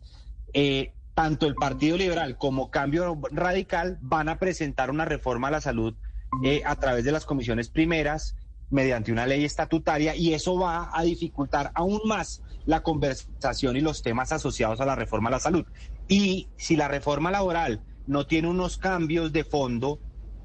eh, 0.53 0.93
tanto 1.15 1.47
el 1.47 1.55
Partido 1.55 1.97
Liberal 1.97 2.37
como 2.37 2.69
Cambio 2.69 3.17
Radical 3.31 3.97
van 4.01 4.27
a 4.27 4.39
presentar 4.39 4.91
una 4.91 5.05
reforma 5.05 5.47
a 5.47 5.51
la 5.51 5.61
salud 5.61 5.95
eh, 6.43 6.63
a 6.65 6.75
través 6.75 7.05
de 7.05 7.13
las 7.13 7.25
comisiones 7.25 7.69
primeras 7.69 8.35
mediante 8.71 9.11
una 9.11 9.27
ley 9.27 9.45
estatutaria 9.45 10.15
y 10.15 10.33
eso 10.33 10.57
va 10.57 10.89
a 10.91 11.03
dificultar 11.03 11.71
aún 11.75 12.01
más 12.05 12.41
la 12.65 12.81
conversación 12.81 13.75
y 13.75 13.81
los 13.81 14.01
temas 14.01 14.31
asociados 14.31 14.81
a 14.81 14.85
la 14.85 14.95
reforma 14.95 15.29
a 15.29 15.33
la 15.33 15.39
salud. 15.39 15.65
Y 16.07 16.49
si 16.57 16.75
la 16.75 16.87
reforma 16.87 17.31
laboral 17.31 17.83
no 18.07 18.25
tiene 18.25 18.47
unos 18.49 18.77
cambios 18.77 19.31
de 19.31 19.43
fondo 19.43 19.99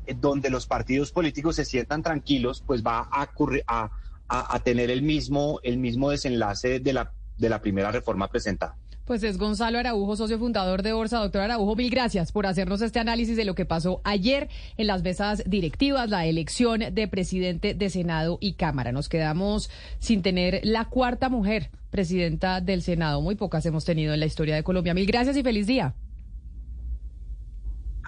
eh, 0.06 0.14
donde 0.18 0.50
los 0.50 0.66
partidos 0.66 1.12
políticos 1.12 1.56
se 1.56 1.64
sientan 1.64 2.02
tranquilos, 2.02 2.62
pues 2.66 2.82
va 2.82 3.08
a, 3.10 3.30
a, 3.66 3.90
a, 4.28 4.60
tener 4.60 4.90
el 4.90 5.02
mismo, 5.02 5.60
el 5.62 5.78
mismo 5.78 6.10
desenlace 6.10 6.80
de 6.80 6.92
la, 6.92 7.12
de 7.38 7.48
la 7.48 7.60
primera 7.60 7.90
reforma 7.90 8.28
presentada. 8.28 8.76
Pues 9.06 9.22
es 9.22 9.38
Gonzalo 9.38 9.78
Araujo, 9.78 10.16
socio 10.16 10.36
fundador 10.36 10.82
de 10.82 10.92
Orsa. 10.92 11.20
Doctor 11.20 11.42
Araujo, 11.42 11.76
mil 11.76 11.90
gracias 11.90 12.32
por 12.32 12.44
hacernos 12.44 12.82
este 12.82 12.98
análisis 12.98 13.36
de 13.36 13.44
lo 13.44 13.54
que 13.54 13.64
pasó 13.64 14.00
ayer 14.02 14.48
en 14.76 14.88
las 14.88 15.04
mesas 15.04 15.44
directivas, 15.46 16.10
la 16.10 16.26
elección 16.26 16.80
de 16.92 17.06
presidente 17.06 17.74
de 17.74 17.88
Senado 17.88 18.36
y 18.40 18.54
Cámara. 18.54 18.90
Nos 18.90 19.08
quedamos 19.08 19.70
sin 20.00 20.22
tener 20.22 20.60
la 20.64 20.86
cuarta 20.86 21.28
mujer 21.28 21.70
presidenta 21.90 22.60
del 22.60 22.82
Senado. 22.82 23.20
Muy 23.20 23.36
pocas 23.36 23.64
hemos 23.64 23.84
tenido 23.84 24.12
en 24.12 24.18
la 24.18 24.26
historia 24.26 24.56
de 24.56 24.64
Colombia. 24.64 24.92
Mil 24.92 25.06
gracias 25.06 25.36
y 25.36 25.44
feliz 25.44 25.68
día. 25.68 25.94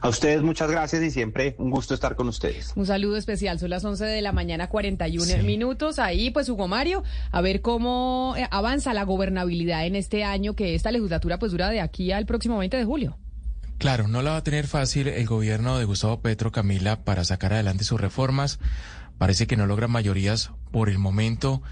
A 0.00 0.08
ustedes 0.08 0.42
muchas 0.42 0.70
gracias 0.70 1.02
y 1.02 1.10
siempre 1.10 1.56
un 1.58 1.70
gusto 1.70 1.94
estar 1.94 2.14
con 2.14 2.28
ustedes. 2.28 2.72
Un 2.76 2.86
saludo 2.86 3.16
especial, 3.16 3.58
son 3.58 3.70
las 3.70 3.84
11 3.84 4.04
de 4.04 4.22
la 4.22 4.32
mañana, 4.32 4.68
41 4.68 5.42
minutos. 5.42 5.98
Ahí, 5.98 6.30
pues, 6.30 6.48
Hugo 6.48 6.68
Mario, 6.68 7.02
a 7.32 7.40
ver 7.40 7.62
cómo 7.62 8.34
eh, 8.36 8.46
avanza 8.50 8.94
la 8.94 9.04
gobernabilidad 9.04 9.86
en 9.86 9.96
este 9.96 10.24
año, 10.24 10.54
que 10.54 10.74
esta 10.74 10.92
legislatura 10.92 11.38
pues 11.38 11.52
dura 11.52 11.70
de 11.70 11.80
aquí 11.80 12.12
al 12.12 12.26
próximo 12.26 12.58
20 12.58 12.76
de 12.76 12.84
julio. 12.84 13.18
Claro, 13.78 14.08
no 14.08 14.22
la 14.22 14.32
va 14.32 14.36
a 14.38 14.42
tener 14.42 14.66
fácil 14.66 15.08
el 15.08 15.26
gobierno 15.26 15.78
de 15.78 15.84
Gustavo 15.84 16.20
Petro, 16.20 16.50
Camila, 16.50 17.04
para 17.04 17.24
sacar 17.24 17.52
adelante 17.52 17.84
sus 17.84 18.00
reformas. 18.00 18.58
Parece 19.18 19.46
que 19.46 19.56
no 19.56 19.66
logra 19.66 19.88
mayorías 19.88 20.50
por 20.70 20.88
el 20.88 20.98
momento, 20.98 21.62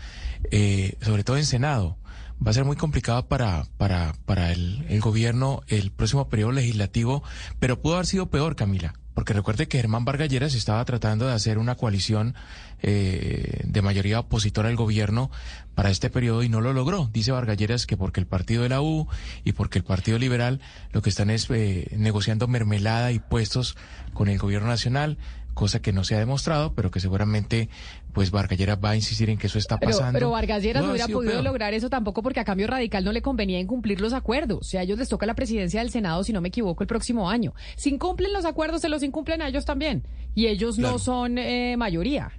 eh, 0.51 0.95
sobre 1.01 1.25
todo 1.25 1.37
en 1.37 1.45
Senado 1.45 1.97
va 2.45 2.51
a 2.51 2.55
ser 2.55 2.65
muy 2.65 2.77
complicado 2.77 3.27
para, 3.29 3.65
para, 3.77 4.15
para 4.25 4.53
el, 4.53 4.85
el 4.89 5.01
gobierno 5.01 5.63
el 5.69 5.91
próximo 5.91 6.29
periodo 6.29 6.53
legislativo, 6.53 7.23
pero 7.59 7.81
pudo 7.81 7.95
haber 7.95 8.07
sido 8.07 8.31
peor, 8.31 8.57
Camila. 8.57 8.95
Porque 9.17 9.33
recuerde 9.33 9.67
que 9.67 9.79
Germán 9.79 10.05
Vargas 10.05 10.29
Lleras 10.29 10.55
estaba 10.55 10.85
tratando 10.85 11.27
de 11.27 11.33
hacer 11.33 11.57
una 11.57 11.75
coalición 11.75 12.35
eh, 12.83 13.63
de 13.65 13.81
mayoría 13.81 14.21
opositora 14.21 14.69
al 14.69 14.77
gobierno 14.77 15.31
para 15.75 15.91
este 15.91 16.11
periodo 16.11 16.43
y 16.43 16.51
no 16.51 16.61
lo 16.61 16.75
logró. 16.75 17.09
Dice 17.11 17.33
Vargas 17.33 17.57
Lleras 17.57 17.87
que 17.87 17.97
porque 17.97 18.21
el 18.21 18.27
partido 18.27 18.63
de 18.63 18.69
la 18.69 18.83
U 18.83 19.09
y 19.43 19.53
porque 19.53 19.79
el 19.79 19.85
Partido 19.85 20.19
Liberal 20.19 20.61
lo 20.93 21.01
que 21.01 21.09
están 21.09 21.31
es 21.31 21.49
eh, 21.49 21.89
negociando 21.97 22.47
mermelada 22.47 23.11
y 23.11 23.19
puestos 23.19 23.75
con 24.13 24.29
el 24.29 24.37
gobierno 24.37 24.69
nacional 24.69 25.17
cosa 25.57 25.81
que 25.81 25.91
no 25.91 26.05
se 26.05 26.15
ha 26.15 26.19
demostrado, 26.19 26.75
pero 26.75 26.91
que 26.91 27.01
seguramente 27.01 27.71
pues 28.13 28.31
Vargas 28.31 28.59
Lleras 28.59 28.79
va 28.83 28.91
a 28.91 28.97
insistir 28.97 29.31
en 29.31 29.39
que 29.39 29.47
eso 29.47 29.59
está 29.59 29.79
pasando. 29.79 30.13
Pero, 30.13 30.31
Vargas 30.31 30.63
Lleras 30.63 30.85
no, 30.85 30.91
hubiera 30.91 31.09
podido 31.09 31.43
lograr 31.43 31.73
eso 31.73 31.89
tampoco 31.89 32.23
porque 32.23 32.41
a 32.41 32.45
cambio 32.45 32.67
radical 32.67 33.05
no 33.05 33.11
le 33.11 33.23
convenía 33.23 33.59
incumplir 33.59 34.03
los 34.03 34.13
acuerdos. 34.13 34.59
O 34.61 34.65
sea, 34.65 34.81
a 34.81 34.85
ellos 34.85 34.99
les 34.99 35.09
toca 35.09 35.25
la 35.25 35.35
presidencia 35.35 35.81
del 35.81 35.91
Senado, 35.91 36.23
si 36.25 36.35
no 36.35 36.43
me 36.43 36.49
equivoco, 36.49 36.85
el 36.85 36.87
próximo 36.87 37.31
año. 37.31 37.55
Si 37.75 37.89
incumplen 37.89 38.35
los 38.35 38.45
acuerdos, 38.45 38.83
se 38.83 38.91
los 38.91 39.03
incumplen 39.03 39.41
a 39.41 39.49
ellos 39.49 39.65
también. 39.65 40.07
Y 40.35 40.47
ellos 40.47 40.79
no 40.79 40.99
son 40.99 41.39
eh, 41.39 41.75
mayoría. 41.79 42.33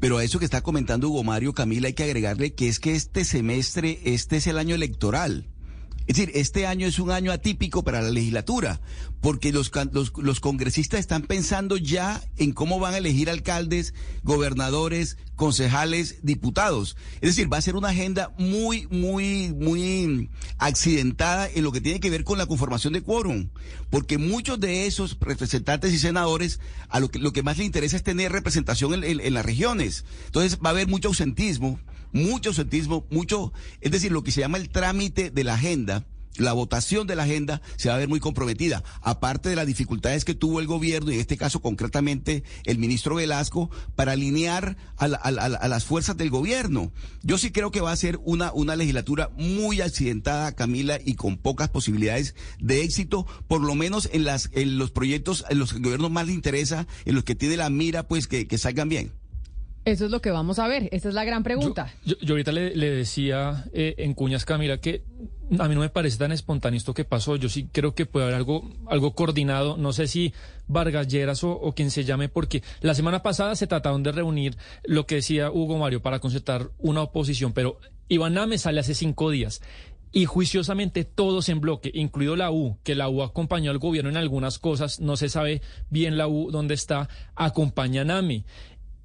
Pero 0.00 0.18
a 0.18 0.24
eso 0.24 0.40
que 0.40 0.44
está 0.44 0.60
comentando 0.60 1.08
Hugo 1.08 1.22
Mario 1.22 1.54
Camila 1.54 1.86
hay 1.86 1.94
que 1.94 2.02
agregarle 2.02 2.54
que 2.54 2.66
es 2.66 2.80
que 2.80 2.96
este 2.96 3.24
semestre, 3.24 4.00
este 4.04 4.38
es 4.38 4.48
el 4.48 4.58
año 4.58 4.74
electoral. 4.74 5.46
Es 6.06 6.16
decir, 6.16 6.32
este 6.34 6.66
año 6.66 6.86
es 6.86 6.98
un 6.98 7.10
año 7.10 7.32
atípico 7.32 7.84
para 7.84 8.02
la 8.02 8.10
legislatura, 8.10 8.80
porque 9.20 9.52
los, 9.52 9.70
los, 10.16 10.40
congresistas 10.40 10.98
están 10.98 11.22
pensando 11.22 11.76
ya 11.76 12.20
en 12.36 12.52
cómo 12.52 12.80
van 12.80 12.94
a 12.94 12.98
elegir 12.98 13.30
alcaldes, 13.30 13.94
gobernadores, 14.24 15.16
concejales, 15.36 16.16
diputados. 16.22 16.96
Es 17.20 17.30
decir, 17.30 17.52
va 17.52 17.58
a 17.58 17.62
ser 17.62 17.76
una 17.76 17.90
agenda 17.90 18.34
muy, 18.36 18.88
muy, 18.88 19.52
muy 19.52 20.28
accidentada 20.58 21.48
en 21.48 21.62
lo 21.62 21.70
que 21.70 21.80
tiene 21.80 22.00
que 22.00 22.10
ver 22.10 22.24
con 22.24 22.36
la 22.36 22.46
conformación 22.46 22.92
de 22.94 23.02
quórum, 23.02 23.50
porque 23.88 24.18
muchos 24.18 24.58
de 24.58 24.86
esos 24.86 25.16
representantes 25.20 25.92
y 25.92 25.98
senadores 25.98 26.58
a 26.88 26.98
lo 26.98 27.10
que, 27.10 27.20
lo 27.20 27.32
que 27.32 27.44
más 27.44 27.58
les 27.58 27.66
interesa 27.66 27.96
es 27.96 28.02
tener 28.02 28.32
representación 28.32 29.04
en, 29.04 29.20
en 29.20 29.34
las 29.34 29.46
regiones. 29.46 30.04
Entonces 30.26 30.58
va 30.58 30.70
a 30.70 30.72
haber 30.72 30.88
mucho 30.88 31.08
ausentismo 31.08 31.78
mucho 32.12 32.50
ausentismo, 32.50 33.06
mucho, 33.10 33.52
es 33.80 33.90
decir, 33.90 34.12
lo 34.12 34.22
que 34.22 34.32
se 34.32 34.40
llama 34.40 34.58
el 34.58 34.68
trámite 34.68 35.30
de 35.30 35.44
la 35.44 35.54
agenda, 35.54 36.04
la 36.38 36.54
votación 36.54 37.06
de 37.06 37.14
la 37.14 37.24
agenda 37.24 37.60
se 37.76 37.88
va 37.88 37.96
a 37.96 37.98
ver 37.98 38.08
muy 38.08 38.20
comprometida, 38.20 38.82
aparte 39.02 39.50
de 39.50 39.56
las 39.56 39.66
dificultades 39.66 40.24
que 40.24 40.34
tuvo 40.34 40.60
el 40.60 40.66
gobierno, 40.66 41.10
y 41.10 41.16
en 41.16 41.20
este 41.20 41.36
caso 41.36 41.60
concretamente 41.60 42.42
el 42.64 42.78
ministro 42.78 43.16
Velasco, 43.16 43.70
para 43.96 44.12
alinear 44.12 44.76
a, 44.96 45.08
las 45.68 45.84
fuerzas 45.84 46.16
del 46.16 46.30
gobierno. 46.30 46.90
Yo 47.22 47.36
sí 47.36 47.50
creo 47.50 47.70
que 47.70 47.82
va 47.82 47.92
a 47.92 47.96
ser 47.96 48.18
una, 48.24 48.52
una 48.52 48.76
legislatura 48.76 49.30
muy 49.36 49.80
accidentada, 49.80 50.52
Camila, 50.52 50.98
y 51.04 51.14
con 51.14 51.36
pocas 51.36 51.68
posibilidades 51.68 52.34
de 52.58 52.82
éxito, 52.82 53.26
por 53.46 53.60
lo 53.60 53.74
menos 53.74 54.08
en, 54.12 54.24
las, 54.24 54.48
en 54.52 54.78
los 54.78 54.90
proyectos 54.90 55.44
en 55.50 55.58
los 55.58 55.72
que 55.72 55.78
el 55.78 55.84
gobierno 55.84 56.08
más 56.08 56.26
le 56.26 56.32
interesa, 56.32 56.86
en 57.04 57.14
los 57.14 57.24
que 57.24 57.34
tiene 57.34 57.58
la 57.58 57.68
mira, 57.68 58.08
pues 58.08 58.26
que, 58.26 58.46
que 58.46 58.58
salgan 58.58 58.88
bien. 58.88 59.12
Eso 59.84 60.04
es 60.04 60.10
lo 60.10 60.20
que 60.20 60.30
vamos 60.30 60.58
a 60.58 60.68
ver. 60.68 60.88
Esa 60.92 61.08
es 61.08 61.14
la 61.14 61.24
gran 61.24 61.42
pregunta. 61.42 61.92
Yo, 62.04 62.16
ahorita 62.28 62.52
le, 62.52 62.72
decía 62.90 63.64
eh, 63.72 63.94
en 63.98 64.14
Cuñas 64.14 64.44
Camila 64.44 64.78
que 64.78 65.02
a 65.58 65.68
mí 65.68 65.74
no 65.74 65.80
me 65.80 65.88
parece 65.88 66.18
tan 66.18 66.32
espontáneo 66.32 66.78
esto 66.78 66.94
que 66.94 67.04
pasó. 67.04 67.36
Yo 67.36 67.48
sí 67.48 67.68
creo 67.70 67.94
que 67.94 68.06
puede 68.06 68.26
haber 68.26 68.36
algo, 68.36 68.70
algo 68.86 69.14
coordinado. 69.14 69.76
No 69.76 69.92
sé 69.92 70.06
si 70.06 70.32
Vargas 70.68 71.08
Lleras 71.08 71.42
o, 71.42 71.72
quien 71.74 71.90
se 71.90 72.04
llame, 72.04 72.28
porque 72.28 72.62
la 72.80 72.94
semana 72.94 73.22
pasada 73.22 73.56
se 73.56 73.66
trataron 73.66 74.02
de 74.02 74.12
reunir 74.12 74.56
lo 74.84 75.06
que 75.06 75.16
decía 75.16 75.50
Hugo 75.50 75.78
Mario 75.78 76.00
para 76.00 76.20
concertar 76.20 76.70
una 76.78 77.02
oposición, 77.02 77.52
pero 77.52 77.78
Iván 78.08 78.34
Name 78.34 78.58
sale 78.58 78.80
hace 78.80 78.94
cinco 78.94 79.30
días 79.30 79.62
y 80.12 80.26
juiciosamente 80.26 81.04
todos 81.04 81.48
en 81.48 81.60
bloque, 81.60 81.90
incluido 81.94 82.36
la 82.36 82.50
U, 82.50 82.76
que 82.84 82.94
la 82.94 83.08
U 83.08 83.22
acompañó 83.22 83.70
al 83.70 83.78
gobierno 83.78 84.10
en 84.10 84.18
algunas 84.18 84.58
cosas, 84.58 85.00
no 85.00 85.16
se 85.16 85.30
sabe 85.30 85.62
bien 85.88 86.18
la 86.18 86.28
U 86.28 86.50
dónde 86.50 86.74
está, 86.74 87.08
acompaña 87.34 88.02
a 88.02 88.04
NAMI. 88.04 88.44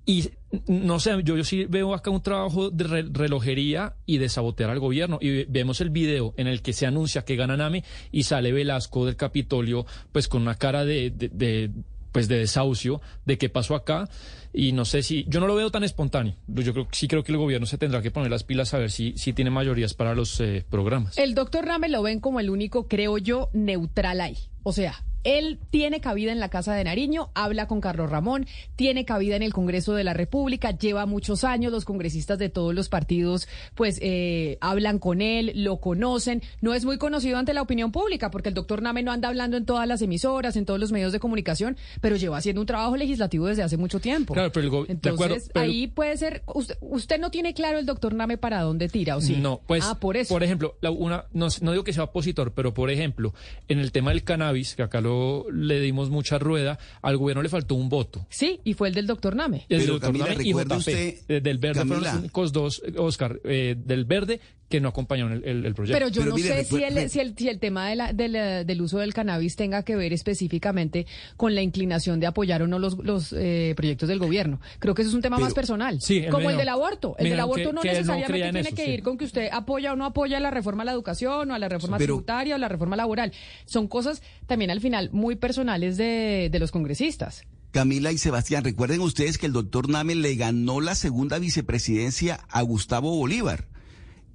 Y 0.10 0.30
no 0.68 1.02
sé, 1.02 1.12
yo, 1.24 1.36
yo 1.36 1.44
sí 1.44 1.66
veo 1.66 1.94
acá 1.94 2.10
un 2.12 2.22
trabajo 2.22 2.70
de 2.70 3.04
relojería 3.12 3.98
y 4.06 4.20
de 4.20 4.30
sabotear 4.30 4.70
al 4.70 4.80
gobierno. 4.80 5.20
Y 5.22 5.44
vemos 5.44 5.82
el 5.82 5.90
video 5.90 6.34
en 6.38 6.48
el 6.48 6.62
que 6.62 6.72
se 6.72 6.86
anuncia 6.86 7.26
que 7.26 7.36
gana 7.36 7.58
Nami 7.58 7.84
y 8.10 8.24
sale 8.24 8.54
Velasco 8.54 9.06
del 9.06 9.18
Capitolio, 9.18 9.86
pues 10.14 10.30
con 10.30 10.44
una 10.44 10.56
cara 10.56 10.86
de, 10.86 11.12
de, 11.12 11.72
pues 12.14 12.30
de 12.30 12.38
desahucio 12.38 13.02
de 13.26 13.38
qué 13.38 13.50
pasó 13.50 13.76
acá. 13.76 14.08
Y 14.54 14.72
no 14.72 14.86
sé 14.86 15.04
si 15.04 15.26
yo 15.28 15.42
no 15.42 15.48
lo 15.48 15.56
veo 15.56 15.72
tan 15.72 15.84
espontáneo. 15.84 16.36
Yo 16.48 16.72
creo 16.72 16.88
sí 16.94 17.10
creo 17.10 17.26
que 17.26 17.34
el 17.34 17.38
gobierno 17.38 17.68
se 17.68 17.78
tendrá 17.78 18.02
que 18.02 18.10
poner 18.10 18.32
las 18.32 18.46
pilas 18.46 18.74
a 18.74 18.78
ver 18.78 18.92
si, 18.92 19.12
si 19.18 19.34
tiene 19.34 19.52
mayorías 19.52 19.94
para 19.94 20.16
los 20.16 20.40
eh, 20.40 20.64
programas. 20.70 21.18
El 21.18 21.36
doctor 21.36 21.66
Rame 21.66 21.90
lo 21.90 22.02
ven 22.02 22.22
como 22.22 22.40
el 22.40 22.50
único 22.50 22.88
creo 22.88 23.18
yo 23.18 23.50
neutral 23.52 24.22
ahí. 24.22 24.38
O 24.64 24.72
sea 24.72 25.04
él 25.24 25.60
tiene 25.70 26.02
cabida 26.02 26.32
en 26.32 26.40
la 26.40 26.50
Casa 26.50 26.74
de 26.74 26.84
Nariño, 26.84 27.30
habla 27.34 27.68
con 27.68 27.82
Carlos 27.82 28.10
Ramón, 28.10 28.48
tiene 28.76 29.06
cabida 29.06 29.36
en 29.36 29.44
el 29.44 29.54
Congreso 29.54 29.94
de 29.94 30.04
la 30.04 30.14
República, 30.14 30.72
lleva 30.72 31.06
muchos 31.06 31.44
años, 31.44 31.72
los 31.72 31.86
congresistas 31.86 32.40
de 32.40 32.50
todos 32.50 32.74
los 32.74 32.90
partidos 32.90 33.48
pues 33.76 34.00
eh, 34.02 34.58
hablan 34.62 35.00
con 35.00 35.22
él, 35.22 35.52
lo 35.56 35.78
conocen, 35.78 36.42
no 36.62 36.74
es 36.74 36.86
muy 36.86 36.98
conocido 36.98 37.38
ante 37.38 37.54
la 37.54 37.62
opinión 37.62 37.92
pública 37.92 38.32
porque 38.32 38.50
el 38.50 38.56
doctor 38.56 38.82
Name 38.82 39.04
no 39.04 39.12
anda 39.12 39.30
hablando 39.30 39.58
en 39.58 39.66
todas 39.66 39.88
las 39.88 40.02
emisoras, 40.02 40.56
en 40.56 40.66
todos 40.66 40.80
los 40.80 40.92
medios 40.92 41.12
de 41.12 41.20
comunicación, 41.20 41.78
pero 42.02 42.16
lleva 42.16 42.38
haciendo 42.38 42.62
un 42.62 42.68
trabajo 42.68 42.98
legislativo 42.98 43.48
desde 43.48 43.64
hace 43.64 43.78
mucho 43.78 44.00
tiempo. 44.00 44.34
Claro, 44.34 44.52
pero 44.52 44.84
el 44.84 44.92
Entonces, 44.92 45.52
ahí 45.56 45.88
puede 45.88 46.18
ser, 46.18 46.44
usted, 46.46 47.20
no 47.20 47.32
tiene 47.32 47.54
claro 47.54 47.80
el 47.80 47.86
doctor 47.86 48.14
Name 48.14 48.38
para 48.38 48.62
dónde 48.62 48.90
tira, 48.90 49.18
¿o 49.18 49.22
sí? 49.22 49.36
No, 49.38 49.62
pues, 49.66 49.84
ah, 49.88 49.96
por 50.00 50.18
eso. 50.18 50.34
Por 50.34 50.44
ejemplo, 50.44 50.76
una, 50.82 51.26
no, 51.34 51.48
no 51.62 51.72
digo 51.72 51.84
que 51.84 51.94
sea 51.94 52.04
opositor, 52.04 52.54
pero 52.54 52.74
por 52.74 52.90
ejemplo, 52.90 53.34
en 53.68 53.80
el 53.80 53.92
tema 53.92 54.12
del 54.12 54.24
cannabis, 54.24 54.76
que 54.76 54.84
acá 54.84 55.02
lo 55.02 55.07
le 55.52 55.80
dimos 55.80 56.10
mucha 56.10 56.38
rueda, 56.40 56.78
al 57.02 57.18
gobierno 57.18 57.42
le 57.44 57.50
faltó 57.50 57.76
un 57.76 57.90
voto. 57.90 58.26
Sí, 58.30 58.60
y 58.64 58.74
fue 58.74 58.88
el 58.90 58.94
del 58.94 59.08
doctor 59.08 59.36
Name. 59.36 59.58
El 59.58 59.66
Pero, 59.68 59.80
del 59.80 59.88
doctor 59.90 60.08
Camila, 60.10 60.26
Name 60.28 60.44
y 60.44 60.48
¿recuerda 60.48 60.76
JP. 60.76 60.80
usted, 60.80 61.16
Eh, 61.28 61.42
del 61.42 61.58
verde 61.58 61.86
fueron 61.86 62.04
los 62.04 62.14
únicos 62.16 62.52
dos, 62.54 62.82
eh, 62.86 62.94
Oscar, 62.98 63.40
eh, 63.44 63.76
del 63.78 64.06
verde 64.06 64.40
que 64.70 64.82
no 64.82 64.90
acompañaron 64.90 65.32
el, 65.32 65.44
el- 65.46 65.66
el 65.66 65.74
proyecto. 65.74 65.98
Pero 65.98 66.10
yo 66.10 66.22
Pero 66.24 66.32
no 66.32 66.36
mire, 66.36 66.48
sé 66.50 66.64
si 66.66 66.84
el, 66.84 67.10
si, 67.10 67.20
el, 67.22 67.38
si 67.38 67.48
el 67.48 67.58
tema 67.60 67.88
de 67.88 67.96
la- 67.96 68.12
del, 68.12 68.66
del 68.68 68.82
uso 68.82 68.98
del 68.98 69.14
cannabis 69.14 69.56
tenga 69.56 69.84
que 69.84 69.96
ver 69.96 70.12
específicamente 70.12 71.06
con 71.38 71.56
la 71.56 71.62
inclinación 71.62 72.20
de 72.20 72.28
apoyar 72.28 72.62
o 72.64 72.68
no 72.68 72.78
los, 72.78 72.98
los 72.98 73.32
eh, 73.32 73.74
proyectos 73.78 74.10
del 74.10 74.20
gobierno. 74.20 74.60
Creo 74.80 74.94
que 74.94 75.04
eso 75.04 75.10
es 75.10 75.16
un 75.16 75.22
tema 75.22 75.38
Pero- 75.38 75.46
más 75.46 75.54
personal. 75.54 76.02
Sí, 76.02 76.26
como 76.30 76.50
el 76.50 76.58
del 76.58 76.68
aborto. 76.68 77.16
El 77.18 77.30
del 77.30 77.40
aborto 77.40 77.70
que- 77.70 77.74
no 77.76 77.82
que 77.82 77.90
él 77.92 78.06
no 78.06 78.14
necesariamente 78.16 78.52
tiene 78.52 78.60
eso, 78.68 78.76
que 78.76 78.86
sí. 78.86 78.92
ir 78.92 79.04
con 79.04 79.18
que 79.18 79.24
usted 79.24 79.48
apoya 79.54 79.94
o 79.94 79.96
no 79.96 80.04
apoya 80.04 80.38
la 80.42 80.52
reforma 80.52 80.82
a 80.84 80.86
la 80.86 80.92
educación 80.92 81.50
o 81.50 81.54
a 81.54 81.60
la 81.60 81.70
reforma 81.70 81.98
Pero- 81.98 82.08
tributaria 82.16 82.56
o 82.56 82.58
la 82.58 82.68
reforma 82.68 82.98
laboral. 82.98 83.32
Son 83.66 83.88
cosas 83.88 84.22
también 84.48 84.70
al 84.72 84.82
final 84.82 84.97
muy 85.12 85.36
personales 85.36 85.98
de, 85.98 86.50
de 86.52 86.60
los 86.60 86.72
congresistas. 86.72 87.44
Camila 87.72 88.12
y 88.12 88.18
Sebastián, 88.18 88.64
recuerden 88.64 89.02
ustedes 89.02 89.38
que 89.38 89.46
el 89.46 89.54
doctor 89.54 89.90
Name 89.90 90.16
le 90.16 90.36
ganó 90.36 90.80
la 90.82 90.96
segunda 90.96 91.38
vicepresidencia 91.40 92.40
a 92.50 92.62
Gustavo 92.62 93.16
Bolívar. 93.16 93.68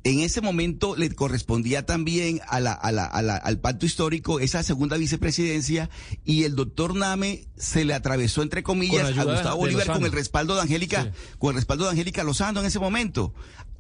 En 0.05 0.19
ese 0.19 0.41
momento 0.41 0.97
le 0.97 1.11
correspondía 1.15 1.87
también 1.87 2.41
a 2.49 2.59
la, 2.59 2.73
a 2.73 2.91
la- 2.91 3.07
a 3.07 3.23
la- 3.23 3.37
al 3.37 3.61
pacto 3.61 3.87
histórico 3.87 4.41
esa 4.41 4.65
segunda 4.65 4.97
vicepresidencia 4.97 5.91
y 6.25 6.43
el 6.43 6.57
doctor 6.57 6.97
Name 6.97 7.47
se 7.57 7.85
le 7.85 7.95
atravesó 7.95 8.43
entre 8.43 8.65
comillas 8.65 9.11
Con 9.13 9.21
a 9.21 9.25
Gustavo 9.33 9.59
Bolívar 9.59 9.87
con 9.87 10.05
el 10.05 10.11
respaldo 10.11 10.57
de 10.57 10.63
Angélica, 10.63 11.05
Sí. 11.05 11.37
con 11.39 11.51
el 11.51 11.57
respaldo 11.57 11.85
de 11.85 11.91
Angélica 11.91 12.25
Lozano 12.25 12.59
en 12.61 12.67
ese 12.67 12.81
momento. 12.81 13.33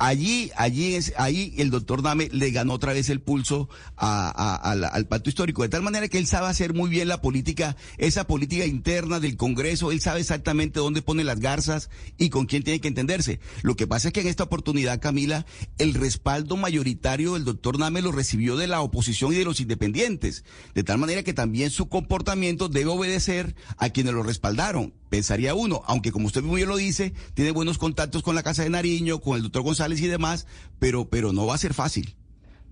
Allí, 0.04 0.50
allí, 0.56 0.96
es, 0.96 1.12
ahí 1.16 1.54
el 1.58 1.70
doctor 1.70 2.02
Name 2.02 2.28
le 2.32 2.50
ganó 2.50 2.72
otra 2.72 2.92
vez 2.92 3.08
el 3.08 3.20
pulso 3.20 3.68
a- 3.96 4.56
al 4.56 5.06
pacto 5.06 5.28
histórico, 5.30 5.62
de 5.62 5.68
tal 5.68 5.82
manera 5.84 6.08
que 6.08 6.18
él 6.18 6.26
sabe 6.26 6.48
hacer 6.48 6.74
muy 6.74 6.90
bien 6.90 7.06
la 7.06 7.20
política, 7.20 7.76
esa 7.98 8.26
política 8.26 8.66
interna 8.66 9.20
del 9.20 9.36
Congreso, 9.36 9.92
él 9.92 10.00
sabe 10.00 10.18
exactamente 10.18 10.80
dónde 10.80 11.02
pone 11.02 11.22
las 11.22 11.38
garzas 11.38 11.88
y 12.18 12.30
con 12.30 12.46
quién 12.46 12.64
tiene 12.64 12.80
que 12.80 12.88
entenderse. 12.88 13.38
Lo 13.62 13.76
que 13.76 13.86
pasa 13.86 14.08
es 14.08 14.12
que 14.12 14.22
en 14.22 14.26
esta 14.26 14.42
oportunidad, 14.42 15.00
Camila, 15.00 15.46
el 15.78 15.94
respaldo 15.94 16.56
mayoritario 16.56 17.34
del 17.34 17.44
doctor 17.44 17.78
Name 17.78 18.02
lo 18.02 18.10
recibió 18.10 18.56
de 18.56 18.66
la 18.66 18.80
oposición 18.80 19.32
y 19.32 19.36
de 19.36 19.44
los 19.44 19.60
independientes, 19.60 20.42
de 20.74 20.82
tal 20.82 20.98
manera 20.98 21.22
que 21.22 21.32
también 21.32 21.70
su 21.70 21.88
comportamiento 21.88 22.68
debe 22.68 22.90
obedecer 22.90 23.54
a 23.76 23.88
quienes 23.90 24.14
lo 24.14 24.24
respaldaron. 24.24 24.94
Pensaría 25.12 25.54
uno, 25.54 25.82
aunque 25.84 26.10
como 26.10 26.26
usted 26.26 26.42
muy 26.42 26.56
bien 26.56 26.70
lo 26.70 26.78
dice, 26.78 27.12
tiene 27.34 27.50
buenos 27.50 27.76
contactos 27.76 28.22
con 28.22 28.34
la 28.34 28.42
Casa 28.42 28.62
de 28.62 28.70
Nariño, 28.70 29.20
con 29.20 29.36
el 29.36 29.42
doctor 29.42 29.60
González 29.60 30.00
y 30.00 30.06
demás, 30.06 30.46
pero, 30.78 31.10
pero 31.10 31.34
no 31.34 31.44
va 31.44 31.54
a 31.54 31.58
ser 31.58 31.74
fácil. 31.74 32.16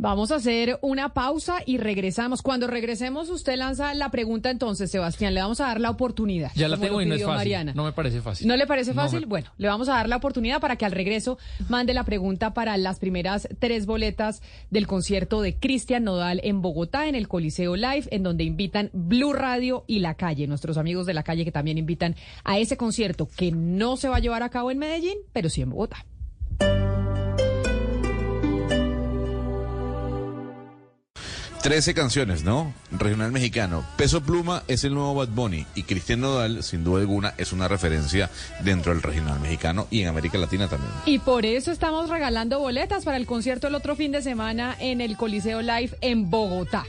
Vamos 0.02 0.30
a 0.32 0.36
hacer 0.36 0.78
una 0.80 1.12
pausa 1.12 1.58
y 1.66 1.76
regresamos. 1.76 2.40
Cuando 2.40 2.66
regresemos, 2.66 3.28
usted 3.28 3.56
lanza 3.56 3.92
la 3.92 4.10
pregunta 4.10 4.48
entonces, 4.48 4.90
Sebastián. 4.90 5.34
Le 5.34 5.42
vamos 5.42 5.60
a 5.60 5.66
dar 5.66 5.78
la 5.78 5.90
oportunidad. 5.90 6.50
ya 6.54 6.68
la 6.68 6.78
tengo 6.78 7.02
y 7.02 7.04
no 7.06 7.14
es 7.16 7.20
fácil. 7.22 7.36
Mariana. 7.36 7.72
No 7.74 7.84
me 7.84 7.92
parece 7.92 8.22
fácil. 8.22 8.48
¿No 8.48 8.56
le 8.56 8.66
parece 8.66 8.94
No 8.94 9.02
fácil? 9.02 9.20
me- 9.20 9.26
Bueno, 9.26 9.50
le 9.58 9.68
vamos 9.68 9.90
a 9.90 9.92
dar 9.92 10.08
la 10.08 10.16
oportunidad 10.16 10.58
para 10.58 10.76
que 10.76 10.86
al 10.86 10.92
regreso 10.92 11.36
mande 11.68 11.92
la 11.92 12.04
pregunta 12.04 12.54
para 12.54 12.78
las 12.78 12.98
primeras 12.98 13.46
tres 13.58 13.84
boletas 13.84 14.40
del 14.70 14.86
concierto 14.86 15.42
de 15.42 15.56
Cristian 15.56 16.04
Nodal 16.04 16.40
en 16.44 16.62
Bogotá, 16.62 17.06
en 17.06 17.14
el 17.14 17.28
Coliseo 17.28 17.76
Live, 17.76 18.08
en 18.10 18.22
donde 18.22 18.44
invitan 18.44 18.88
Blue 18.94 19.34
Radio 19.34 19.84
y 19.86 19.98
La 19.98 20.14
Calle, 20.14 20.46
nuestros 20.46 20.78
amigos 20.78 21.04
de 21.04 21.12
La 21.12 21.24
Calle 21.24 21.44
que 21.44 21.52
también 21.52 21.76
invitan 21.76 22.16
a 22.44 22.58
ese 22.58 22.78
concierto 22.78 23.28
que 23.36 23.52
no 23.52 23.98
se 23.98 24.08
va 24.08 24.16
a 24.16 24.20
llevar 24.20 24.42
a 24.42 24.48
cabo 24.48 24.70
en 24.70 24.78
Medellín, 24.78 25.18
pero 25.34 25.50
sí 25.50 25.60
en 25.60 25.68
Bogotá. 25.68 26.06
Trece 31.62 31.92
canciones, 31.92 32.42
¿no? 32.42 32.72
Regional 32.90 33.32
mexicano. 33.32 33.84
Peso 33.98 34.22
Pluma 34.22 34.62
es 34.66 34.82
el 34.84 34.94
nuevo 34.94 35.14
Bad 35.14 35.28
Bunny 35.28 35.66
y 35.74 35.82
Cristian 35.82 36.20
Nodal, 36.20 36.62
sin 36.62 36.84
duda 36.84 37.00
alguna, 37.00 37.34
es 37.36 37.52
una 37.52 37.68
referencia 37.68 38.30
dentro 38.64 38.94
del 38.94 39.02
regional 39.02 39.38
mexicano 39.40 39.86
y 39.90 40.00
en 40.00 40.08
América 40.08 40.38
Latina 40.38 40.68
también. 40.68 40.90
Y 41.04 41.18
por 41.18 41.44
eso 41.44 41.70
estamos 41.70 42.08
regalando 42.08 42.58
boletas 42.58 43.04
para 43.04 43.18
el 43.18 43.26
concierto 43.26 43.66
el 43.66 43.74
otro 43.74 43.94
fin 43.94 44.10
de 44.10 44.22
semana 44.22 44.74
en 44.80 45.02
el 45.02 45.18
Coliseo 45.18 45.60
Live 45.60 45.90
en 46.00 46.30
Bogotá. 46.30 46.86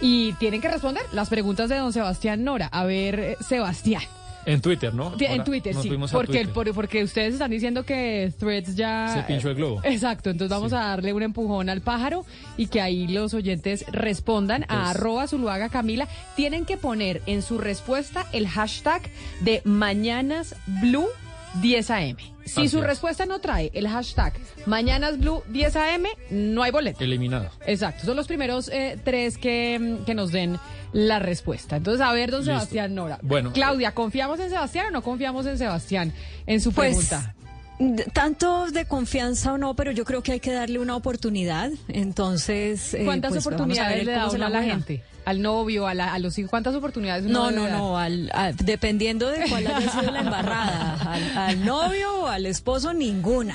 Y 0.00 0.32
tienen 0.34 0.60
que 0.60 0.68
responder 0.68 1.04
las 1.12 1.28
preguntas 1.28 1.68
de 1.68 1.76
don 1.76 1.92
Sebastián 1.92 2.42
Nora. 2.42 2.66
A 2.66 2.84
ver, 2.84 3.20
eh, 3.20 3.36
Sebastián. 3.40 4.02
En 4.48 4.60
Twitter, 4.62 4.94
¿no? 4.94 5.12
En 5.18 5.44
Twitter, 5.44 5.74
sí. 5.74 5.90
Porque, 6.10 6.26
Twitter. 6.32 6.48
por- 6.52 6.72
porque 6.74 7.04
ustedes 7.04 7.34
están 7.34 7.50
diciendo 7.50 7.84
que 7.84 8.32
Threads 8.38 8.74
ya... 8.76 9.08
Se 9.14 9.22
pinchó 9.22 9.50
el 9.50 9.56
globo. 9.56 9.80
Exacto, 9.84 10.30
entonces 10.30 10.50
vamos 10.56 10.72
a 10.72 10.78
darle 10.80 11.12
un 11.12 11.22
empujón 11.22 11.68
al 11.68 11.82
pájaro 11.82 12.24
y 12.56 12.66
que 12.68 12.80
ahí 12.80 13.06
los 13.08 13.34
oyentes 13.34 13.84
respondan 13.92 14.64
a 14.68 14.90
arroba 14.90 15.26
Zuluaga 15.28 15.68
Camila. 15.68 16.08
Tienen 16.34 16.64
que 16.64 16.76
poner 16.78 17.20
en 17.26 17.42
su 17.42 17.58
respuesta 17.58 18.26
el 18.32 18.48
hashtag 18.48 19.02
de 19.42 19.60
Mañanas 19.64 20.54
Blue 20.80 21.08
10 21.60 21.90
AM. 21.90 22.16
Si 22.48 22.60
Así 22.62 22.68
su 22.70 22.78
es. 22.78 22.84
respuesta 22.84 23.26
no 23.26 23.38
trae 23.40 23.70
el 23.74 23.86
hashtag 23.88 24.32
Mañanas 24.66 25.18
Blue 25.18 25.42
10 25.48 25.76
AM, 25.76 26.04
no 26.30 26.62
hay 26.62 26.70
boleto. 26.72 27.04
Eliminado. 27.04 27.50
Exacto, 27.66 28.04
son 28.06 28.16
los 28.16 28.26
primeros 28.26 28.68
eh, 28.70 28.98
tres 29.04 29.38
que, 29.38 29.78
mm, 29.78 30.04
que 30.04 30.14
nos 30.14 30.32
den 30.32 30.58
la 30.92 31.18
respuesta. 31.18 31.76
Entonces, 31.76 32.00
a 32.00 32.12
ver, 32.12 32.30
don 32.30 32.40
Listo. 32.40 32.52
Sebastián 32.54 32.94
Nora. 32.94 33.18
Bueno. 33.22 33.52
Claudia, 33.52 33.92
¿confiamos 33.94 34.40
en 34.40 34.48
Sebastián 34.50 34.86
o 34.86 34.90
no 34.90 35.02
confiamos 35.02 35.46
en 35.46 35.58
Sebastián 35.58 36.12
en 36.46 36.60
su 36.60 36.72
Pues, 36.72 36.88
pregunta? 37.08 37.34
Tanto 38.12 38.70
de 38.72 38.86
confianza 38.86 39.52
o 39.52 39.58
no, 39.58 39.74
pero 39.74 39.92
yo 39.92 40.04
creo 40.04 40.20
que 40.22 40.32
hay 40.32 40.40
que 40.40 40.50
darle 40.52 40.80
una 40.80 40.96
oportunidad. 40.96 41.70
Entonces, 41.86 42.94
eh, 42.94 43.04
¿Cuántas 43.04 43.32
pues, 43.32 43.46
oportunidades 43.46 44.04
le 44.04 44.12
da 44.12 44.24
a 44.24 44.38
la 44.38 44.48
juega. 44.48 44.62
gente? 44.62 45.02
Al 45.28 45.42
novio, 45.42 45.86
a, 45.86 45.92
la- 45.92 46.14
a 46.14 46.18
los 46.18 46.38
hijos, 46.38 46.48
¿cuántas 46.48 46.74
oportunidades 46.74 47.26
uno 47.26 47.50
No, 47.50 47.50
no, 47.50 47.62
dar? 47.64 47.72
no, 47.72 47.98
al, 47.98 48.30
a- 48.32 48.52
dependiendo 48.52 49.28
de 49.28 49.44
cuál 49.48 49.66
haya 49.66 49.90
sido 49.90 50.10
la 50.10 50.20
embarrada. 50.20 50.94
Al, 51.12 51.38
al 51.38 51.64
novio 51.66 52.20
o 52.22 52.26
al 52.28 52.46
esposo, 52.46 52.94
ninguna. 52.94 53.54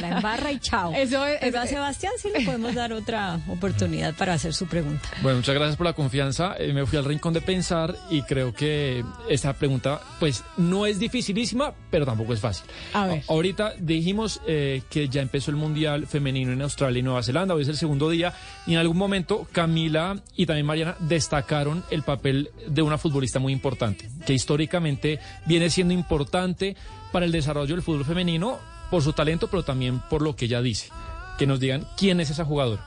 La 0.00 0.16
embarra 0.16 0.50
y 0.50 0.58
chao. 0.58 0.92
Eso 0.94 1.24
es- 1.24 1.38
Pero 1.40 1.60
a 1.60 1.64
es- 1.64 1.70
Sebastián 1.70 2.12
sí 2.20 2.30
le 2.36 2.44
podemos 2.44 2.74
dar 2.74 2.92
otra 2.92 3.38
oportunidad 3.48 4.14
para 4.14 4.34
hacer 4.34 4.54
su 4.54 4.66
pregunta. 4.66 5.08
Bueno, 5.22 5.38
muchas 5.38 5.54
gracias 5.54 5.76
por 5.76 5.86
la 5.86 5.92
confianza. 5.92 6.54
Eh, 6.58 6.72
me 6.72 6.84
fui 6.84 6.98
al 6.98 7.04
rincón 7.04 7.32
de 7.32 7.42
pensar 7.42 7.94
y 8.10 8.22
creo 8.22 8.52
que 8.52 9.04
esta 9.28 9.52
pregunta, 9.52 10.00
pues, 10.18 10.42
no 10.56 10.84
es 10.86 10.98
dificilísima, 10.98 11.74
pero 11.90 12.06
tampoco 12.06 12.34
es 12.34 12.40
fácil. 12.40 12.66
A 12.92 13.06
ver. 13.06 13.22
Ahorita 13.28 13.74
dijimos 13.78 14.40
eh, 14.48 14.82
que 14.90 15.08
ya 15.08 15.22
empezó 15.22 15.50
el 15.52 15.56
Mundial 15.56 16.06
Femenino 16.08 16.52
en 16.52 16.62
Australia 16.62 16.98
y 16.98 17.02
Nueva 17.02 17.22
Zelanda. 17.22 17.54
Hoy 17.54 17.62
es 17.62 17.68
el 17.68 17.76
segundo 17.76 18.10
día 18.10 18.32
y 18.66 18.72
en 18.72 18.78
algún 18.78 18.96
momento 18.96 19.46
Camila 19.52 20.16
y 20.34 20.46
también 20.46 20.66
Mariana 20.66 20.87
destacaron 21.00 21.84
el 21.90 22.02
papel 22.02 22.50
de 22.66 22.82
una 22.82 22.98
futbolista 22.98 23.38
muy 23.38 23.52
importante, 23.52 24.08
que 24.26 24.32
históricamente 24.32 25.18
viene 25.46 25.70
siendo 25.70 25.94
importante 25.94 26.76
para 27.12 27.26
el 27.26 27.32
desarrollo 27.32 27.74
del 27.74 27.82
fútbol 27.82 28.04
femenino 28.04 28.58
por 28.90 29.02
su 29.02 29.12
talento, 29.12 29.48
pero 29.48 29.62
también 29.62 30.00
por 30.08 30.22
lo 30.22 30.36
que 30.36 30.46
ella 30.46 30.62
dice. 30.62 30.90
Que 31.38 31.46
nos 31.46 31.60
digan 31.60 31.86
quién 31.96 32.20
es 32.20 32.30
esa 32.30 32.44
jugadora. 32.44 32.84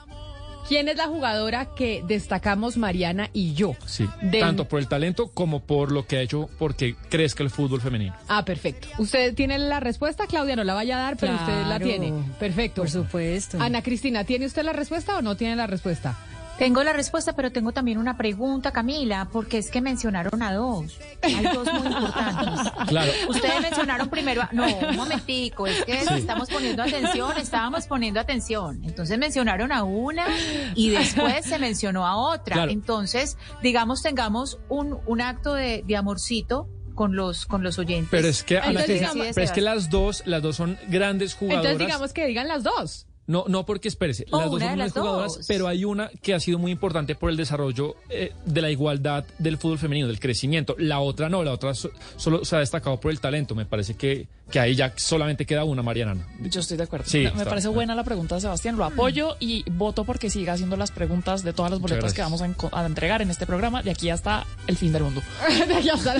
¿Quién 0.67 0.87
es 0.87 0.95
la 0.95 1.07
jugadora 1.07 1.73
que 1.75 2.03
destacamos 2.07 2.77
Mariana 2.77 3.29
y 3.33 3.53
yo? 3.53 3.75
Sí, 3.85 4.07
tanto 4.39 4.67
por 4.67 4.79
el 4.79 4.87
talento 4.87 5.27
como 5.27 5.61
por 5.61 5.91
lo 5.91 6.05
que 6.05 6.17
ha 6.17 6.21
hecho 6.21 6.49
porque 6.59 6.95
crezca 7.09 7.43
el 7.43 7.49
fútbol 7.49 7.81
femenino. 7.81 8.15
Ah, 8.27 8.45
perfecto. 8.45 8.87
¿Usted 8.97 9.33
tiene 9.33 9.57
la 9.57 9.79
respuesta? 9.79 10.27
Claudia 10.27 10.55
no 10.55 10.63
la 10.63 10.73
vaya 10.73 10.97
a 10.97 11.01
dar, 11.01 11.17
pero 11.17 11.33
usted 11.33 11.65
la 11.65 11.79
tiene. 11.79 12.13
Perfecto. 12.39 12.81
Por 12.81 12.91
supuesto. 12.91 13.57
Ana 13.59 13.81
Cristina, 13.81 14.23
¿tiene 14.23 14.45
usted 14.45 14.63
la 14.63 14.73
respuesta 14.73 15.17
o 15.17 15.21
no 15.21 15.35
tiene 15.35 15.55
la 15.55 15.67
respuesta? 15.67 16.17
Tengo 16.61 16.83
la 16.83 16.93
respuesta, 16.93 17.33
pero 17.33 17.51
tengo 17.51 17.71
también 17.71 17.97
una 17.97 18.17
pregunta, 18.17 18.71
Camila, 18.71 19.27
porque 19.31 19.57
es 19.57 19.71
que 19.71 19.81
mencionaron 19.81 20.43
a 20.43 20.53
dos. 20.53 20.95
Hay 21.23 21.43
dos 21.43 21.65
muy 21.73 21.87
importantes. 21.91 22.71
Claro. 22.87 23.11
Ustedes 23.29 23.61
mencionaron 23.63 24.09
primero 24.09 24.43
a... 24.43 24.49
No, 24.51 24.67
un 24.67 24.95
momentico, 24.95 25.65
es 25.65 25.83
que 25.85 26.01
Sí. 26.01 26.13
estamos 26.13 26.49
poniendo 26.51 26.83
atención, 26.83 27.35
estábamos 27.39 27.87
poniendo 27.87 28.19
atención. 28.19 28.79
Entonces 28.83 29.17
mencionaron 29.17 29.71
a 29.71 29.83
una 29.83 30.27
y 30.75 30.91
después 30.91 31.45
se 31.47 31.57
mencionó 31.57 32.05
a 32.05 32.15
otra. 32.15 32.53
Claro. 32.53 32.71
Entonces, 32.71 33.37
digamos, 33.63 34.03
tengamos 34.03 34.59
un, 34.69 34.99
un 35.07 35.19
acto 35.21 35.55
de, 35.55 35.83
de 35.87 35.97
amorcito 35.97 36.69
con 36.93 37.15
los, 37.15 37.47
con 37.47 37.63
los 37.63 37.79
oyentes. 37.79 38.09
Pero 38.11 38.27
es 38.27 38.43
que, 38.43 38.57
Entonces, 38.57 38.99
digamos- 38.99 39.27
pero 39.33 39.45
es 39.45 39.51
que 39.51 39.61
las 39.61 39.89
dos, 39.89 40.21
las 40.27 40.43
dos 40.43 40.57
son 40.57 40.77
grandes 40.89 41.33
jugadoras. 41.33 41.65
Entonces 41.71 41.87
digamos 41.87 42.13
que 42.13 42.27
digan 42.27 42.47
las 42.47 42.61
dos. 42.61 43.07
No, 43.27 43.45
no 43.47 43.65
porque 43.65 43.87
espérese, 43.87 44.25
Oh, 44.31 44.39
las 44.39 44.49
dos 44.51 44.61
son 44.61 44.77
las 44.79 44.91
jugadoras, 44.93 45.37
dos. 45.37 45.45
pero 45.47 45.67
hay 45.67 45.85
una 45.85 46.09
que 46.21 46.33
ha 46.33 46.39
sido 46.39 46.57
muy 46.59 46.71
importante 46.71 47.15
por 47.15 47.29
el 47.29 47.37
desarrollo 47.37 47.95
eh, 48.09 48.33
de 48.45 48.61
la 48.61 48.69
igualdad 48.71 49.23
del 49.37 49.57
fútbol 49.57 49.77
femenino, 49.77 50.07
del 50.07 50.19
crecimiento. 50.19 50.75
La 50.79 50.99
otra 50.99 51.29
no, 51.29 51.43
la 51.43 51.53
otra 51.53 51.73
so- 51.73 51.91
solo 52.17 52.43
se 52.43 52.55
ha 52.55 52.59
destacado 52.59 52.99
por 52.99 53.11
el 53.11 53.19
talento. 53.21 53.55
Me 53.55 53.65
parece 53.65 53.93
que 53.95 54.27
que 54.51 54.59
ahí 54.59 54.75
ya 54.75 54.93
solamente 54.97 55.45
queda 55.45 55.63
una 55.63 55.81
Mariana. 55.81 56.15
Yo 56.41 56.59
estoy 56.59 56.77
de 56.77 56.83
acuerdo. 56.83 57.05
Sí, 57.07 57.19
me, 57.19 57.25
está- 57.29 57.45
parece 57.45 57.67
buena 57.69 57.95
la 57.95 58.03
pregunta 58.03 58.35
de 58.35 58.41
Sebastián, 58.41 58.75
lo 58.77 58.85
apoyo 58.85 59.35
y 59.39 59.63
voto 59.71 60.03
porque 60.03 60.29
siga 60.29 60.53
haciendo 60.53 60.75
las 60.77 60.91
preguntas 60.91 61.43
de 61.43 61.53
todas 61.53 61.71
las 61.71 61.79
boletas 61.79 62.13
que 62.13 62.21
vamos 62.21 62.41
a, 62.41 62.85
entregar 62.85 63.21
en 63.21 63.29
este 63.31 63.45
programa 63.45 63.81
de 63.81 63.91
aquí 63.91 64.09
hasta 64.09 64.45
el 64.67 64.77
fin 64.77 64.91
del 64.93 65.03
mundo. 65.03 65.21
Ya 65.83 65.93
está. 65.93 66.15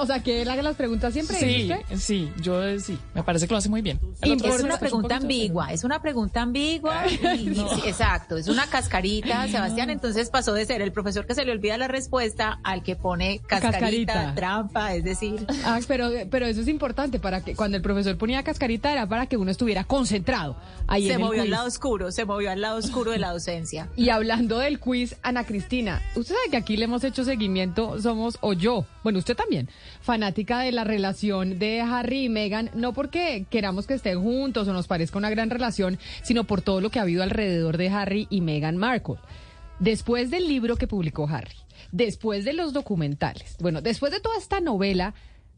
o 0.00 0.06
sea, 0.06 0.22
que 0.22 0.42
él 0.42 0.48
haga 0.50 0.62
las 0.62 0.74
preguntas 0.76 1.12
siempre. 1.12 1.36
Sí, 1.38 1.70
sí, 1.96 2.32
yo 2.40 2.78
sí, 2.80 2.98
me 3.14 3.22
parece 3.22 3.46
que 3.46 3.52
lo 3.54 3.58
hace 3.58 3.68
muy 3.68 3.82
bien. 3.82 4.00
El 4.22 4.32
otro 4.32 4.54
Es 4.54 4.62
una 4.62 4.74
un 4.74 4.80
pregunta 4.80 5.16
ambigua, 5.16 5.72
es 5.72 5.84
una 5.84 6.00
pregunta 6.00 6.42
ambigua. 6.42 7.04
y- 7.08 7.50
y- 7.50 7.54
sí, 7.54 7.66
exacto, 7.86 8.36
es 8.36 8.48
una 8.48 8.66
cascarita, 8.66 9.46
Sebastián. 9.48 9.90
Entonces 9.90 10.30
pasó 10.30 10.52
de 10.54 10.64
ser 10.64 10.80
el 10.82 10.92
profesor 10.92 11.26
que 11.26 11.34
se 11.34 11.44
le 11.44 11.52
olvida 11.52 11.76
la 11.76 11.88
respuesta 11.88 12.58
al 12.64 12.82
que 12.82 12.96
pone 12.96 13.40
cascarita, 13.46 13.78
Cascarita. 13.80 14.34
trampa, 14.34 14.94
es 14.94 15.04
decir. 15.04 15.46
Ah, 15.64 15.78
pero, 15.86 16.10
pero 16.30 16.46
eso 16.46 16.60
es 16.60 16.68
importante 16.68 17.18
para 17.18 17.42
que 17.42 17.54
cuando 17.54 17.65
el 17.74 17.82
profesor 17.82 18.16
ponía 18.16 18.42
cascarita 18.42 18.92
era 18.92 19.08
para 19.08 19.26
que 19.26 19.36
uno 19.36 19.50
estuviera 19.50 19.84
concentrado. 19.84 20.56
Ahí 20.86 21.06
se 21.06 21.14
en 21.14 21.20
el 21.20 21.26
movió 21.26 21.42
al 21.42 21.50
lado 21.50 21.66
oscuro, 21.66 22.12
se 22.12 22.24
movió 22.24 22.50
al 22.50 22.60
lado 22.60 22.78
oscuro 22.78 23.10
de 23.10 23.18
la 23.18 23.32
docencia. 23.32 23.88
Y 23.96 24.10
hablando 24.10 24.58
del 24.58 24.78
quiz, 24.78 25.16
Ana 25.22 25.44
Cristina, 25.44 26.02
usted 26.14 26.34
sabe 26.34 26.50
que 26.50 26.56
aquí 26.56 26.76
le 26.76 26.84
hemos 26.84 27.02
hecho 27.02 27.24
seguimiento, 27.24 28.00
somos, 28.00 28.38
o 28.40 28.52
yo, 28.52 28.86
bueno, 29.02 29.18
usted 29.18 29.34
también, 29.34 29.68
fanática 30.00 30.60
de 30.60 30.70
la 30.70 30.84
relación 30.84 31.58
de 31.58 31.80
Harry 31.80 32.24
y 32.24 32.28
Meghan, 32.28 32.70
no 32.74 32.92
porque 32.92 33.46
queramos 33.50 33.86
que 33.86 33.94
estén 33.94 34.22
juntos 34.22 34.68
o 34.68 34.72
nos 34.72 34.86
parezca 34.86 35.18
una 35.18 35.30
gran 35.30 35.50
relación, 35.50 35.98
sino 36.22 36.44
por 36.44 36.62
todo 36.62 36.80
lo 36.80 36.90
que 36.90 36.98
ha 36.98 37.02
habido 37.02 37.22
alrededor 37.22 37.78
de 37.78 37.88
Harry 37.88 38.26
y 38.30 38.42
Meghan 38.42 38.76
Markle. 38.76 39.16
Después 39.78 40.30
del 40.30 40.48
libro 40.48 40.76
que 40.76 40.86
publicó 40.86 41.28
Harry, 41.28 41.56
después 41.92 42.44
de 42.44 42.52
los 42.52 42.72
documentales, 42.72 43.56
bueno, 43.60 43.82
después 43.82 44.12
de 44.12 44.20
toda 44.20 44.38
esta 44.38 44.60
novela, 44.60 45.14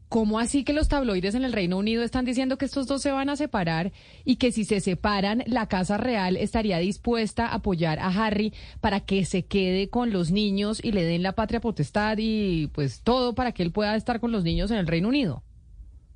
¿cómo 0.09 0.39
así 0.39 0.63
que 0.63 0.73
los 0.73 0.89
tabloides 0.89 1.35
en 1.35 1.45
el 1.45 1.53
Reino 1.53 1.77
Unido 1.77 2.03
están 2.03 2.25
diciendo 2.25 2.57
que 2.57 2.65
estos 2.65 2.87
dos 2.87 3.01
se 3.01 3.11
van 3.11 3.29
a 3.29 3.35
separar 3.35 3.93
y 4.25 4.35
que 4.35 4.51
si 4.51 4.65
se 4.65 4.81
separan, 4.81 5.43
la 5.45 5.67
Casa 5.67 5.97
Real 5.97 6.35
estaría 6.35 6.79
dispuesta 6.79 7.47
a 7.47 7.55
apoyar 7.55 7.99
a 7.99 8.07
Harry 8.07 8.53
para 8.81 8.99
que 8.99 9.23
se 9.23 9.45
quede 9.45 9.89
con 9.89 10.11
los 10.11 10.31
niños 10.31 10.83
y 10.83 10.91
le 10.91 11.03
den 11.03 11.23
la 11.23 11.33
patria 11.33 11.61
potestad 11.61 12.17
y 12.19 12.67
pues 12.73 13.01
todo 13.01 13.33
para 13.35 13.51
que 13.51 13.63
él 13.63 13.71
pueda 13.71 13.95
estar 13.95 14.19
con 14.19 14.31
los 14.31 14.43
niños 14.43 14.71
en 14.71 14.77
el 14.77 14.87
Reino 14.87 15.07
Unido? 15.07 15.43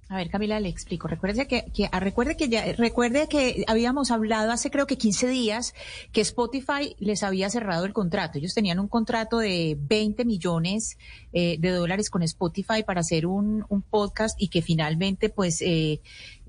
A 0.10 0.18
ver, 0.18 0.30
Camila, 0.30 0.60
le 0.60 0.70
explico. 0.70 1.08
Recuerde 1.08 1.48
que, 1.48 1.66
que 1.74 1.90
ah, 1.92 2.00
recuerde 2.00 2.36
que 2.36 2.48
ya, 2.50 2.74
recuerde 2.74 3.28
que 3.28 3.64
habíamos 3.68 4.12
hablado 4.12 4.52
hace 4.52 4.70
creo 4.70 4.86
que 4.86 4.96
15 4.96 5.28
días 5.28 5.74
que 6.12 6.22
Spotify 6.22 6.96
les 7.00 7.24
había 7.24 7.50
cerrado 7.50 7.86
el 7.86 7.94
contrato. 7.94 8.38
Ellos 8.38 8.54
tenían 8.54 8.80
un 8.80 8.88
contrato 8.88 9.40
de 9.40 9.76
20 9.80 10.24
millones 10.26 10.98
eh, 11.34 11.58
de 11.60 11.72
dólares 11.72 12.10
con 12.10 12.24
Spotify 12.24 12.84
para 12.86 13.02
hacer 13.02 13.26
un, 13.26 13.66
podcast 13.90 14.42
y 14.42 14.48
que 14.48 14.62
finalmente, 14.62 15.30
pues, 15.30 15.62
eh, 15.62 16.00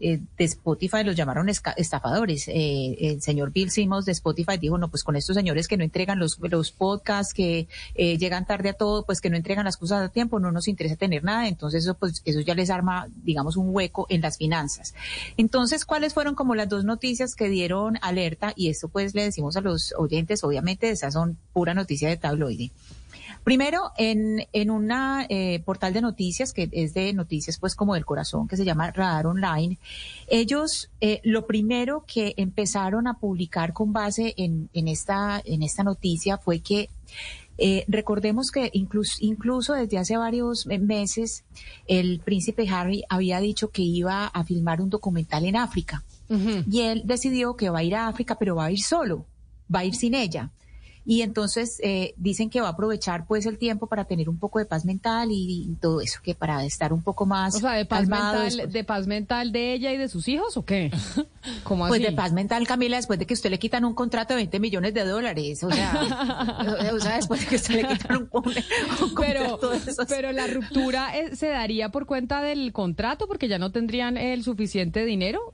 eh, 0.01 0.21
de 0.37 0.45
Spotify 0.45 1.05
los 1.05 1.15
llamaron 1.15 1.49
estafadores. 1.49 2.49
Eh, 2.49 2.97
el 2.99 3.23
señor 3.23 3.53
Bill 3.53 3.71
Simmons 3.71 4.05
de 4.05 4.13
Spotify 4.13 4.59
dijo, 4.59 4.77
no, 4.77 4.89
pues 4.89 5.05
con 5.05 5.15
estos 5.15 5.37
señores 5.37 5.69
que 5.69 5.77
no 5.77 5.85
entregan 5.85 6.19
los, 6.19 6.39
los 6.41 6.73
podcasts, 6.73 7.33
que 7.33 7.69
eh, 7.95 8.19
llegan 8.19 8.45
tarde 8.45 8.71
a 8.71 8.73
todo, 8.73 9.07
pues 9.07 9.21
que 9.21 9.31
no 9.31 9.37
entregan 9.37 9.65
las 9.65 9.77
cosas 9.77 10.03
a 10.03 10.09
tiempo, 10.11 10.41
no 10.41 10.51
nos 10.51 10.67
interesa 10.67 10.97
tener 10.97 11.23
nada. 11.23 11.47
Entonces 11.47 11.85
eso, 11.85 11.95
pues, 11.95 12.23
eso 12.25 12.41
ya 12.41 12.55
les 12.55 12.71
arma, 12.71 13.07
digamos, 13.23 13.57
un 13.57 13.69
hueco 13.75 14.07
en 14.11 14.21
las 14.21 14.37
finanzas. 14.37 14.95
Entonces, 15.37 15.85
¿cuáles 15.85 16.13
fueron 16.13 16.35
como 16.35 16.55
las 16.55 16.69
dos 16.69 16.85
noticias 16.85 17.37
que 17.37 17.49
dieron 17.49 17.97
alerta? 18.03 18.53
Y 18.57 18.69
esto 18.69 18.89
pues 18.89 19.15
le 19.15 19.23
decimos 19.23 19.57
a 19.57 19.61
los 19.61 19.95
oyentes, 19.97 20.43
obviamente 20.43 20.91
esas 20.91 21.15
son 21.15 21.39
pura 21.53 21.73
noticia 21.73 22.09
de 22.09 22.17
tabloide. 22.17 22.73
Primero, 23.45 23.93
en, 23.99 24.47
en 24.55 24.71
una 24.71 25.27
eh, 25.29 25.61
portal 25.61 25.93
de 25.93 26.01
noticias 26.01 26.55
que 26.55 26.69
es 26.73 26.95
de 26.95 27.13
noticias 27.13 27.59
pues 27.59 27.75
como 27.75 27.93
del 27.93 28.07
corazón, 28.07 28.49
que 28.49 28.57
se 28.57 28.65
llama 28.65 28.91
Radar 28.91 29.27
Online, 29.27 29.79
ellos 30.29 30.91
eh, 31.03 31.21
lo 31.25 31.47
primero 31.47 32.05
que 32.07 32.33
empezaron 32.39 33.07
a 33.07 33.19
publicar 33.19 33.75
con 33.75 33.93
base 33.93 34.33
en, 34.39 34.71
en, 34.73 34.89
esta, 34.89 35.43
en 35.45 35.63
esta 35.63 35.85
noticia 35.85 36.39
fue 36.39 36.61
que 36.61 36.89
eh, 37.59 37.85
recordemos 37.87 38.51
que 38.51 38.71
incluso, 38.73 39.19
incluso 39.21 39.75
desde 39.75 39.99
hace 39.99 40.17
varios 40.17 40.67
meses 40.67 41.45
el 41.87 42.21
príncipe 42.21 42.69
Harry 42.69 43.05
había 43.09 43.39
dicho 43.41 43.69
que 43.69 43.83
iba 43.83 44.27
a 44.27 44.45
filmar 44.45 44.81
un 44.81 44.91
documental 44.91 45.45
en 45.45 45.57
África 45.57 46.03
y 46.29 46.81
él 46.81 47.03
decidió 47.05 47.55
que 47.55 47.69
va 47.71 47.81
a 47.81 47.85
ir 47.85 47.95
a 47.95 48.09
África 48.09 48.37
pero 48.37 48.57
va 48.57 48.65
a 48.65 48.73
ir 48.73 48.81
solo, 48.81 49.27
va 49.73 49.81
a 49.81 49.85
ir 49.85 49.95
sin 49.95 50.15
ella. 50.15 50.51
Y 51.07 51.21
entonces 51.21 51.81
eh, 51.83 52.15
dicen 52.17 52.49
que 52.49 52.63
va 52.63 52.69
a 52.69 52.71
aprovechar 52.71 53.27
pues 53.27 53.45
el 53.45 53.59
tiempo 53.59 53.87
para 53.89 54.07
tener 54.07 54.31
un 54.31 54.39
poco 54.39 54.59
de 54.59 54.65
paz 54.65 54.87
mental 54.87 55.31
y, 55.31 55.67
y 55.71 55.75
todo 55.81 56.01
eso, 56.01 56.21
que 56.23 56.35
para 56.35 56.65
estar 56.65 56.95
un 56.95 57.03
poco 57.03 57.27
más 57.27 57.55
O 57.57 57.59
sea, 57.59 57.73
de 57.73 57.85
paz, 57.85 58.01
calmado 58.01 58.25
mental, 58.39 58.45
después. 58.57 58.73
¿de 58.73 58.85
paz 58.85 59.07
mental 59.07 59.53
de 59.53 59.75
ella 59.75 59.93
y 59.93 59.99
de 59.99 60.09
sus 60.09 60.27
hijos 60.29 60.57
o 60.57 60.65
qué? 60.65 60.91
¿Cómo 61.63 61.87
Pues 61.89 62.01
así? 62.01 62.11
de 62.11 62.17
paz 62.17 62.33
mental, 62.33 62.67
Camila, 62.67 62.97
después 62.97 63.19
de 63.19 63.27
que 63.27 63.35
usted 63.35 63.51
le 63.51 63.59
quitan 63.59 63.85
un 63.85 63.93
contrato 63.95 64.33
de 64.33 64.37
20 64.39 64.61
millones 64.61 64.95
de 64.95 65.05
dólares. 65.05 65.63
O 65.63 65.71
sea, 65.71 65.93
o 66.95 66.99
sea 67.01 67.17
después 67.17 67.41
de 67.41 67.47
que 67.49 67.57
usted 67.57 67.83
le 67.83 67.89
quitan 67.89 68.17
un, 68.17 68.29
un- 68.33 68.45
un 69.03 69.15
pero, 69.15 69.41
contrato 69.59 69.71
de 69.71 69.77
esos. 69.91 70.07
pero 70.09 70.33
la 70.33 70.47
ruptura 70.47 71.17
eh, 71.19 71.37
se 71.37 71.49
daría 71.49 71.91
por 71.91 72.07
cuenta 72.07 72.41
del 72.41 72.73
contrato 72.73 73.27
porque 73.29 73.47
ya 73.49 73.59
no 73.59 73.73
tendrían 73.73 74.17
el 74.17 74.43
suficiente 74.43 75.05
dinero. 75.05 75.53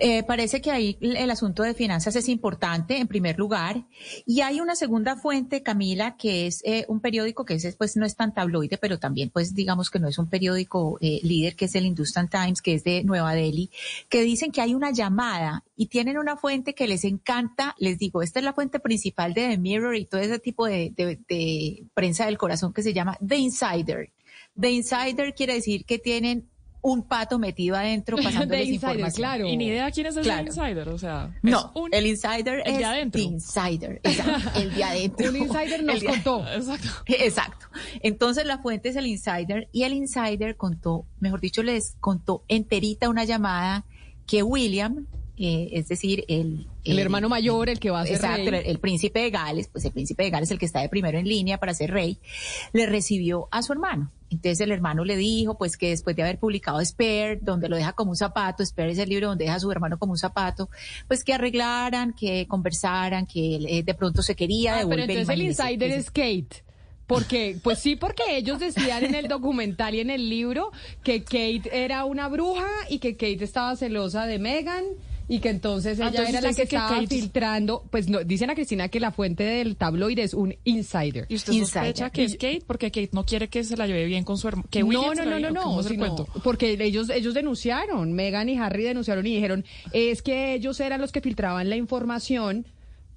Eh, 0.00 0.24
parece 0.24 0.60
que 0.60 0.72
ahí 0.72 0.98
el 1.00 1.30
asunto 1.30 1.62
de 1.62 1.72
finanzas 1.72 2.16
es 2.16 2.28
importante, 2.28 2.98
en 2.98 3.06
primer 3.06 3.38
lugar. 3.38 3.86
Y 4.26 4.40
hay 4.40 4.60
una 4.60 4.74
segunda 4.74 5.16
fuente, 5.16 5.62
Camila, 5.62 6.16
que 6.16 6.46
es 6.46 6.62
eh, 6.64 6.84
un 6.88 7.00
periódico 7.00 7.44
que 7.44 7.54
ese, 7.54 7.72
pues 7.74 7.96
no 7.96 8.04
es 8.04 8.16
tan 8.16 8.34
tabloide, 8.34 8.76
pero 8.76 8.98
también, 8.98 9.30
pues 9.30 9.54
digamos 9.54 9.90
que 9.90 10.00
no 10.00 10.08
es 10.08 10.18
un 10.18 10.28
periódico 10.28 10.98
eh, 11.00 11.20
líder, 11.22 11.54
que 11.54 11.66
es 11.66 11.74
el 11.76 11.86
Hindustan 11.86 12.28
Times, 12.28 12.60
que 12.60 12.74
es 12.74 12.84
de 12.84 13.04
Nueva 13.04 13.34
Delhi, 13.34 13.70
que 14.08 14.22
dicen 14.22 14.50
que 14.50 14.60
hay 14.60 14.74
una 14.74 14.90
llamada 14.90 15.64
y 15.76 15.86
tienen 15.86 16.18
una 16.18 16.36
fuente 16.36 16.74
que 16.74 16.88
les 16.88 17.04
encanta. 17.04 17.76
Les 17.78 17.98
digo, 17.98 18.22
esta 18.22 18.40
es 18.40 18.44
la 18.44 18.52
fuente 18.52 18.80
principal 18.80 19.32
de 19.32 19.48
The 19.48 19.58
Mirror 19.58 19.96
y 19.96 20.06
todo 20.06 20.20
ese 20.20 20.40
tipo 20.40 20.66
de 20.66 21.86
prensa 21.94 22.26
del 22.26 22.38
corazón 22.38 22.72
que 22.72 22.82
se 22.82 22.92
llama 22.92 23.16
The 23.26 23.36
Insider. 23.36 24.10
The 24.58 24.70
Insider 24.70 25.34
quiere 25.34 25.54
decir 25.54 25.84
que 25.84 25.98
tienen 25.98 26.48
un 26.86 27.02
pato 27.02 27.38
metido 27.38 27.76
adentro 27.76 28.16
pasándoles 28.22 28.68
Insider, 28.68 28.74
información. 28.92 29.16
claro. 29.16 29.46
Y 29.48 29.56
ni 29.56 29.66
idea 29.68 29.90
quién 29.90 30.06
es 30.06 30.16
el 30.16 30.22
Claro. 30.22 30.46
insider, 30.46 30.88
o 30.90 30.98
sea. 30.98 31.34
No, 31.42 31.58
es 31.58 31.64
un- 31.74 31.94
el 31.94 32.06
insider 32.06 32.62
el 32.66 32.72
es 32.72 32.78
de 32.78 32.84
adentro. 32.84 33.18
the 33.20 33.26
insider, 33.26 34.00
exacto, 34.04 34.50
el 34.60 34.74
de 34.74 34.84
adentro. 34.84 35.28
Un 35.30 35.36
insider 35.36 35.82
nos 35.82 35.96
El 36.02 36.04
contó. 36.08 36.46
Exacto. 36.46 36.88
Exacto. 37.06 37.66
Entonces 38.02 38.44
la 38.46 38.58
fuente 38.58 38.90
es 38.90 38.96
el 38.96 39.06
insider 39.06 39.68
y 39.72 39.84
el 39.84 39.94
insider 39.94 40.56
contó, 40.56 41.06
mejor 41.20 41.40
dicho, 41.40 41.62
les 41.62 41.96
contó 42.00 42.44
enterita 42.48 43.08
una 43.08 43.24
llamada 43.24 43.84
que 44.26 44.42
William, 44.42 45.06
eh, 45.36 45.70
es 45.72 45.88
decir, 45.88 46.24
el, 46.28 46.66
El 46.84 46.98
hermano 46.98 47.28
mayor, 47.30 47.68
el 47.70 47.80
que 47.80 47.90
va 47.90 48.02
a 48.02 48.04
ser 48.06 48.16
Exacto, 48.16 48.50
rey. 48.50 48.60
el, 48.60 48.66
el 48.72 48.78
príncipe 48.78 49.20
de 49.20 49.30
Gales, 49.30 49.68
pues 49.68 49.84
el 49.86 49.92
príncipe 49.92 50.22
de 50.22 50.30
Gales, 50.30 50.50
el 50.50 50.58
que 50.58 50.66
está 50.66 50.80
de 50.80 50.88
primero 50.90 51.18
en 51.18 51.26
línea 51.26 51.58
para 51.58 51.72
ser 51.74 51.90
rey, 51.90 52.18
le 52.74 52.84
recibió 52.86 53.48
a 53.50 53.62
su 53.62 53.72
hermano. 53.72 54.12
Entonces 54.34 54.60
el 54.60 54.72
hermano 54.72 55.04
le 55.04 55.16
dijo, 55.16 55.56
pues 55.56 55.76
que 55.76 55.90
después 55.90 56.16
de 56.16 56.22
haber 56.22 56.38
publicado 56.38 56.84
Spare, 56.84 57.38
donde 57.40 57.68
lo 57.68 57.76
deja 57.76 57.92
como 57.92 58.10
un 58.10 58.16
zapato, 58.16 58.64
Spare 58.64 58.92
es 58.92 58.98
el 58.98 59.08
libro 59.08 59.28
donde 59.28 59.44
deja 59.44 59.56
a 59.56 59.60
su 59.60 59.70
hermano 59.70 59.98
como 59.98 60.12
un 60.12 60.18
zapato, 60.18 60.68
pues 61.08 61.24
que 61.24 61.32
arreglaran, 61.32 62.12
que 62.12 62.46
conversaran, 62.46 63.26
que 63.26 63.56
él, 63.56 63.66
eh, 63.68 63.82
de 63.82 63.94
pronto 63.94 64.22
se 64.22 64.34
quería 64.34 64.80
Ah, 64.80 64.84
pero 64.88 65.02
entonces 65.02 65.28
el 65.28 65.42
insider 65.42 65.78
que 65.78 65.96
es 65.96 66.10
Kate. 66.10 66.64
Porque, 67.06 67.58
pues 67.62 67.80
sí, 67.80 67.96
porque 67.96 68.22
ellos 68.30 68.58
decían 68.58 69.04
en 69.04 69.14
el 69.14 69.28
documental 69.28 69.94
y 69.94 70.00
en 70.00 70.08
el 70.08 70.30
libro 70.30 70.72
que 71.02 71.22
Kate 71.22 71.68
era 71.70 72.06
una 72.06 72.28
bruja 72.28 72.66
y 72.88 72.98
que 72.98 73.12
Kate 73.12 73.44
estaba 73.44 73.76
celosa 73.76 74.24
de 74.24 74.38
Megan 74.38 74.84
y 75.28 75.38
que 75.40 75.48
entonces 75.50 75.98
Ah, 76.00 76.08
ella 76.08 76.20
entonces 76.20 76.34
era 76.34 76.40
la 76.48 76.54
que 76.54 76.62
estaba 76.62 76.88
Kate- 76.88 77.06
filtrando. 77.08 77.84
Pues 77.90 78.08
no, 78.08 78.22
dicen 78.24 78.50
a 78.50 78.54
Cristina 78.54 78.88
que 78.88 79.00
la 79.00 79.10
fuente 79.10 79.44
del 79.44 79.76
tabloide 79.76 80.22
es 80.22 80.34
un 80.34 80.54
insider. 80.64 81.26
Y 81.28 81.36
usted 81.36 81.52
sospecha 81.54 82.10
que 82.10 82.24
es 82.24 82.32
Kate 82.34 82.62
porque 82.66 82.90
Kate 82.90 83.10
no 83.12 83.24
quiere 83.24 83.48
que 83.48 83.64
se 83.64 83.76
la 83.76 83.86
lleve 83.86 84.04
bien 84.06 84.24
con 84.24 84.36
su 84.38 84.48
hermano. 84.48 84.68
Que 84.70 84.82
no, 84.82 85.14
no, 85.14 85.24
no, 85.24 85.38
no, 85.38 85.50
no, 85.50 86.26
porque 86.42 86.76
ellos 86.80 87.10
ellos 87.10 87.34
denunciaron, 87.34 88.12
Megan 88.12 88.48
y 88.48 88.58
Harry 88.58 88.84
denunciaron 88.84 89.26
y 89.26 89.34
dijeron, 89.34 89.64
es 89.92 90.22
que 90.22 90.54
ellos 90.54 90.78
eran 90.80 91.00
los 91.00 91.12
que 91.12 91.20
filtraban 91.20 91.68
la 91.70 91.76
información 91.76 92.66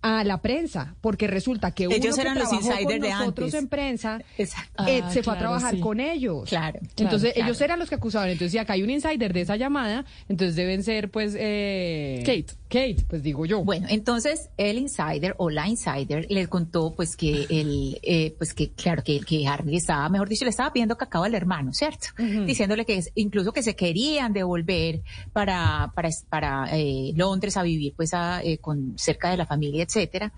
a 0.02 0.24
la 0.24 0.42
prensa, 0.42 0.96
porque 1.02 1.28
resulta 1.28 1.72
que 1.72 1.88
uno 1.88 1.98
que 2.00 2.08
eran 2.22 2.38
los 2.38 2.50
trabajó 2.50 2.68
con 2.68 2.72
insiders 2.74 3.02
de 3.02 3.10
nosotros 3.10 3.46
antes. 3.48 3.62
en 3.62 3.68
prensa 3.68 4.22
eh, 4.38 4.48
Ah, 4.78 5.12
se 5.12 5.24
fue 5.24 5.34
a 5.34 5.40
trabajar 5.40 5.74
sí. 5.76 5.80
con 5.80 6.00
ellos. 6.00 6.48
Claro, 6.50 6.80
Entonces 6.98 7.34
claro, 7.34 7.46
ellos 7.46 7.58
claro. 7.58 7.66
eran 7.72 7.80
los 7.80 7.90
que 7.90 7.96
acusaban. 7.96 8.30
Entonces 8.30 8.52
si 8.52 8.58
acá 8.58 8.74
hay 8.74 8.84
un 8.84 8.90
insider 8.90 9.34
de 9.34 9.42
esa 9.42 9.56
llamada, 9.56 10.06
entonces 10.30 10.56
deben 10.56 10.84
ser 10.84 11.10
pues 11.10 11.36
eh, 11.38 12.22
Kate. 12.26 12.46
Kate, 12.70 13.06
pues 13.08 13.24
digo 13.24 13.46
yo. 13.46 13.64
Bueno, 13.64 13.88
entonces 13.90 14.50
el 14.58 14.78
insider 14.78 15.36
o 15.38 15.50
la 15.50 15.68
insider 15.68 16.26
les 16.30 16.48
contó 16.48 16.94
pues 16.96 17.16
que 17.16 17.46
el, 17.50 17.98
eh, 18.04 18.36
pues 18.38 18.54
que 18.54 18.72
claro 18.72 19.04
que, 19.04 19.22
que 19.22 19.46
le 19.66 19.76
estaba, 19.78 20.10
mejor 20.10 20.28
dicho, 20.28 20.44
le 20.44 20.50
estaba 20.52 20.74
pidiendo 20.74 20.98
cacao 20.98 21.24
al 21.24 21.34
hermano, 21.34 21.74
¿cierto? 21.74 22.08
Diciéndole 22.46 22.86
que 22.86 22.98
es- 22.98 23.12
incluso 23.16 23.54
que 23.54 23.64
se 23.64 23.76
querían 23.76 24.34
devolver 24.34 25.02
para 25.34 25.92
para 25.96 26.10
para 26.30 26.68
eh, 26.78 27.14
Londres 27.16 27.56
a 27.58 27.64
vivir 27.64 27.94
pues 27.96 28.14
a, 28.14 28.44
eh, 28.44 28.58
con 28.58 28.98
cerca 28.98 29.30
de 29.32 29.38
la 29.38 29.46
familia, 29.46 29.84
etcétera, 29.84 30.34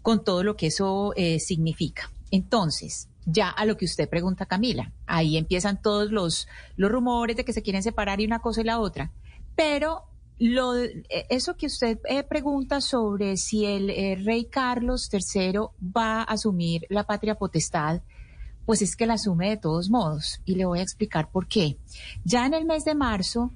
con 0.00 0.24
todo 0.24 0.42
lo 0.42 0.56
que 0.56 0.68
eso 0.68 1.12
eh, 1.16 1.38
significa. 1.38 2.10
Entonces 2.30 3.08
ya 3.26 3.48
a 3.48 3.64
lo 3.64 3.76
que 3.76 3.84
usted 3.84 4.08
pregunta, 4.08 4.44
Camila. 4.46 4.92
Ahí 5.06 5.36
empiezan 5.36 5.80
todos 5.80 6.10
los, 6.10 6.46
los 6.76 6.90
rumores 6.90 7.36
de 7.36 7.44
que 7.44 7.52
se 7.52 7.62
quieren 7.62 7.82
separar 7.82 8.20
y 8.20 8.26
una 8.26 8.40
cosa 8.40 8.60
y 8.60 8.64
la 8.64 8.78
otra. 8.80 9.12
Pero 9.56 10.02
lo, 10.38 10.76
eh, 10.76 11.04
eso 11.28 11.56
que 11.56 11.66
usted 11.66 11.98
eh, 12.08 12.22
pregunta 12.24 12.80
sobre 12.80 13.36
si 13.36 13.64
el 13.64 13.90
eh, 13.90 14.16
rey 14.16 14.46
Carlos 14.46 15.08
III 15.12 15.58
va 15.96 16.20
a 16.20 16.24
asumir 16.24 16.86
la 16.88 17.04
patria 17.04 17.36
potestad, 17.36 18.02
pues 18.66 18.82
es 18.82 18.96
que 18.96 19.06
la 19.06 19.14
asume 19.14 19.50
de 19.50 19.56
todos 19.56 19.90
modos. 19.90 20.40
Y 20.44 20.56
le 20.56 20.64
voy 20.64 20.80
a 20.80 20.82
explicar 20.82 21.30
por 21.30 21.46
qué. 21.46 21.76
Ya 22.24 22.46
en 22.46 22.54
el 22.54 22.64
mes 22.64 22.84
de 22.84 22.94
marzo, 22.94 23.52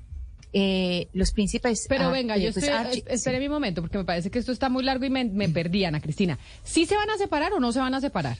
los 1.12 1.32
príncipes... 1.32 1.86
Pero 1.88 2.06
ah, 2.06 2.10
venga, 2.10 2.36
yo 2.36 2.52
pues, 2.52 2.66
estoy, 3.06 3.38
mi 3.38 3.48
momento, 3.48 3.80
porque 3.80 3.98
me 3.98 4.05
parece 4.05 4.30
que 4.30 4.38
esto 4.38 4.52
está 4.52 4.68
muy 4.68 4.82
largo 4.82 5.05
y 5.05 5.10
me, 5.10 5.24
me 5.24 5.48
perdí, 5.48 5.84
Ana 5.84 6.00
Cristina. 6.00 6.38
¿Sí 6.62 6.84
se 6.84 6.96
van 6.96 7.09
a 7.10 7.16
separar 7.16 7.52
o 7.55 7.60
no 7.60 7.72
se 7.72 7.80
van 7.80 7.94
a 7.94 8.00
separar? 8.00 8.38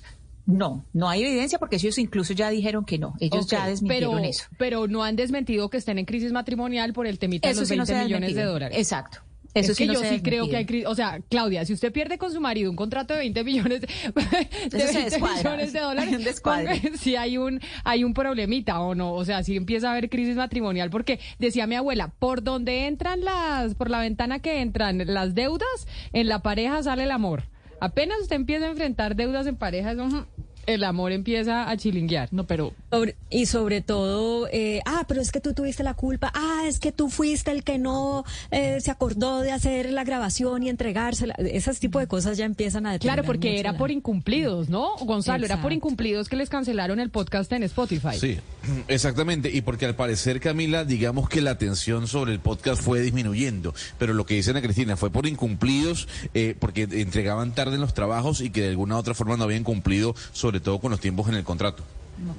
No, 0.49 0.87
no 0.95 1.11
hay 1.11 1.23
evidencia 1.23 1.59
porque 1.59 1.77
ellos 1.77 1.99
incluso 1.99 2.33
ya 2.33 2.49
dijeron 2.49 2.87
que 2.87 2.99
no. 2.99 3.15
Ellos 3.21 3.47
ya 3.49 3.67
desmintieron 3.67 4.17
pero, 4.17 4.29
eso. 4.29 4.45
Pero 4.57 4.89
no 4.89 5.05
han 5.05 5.15
desmentido 5.15 5.69
que 5.69 5.77
estén 5.77 5.99
en 5.99 6.07
crisis 6.07 6.33
matrimonial 6.33 6.95
por 6.95 7.07
el 7.07 7.19
temita 7.19 7.49
de 7.49 7.55
los 7.55 7.69
sí 7.69 7.77
no 7.77 7.85
20 7.85 7.93
se 7.93 7.99
ha 7.99 8.05
millones 8.05 8.35
de 8.35 8.45
dólares. 8.45 8.79
Exacto. 8.79 9.19
Eso 9.53 9.73
es 9.73 9.79
sí 9.79 9.87
que 9.87 9.93
no 9.93 10.01
yo 10.01 10.09
sí 10.09 10.23
creo 10.23 10.49
que 10.49 10.57
hay 10.57 10.65
crisis. 10.65 10.87
O 10.87 10.95
sea, 10.95 11.21
Claudia, 11.29 11.67
si 11.67 11.75
usted 11.75 11.93
pierde 11.93 12.17
con 12.17 12.33
su 12.33 12.41
marido 12.41 12.71
un 12.71 12.77
contrato 12.77 13.13
de 13.13 13.21
20 13.21 13.45
millones 13.45 13.81
de, 13.83 13.87
de 14.71 14.79
Eso 14.79 14.87
se 14.87 14.99
20 14.99 15.11
descuadra. 15.11 15.51
millones 15.51 15.73
de 15.75 15.81
dólares, 15.81 16.81
si 16.99 17.17
hay 17.17 17.37
un, 17.37 17.61
hay 17.85 18.05
un 18.05 18.15
problemita 18.15 18.81
o 18.81 18.95
no. 18.95 19.13
O 19.13 19.27
sea, 19.27 19.43
si 19.43 19.55
empieza 19.55 19.89
a 19.89 19.93
haber 19.93 20.09
crisis 20.09 20.37
matrimonial, 20.37 20.89
porque 20.89 21.21
decía 21.39 21.67
mi 21.67 21.75
abuela, 21.75 22.11
por 22.19 22.43
donde 22.43 22.87
entran 22.87 23.23
las, 23.23 23.75
por 23.75 23.91
la 23.91 24.01
ventana 24.01 24.39
que 24.39 24.63
entran 24.63 25.03
las 25.07 25.35
deudas, 25.35 25.87
en 26.15 26.29
la 26.29 26.39
pareja 26.39 26.83
sale 26.83 27.03
el 27.03 27.11
amor. 27.11 27.45
Apenas 27.81 28.21
usted 28.23 28.37
empieza 28.37 28.67
a 28.67 28.71
enfrentar 28.71 29.15
deudas 29.15 29.47
en 29.47 29.57
pareja, 29.57 29.93
eso, 29.93 30.05
ujú, 30.05 30.27
el 30.69 30.85
amor 30.85 31.13
empieza 31.13 31.69
a 31.71 31.77
chilinguear. 31.77 32.29
No, 32.31 32.47
pero 32.47 32.73
Sobre- 32.91 33.17
y 33.31 33.47
sobre 33.47 33.81
todo, 33.81 34.49
eh, 34.53 34.81
ah, 34.87 35.05
pero 35.09 35.21
es 35.21 35.33
que 35.33 35.41
tú 35.41 35.53
tuviste 35.55 35.83
la 35.83 35.95
culpa, 35.95 36.31
ah, 36.35 36.65
es 36.67 36.79
que 36.79 36.93
tú 36.93 37.09
fuiste 37.11 37.51
el 37.51 37.65
que 37.65 37.79
no 37.79 38.25
eh, 38.51 38.79
se 38.81 38.91
acordó 38.91 39.41
de 39.41 39.51
hacer 39.53 39.91
la 39.93 40.05
grabación 40.05 40.63
y 40.63 40.69
entregársela. 40.69 41.35
Esas 41.39 41.81
tipo 41.81 41.99
de 41.99 42.07
cosas 42.07 42.37
ya 42.39 42.45
empiezan 42.45 42.87
a 42.87 42.99
Claro, 42.99 43.25
porque 43.25 43.59
era 43.59 43.73
la- 43.73 43.79
por 43.79 43.91
incumplidos, 43.91 44.69
¿no? 44.69 44.97
Gonzalo, 44.99 45.45
era 45.47 45.61
por 45.63 45.73
incumplidos 45.73 46.29
que 46.29 46.37
les 46.37 46.49
cancelaron 46.49 47.01
el 47.01 47.11
podcast 47.11 47.51
en 47.53 47.63
Spotify. 47.65 48.19
Sí, 48.19 48.39
exactamente. 48.89 49.51
Y 49.53 49.63
porque 49.63 49.87
al 49.87 49.95
parecer, 49.97 50.41
Camila, 50.41 50.85
digamos 50.85 51.29
que 51.29 51.41
la 51.41 51.51
atención 51.53 52.07
sobre 52.07 52.33
el 52.33 52.41
podcast 52.41 52.83
fue 52.83 53.01
disminuyendo. 53.01 53.75
Pero 53.99 54.15
lo 54.15 54.27
que 54.27 54.35
dice 54.35 54.51
Ana 54.51 54.63
Cristina 54.63 54.97
fue 54.97 55.11
por 55.11 55.27
incumplidos, 55.27 56.09
eh, 56.35 56.55
porque 56.59 56.83
entregaban 56.83 57.55
tarde 57.55 57.77
en 57.77 57.81
los 57.81 57.95
trabajos 57.95 58.41
y 58.41 58.51
que 58.51 58.63
de 58.63 58.69
alguna 58.69 58.97
u 58.97 58.99
otra 58.99 59.15
forma 59.15 59.37
no 59.37 59.45
habían 59.45 59.65
cumplido, 59.65 60.15
sobre 60.33 60.58
todo 60.61 60.79
con 60.79 60.91
los 60.91 61.01
tiempos 61.01 61.29
en 61.29 61.35
el 61.35 61.45
contrato. 61.45 61.83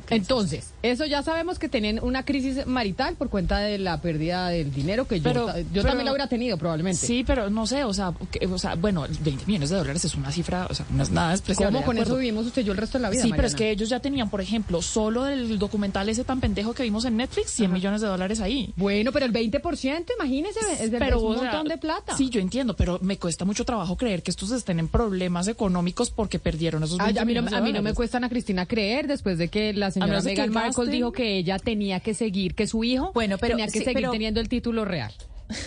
Entonces, 0.09 0.73
eso 0.83 1.05
ya 1.05 1.23
sabemos 1.23 1.59
que 1.59 1.69
tienen 1.69 1.99
una 2.01 2.23
crisis 2.25 2.65
marital 2.65 3.15
por 3.15 3.29
cuenta 3.29 3.59
de 3.59 3.77
la 3.77 4.01
pérdida 4.01 4.49
del 4.49 4.73
dinero 4.73 5.07
que 5.07 5.19
yo, 5.19 5.23
Pero- 5.23 5.45
ta- 5.47 5.59
yo 5.59 5.65
pero- 5.73 5.83
también 5.85 6.05
la 6.05 6.11
hubiera 6.11 6.27
tenido 6.27 6.57
probablemente. 6.57 7.05
Sí, 7.05 7.23
pero 7.25 7.49
no 7.49 7.67
sé, 7.67 7.83
o 7.83 7.93
sea, 7.93 8.13
que- 8.31 8.45
o 8.47 8.57
sea, 8.57 8.75
bueno, 8.75 9.05
20 9.21 9.45
millones 9.45 9.69
de 9.69 9.77
dólares 9.77 10.03
es 10.05 10.15
una 10.15 10.31
cifra, 10.31 10.67
o 10.69 10.73
sea, 10.73 10.85
no 10.89 11.03
es 11.03 11.11
nada 11.11 11.33
especial. 11.33 11.71
¿Cómo 11.71 11.85
con 11.85 11.97
eso 11.97 12.15
vivimos 12.15 12.45
usted 12.47 12.61
y 12.61 12.65
yo 12.65 12.71
el 12.71 12.77
resto 12.77 12.97
de 12.97 13.03
la 13.03 13.09
vida? 13.09 13.21
Sí, 13.23 13.31
pero 13.35 13.47
es 13.47 13.55
que 13.55 13.71
ellos 13.71 13.89
ya 13.89 13.99
tenían, 13.99 14.29
por 14.29 14.41
ejemplo, 14.41 14.81
solo 14.81 15.23
del 15.23 15.59
documental 15.59 16.09
ese 16.09 16.23
tan 16.23 16.39
pendejo 16.39 16.73
que 16.73 16.83
vimos 16.83 17.05
en 17.05 17.17
Netflix, 17.17 17.51
100 17.51 17.71
millones 17.71 18.01
de 18.01 18.07
dólares 18.07 18.39
ahí. 18.41 18.73
Bueno, 18.75 19.11
pero 19.11 19.25
el 19.25 19.31
20%, 19.31 20.13
imagínese, 20.17 20.59
es, 20.79 20.91
de- 20.91 20.97
pero, 20.99 21.17
es 21.17 21.23
un 21.23 21.31
o 21.35 21.39
sea, 21.39 21.43
montón 21.51 21.67
de 21.67 21.77
plata. 21.77 22.15
Sí, 22.17 22.29
yo 22.29 22.39
entiendo, 22.39 22.75
pero 22.75 22.99
me 23.01 23.17
cuesta 23.17 23.45
mucho 23.45 23.65
trabajo 23.65 23.95
creer 23.97 24.23
que 24.23 24.31
estos 24.31 24.51
estén 24.51 24.79
en 24.79 24.87
problemas 24.87 25.47
económicos 25.47 26.09
porque 26.11 26.39
perdieron 26.39 26.83
esos 26.83 26.97
20 26.97 27.19
Ay, 27.19 27.21
a 27.21 27.25
mí, 27.25 27.33
no, 27.33 27.41
millones 27.41 27.51
de 27.51 27.57
a 27.57 27.61
mí 27.61 27.67
no 27.69 27.73
me 27.73 27.79
dólares. 27.79 27.95
cuesta 27.95 28.17
Ana 28.17 28.29
Cristina 28.29 28.65
creer 28.65 29.07
después 29.07 29.37
de 29.37 29.47
que 29.49 29.68
la 29.77 29.91
señora 29.91 30.21
Meghan 30.21 30.51
Markle 30.51 30.91
dijo 30.91 31.11
que 31.11 31.37
ella 31.37 31.57
tenía 31.59 31.99
que 31.99 32.13
seguir, 32.13 32.55
que 32.55 32.67
su 32.67 32.83
hijo 32.83 33.11
Bueno, 33.13 33.37
pero- 33.37 33.53
tenía 33.55 33.65
que 33.67 33.79
sí, 33.79 33.79
seguir 33.79 33.93
pero- 33.95 34.11
teniendo 34.11 34.39
el 34.39 34.49
título 34.49 34.85
real. 34.85 35.13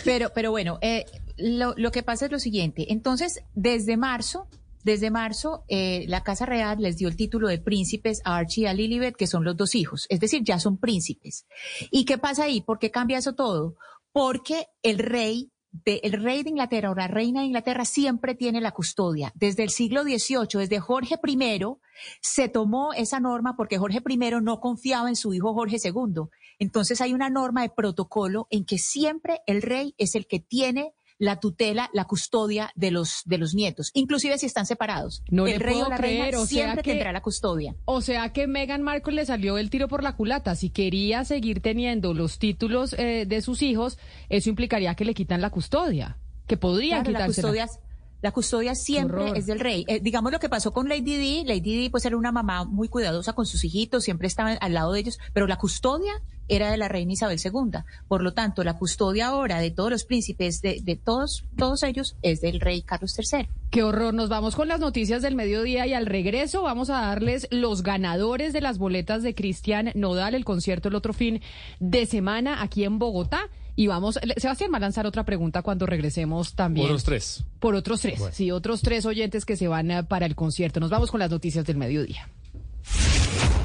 Pero, 0.05 0.31
pero 0.35 0.51
bueno, 0.53 0.79
eh, 0.81 1.05
lo, 1.37 1.75
lo 1.77 1.91
que 1.91 2.03
pasa 2.03 2.27
es 2.27 2.31
lo 2.33 2.39
siguiente. 2.39 2.93
Entonces, 2.93 3.43
desde 3.55 3.97
marzo, 3.97 4.47
desde 4.85 5.11
marzo, 5.11 5.65
eh, 5.69 6.05
la 6.09 6.23
Casa 6.23 6.47
Real 6.47 6.79
les 6.81 6.97
dio 6.99 7.09
el 7.09 7.17
título 7.17 7.49
de 7.49 7.59
príncipes 7.59 8.21
a 8.25 8.37
Archie 8.37 8.63
y 8.63 8.67
a 8.67 8.75
Lilibet, 8.75 9.17
que 9.17 9.27
son 9.27 9.45
los 9.45 9.57
dos 9.57 9.75
hijos. 9.75 10.07
Es 10.09 10.21
decir, 10.21 10.43
ya 10.45 10.59
son 10.61 10.77
príncipes. 10.79 11.47
¿Y 11.91 12.05
qué 12.05 12.19
pasa 12.19 12.45
ahí? 12.45 12.61
¿Por 12.61 12.79
qué 12.79 12.91
cambia 12.91 13.19
eso 13.19 13.35
todo? 13.35 13.77
Porque 14.13 14.67
el 14.83 14.99
rey 14.99 15.51
de- 15.87 16.01
el 16.03 16.13
rey 16.13 16.43
de 16.43 16.51
Inglaterra 16.51 16.91
o 16.91 16.95
la 16.95 17.09
reina 17.09 17.41
de 17.41 17.47
Inglaterra 17.47 17.85
siempre 17.87 18.35
tiene 18.35 18.61
la 18.61 18.73
custodia. 18.73 19.33
Desde 19.35 19.63
el 19.63 19.71
siglo 19.71 20.03
XVIII, 20.03 20.59
desde 20.61 20.81
Jorge 20.81 21.15
I, 21.27 21.59
se 22.21 22.49
tomó 22.49 22.93
esa 22.93 23.21
norma 23.21 23.57
porque 23.57 23.79
Jorge 23.79 24.01
I 24.09 24.17
no 24.43 24.61
confiaba 24.61 25.09
en 25.09 25.17
su 25.17 25.33
hijo 25.35 25.55
Jorge 25.55 25.77
II. 25.83 26.25
Entonces 26.59 27.01
hay 27.01 27.13
una 27.13 27.31
norma 27.31 27.63
de 27.63 27.71
protocolo 27.71 28.47
en 28.51 28.65
que 28.65 28.79
siempre 28.79 29.41
el 29.47 29.63
rey 29.63 29.95
es 29.99 30.15
el 30.15 30.27
que 30.27 30.41
tiene 30.41 30.95
la 31.19 31.39
tutela, 31.39 31.89
la 31.93 32.05
custodia 32.07 32.73
de 32.75 32.91
los, 32.91 33.23
de 33.27 33.39
los 33.39 33.55
nietos, 33.55 33.91
inclusive 33.95 34.39
si 34.39 34.47
están 34.47 34.67
separados. 34.67 35.23
No 35.31 35.47
el 35.47 35.53
le 35.53 35.59
rey 35.61 35.75
puedo 35.75 35.87
o 35.87 35.91
la 35.91 35.97
creer, 35.97 36.21
reina 36.23 36.39
o 36.41 36.47
sea 36.47 36.65
siempre 36.65 36.83
que- 36.83 36.91
tendrá 36.93 37.13
la 37.13 37.23
custodia. 37.23 37.77
O 37.85 38.01
sea 38.01 38.33
que 38.33 38.49
Meghan 38.49 38.83
Markle 38.83 39.15
le 39.15 39.27
salió 39.27 39.57
el 39.57 39.71
tiro 39.71 39.87
por 39.87 40.03
la 40.03 40.17
culata. 40.17 40.57
Si 40.57 40.71
quería 40.71 41.25
seguir 41.25 41.61
teniendo 41.61 42.13
los 42.13 42.41
títulos 42.41 42.95
eh, 42.99 43.25
de 43.27 43.41
sus 43.41 43.63
hijos, 43.63 43.99
eso 44.31 44.49
implicaría 44.49 44.97
que 44.97 45.05
le 45.05 45.15
quitan 45.15 45.41
la 45.41 45.51
custodia. 45.51 46.19
Que 46.49 46.57
podrían 46.57 47.05
Claro, 47.05 47.27
custodia, 47.27 47.69
la 48.23 48.31
custodia 48.31 48.75
siempre 48.75 49.23
horror. 49.23 49.37
es 49.37 49.47
del 49.47 49.61
rey. 49.61 49.85
Eh, 49.89 50.01
digamos 50.01 50.33
lo 50.33 50.39
que 50.39 50.49
pasó 50.49 50.73
con 50.73 50.89
Lady 50.89 51.17
Di. 51.17 51.45
Lady 51.45 51.77
Di 51.77 51.89
pues 51.91 52.07
era 52.07 52.17
una 52.17 52.33
mamá 52.33 52.65
muy 52.65 52.89
cuidadosa 52.89 53.33
con 53.33 53.47
sus 53.47 53.65
hijitos, 53.65 54.05
siempre 54.05 54.29
estaba 54.29 54.53
al 54.53 54.73
lado 54.73 54.93
de 54.93 55.01
ellos, 55.01 55.19
pero 55.33 55.47
la 55.47 55.59
custodia 55.59 56.13
era 56.49 56.71
de 56.71 56.77
la 56.77 56.89
reina 56.89 57.13
Isabel 57.13 57.41
II. 57.43 57.81
Por 58.09 58.23
lo 58.23 58.33
tanto, 58.33 58.63
la 58.65 58.79
custodia 58.79 59.29
ahora 59.29 59.59
de 59.59 59.71
todos 59.71 59.91
los 59.91 60.05
príncipes, 60.05 60.63
de, 60.63 60.81
de 60.83 60.97
todos, 60.97 61.45
todos 61.57 61.83
ellos, 61.83 62.17
es 62.23 62.41
del 62.41 62.61
rey 62.61 62.83
Carlos 62.83 63.17
III. 63.19 63.49
Qué 63.71 63.83
horror. 63.83 64.15
Nos 64.15 64.29
vamos 64.29 64.55
con 64.55 64.69
las 64.69 64.81
noticias 64.81 65.23
del 65.23 65.35
mediodía 65.35 65.87
y 65.87 65.95
al 65.95 66.07
regreso 66.07 66.63
vamos 66.63 66.91
a 66.91 67.01
darles 67.01 67.49
los 67.51 67.83
ganadores 67.83 68.53
de 68.53 68.61
las 68.61 68.79
boletas 68.79 69.23
de 69.23 69.35
Cristian 69.35 69.93
Nodal, 69.95 70.35
el 70.35 70.45
concierto 70.45 70.89
el 70.89 70.95
otro 70.95 71.13
fin 71.13 71.41
de 71.81 72.07
semana 72.07 72.63
aquí 72.63 72.85
en 72.85 72.99
Bogotá. 72.99 73.49
Y 73.75 73.87
vamos, 73.87 74.19
Sebastián 74.37 74.71
va 74.73 74.77
a 74.77 74.81
lanzar 74.81 75.07
otra 75.07 75.25
pregunta 75.25 75.63
cuando 75.63 75.87
regresemos 75.87 76.55
también. 76.55 76.87
Por 76.87 76.93
los 76.93 77.05
tres. 77.05 77.45
Por 77.59 77.75
otros 77.75 78.01
tres, 78.01 78.21
sí, 78.33 78.51
otros 78.51 78.83
tres 78.83 79.07
oyentes 79.07 79.45
que 79.45 79.57
se 79.57 79.69
van 79.69 79.91
eh, 79.91 80.03
para 80.05 80.27
el 80.27 80.35
concierto. 80.35 80.81
Nos 80.81 80.91
vamos 80.91 81.11
con 81.11 81.21
las 81.21 81.31
noticias 81.31 81.65
del 81.65 81.77
mediodía. 81.77 82.29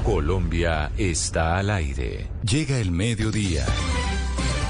Colombia 0.04 0.90
está 0.96 1.58
al 1.58 1.68
aire. 1.70 2.28
Llega 2.42 2.78
el 2.78 2.90
mediodía. 2.90 3.66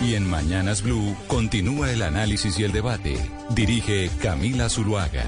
Y 0.01 0.15
en 0.15 0.29
Mañanas 0.29 0.83
Blue 0.83 1.17
continúa 1.29 1.93
el 1.93 2.03
análisis 2.03 2.59
y 2.59 2.65
el 2.65 2.73
debate. 2.73 3.17
Dirige 3.51 4.11
Camila 4.21 4.69
Zuluaga. 4.69 5.25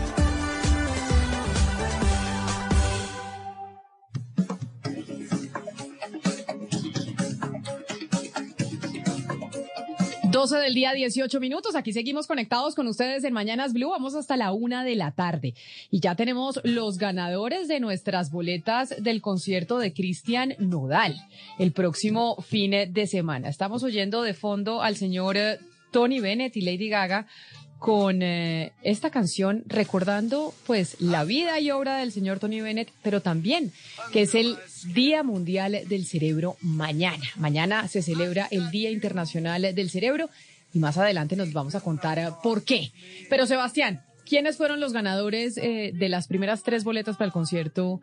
12 10.31 10.59
del 10.59 10.75
día, 10.75 10.93
18 10.93 11.41
minutos. 11.41 11.75
Aquí 11.75 11.93
seguimos 11.93 12.29
conectados 12.29 12.77
con 12.77 12.87
ustedes 12.87 13.25
en 13.25 13.33
Mañanas 13.33 13.73
Blue. 13.73 13.91
Vamos 13.91 14.15
hasta 14.15 14.37
la 14.37 14.53
una 14.53 14.85
de 14.85 14.95
la 14.95 15.11
tarde. 15.11 15.55
Y 15.91 15.99
ya 15.99 16.15
tenemos 16.15 16.61
los 16.63 16.99
ganadores 16.99 17.67
de 17.67 17.81
nuestras 17.81 18.31
boletas 18.31 18.95
del 19.03 19.23
concierto 19.23 19.79
de 19.79 19.93
Cristian 19.93 20.55
Nodal 20.61 21.17
el 21.59 21.73
próximo 21.73 22.41
fin 22.43 22.71
de 22.71 23.07
semana. 23.09 23.49
Estamos 23.49 23.83
oyendo 23.83 24.23
de 24.23 24.35
fondo 24.35 24.83
al 24.83 24.95
señor 24.95 25.37
eh, 25.37 25.59
Tony 25.91 26.21
Bennett 26.21 26.57
y 26.57 26.61
Lady 26.61 26.89
Gaga 26.89 27.27
con 27.81 28.23
eh, 28.23 28.73
esta 28.83 29.11
canción 29.11 29.65
recordando 29.67 30.55
pues 30.67 31.01
la 31.01 31.25
vida 31.25 31.59
y 31.61 31.71
obra 31.71 31.97
del 31.97 32.13
señor 32.13 32.39
Tony 32.39 32.61
Bennett, 32.61 32.93
pero 33.03 33.23
también 33.23 33.73
que 34.13 34.23
es 34.23 34.35
el 34.35 34.59
Día 34.93 35.23
Mundial 35.23 35.81
del 35.89 36.05
Cerebro 36.05 36.59
mañana. 36.61 37.25
Mañana 37.37 37.89
se 37.89 38.03
celebra 38.03 38.47
el 38.51 38.71
Día 38.71 38.91
Internacional 38.91 39.75
del 39.75 39.91
Cerebro 39.91 40.29
y 40.75 40.79
más 40.79 40.99
adelante 40.99 41.37
nos 41.37 41.55
vamos 41.55 41.75
a 41.75 41.81
contar 41.81 42.19
eh, 42.19 42.29
por 42.43 42.65
qué. 42.65 42.93
Pero 43.31 43.47
Sebastián, 43.47 44.03
¿quiénes 44.31 44.57
fueron 44.57 44.79
los 44.79 44.93
ganadores 44.93 45.59
eh, 45.59 45.91
de 45.93 46.09
las 46.09 46.29
primeras 46.29 46.63
tres 46.63 46.85
boletas 46.85 47.17
para 47.17 47.27
el 47.27 47.33
concierto 47.33 48.01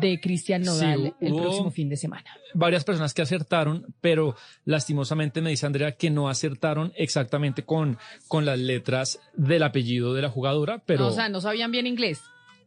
de 0.00 0.20
Cristian 0.20 0.62
Nodal 0.62 1.14
Sí, 1.18 1.26
el 1.26 1.34
próximo 1.34 1.70
fin 1.70 1.88
de 1.88 1.96
semana? 1.96 2.26
varias 2.54 2.84
personas 2.84 3.14
que 3.14 3.22
acertaron, 3.22 3.86
pero 4.02 4.36
lastimosamente 4.66 5.40
me 5.40 5.48
dice 5.48 5.64
Andrea 5.64 5.92
que 5.92 6.10
no 6.10 6.28
acertaron 6.28 6.92
exactamente 6.96 7.64
con, 7.64 7.96
con 8.28 8.44
las 8.44 8.58
letras 8.58 9.18
del 9.32 9.62
apellido 9.62 10.12
de 10.12 10.20
la 10.20 10.28
jugadora, 10.28 10.82
pero 10.84 11.06
o 11.06 11.12
sea, 11.12 11.30
no 11.30 11.40
sabían 11.40 11.72
bien 11.72 11.86
inglés. 11.86 12.20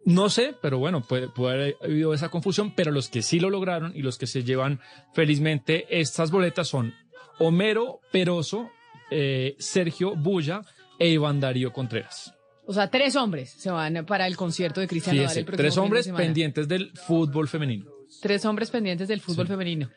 no 0.06 0.30
sé, 0.30 0.56
pero 0.60 0.80
bueno, 0.80 1.02
puede, 1.02 1.30
puede 1.30 1.54
haber 1.54 1.78
habido 1.84 2.14
esa 2.16 2.30
confusión, 2.30 2.74
pero 2.76 2.92
los 2.92 3.10
que 3.10 3.22
sí 3.22 3.40
lo 3.40 3.52
lograron 3.52 3.92
y 3.96 4.02
los 4.02 4.18
que 4.18 4.26
se 4.26 4.44
llevan 4.44 4.80
felizmente 5.14 5.86
estas 5.92 6.32
boletas 6.32 6.68
son 6.68 6.96
Homero 7.38 8.00
Peroso, 8.12 8.72
eh, 9.12 9.56
Sergio 9.60 10.16
Bulla 10.16 10.62
e 10.98 11.10
Iván 11.10 11.40
Darío 11.40 11.72
Contreras. 11.72 12.35
O 12.68 12.74
sea, 12.74 12.90
tres 12.90 13.16
hombres 13.16 13.52
se 13.52 13.70
van 13.70 14.06
para 14.06 14.26
el 14.28 14.36
concierto 14.36 14.82
de 14.82 14.88
Cristian 14.88 15.16
Nodal 15.16 15.30
Fíjese, 15.30 15.40
el 15.42 15.46
próximo 15.46 15.64
tres 15.64 15.74
fin 15.74 15.82
de 15.82 15.86
hombres 15.86 16.08
pendientes 16.08 16.68
del 16.68 16.92
fútbol 16.96 17.48
femenino. 17.48 17.86
Tres 18.22 18.46
hombres 18.46 18.72
pendientes 18.72 19.08
del 19.08 19.22
fútbol 19.22 19.48
femenino. 19.48 19.90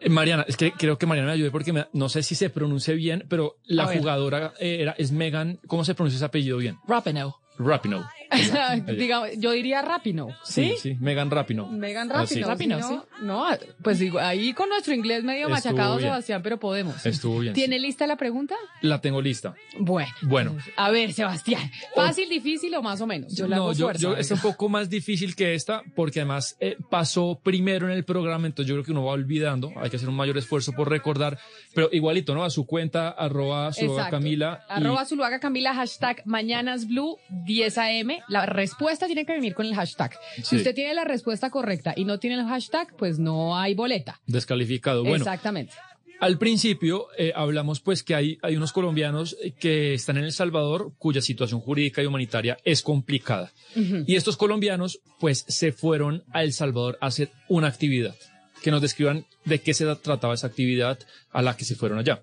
Eh, 0.00 0.08
Mariana, 0.08 0.44
es 0.48 0.56
que 0.56 0.72
creo 0.72 0.98
que 0.98 1.06
Mariana 1.06 1.28
me 1.28 1.34
ayude 1.34 1.50
porque 1.50 1.72
me- 1.72 1.86
no 1.92 2.08
sé 2.08 2.22
si 2.22 2.34
se 2.34 2.50
pronuncia 2.50 2.94
bien, 2.94 3.24
pero 3.28 3.56
la 3.64 3.86
jugadora 3.98 4.52
eh, 4.58 4.78
era, 4.80 4.92
es 4.98 5.12
Megan, 5.12 5.60
¿cómo 5.66 5.84
se 5.84 5.94
pronuncia 5.94 6.16
ese 6.16 6.24
apellido 6.24 6.56
bien? 6.58 6.76
Rapinoe. 6.88 7.32
Rapinoe. 7.58 8.04
Digamos, 8.98 9.28
yo 9.38 9.50
diría 9.52 9.82
Rapino. 9.82 10.28
Sí, 10.44 10.74
sí, 10.80 10.96
Megan 11.00 11.30
Rapinoe. 11.30 11.70
Megan. 11.70 12.08
Rapino. 12.08 12.46
Rapinoe, 12.46 12.82
si 12.82 12.94
no, 12.94 13.06
no, 13.22 13.46
pues 13.82 13.98
digo, 13.98 14.18
ahí 14.18 14.52
con 14.52 14.68
nuestro 14.68 14.94
inglés 14.94 15.22
medio 15.24 15.48
Estuvo 15.48 15.50
machacado, 15.72 15.96
bien. 15.96 16.08
Sebastián, 16.10 16.42
pero 16.42 16.58
podemos. 16.58 17.04
Estuvo 17.06 17.38
bien. 17.40 17.54
¿Tiene 17.54 17.78
lista 17.78 18.06
la 18.06 18.16
pregunta? 18.16 18.54
La 18.82 19.00
tengo 19.00 19.20
lista. 19.20 19.54
Bueno. 19.78 20.10
Bueno. 20.22 20.56
A 20.76 20.90
ver, 20.90 21.12
Sebastián. 21.12 21.70
¿Fácil, 21.94 22.28
difícil 22.28 22.74
o 22.74 22.82
más 22.82 23.00
o 23.00 23.06
menos? 23.06 23.34
Yo 23.34 23.44
hago 23.46 23.54
no, 23.54 23.72
yo, 23.72 23.86
fuerza. 23.86 24.02
yo- 24.02 24.16
es 24.16 24.30
un 24.30 24.38
poco 24.40 24.68
más 24.68 24.88
difícil 24.90 25.34
que 25.34 25.54
esta 25.54 25.82
porque 25.94 26.20
además 26.20 26.56
eh, 26.60 26.76
pasó 26.90 27.40
primero 27.42 27.86
en 27.86 27.92
el 27.92 28.04
programa, 28.04 28.46
entonces 28.46 28.68
yo 28.68 28.74
creo 28.76 28.84
que 28.84 28.92
uno 28.92 29.04
va 29.04 29.12
olvidando, 29.12 29.72
hay 29.76 29.90
que 29.90 29.96
hacer 29.96 30.08
un 30.08 30.16
mayor 30.16 30.38
esfuerzo 30.38 30.72
por 30.72 30.88
recordar, 30.88 31.38
pero 31.74 31.88
igualito, 31.92 32.34
¿no? 32.34 32.44
A 32.44 32.50
su 32.50 32.66
cuenta, 32.66 33.08
arroba 33.10 33.72
su 33.72 33.84
Exacto. 33.86 34.10
Camila. 34.12 34.64
y- 34.68 34.72
Arroba 34.72 35.04
Zuluaga 35.04 35.40
Camila, 35.40 35.74
hashtag 35.74 36.22
Mañanas 36.26 36.86
Blue 36.86 37.18
10 37.44 37.78
AM. 37.78 38.10
La 38.28 38.46
respuesta 38.46 39.06
tiene 39.06 39.24
que 39.24 39.32
venir 39.32 39.54
con 39.54 39.66
el 39.66 39.74
hashtag. 39.74 40.18
Si 40.42 40.56
usted 40.56 40.74
tiene 40.74 40.94
la 40.94 41.04
respuesta 41.04 41.50
correcta 41.50 41.94
y 41.96 42.04
no 42.04 42.18
tiene 42.18 42.36
el 42.36 42.46
hashtag, 42.46 42.94
pues 42.96 43.18
no 43.18 43.56
hay 43.56 43.74
boleta. 43.74 44.20
Descalificado. 44.26 45.02
Bueno, 45.02 45.16
Exactamente. 45.16 45.72
Al 46.20 46.36
principio 46.36 47.06
eh, 47.16 47.32
hablamos 47.34 47.80
pues 47.80 48.02
que 48.02 48.14
hay, 48.14 48.38
hay 48.42 48.54
unos 48.54 48.72
colombianos 48.72 49.36
eh, 49.42 49.52
que 49.52 49.94
están 49.94 50.18
en 50.18 50.24
El 50.24 50.32
Salvador 50.32 50.92
cuya 50.98 51.22
situación 51.22 51.60
jurídica 51.62 52.02
y 52.02 52.06
humanitaria 52.06 52.58
es 52.62 52.82
complicada. 52.82 53.52
Y 53.74 54.16
estos 54.16 54.36
colombianos 54.36 55.00
pues 55.18 55.46
se 55.48 55.72
fueron 55.72 56.24
a 56.32 56.42
El 56.42 56.52
Salvador 56.52 56.98
a 57.00 57.06
hacer 57.06 57.30
una 57.48 57.68
actividad. 57.68 58.14
Que 58.62 58.70
nos 58.70 58.82
describan 58.82 59.24
de 59.46 59.60
qué 59.60 59.72
se 59.72 59.86
trataba 59.96 60.34
esa 60.34 60.48
actividad 60.48 60.98
a 61.32 61.40
la 61.40 61.56
que 61.56 61.64
se 61.64 61.74
fueron 61.74 61.98
allá. 61.98 62.22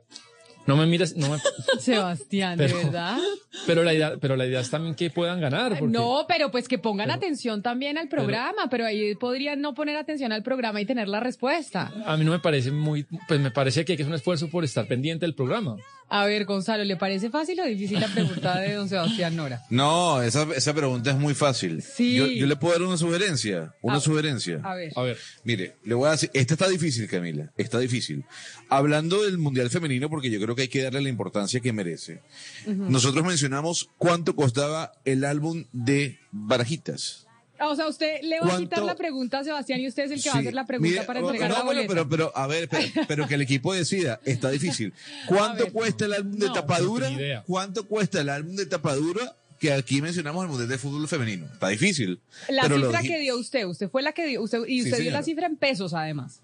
No 0.68 0.76
me 0.76 0.86
mires, 0.86 1.16
no 1.16 1.30
me... 1.30 1.38
Sebastián, 1.80 2.58
¿de 2.58 2.68
verdad? 2.68 3.18
Pero 3.66 3.84
la 3.84 3.94
idea, 3.94 4.18
pero 4.20 4.36
la 4.36 4.46
idea 4.46 4.60
es 4.60 4.70
también 4.70 4.94
que 4.96 5.10
puedan 5.10 5.40
ganar. 5.42 5.78
Porque, 5.80 5.92
No, 5.94 6.26
pero 6.28 6.52
pues 6.52 6.68
que 6.68 6.78
pongan 6.78 7.10
atención 7.10 7.62
también 7.64 7.98
al 7.98 8.08
programa, 8.10 8.70
pero, 8.70 8.86
ahí 8.86 9.16
podrían 9.16 9.62
no 9.62 9.74
poner 9.74 9.96
atención 9.96 10.32
al 10.32 10.44
programa 10.44 10.80
y 10.82 10.86
tener 10.86 11.08
la 11.08 11.20
respuesta. 11.20 11.92
A 12.06 12.18
mí 12.18 12.26
no 12.26 12.32
me 12.32 12.40
parece 12.40 12.72
muy, 12.72 13.06
pues 13.28 13.40
me 13.40 13.52
parece 13.52 13.86
que 13.86 13.94
hay 13.94 13.98
que 13.98 14.04
hacer 14.04 14.12
un 14.12 14.16
esfuerzo 14.18 14.50
por 14.50 14.64
estar 14.64 14.88
pendiente 14.88 15.26
del 15.26 15.34
programa. 15.36 15.78
A 16.10 16.26
ver, 16.26 16.46
Gonzalo, 16.46 16.86
¿le 16.86 16.96
parece 16.96 17.30
fácil 17.30 17.60
o 17.60 17.66
difícil 17.66 18.00
la 18.00 18.08
pregunta 18.08 18.60
de 18.60 18.76
don 18.76 18.88
Sebastián 18.88 19.36
Nora? 19.36 19.64
No, 19.70 20.22
esa, 20.22 20.48
esa 20.56 20.74
pregunta 20.74 21.10
es 21.12 21.18
muy 21.18 21.34
fácil. 21.34 21.82
Sí. 21.82 22.16
Yo, 22.16 22.28
yo 22.28 22.46
le 22.48 22.56
puedo 22.56 22.74
dar 22.74 22.84
una 22.88 22.96
sugerencia. 22.98 23.74
Una 23.82 23.98
A- 23.98 24.02
sugerencia. 24.02 24.62
A 24.64 24.74
ver. 24.76 24.92
A 24.96 25.02
ver. 25.02 25.18
Mire, 25.44 25.76
le 25.84 25.96
voy 25.96 26.08
a 26.08 26.12
decir, 26.12 26.30
esta 26.34 26.54
está 26.54 26.70
difícil, 26.70 27.08
Camila, 27.10 27.52
está 27.58 27.80
difícil. 27.80 28.24
Hablando 28.70 29.24
del 29.24 29.38
Mundial 29.38 29.70
Femenino, 29.70 30.10
porque 30.10 30.30
yo 30.30 30.40
creo 30.40 30.56
que 30.58 30.64
hay 30.64 30.68
que 30.68 30.82
darle 30.82 31.02
la 31.02 31.10
importancia 31.10 31.62
que 31.62 31.72
merece. 31.72 32.22
Nosotros 32.66 33.24
mencionamos 33.24 33.90
cuánto 33.98 34.36
costaba 34.36 34.92
el 35.06 35.24
álbum 35.24 35.66
de 35.72 36.20
Barajitas. 36.32 37.28
Ah, 37.60 37.70
O 37.70 37.76
sea, 37.76 37.88
usted 37.88 38.22
le 38.22 38.40
va 38.40 38.56
a 38.56 38.58
quitar 38.58 38.84
la 38.84 38.96
pregunta 38.96 39.40
a 39.40 39.44
Sebastián 39.44 39.80
y 39.80 39.88
usted 39.88 40.04
es 40.04 40.12
el 40.12 40.22
que 40.22 40.30
va 40.30 40.36
a 40.36 40.40
hacer 40.40 40.54
la 40.54 40.66
pregunta 40.66 40.92
Mire, 40.92 41.04
para 41.06 41.22
no, 41.22 41.28
entregar 41.30 41.52
la 41.52 41.64
bueno, 41.64 41.82
pero, 41.88 42.10
pero, 42.10 42.32
a 42.36 42.46
ver, 42.46 42.70
pero, 42.70 42.88
pero 43.08 43.28
que 43.28 43.36
el 43.36 43.42
equipo 43.42 43.74
decida, 43.74 44.20
está 44.26 44.50
difícil. 44.50 44.94
¿Cuánto 45.28 45.72
cuesta 45.72 46.06
el 46.06 46.14
álbum 46.14 46.38
de 46.38 46.48
No, 46.48 46.54
tapadura? 46.54 47.44
¿Cuánto 47.48 47.88
cuesta 47.88 48.22
el 48.22 48.30
álbum 48.30 48.56
de 48.56 48.66
tapadura 48.66 49.36
que 49.60 49.74
aquí 49.74 50.02
mencionamos 50.04 50.44
el 50.44 50.50
Mundial 50.50 50.70
de 50.70 50.78
Fútbol 50.78 51.08
Femenino? 51.08 51.46
Está 51.46 51.70
difícil. 51.70 52.20
La 52.50 52.64
cifra 52.64 53.02
que 53.02 53.20
dio 53.20 53.38
usted, 53.38 53.66
usted 53.66 53.90
fue 53.90 54.04
la 54.04 54.12
que 54.12 54.28
dio, 54.28 54.44
usted, 54.44 54.60
y 54.68 54.82
Sí, 54.82 54.92
usted 54.92 55.02
dio 55.02 55.12
la 55.12 55.24
cifra 55.24 55.48
en 55.48 55.58
pesos 55.58 55.94
además. 55.94 56.42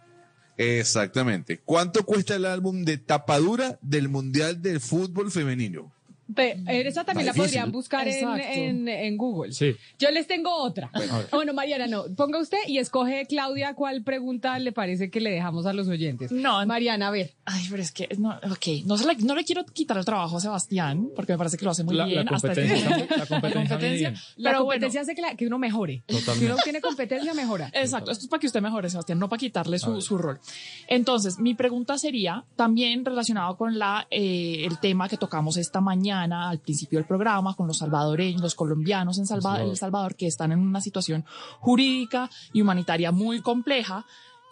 Exactamente. 0.57 1.59
¿Cuánto 1.63 2.05
cuesta 2.05 2.35
el 2.35 2.45
álbum 2.45 2.83
de 2.83 2.97
tapadura 2.97 3.79
del 3.81 4.09
Mundial 4.09 4.61
del 4.61 4.79
Fútbol 4.79 5.31
Femenino? 5.31 5.91
Pe- 6.35 6.57
esa 6.67 7.03
también 7.03 7.27
la 7.27 7.33
podrían 7.33 7.71
buscar 7.71 8.07
en, 8.07 8.39
en- 8.39 8.87
en 8.87 9.17
Google. 9.17 9.51
Sí. 9.53 9.75
Yo 9.99 10.11
les 10.11 10.27
tengo 10.27 10.53
otra. 10.55 10.89
a 10.93 10.99
ver. 10.99 11.09
Bueno, 11.31 11.53
Mariana, 11.53 11.87
no. 11.87 12.05
Ponga 12.15 12.39
usted 12.39 12.57
y 12.67 12.77
escoge, 12.77 13.25
Claudia, 13.27 13.73
cuál 13.73 14.03
pregunta 14.03 14.57
le 14.59 14.71
parece 14.71 15.09
que 15.09 15.19
le 15.21 15.31
dejamos 15.31 15.65
a 15.65 15.73
los 15.73 15.87
oyentes. 15.87 16.31
No. 16.31 16.65
Mariana, 16.65 17.07
a 17.07 17.11
ver. 17.11 17.33
Ay, 17.45 17.65
pero 17.69 17.81
es 17.83 17.91
que, 17.91 18.07
no, 18.17 18.29
ok, 18.51 18.85
no, 18.85 18.97
se 18.97 19.05
le- 19.07 19.15
no 19.23 19.35
le 19.35 19.43
quiero 19.43 19.65
quitar 19.65 19.97
el 19.97 20.05
trabajo 20.05 20.37
a 20.37 20.39
Sebastián, 20.39 21.09
porque 21.15 21.33
me 21.33 21.37
parece 21.37 21.57
que 21.57 21.65
lo 21.65 21.71
hace 21.71 21.83
muy 21.83 21.95
La- 21.95 22.03
la 22.05 22.07
bien. 22.07 22.19
hasta 22.33 22.47
competencia 22.49 22.75
este 22.75 22.89
momento. 22.89 23.07
muy- 23.07 23.17
la 23.19 23.25
competencia 23.27 24.09
bien. 24.09 24.21
La 24.37 24.49
Pero 24.51 24.59
competencia 24.61 25.01
hace 25.01 25.15
que, 25.15 25.21
la- 25.21 25.35
que 25.35 25.47
uno 25.47 25.59
mejore. 25.59 26.03
Totalmente. 26.05 26.39
Si 26.39 26.45
uno 26.45 26.55
tiene 26.63 26.81
competencia, 26.81 27.33
mejora. 27.33 27.69
Exacto, 27.73 28.11
esto 28.11 28.23
es 28.23 28.29
para 28.29 28.39
que 28.39 28.47
usted 28.47 28.61
mejore, 28.61 28.89
Sebastián, 28.89 29.19
no 29.19 29.29
para 29.29 29.39
quitarle 29.39 29.79
su, 29.79 30.01
su 30.01 30.17
rol. 30.17 30.39
Entonces, 30.87 31.39
mi 31.39 31.53
pregunta 31.53 31.97
sería 31.97 32.43
también 32.55 33.05
relacionado 33.05 33.55
con 33.57 33.77
la, 33.79 34.07
eh, 34.11 34.65
el 34.65 34.79
tema 34.79 35.07
que 35.09 35.17
tocamos 35.17 35.57
esta 35.57 35.81
mañana 35.81 36.22
al 36.31 36.59
principio 36.59 36.99
del 36.99 37.05
programa, 37.07 37.55
con 37.55 37.67
los 37.67 37.79
salvadoreños, 37.79 38.41
los 38.41 38.55
colombianos 38.55 39.17
en 39.17 39.25
Salva- 39.25 39.41
Salvador. 39.55 39.69
El 39.71 39.77
Salvador, 39.77 40.15
que 40.15 40.27
están 40.27 40.51
en 40.51 40.59
una 40.59 40.79
situación 40.79 41.25
jurídica 41.59 42.29
y 42.53 42.61
humanitaria 42.61 43.11
muy 43.11 43.41
compleja. 43.41 44.05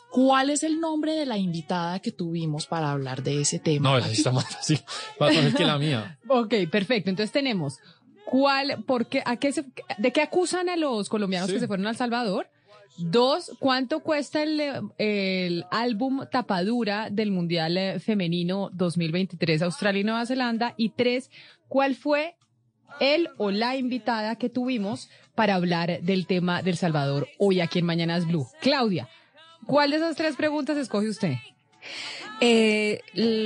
¿Cuál 0.10 0.50
es 0.50 0.64
el 0.64 0.82
nombre 0.82 1.14
de 1.14 1.26
la 1.26 1.38
invitada 1.38 2.00
que 2.00 2.12
tuvimos 2.12 2.66
para 2.68 2.92
hablar 2.92 3.24
de 3.24 3.40
ese 3.40 3.60
tema? 3.60 3.92
No, 3.92 3.98
esa 3.98 4.10
está 4.12 4.32
más 4.34 4.44
fácil, 4.54 4.82
más 5.20 5.34
fácil 5.34 5.56
que 5.56 5.64
la 5.66 5.78
mía. 5.78 6.20
Ok, 6.28 6.54
perfecto. 6.70 7.10
Entonces 7.10 7.32
tenemos, 7.32 7.78
¿cuál, 8.26 8.84
por 8.86 9.06
qué, 9.08 9.24
a 9.26 9.38
qué 9.38 9.54
se- 9.54 9.66
¿de 9.98 10.12
qué 10.12 10.22
acusan 10.22 10.68
a 10.68 10.76
los 10.76 11.08
colombianos 11.08 11.48
Sí. 11.48 11.54
que 11.54 11.60
se 11.62 11.68
fueron 11.68 11.88
a 11.88 11.92
El 11.92 11.96
Salvador? 11.96 12.50
Dos, 13.04 13.52
¿cuánto 13.60 14.02
cuesta 14.02 14.44
el, 14.44 14.62
el 14.98 15.66
álbum 15.72 16.26
tapadura 16.32 17.10
del 17.10 17.32
Mundial 17.32 17.78
eh, 17.78 18.00
Femenino 18.00 18.70
2023 18.74 19.64
Australia 19.64 20.02
y 20.02 20.04
Nueva 20.04 20.26
Zelanda? 20.26 20.74
Y 20.78 20.90
tres, 20.90 21.32
¿cuál 21.68 21.96
fue 21.96 22.36
el 23.00 23.30
o 23.38 23.50
la 23.52 23.76
invitada 23.76 24.36
que 24.36 24.50
tuvimos 24.50 25.10
para 25.36 25.56
hablar 25.56 26.02
del 26.02 26.28
tema 26.28 26.62
del 26.62 26.78
Salvador 26.78 27.28
hoy 27.40 27.60
aquí 27.60 27.80
en 27.80 27.86
Mañanas 27.86 28.28
Blue? 28.28 28.48
Claudia, 28.62 29.10
¿cuál 29.66 29.92
de 29.92 29.98
esas 29.98 30.16
tres 30.16 30.36
preguntas 30.36 30.78
escoge 30.78 31.10
usted? 31.10 31.34
Eh, 32.44 33.02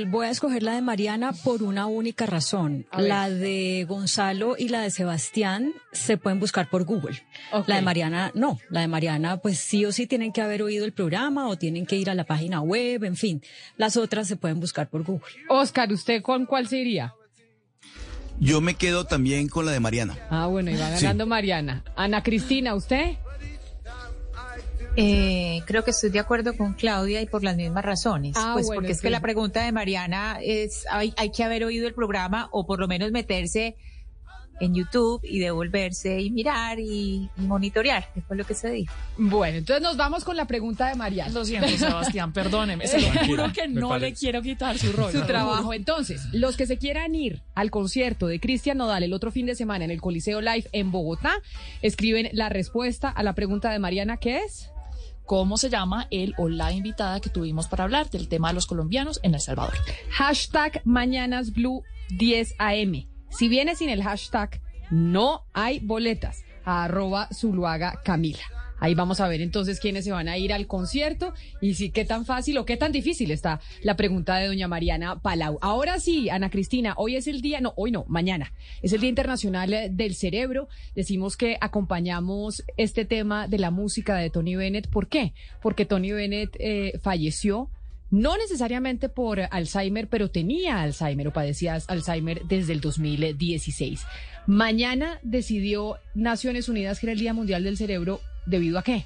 voy 0.08 0.26
a 0.26 0.30
escoger 0.30 0.62
la 0.62 0.74
de 0.74 0.80
Mariana 0.80 1.32
por 1.32 1.62
una 1.62 1.86
única 1.86 2.24
razón. 2.24 2.86
La 2.96 3.28
de 3.28 3.84
Gonzalo 3.86 4.56
y 4.58 4.68
la 4.68 4.80
de 4.80 4.90
Sebastián 4.90 5.74
se 5.92 6.16
pueden 6.16 6.40
buscar 6.40 6.70
por 6.70 6.84
Google. 6.84 7.22
La 7.66 7.76
de 7.76 7.82
Mariana 7.82 8.30
no. 8.34 8.58
La 8.70 8.80
de 8.80 8.88
Mariana, 8.88 9.36
pues 9.36 9.58
sí 9.58 9.84
o 9.84 9.92
sí 9.92 10.06
tienen 10.06 10.32
que 10.32 10.40
haber 10.40 10.62
oído 10.62 10.84
el 10.84 10.92
programa 10.92 11.48
o 11.48 11.56
tienen 11.56 11.84
que 11.84 11.96
ir 11.96 12.08
a 12.08 12.14
la 12.14 12.24
página 12.24 12.60
web, 12.62 13.04
en 13.04 13.16
fin. 13.16 13.42
Las 13.76 13.96
otras 13.96 14.28
se 14.28 14.36
pueden 14.36 14.60
buscar 14.60 14.88
por 14.88 15.02
Google. 15.04 15.26
Oscar, 15.48 15.92
¿usted 15.92 16.22
con 16.22 16.46
cuál 16.46 16.66
se 16.66 16.78
iría? 16.78 17.14
Yo 18.38 18.60
me 18.60 18.74
quedo 18.74 19.04
también 19.04 19.48
con 19.48 19.64
la 19.64 19.72
de 19.72 19.80
Mariana. 19.80 20.16
Ah, 20.30 20.46
bueno, 20.46 20.70
y 20.70 20.76
va 20.76 20.90
ganando 20.90 21.26
Mariana. 21.26 21.84
Ana 21.96 22.22
Cristina, 22.22 22.74
¿usted? 22.74 23.16
Eh, 24.96 25.62
creo 25.66 25.84
que 25.84 25.90
estoy 25.90 26.10
de 26.10 26.18
acuerdo 26.18 26.56
con 26.56 26.74
Claudia 26.74 27.20
y 27.20 27.26
por 27.26 27.44
las 27.44 27.56
mismas 27.56 27.84
razones. 27.84 28.34
Ah, 28.36 28.52
pues 28.54 28.66
bueno, 28.66 28.80
porque 28.80 28.92
es 28.92 28.98
sí. 28.98 29.02
que 29.02 29.10
la 29.10 29.20
pregunta 29.20 29.62
de 29.64 29.72
Mariana 29.72 30.38
es, 30.42 30.86
hay, 30.90 31.12
hay 31.16 31.30
que 31.30 31.44
haber 31.44 31.64
oído 31.64 31.86
el 31.86 31.94
programa 31.94 32.48
o 32.52 32.66
por 32.66 32.80
lo 32.80 32.88
menos 32.88 33.12
meterse 33.12 33.76
en 34.60 34.74
YouTube 34.74 35.20
y 35.22 35.38
devolverse 35.38 36.20
y 36.20 36.30
mirar 36.30 36.78
y, 36.80 37.28
y 37.36 37.40
monitorear, 37.42 38.12
que 38.14 38.22
fue 38.22 38.36
lo 38.36 38.44
que 38.44 38.54
se 38.54 38.70
dijo. 38.70 38.94
Bueno, 39.18 39.58
entonces 39.58 39.82
nos 39.82 39.96
vamos 39.96 40.24
con 40.24 40.36
la 40.36 40.46
pregunta 40.46 40.88
de 40.88 40.94
Mariana. 40.94 41.32
Lo 41.32 41.44
siento, 41.44 41.68
Sebastián, 41.78 42.32
perdóneme. 42.32 42.86
Se 42.86 43.00
lo 43.00 43.08
juro 43.26 43.52
que 43.52 43.68
no 43.68 43.98
le 43.98 44.14
quiero 44.14 44.42
quitar 44.42 44.78
su 44.78 44.92
rol. 44.92 45.12
Su 45.12 45.22
trabajo. 45.26 45.74
Entonces, 45.74 46.26
los 46.32 46.56
que 46.56 46.66
se 46.66 46.78
quieran 46.78 47.14
ir 47.14 47.42
al 47.54 47.70
concierto 47.70 48.26
de 48.26 48.40
Cristian 48.40 48.78
Nodal 48.78 49.02
el 49.02 49.12
otro 49.12 49.30
fin 49.30 49.46
de 49.46 49.54
semana 49.54 49.84
en 49.84 49.90
el 49.90 50.00
Coliseo 50.00 50.40
Live 50.40 50.68
en 50.72 50.90
Bogotá, 50.90 51.34
escriben 51.82 52.28
la 52.32 52.48
respuesta 52.48 53.08
a 53.10 53.22
la 53.22 53.34
pregunta 53.34 53.70
de 53.70 53.78
Mariana, 53.78 54.16
¿qué 54.16 54.38
es? 54.38 54.70
¿Cómo 55.26 55.56
se 55.56 55.70
llama 55.70 56.06
el 56.12 56.34
o 56.38 56.48
la 56.48 56.70
invitada 56.70 57.20
que 57.20 57.30
tuvimos 57.30 57.66
para 57.66 57.82
hablar 57.82 58.08
del 58.10 58.28
tema 58.28 58.48
de 58.48 58.54
los 58.54 58.66
colombianos 58.66 59.18
en 59.24 59.34
El 59.34 59.40
Salvador? 59.40 59.74
Hashtag 60.10 60.82
Mañanas 60.84 61.52
Blue 61.52 61.82
10 62.10 62.54
AM. 62.58 63.08
Si 63.30 63.48
viene 63.48 63.74
sin 63.74 63.88
el 63.90 64.04
hashtag, 64.04 64.60
no 64.90 65.44
hay 65.52 65.80
boletas. 65.80 66.44
Arroba 66.64 67.28
Zuluaga 67.32 68.00
Camila. 68.04 68.44
Ahí 68.78 68.94
vamos 68.94 69.20
a 69.20 69.28
ver 69.28 69.40
entonces 69.40 69.80
quiénes 69.80 70.04
se 70.04 70.12
van 70.12 70.28
a 70.28 70.38
ir 70.38 70.52
al 70.52 70.66
concierto 70.66 71.32
y 71.60 71.74
si 71.74 71.90
qué 71.90 72.04
tan 72.04 72.26
fácil 72.26 72.58
o 72.58 72.64
qué 72.64 72.76
tan 72.76 72.92
difícil 72.92 73.30
está 73.30 73.60
la 73.82 73.96
pregunta 73.96 74.36
de 74.36 74.46
doña 74.46 74.68
Mariana 74.68 75.20
Palau. 75.20 75.58
Ahora 75.62 75.98
sí, 75.98 76.28
Ana 76.28 76.50
Cristina, 76.50 76.94
hoy 76.96 77.16
es 77.16 77.26
el 77.26 77.40
día, 77.40 77.60
no, 77.60 77.72
hoy 77.76 77.90
no, 77.90 78.04
mañana. 78.08 78.52
Es 78.82 78.92
el 78.92 79.00
Día 79.00 79.08
Internacional 79.08 79.74
del 79.90 80.14
Cerebro. 80.14 80.68
Decimos 80.94 81.36
que 81.36 81.56
acompañamos 81.60 82.64
este 82.76 83.04
tema 83.04 83.48
de 83.48 83.58
la 83.58 83.70
música 83.70 84.16
de 84.16 84.30
Tony 84.30 84.56
Bennett. 84.56 84.88
¿Por 84.88 85.08
qué? 85.08 85.32
Porque 85.62 85.86
Tony 85.86 86.12
Bennett 86.12 86.56
eh, 86.58 86.98
falleció 87.02 87.70
no 88.10 88.36
necesariamente 88.36 89.08
por 89.08 89.40
Alzheimer, 89.50 90.08
pero 90.08 90.30
tenía 90.30 90.80
Alzheimer 90.80 91.28
o 91.28 91.32
padecía 91.32 91.78
Alzheimer 91.88 92.42
desde 92.44 92.72
el 92.72 92.80
2016. 92.80 94.06
Mañana 94.46 95.18
decidió 95.22 95.96
Naciones 96.14 96.68
Unidas 96.68 97.00
que 97.00 97.06
era 97.06 97.12
el 97.12 97.18
Día 97.18 97.34
Mundial 97.34 97.64
del 97.64 97.76
Cerebro, 97.76 98.20
¿debido 98.46 98.78
a 98.78 98.82
qué? 98.82 99.04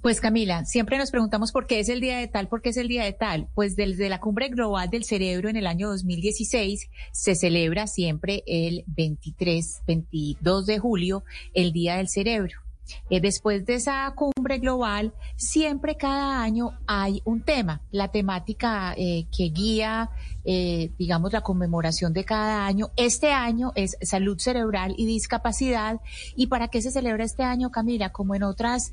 Pues 0.00 0.20
Camila, 0.20 0.64
siempre 0.64 0.98
nos 0.98 1.10
preguntamos 1.10 1.52
por 1.52 1.66
qué 1.66 1.78
es 1.78 1.88
el 1.88 2.00
día 2.00 2.18
de 2.18 2.26
tal, 2.26 2.48
por 2.48 2.62
qué 2.62 2.70
es 2.70 2.76
el 2.76 2.88
día 2.88 3.04
de 3.04 3.12
tal. 3.12 3.48
Pues 3.54 3.76
desde 3.76 4.08
la 4.08 4.18
Cumbre 4.18 4.48
Global 4.48 4.90
del 4.90 5.04
Cerebro 5.04 5.48
en 5.48 5.56
el 5.56 5.66
año 5.66 5.88
2016 5.88 6.90
se 7.12 7.34
celebra 7.36 7.86
siempre 7.86 8.42
el 8.46 8.82
23, 8.88 9.82
22 9.86 10.66
de 10.66 10.78
julio, 10.78 11.24
el 11.54 11.72
Día 11.72 11.96
del 11.96 12.08
Cerebro. 12.08 12.62
Eh, 13.10 13.20
después 13.20 13.64
de 13.64 13.74
esa 13.74 14.12
cumbre 14.14 14.58
global, 14.58 15.14
siempre 15.36 15.96
cada 15.96 16.42
año 16.42 16.78
hay 16.86 17.22
un 17.24 17.42
tema. 17.42 17.80
La 17.90 18.08
temática 18.08 18.94
eh, 18.96 19.26
que 19.36 19.44
guía, 19.44 20.10
eh, 20.44 20.90
digamos, 20.98 21.32
la 21.32 21.40
conmemoración 21.42 22.12
de 22.12 22.24
cada 22.24 22.66
año. 22.66 22.90
Este 22.96 23.32
año 23.32 23.72
es 23.74 23.96
salud 24.02 24.38
cerebral 24.38 24.94
y 24.96 25.06
discapacidad. 25.06 26.00
¿Y 26.36 26.46
para 26.48 26.68
qué 26.68 26.82
se 26.82 26.90
celebra 26.90 27.24
este 27.24 27.42
año, 27.42 27.70
Camila? 27.70 28.10
Como 28.10 28.34
en 28.34 28.42
otras 28.42 28.92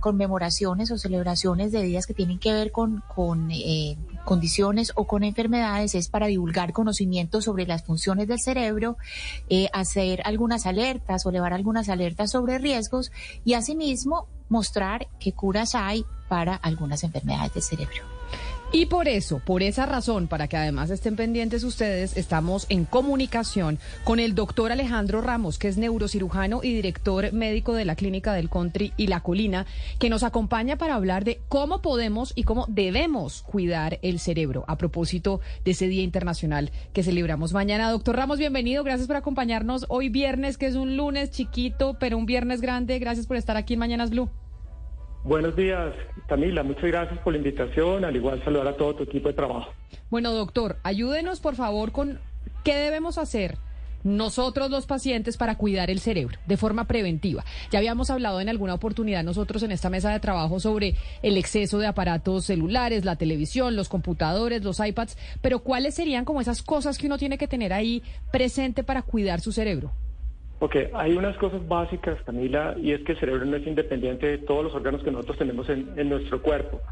conmemoraciones 0.00 0.90
o 0.90 0.98
celebraciones 0.98 1.72
de 1.72 1.82
días 1.82 2.06
que 2.06 2.14
tienen 2.14 2.38
que 2.38 2.52
ver 2.52 2.72
con, 2.72 3.02
con 3.14 3.50
condiciones 4.24 4.92
o 4.94 5.06
con 5.06 5.24
enfermedades 5.24 5.94
es 5.94 6.08
para 6.08 6.26
divulgar 6.26 6.72
conocimientos 6.72 7.44
sobre 7.44 7.66
las 7.66 7.82
funciones 7.82 8.28
del 8.28 8.40
cerebro, 8.40 8.96
eh, 9.48 9.68
hacer 9.72 10.22
algunas 10.24 10.66
alertas 10.66 11.26
o 11.26 11.30
elevar 11.30 11.52
algunas 11.52 11.88
alertas 11.88 12.30
sobre 12.30 12.58
riesgos 12.58 13.10
y 13.44 13.54
asimismo 13.54 14.26
mostrar 14.48 15.08
qué 15.18 15.32
curas 15.32 15.74
hay 15.74 16.04
para 16.28 16.54
algunas 16.54 17.04
enfermedades 17.04 17.54
del 17.54 17.62
cerebro. 17.62 18.09
Y 18.72 18.86
por 18.86 19.08
eso, 19.08 19.40
por 19.40 19.64
esa 19.64 19.84
razón, 19.84 20.28
para 20.28 20.46
que 20.46 20.56
además 20.56 20.90
estén 20.90 21.16
pendientes 21.16 21.64
ustedes, 21.64 22.16
estamos 22.16 22.66
en 22.68 22.84
comunicación 22.84 23.80
con 24.04 24.20
el 24.20 24.36
doctor 24.36 24.70
Alejandro 24.70 25.20
Ramos, 25.20 25.58
que 25.58 25.66
es 25.66 25.76
neurocirujano 25.76 26.60
y 26.62 26.72
director 26.72 27.32
médico 27.32 27.74
de 27.74 27.84
la 27.84 27.96
Clínica 27.96 28.32
del 28.32 28.48
Country 28.48 28.92
y 28.96 29.08
La 29.08 29.22
Colina, 29.22 29.66
que 29.98 30.08
nos 30.08 30.22
acompaña 30.22 30.76
para 30.76 30.94
hablar 30.94 31.24
de 31.24 31.40
cómo 31.48 31.82
podemos 31.82 32.32
y 32.36 32.44
cómo 32.44 32.64
debemos 32.68 33.42
cuidar 33.42 33.98
el 34.02 34.20
cerebro 34.20 34.64
a 34.68 34.78
propósito 34.78 35.40
de 35.64 35.72
ese 35.72 35.88
Día 35.88 36.04
Internacional 36.04 36.70
que 36.92 37.02
celebramos 37.02 37.52
mañana. 37.52 37.90
Doctor 37.90 38.14
Ramos, 38.14 38.38
bienvenido, 38.38 38.84
gracias 38.84 39.08
por 39.08 39.16
acompañarnos 39.16 39.84
hoy 39.88 40.10
viernes, 40.10 40.58
que 40.58 40.66
es 40.66 40.76
un 40.76 40.96
lunes 40.96 41.32
chiquito, 41.32 41.96
pero 41.98 42.16
un 42.16 42.26
viernes 42.26 42.60
grande. 42.60 43.00
Gracias 43.00 43.26
por 43.26 43.36
estar 43.36 43.56
aquí 43.56 43.74
en 43.74 43.80
Mañanas 43.80 44.10
Blue. 44.10 44.30
Buenos 45.22 45.54
días, 45.54 45.94
Camila. 46.28 46.62
Muchas 46.62 46.84
gracias 46.84 47.18
por 47.20 47.32
la 47.32 47.38
invitación. 47.38 48.04
Al 48.04 48.16
igual 48.16 48.42
saludar 48.42 48.68
a 48.68 48.76
todo 48.76 48.94
tu 48.94 49.02
equipo 49.02 49.28
de 49.28 49.34
trabajo. 49.34 49.72
Bueno, 50.08 50.32
doctor, 50.32 50.78
ayúdenos 50.82 51.40
por 51.40 51.56
favor 51.56 51.92
con 51.92 52.18
qué 52.64 52.74
debemos 52.74 53.18
hacer 53.18 53.58
nosotros 54.02 54.70
los 54.70 54.86
pacientes 54.86 55.36
para 55.36 55.56
cuidar 55.56 55.90
el 55.90 56.00
cerebro 56.00 56.38
de 56.46 56.56
forma 56.56 56.86
preventiva. 56.86 57.44
Ya 57.70 57.78
habíamos 57.78 58.08
hablado 58.10 58.40
en 58.40 58.48
alguna 58.48 58.74
oportunidad 58.74 59.22
nosotros 59.22 59.62
en 59.62 59.72
esta 59.72 59.90
mesa 59.90 60.10
de 60.10 60.20
trabajo 60.20 60.58
sobre 60.58 60.94
el 61.22 61.36
exceso 61.36 61.78
de 61.78 61.86
aparatos 61.86 62.46
celulares, 62.46 63.04
la 63.04 63.16
televisión, 63.16 63.76
los 63.76 63.90
computadores, 63.90 64.64
los 64.64 64.80
iPads, 64.80 65.18
pero 65.42 65.60
¿cuáles 65.60 65.94
serían 65.94 66.24
como 66.24 66.40
esas 66.40 66.62
cosas 66.62 66.96
que 66.96 67.06
uno 67.06 67.18
tiene 67.18 67.36
que 67.36 67.48
tener 67.48 67.74
ahí 67.74 68.02
presente 68.32 68.82
para 68.82 69.02
cuidar 69.02 69.40
su 69.40 69.52
cerebro? 69.52 69.92
Ok, 70.62 70.76
hay 70.92 71.16
unas 71.16 71.38
cosas 71.38 71.66
básicas, 71.66 72.20
Camila, 72.22 72.76
y 72.78 72.92
es 72.92 73.00
que 73.00 73.12
el 73.12 73.18
cerebro 73.18 73.46
no 73.46 73.56
es 73.56 73.66
independiente 73.66 74.26
de 74.26 74.38
todos 74.38 74.64
los 74.64 74.74
órganos 74.74 75.02
que 75.02 75.10
nosotros 75.10 75.38
tenemos 75.38 75.66
en, 75.70 76.08
nuestro 76.10 76.42
cuerpo. 76.42 76.82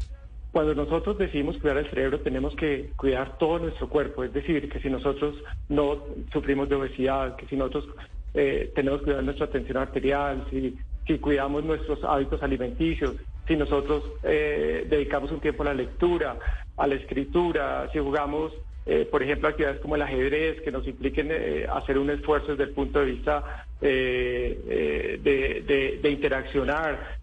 Cuando 0.51 0.73
nosotros 0.73 1.19
decidimos 1.19 1.59
cuidar 1.59 1.77
el 1.77 1.89
cerebro, 1.91 2.19
tenemos 2.21 2.55
que 2.55 2.89
cuidar 2.95 3.37
todo 3.37 3.59
nuestro 3.59 3.87
cuerpo. 3.87 4.23
Es 4.23 4.33
decir, 4.33 4.67
que 4.69 4.79
si 4.79 4.89
nosotros 4.89 5.35
no 5.69 6.03
sufrimos 6.33 6.67
de 6.67 6.75
obesidad, 6.75 7.35
que 7.35 7.45
si 7.45 7.55
nosotros 7.55 7.87
eh, 8.33 8.71
tenemos 8.73 9.01
que 9.01 9.05
cuidar 9.05 9.23
nuestra 9.23 9.45
tensión 9.45 9.77
arterial, 9.77 10.47
si, 10.49 10.75
si 11.05 11.19
cuidamos 11.19 11.63
nuestros 11.63 12.03
hábitos 12.03 12.41
alimenticios, 12.41 13.17
si 13.47 13.55
nosotros 13.55 14.03
eh, 14.23 14.87
dedicamos 14.89 15.31
un 15.31 15.41
tiempo 15.41 15.61
a 15.61 15.67
la 15.67 15.73
lectura, 15.75 16.39
a 16.75 16.87
la 16.87 16.95
escritura, 16.95 17.87
si 17.93 17.99
jugamos 17.99 18.51
eh, 18.91 19.05
por 19.05 19.21
ejemplo, 19.21 19.47
actividades 19.47 19.79
como 19.81 19.95
el 19.95 20.01
ajedrez, 20.01 20.61
que 20.61 20.71
nos 20.71 20.87
impliquen 20.87 21.27
eh, 21.29 21.67
hacer 21.71 21.99
un 21.99 22.09
esfuerzo 22.09 22.47
desde 22.47 22.63
el 22.63 22.71
punto 22.71 22.99
de 22.99 23.05
vista 23.05 23.67
eh, 23.81 25.19
de, 25.21 26.09
interaccionar. 26.09 27.19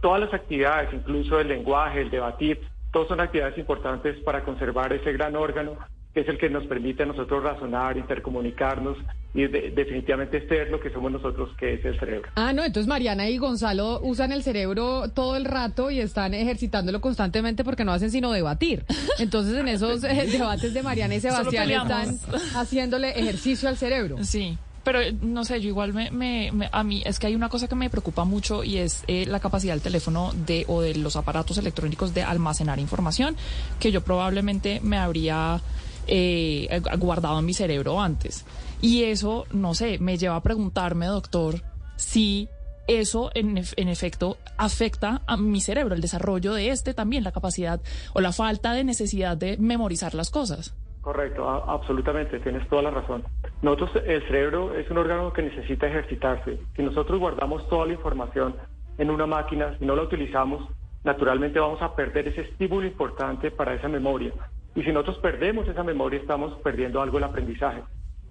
todas 0.00 0.20
las 0.20 0.32
actividades, 0.32 0.94
incluso 0.94 1.40
el 1.40 1.48
lenguaje, 1.48 2.02
el 2.02 2.10
debatir, 2.10 2.60
todas 2.92 3.08
son 3.08 3.20
actividades 3.20 3.58
importantes 3.58 4.16
para 4.20 4.44
conservar 4.44 4.92
ese 4.92 5.12
gran 5.12 5.34
órgano 5.34 5.76
que 6.18 6.22
es 6.22 6.28
el 6.30 6.38
que 6.38 6.50
nos 6.50 6.66
permite 6.66 7.04
a 7.04 7.06
nosotros 7.06 7.44
razonar, 7.44 7.96
intercomunicarnos 7.96 8.96
y 9.34 9.46
definitivamente 9.46 10.48
ser 10.48 10.68
lo 10.68 10.80
que 10.80 10.90
somos 10.90 11.12
nosotros, 11.12 11.50
que 11.56 11.74
es 11.74 11.84
el 11.84 11.96
cerebro. 12.00 12.28
Ah, 12.34 12.52
no, 12.52 12.64
entonces 12.64 12.88
Mariana 12.88 13.28
y 13.28 13.38
Gonzalo 13.38 14.00
usan 14.02 14.32
el 14.32 14.42
cerebro 14.42 15.10
todo 15.10 15.36
el 15.36 15.44
rato 15.44 15.92
y 15.92 16.00
están 16.00 16.34
ejercitándolo 16.34 17.00
constantemente 17.00 17.62
porque 17.62 17.84
no 17.84 17.92
hacen 17.92 18.10
sino 18.10 18.32
debatir. 18.32 18.84
Entonces 19.20 19.54
en 19.54 19.68
esos 19.68 20.02
eh, 20.02 20.26
debates 20.32 20.74
de 20.74 20.82
Mariana 20.82 21.14
y 21.14 21.20
Sebastián 21.20 21.70
están 21.70 22.18
haciéndole 22.56 23.10
ejercicio 23.10 23.68
al 23.68 23.76
cerebro. 23.76 24.16
Sí. 24.22 24.58
Pero 24.82 24.98
no 25.22 25.44
sé, 25.44 25.60
yo 25.60 25.68
igual 25.68 25.92
me, 25.92 26.50
a 26.72 26.82
mí 26.82 27.02
es 27.06 27.20
que 27.20 27.28
hay 27.28 27.36
una 27.36 27.48
cosa 27.48 27.68
que 27.68 27.76
me 27.76 27.90
preocupa 27.90 28.24
mucho 28.24 28.64
y 28.64 28.78
es 28.78 29.04
eh, 29.06 29.24
la 29.26 29.38
capacidad 29.38 29.74
del 29.74 29.82
teléfono 29.82 30.32
de 30.34 30.64
o 30.66 30.80
de 30.80 30.96
los 30.96 31.14
aparatos 31.14 31.58
electrónicos 31.58 32.12
de 32.12 32.24
almacenar 32.24 32.80
información 32.80 33.36
que 33.78 33.92
yo 33.92 34.00
probablemente 34.00 34.80
me 34.82 34.96
habría 34.96 35.60
eh, 36.08 36.80
guardado 36.98 37.38
en 37.38 37.44
mi 37.44 37.54
cerebro 37.54 38.00
antes. 38.00 38.44
Y 38.80 39.04
eso, 39.04 39.46
no 39.52 39.74
sé, 39.74 39.98
me 39.98 40.16
lleva 40.16 40.36
a 40.36 40.42
preguntarme, 40.42 41.06
doctor, 41.06 41.56
si 41.96 42.48
eso 42.86 43.30
en, 43.34 43.58
en, 43.76 43.88
efecto 43.88 44.38
afecta 44.56 45.20
a 45.26 45.36
mi 45.36 45.60
cerebro, 45.60 45.94
el 45.94 46.00
desarrollo 46.00 46.54
de 46.54 46.70
este 46.70 46.94
también, 46.94 47.24
la 47.24 47.32
capacidad 47.32 47.80
o 48.14 48.20
la 48.20 48.32
falta 48.32 48.72
de 48.72 48.84
necesidad 48.84 49.36
de 49.36 49.56
memorizar 49.58 50.14
las 50.14 50.30
cosas. 50.30 50.74
Correcto, 51.00 51.48
absolutamente, 51.48 52.38
tienes 52.40 52.68
toda 52.68 52.82
la 52.82 52.90
razón. 52.90 53.24
Nosotros, 53.62 53.90
el 54.04 54.22
cerebro 54.24 54.74
es 54.74 54.90
un 54.90 54.98
órgano 54.98 55.32
que 55.32 55.42
necesita 55.42 55.86
ejercitarse. 55.86 56.58
Si 56.76 56.82
nosotros 56.82 57.18
guardamos 57.18 57.68
toda 57.68 57.86
la 57.86 57.94
información 57.94 58.54
en 58.98 59.10
una 59.10 59.26
máquina, 59.26 59.76
si 59.78 59.86
no 59.86 59.96
la 59.96 60.02
utilizamos, 60.02 60.68
naturalmente 61.04 61.60
vamos 61.60 61.80
a 61.82 61.94
perder 61.94 62.28
ese 62.28 62.42
estímulo 62.42 62.86
importante 62.86 63.50
para 63.50 63.74
esa 63.74 63.88
memoria. 63.88 64.32
Y 64.78 64.84
si 64.84 64.92
nosotros 64.92 65.18
perdemos 65.18 65.66
esa 65.66 65.82
memoria, 65.82 66.20
estamos 66.20 66.54
perdiendo 66.62 67.02
algo 67.02 67.16
del 67.16 67.24
aprendizaje. 67.24 67.82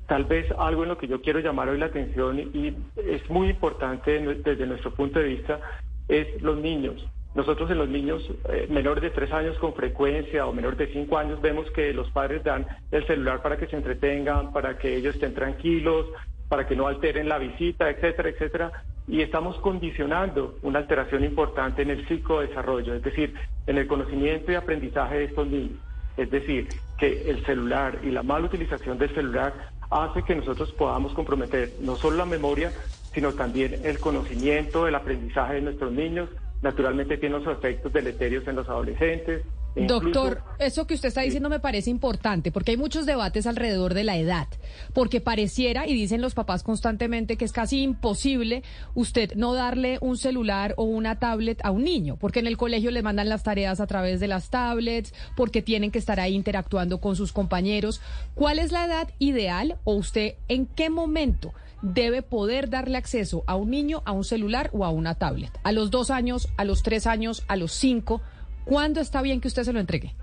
Tal 0.08 0.24
vez 0.24 0.50
algo 0.58 0.84
en 0.84 0.90
lo 0.90 0.98
que 0.98 1.10
yo 1.10 1.22
quiero 1.22 1.42
llamar 1.42 1.68
hoy 1.68 1.78
la 1.78 1.88
atención 1.88 2.40
y 2.40 2.74
es 2.96 3.30
muy 3.30 3.50
importante 3.50 4.18
desde 4.18 4.66
nuestro 4.66 4.94
punto 4.94 5.20
de 5.20 5.26
vista 5.26 5.60
es 6.08 6.42
los 6.42 6.58
niños. 6.58 7.06
Nosotros 7.36 7.70
en 7.70 7.80
los 7.80 7.90
niños 7.90 8.26
eh, 8.48 8.66
menores 8.70 9.04
de 9.04 9.10
tres 9.10 9.30
años 9.34 9.58
con 9.58 9.74
frecuencia 9.74 10.48
o 10.48 10.54
menores 10.54 10.80
de 10.80 10.88
cinco 10.94 11.18
años 11.18 11.42
vemos 11.42 11.70
que 11.72 11.92
los 11.94 12.10
padres 12.12 12.46
dan 12.46 12.66
el 12.92 13.06
celular 13.08 13.42
para 13.42 13.58
que 13.58 13.68
se 13.68 13.76
entretengan, 13.76 14.54
para 14.54 14.78
que 14.78 14.96
ellos 14.96 15.16
estén 15.16 15.34
tranquilos, 15.34 16.06
para 16.48 16.66
que 16.66 16.78
no 16.78 16.88
alteren 16.88 17.28
la 17.28 17.40
visita, 17.40 17.90
etcétera, 17.90 18.30
etcétera. 18.30 18.72
Y 19.06 19.22
estamos 19.22 19.58
condicionando 19.58 20.56
una 20.62 20.80
alteración 20.80 21.26
importante 21.26 21.82
en 21.82 21.90
el 21.90 22.08
psicodesarrollo, 22.08 22.94
es 22.94 23.04
decir, 23.04 23.34
en 23.68 23.78
el 23.78 23.86
conocimiento 23.86 24.50
y 24.50 24.56
aprendizaje 24.56 25.18
de 25.18 25.24
estos 25.26 25.46
niños. 25.46 25.87
Es 26.18 26.32
decir, 26.32 26.68
que 26.98 27.30
el 27.30 27.46
celular 27.46 28.00
y 28.04 28.10
la 28.10 28.24
mala 28.24 28.48
utilización 28.48 28.98
del 28.98 29.14
celular 29.14 29.54
hace 29.90 30.24
que 30.24 30.36
nosotros 30.36 30.72
podamos 30.74 31.14
comprometer 31.14 31.76
no 31.80 31.96
solo 31.96 32.18
la 32.18 32.26
memoria, 32.26 32.74
sino 33.14 33.34
también 33.34 33.82
el 33.84 34.00
conocimiento, 34.00 34.88
el 34.88 34.96
aprendizaje 34.96 35.56
de 35.56 35.62
nuestros 35.62 35.92
niños. 35.92 36.30
Naturalmente 36.62 37.18
tiene 37.18 37.40
los 37.40 37.48
efectos 37.48 37.94
deleterios 37.94 38.48
en 38.48 38.56
los 38.56 38.68
adolescentes, 38.68 39.44
Doctor, 39.76 40.44
eso 40.58 40.88
que 40.88 40.96
usted 40.96 41.10
está 41.10 41.22
diciendo 41.22 41.50
me 41.50 41.60
parece 41.60 41.90
importante 41.90 42.52
porque 42.52 42.72
hay 42.72 42.78
muchos 42.78 43.06
debates 43.06 43.46
alrededor 43.46 43.94
de 43.94 44.04
la 44.04 44.18
edad, 44.18 44.48
porque 44.94 45.22
pareciera, 45.22 45.88
y 45.88 45.94
dicen 45.94 46.22
los 46.22 46.34
papás 46.34 46.64
constantemente, 46.64 47.38
que 47.38 47.46
es 47.46 47.52
casi 47.52 47.84
imposible 47.84 48.64
usted 48.96 49.34
no 49.36 49.54
darle 49.54 50.00
un 50.02 50.18
celular 50.18 50.74
o 50.78 50.84
una 50.84 51.20
tablet 51.20 51.60
a 51.64 51.72
un 51.72 51.84
niño, 51.84 52.18
porque 52.18 52.40
en 52.40 52.48
el 52.48 52.58
colegio 52.58 52.90
le 52.92 53.04
mandan 53.04 53.30
las 53.30 53.44
tareas 53.44 53.80
a 53.80 53.88
través 53.88 54.20
de 54.20 54.28
las 54.28 54.50
tablets, 54.50 55.14
porque 55.36 55.62
tienen 55.62 55.92
que 55.92 56.00
estar 56.00 56.20
ahí 56.20 56.34
interactuando 56.34 57.00
con 57.00 57.16
sus 57.16 57.32
compañeros. 57.32 58.02
¿Cuál 58.34 58.60
es 58.60 58.72
la 58.72 58.86
edad 58.86 59.10
ideal 59.20 59.78
o 59.84 59.94
usted 59.94 60.36
en 60.48 60.66
qué 60.66 60.90
momento? 60.90 61.54
debe 61.82 62.22
poder 62.24 62.70
darle 62.70 62.98
acceso 62.98 63.44
a 63.46 63.56
un 63.56 63.70
niño 63.70 64.02
a 64.06 64.12
un 64.12 64.24
celular 64.24 64.70
o 64.74 64.86
a 64.86 64.90
una 64.90 65.16
tablet. 65.16 65.52
A 65.64 65.72
los 65.72 65.92
dos 65.92 66.10
años, 66.10 66.48
a 66.58 66.64
los 66.64 66.84
tres 66.84 67.08
años, 67.08 67.44
a 67.48 67.56
los 67.56 67.72
cinco. 67.72 68.22
¿Cuándo 68.68 69.00
está 69.00 69.22
bien 69.22 69.40
que 69.40 69.48
usted 69.48 69.64
se 69.64 69.72
lo 69.72 69.80
entregue? 69.80 70.14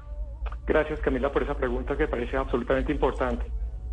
Gracias, 0.67 1.01
Camila, 1.01 1.33
por 1.33 1.43
esa 1.43 1.57
pregunta 1.57 1.97
que 1.97 2.07
parece 2.07 2.37
absolutamente 2.37 2.93
importante. 2.93 3.47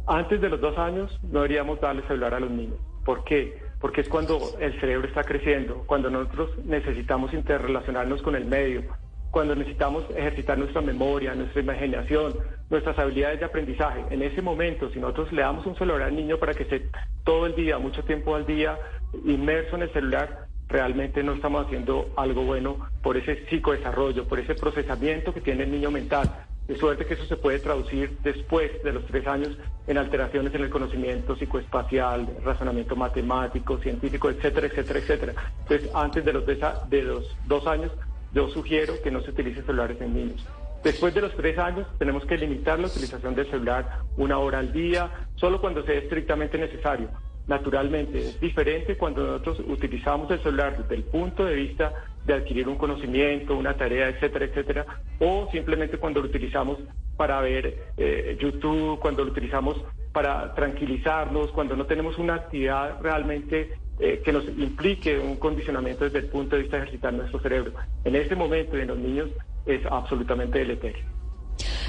Antes 0.06 0.42
de 0.42 0.50
los 0.50 0.60
dos 0.60 0.78
años 0.78 1.18
no 1.24 1.42
deberíamos 1.42 1.80
darle 1.80 2.06
celular 2.06 2.34
a 2.34 2.40
los 2.42 2.52
niños. 2.52 2.78
¿Por 3.06 3.24
qué? 3.24 3.62
Porque 3.80 4.02
es 4.02 4.10
cuando 4.10 4.40
el 4.60 4.78
cerebro 4.82 5.08
está 5.08 5.24
creciendo, 5.24 5.84
cuando 5.88 6.10
nosotros 6.10 6.52
necesitamos 6.66 7.34
interrelacionarnos 7.34 8.22
con 8.22 8.36
el 8.36 8.44
medio, 8.44 8.84
cuando 9.32 9.56
necesitamos 9.56 10.04
ejercitar 10.10 10.58
nuestra 10.58 10.82
memoria, 10.82 11.34
nuestra 11.34 11.62
imaginación, 11.62 12.34
nuestras 12.70 13.00
habilidades 13.00 13.40
de 13.40 13.46
aprendizaje. 13.46 14.04
En 14.10 14.22
ese 14.22 14.42
momento, 14.42 14.90
si 14.92 15.00
nosotros 15.00 15.32
le 15.32 15.44
damos 15.44 15.66
un 15.66 15.78
celular 15.78 16.02
al 16.02 16.16
niño 16.16 16.38
para 16.38 16.54
que 16.54 16.64
esté 16.64 16.90
todo 17.24 17.46
el 17.46 17.56
día, 17.56 17.80
mucho 17.80 18.04
tiempo 18.04 18.36
al 18.36 18.46
día, 18.46 18.78
inmerso 19.24 19.78
en 19.78 19.84
el 19.84 19.94
celular, 19.94 20.51
realmente 20.72 21.24
no 21.24 21.34
estamos 21.34 21.66
haciendo 21.66 22.10
algo 22.16 22.44
bueno 22.44 22.78
por 23.04 23.18
ese 23.18 23.46
psicodesarrollo, 23.48 24.28
por 24.28 24.40
ese 24.40 24.56
procesamiento 24.56 25.34
que 25.34 25.42
tiene 25.42 25.64
el 25.64 25.72
niño 25.72 25.92
mental. 25.92 26.46
De 26.68 26.78
suerte 26.78 27.06
que 27.06 27.16
eso 27.16 27.26
se 27.26 27.36
puede 27.36 27.60
traducir 27.60 28.18
después 28.24 28.72
de 28.84 28.94
los 28.94 29.06
tres 29.06 29.28
años 29.28 29.58
en 29.88 29.98
alteraciones 29.98 30.54
en 30.56 30.64
el 30.64 30.70
conocimiento 30.70 31.36
psicoespacial, 31.36 32.28
razonamiento 32.46 32.96
matemático, 32.96 33.78
científico, 33.80 34.30
etcétera, 34.30 34.68
etcétera, 34.68 35.00
etcétera. 35.00 35.34
Entonces, 35.64 35.90
antes 35.94 36.24
de 36.24 36.34
los, 36.34 36.46
de 36.46 37.02
los 37.02 37.38
dos 37.48 37.68
años, 37.68 37.92
yo 38.34 38.48
sugiero 38.50 38.94
que 39.04 39.12
no 39.12 39.22
se 39.22 39.32
utilicen 39.32 39.66
celulares 39.66 40.00
en 40.00 40.14
niños. 40.14 40.46
Después 40.84 41.14
de 41.14 41.22
los 41.22 41.36
tres 41.36 41.58
años 41.58 41.88
tenemos 42.00 42.26
que 42.26 42.38
limitar 42.38 42.80
la 42.80 42.88
utilización 42.88 43.36
del 43.36 43.50
celular 43.52 44.00
una 44.18 44.40
hora 44.40 44.60
al 44.60 44.72
día, 44.72 45.12
solo 45.36 45.60
cuando 45.60 45.84
sea 45.84 45.96
estrictamente 45.96 46.58
necesario. 46.58 47.10
Naturalmente, 47.48 48.20
es 48.20 48.40
diferente 48.40 48.96
cuando 48.98 49.26
nosotros 49.26 49.62
utilizamos 49.68 50.30
el 50.32 50.40
celular 50.42 50.78
desde 50.78 50.96
el 50.96 51.04
punto 51.04 51.46
de 51.46 51.56
vista 51.56 51.94
de 52.26 52.34
adquirir 52.34 52.68
un 52.68 52.78
conocimiento, 52.78 53.56
una 53.56 53.76
tarea, 53.76 54.10
etcétera, 54.10 54.46
etcétera, 54.46 54.86
o 55.20 55.50
simplemente 55.52 55.98
cuando 55.98 56.22
lo 56.22 56.28
utilizamos 56.28 56.78
para 57.18 57.42
ver 57.42 57.94
eh, 57.98 58.38
YouTube, 58.40 59.00
cuando 59.00 59.24
lo 59.26 59.32
utilizamos 59.32 59.78
para 60.12 60.54
tranquilizarnos, 60.54 61.52
cuando 61.52 61.76
no 61.76 61.86
tenemos 61.86 62.18
una 62.18 62.36
actividad 62.36 63.02
realmente 63.02 63.72
eh, 64.00 64.22
que 64.24 64.32
nos 64.32 64.46
implique 64.46 65.18
un 65.20 65.38
condicionamiento 65.38 66.06
desde 66.06 66.20
el 66.20 66.26
punto 66.28 66.56
de 66.56 66.64
vista 66.64 66.78
de 66.78 66.84
ejercitar 66.84 67.14
nuestro 67.14 67.40
cerebro. 67.40 67.74
En 68.04 68.16
este 68.16 68.36
momento 68.36 68.78
en 68.78 68.88
los 68.88 68.98
niños 68.98 69.30
es 69.66 69.86
absolutamente 69.86 70.60
deleterio. 70.60 71.21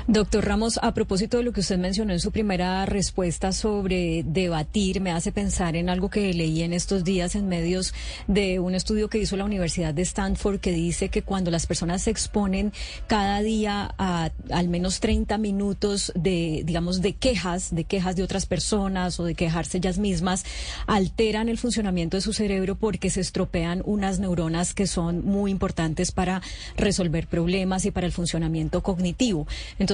Doctor 0.08 0.44
Ramos, 0.44 0.80
a 0.82 0.94
propósito 0.94 1.36
de 1.36 1.44
lo 1.44 1.52
que 1.52 1.60
usted 1.60 1.78
mencionó 1.78 2.12
en 2.12 2.18
su 2.18 2.32
primera 2.32 2.84
respuesta 2.86 3.52
sobre 3.52 4.24
debatir, 4.24 5.00
me 5.00 5.12
hace 5.12 5.30
pensar 5.30 5.76
en 5.76 5.88
algo 5.88 6.10
que 6.10 6.34
leí 6.34 6.62
en 6.62 6.72
estos 6.72 7.04
días 7.04 7.36
en 7.36 7.46
medios 7.46 7.94
de 8.26 8.58
un 8.58 8.74
estudio 8.74 9.08
que 9.08 9.18
hizo 9.18 9.36
la 9.36 9.44
Universidad 9.44 9.94
de 9.94 10.02
Stanford 10.02 10.58
que 10.58 10.72
dice 10.72 11.08
que 11.08 11.22
cuando 11.22 11.52
las 11.52 11.66
personas 11.66 12.02
se 12.02 12.10
exponen 12.10 12.72
cada 13.06 13.42
día 13.42 13.94
a 13.96 14.30
al 14.50 14.68
menos 14.68 14.98
30 14.98 15.38
minutos 15.38 16.12
de, 16.16 16.62
digamos, 16.64 17.00
de 17.00 17.12
quejas, 17.12 17.72
de 17.72 17.84
quejas 17.84 18.16
de 18.16 18.24
otras 18.24 18.46
personas 18.46 19.20
o 19.20 19.24
de 19.24 19.36
quejarse 19.36 19.78
ellas 19.78 19.98
mismas, 19.98 20.44
alteran 20.88 21.48
el 21.48 21.58
funcionamiento 21.58 22.16
de 22.16 22.22
su 22.22 22.32
cerebro 22.32 22.74
porque 22.74 23.08
se 23.08 23.20
estropean 23.20 23.82
unas 23.84 24.18
neuronas 24.18 24.74
que 24.74 24.88
son 24.88 25.24
muy 25.24 25.52
importantes 25.52 26.10
para 26.10 26.42
resolver 26.76 27.28
problemas 27.28 27.84
y 27.84 27.92
para 27.92 28.06
el 28.08 28.12
funcionamiento 28.12 28.82
cognitivo. 28.82 29.46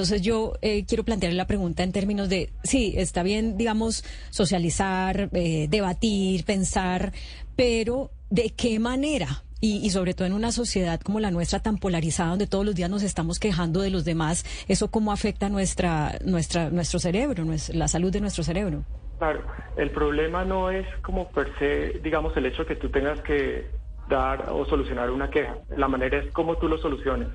Yo 0.03 0.53
eh, 0.61 0.85
quiero 0.85 1.03
plantearle 1.03 1.37
la 1.37 1.47
pregunta 1.47 1.83
en 1.83 1.91
términos 1.91 2.29
de, 2.29 2.51
sí, 2.63 2.93
está 2.97 3.23
bien, 3.23 3.57
digamos, 3.57 4.03
socializar, 4.29 5.29
eh, 5.33 5.67
debatir, 5.69 6.45
pensar, 6.45 7.13
pero 7.55 8.11
¿de 8.29 8.51
qué 8.51 8.79
manera? 8.79 9.43
Y, 9.61 9.89
sobre 9.89 10.13
todo 10.13 10.25
en 10.25 10.31
una 10.31 10.53
sociedad 10.53 11.01
como 11.01 11.19
la 11.19 11.31
nuestra 11.31 11.59
tan 11.59 11.79
polarizada 11.79 12.29
donde 12.29 12.47
todos 12.47 12.65
los 12.65 12.75
días 12.75 12.89
nos 12.89 13.03
estamos 13.03 13.39
quejando 13.39 13.81
de 13.81 13.89
los 13.89 14.05
demás, 14.05 14.45
eso 14.69 14.89
cómo 14.89 15.11
afecta 15.11 15.49
nuestra, 15.49 16.17
nuestra, 16.23 16.69
nuestro 16.69 16.97
cerebro, 16.97 17.43
la 17.73 17.89
salud 17.89 18.09
de 18.09 18.21
nuestro 18.21 18.41
cerebro. 18.45 18.85
Claro, 19.17 19.41
el 19.75 19.91
problema 19.91 20.45
no 20.45 20.71
es 20.71 20.87
como 21.01 21.27
per 21.27 21.51
se, 21.59 21.99
digamos, 21.99 22.37
el 22.37 22.45
hecho 22.45 22.65
que 22.65 22.77
tú 22.77 22.87
tengas 22.87 23.19
que 23.19 23.67
dar 24.07 24.49
o 24.49 24.65
solucionar 24.65 25.11
una 25.11 25.29
queja. 25.29 25.57
La 25.75 25.89
manera 25.89 26.19
es 26.19 26.31
cómo 26.31 26.55
tú 26.55 26.69
lo 26.69 26.77
soluciones. 26.77 27.27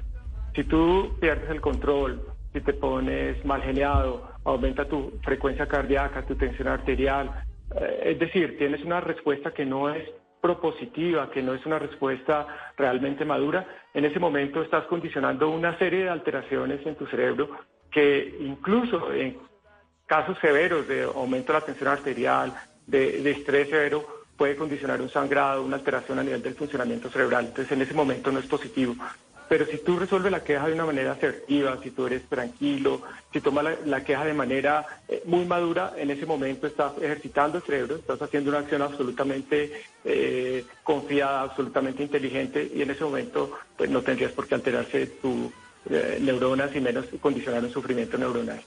Si 0.54 0.64
tú 0.64 1.14
pierdes 1.20 1.50
el 1.50 1.60
control, 1.60 2.22
si 2.54 2.60
te 2.60 2.72
pones 2.72 3.44
mal 3.44 3.62
geniado, 3.62 4.30
aumenta 4.44 4.86
tu 4.86 5.18
frecuencia 5.24 5.66
cardíaca, 5.66 6.24
tu 6.24 6.36
tensión 6.36 6.68
arterial. 6.68 7.44
Eh, 7.74 8.12
es 8.12 8.18
decir, 8.20 8.56
tienes 8.56 8.82
una 8.84 9.00
respuesta 9.00 9.50
que 9.50 9.66
no 9.66 9.90
es 9.90 10.08
propositiva, 10.40 11.30
que 11.32 11.42
no 11.42 11.52
es 11.52 11.66
una 11.66 11.80
respuesta 11.80 12.46
realmente 12.76 13.24
madura, 13.24 13.66
en 13.92 14.04
ese 14.04 14.20
momento 14.20 14.62
estás 14.62 14.84
condicionando 14.84 15.50
una 15.50 15.76
serie 15.78 16.04
de 16.04 16.10
alteraciones 16.10 16.86
en 16.86 16.94
tu 16.94 17.06
cerebro 17.06 17.50
que 17.90 18.36
incluso 18.40 19.12
en 19.12 19.36
casos 20.06 20.38
severos 20.40 20.86
de 20.86 21.04
aumento 21.04 21.52
de 21.52 21.58
la 21.58 21.64
tensión 21.64 21.88
arterial, 21.88 22.54
de, 22.86 23.22
de 23.22 23.30
estrés 23.32 23.68
severo, 23.68 24.04
puede 24.36 24.54
condicionar 24.54 25.00
un 25.00 25.08
sangrado, 25.08 25.64
una 25.64 25.76
alteración 25.76 26.18
a 26.18 26.22
nivel 26.22 26.42
del 26.42 26.54
funcionamiento 26.54 27.08
cerebral. 27.08 27.46
Entonces, 27.46 27.72
en 27.72 27.82
ese 27.82 27.94
momento 27.94 28.30
no 28.30 28.38
es 28.38 28.46
positivo. 28.46 28.94
Pero 29.48 29.66
si 29.66 29.78
tú 29.78 29.98
resuelves 29.98 30.32
la 30.32 30.42
queja 30.42 30.66
de 30.66 30.74
una 30.74 30.86
manera 30.86 31.12
asertiva, 31.12 31.78
si 31.82 31.90
tú 31.90 32.06
eres 32.06 32.22
tranquilo, 32.28 33.02
si 33.32 33.40
tomas 33.40 33.66
la, 33.84 34.02
queja 34.02 34.24
de 34.24 34.32
manera 34.32 34.86
eh, 35.08 35.22
muy 35.26 35.44
madura, 35.44 35.92
en 35.96 36.10
ese 36.10 36.26
momento 36.26 36.66
estás 36.66 36.92
ejercitando 37.00 37.58
el 37.58 37.64
cerebro, 37.64 37.96
estás 37.96 38.20
haciendo 38.22 38.50
una 38.50 38.60
acción 38.60 38.82
absolutamente 38.82 39.72
eh, 40.04 40.64
confiada, 40.82 41.42
absolutamente 41.42 42.02
inteligente 42.02 42.70
y 42.74 42.82
en 42.82 42.90
ese 42.90 43.04
momento 43.04 43.52
pues, 43.76 43.90
no 43.90 44.02
tendrías 44.02 44.32
por 44.32 44.46
qué 44.46 44.54
alterarse 44.54 45.06
tus 45.06 45.50
eh, 45.90 46.18
neuronas 46.20 46.74
y 46.74 46.80
menos 46.80 47.06
condicionar 47.20 47.62
un 47.62 47.70
sufrimiento 47.70 48.16
neuronal. 48.16 48.62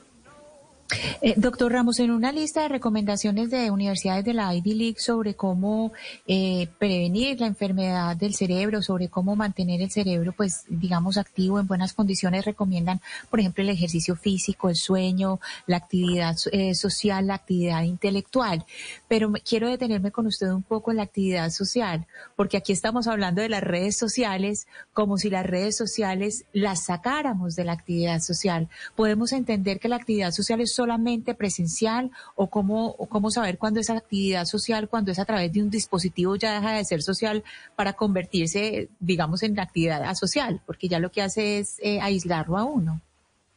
Eh, 1.21 1.33
doctor 1.35 1.71
Ramos, 1.71 1.99
en 1.99 2.11
una 2.11 2.31
lista 2.31 2.61
de 2.61 2.69
recomendaciones 2.69 3.49
de 3.49 3.71
universidades 3.71 4.23
de 4.23 4.33
la 4.33 4.53
Ivy 4.53 4.73
League 4.73 4.99
sobre 4.99 5.33
cómo 5.35 5.91
eh, 6.25 6.67
prevenir 6.79 7.39
la 7.41 7.47
enfermedad 7.47 8.15
del 8.15 8.35
cerebro, 8.35 8.81
sobre 8.81 9.09
cómo 9.09 9.35
mantener 9.35 9.81
el 9.81 9.91
cerebro, 9.91 10.33
pues, 10.33 10.63
digamos, 10.69 11.17
activo 11.17 11.59
en 11.59 11.67
buenas 11.67 11.93
condiciones, 11.93 12.45
recomiendan, 12.45 13.01
por 13.29 13.39
ejemplo, 13.39 13.63
el 13.63 13.69
ejercicio 13.69 14.15
físico, 14.15 14.69
el 14.69 14.75
sueño, 14.75 15.39
la 15.65 15.77
actividad 15.77 16.35
eh, 16.51 16.73
social, 16.73 17.27
la 17.27 17.35
actividad 17.35 17.83
intelectual. 17.83 18.63
Pero 19.07 19.33
quiero 19.47 19.69
detenerme 19.69 20.11
con 20.11 20.27
usted 20.27 20.47
un 20.51 20.63
poco 20.63 20.91
en 20.91 20.97
la 20.97 21.03
actividad 21.03 21.49
social, 21.49 22.05
porque 22.35 22.57
aquí 22.57 22.71
estamos 22.71 23.07
hablando 23.07 23.41
de 23.41 23.49
las 23.49 23.63
redes 23.63 23.97
sociales 23.97 24.67
como 24.93 25.17
si 25.17 25.29
las 25.29 25.45
redes 25.45 25.75
sociales 25.75 26.45
las 26.53 26.85
sacáramos 26.85 27.55
de 27.55 27.65
la 27.65 27.73
actividad 27.73 28.21
social. 28.21 28.69
Podemos 28.95 29.33
entender 29.33 29.79
que 29.79 29.89
la 29.89 29.97
actividad 29.97 30.31
social 30.31 30.61
es 30.61 30.76
solamente 30.77 31.35
presencial 31.35 32.11
o 32.35 32.49
cómo, 32.49 32.95
cómo 33.09 33.29
saber 33.29 33.57
cuándo 33.57 33.79
es 33.79 33.89
actividad 33.89 34.45
social, 34.45 34.87
cuando 34.87 35.11
es 35.11 35.19
a 35.19 35.25
través 35.25 35.51
de 35.51 35.61
un 35.61 35.69
dispositivo 35.69 36.35
ya 36.35 36.53
deja 36.53 36.71
de 36.73 36.85
ser 36.85 37.01
social 37.01 37.43
para 37.75 37.93
convertirse, 37.93 38.89
digamos, 38.99 39.43
en 39.43 39.59
actividad 39.59 40.03
asocial, 40.03 40.61
porque 40.65 40.87
ya 40.87 40.99
lo 40.99 41.09
que 41.09 41.21
hace 41.21 41.59
es 41.59 41.79
eh, 41.83 41.99
aislarlo 41.99 42.57
a 42.57 42.63
uno. 42.63 43.01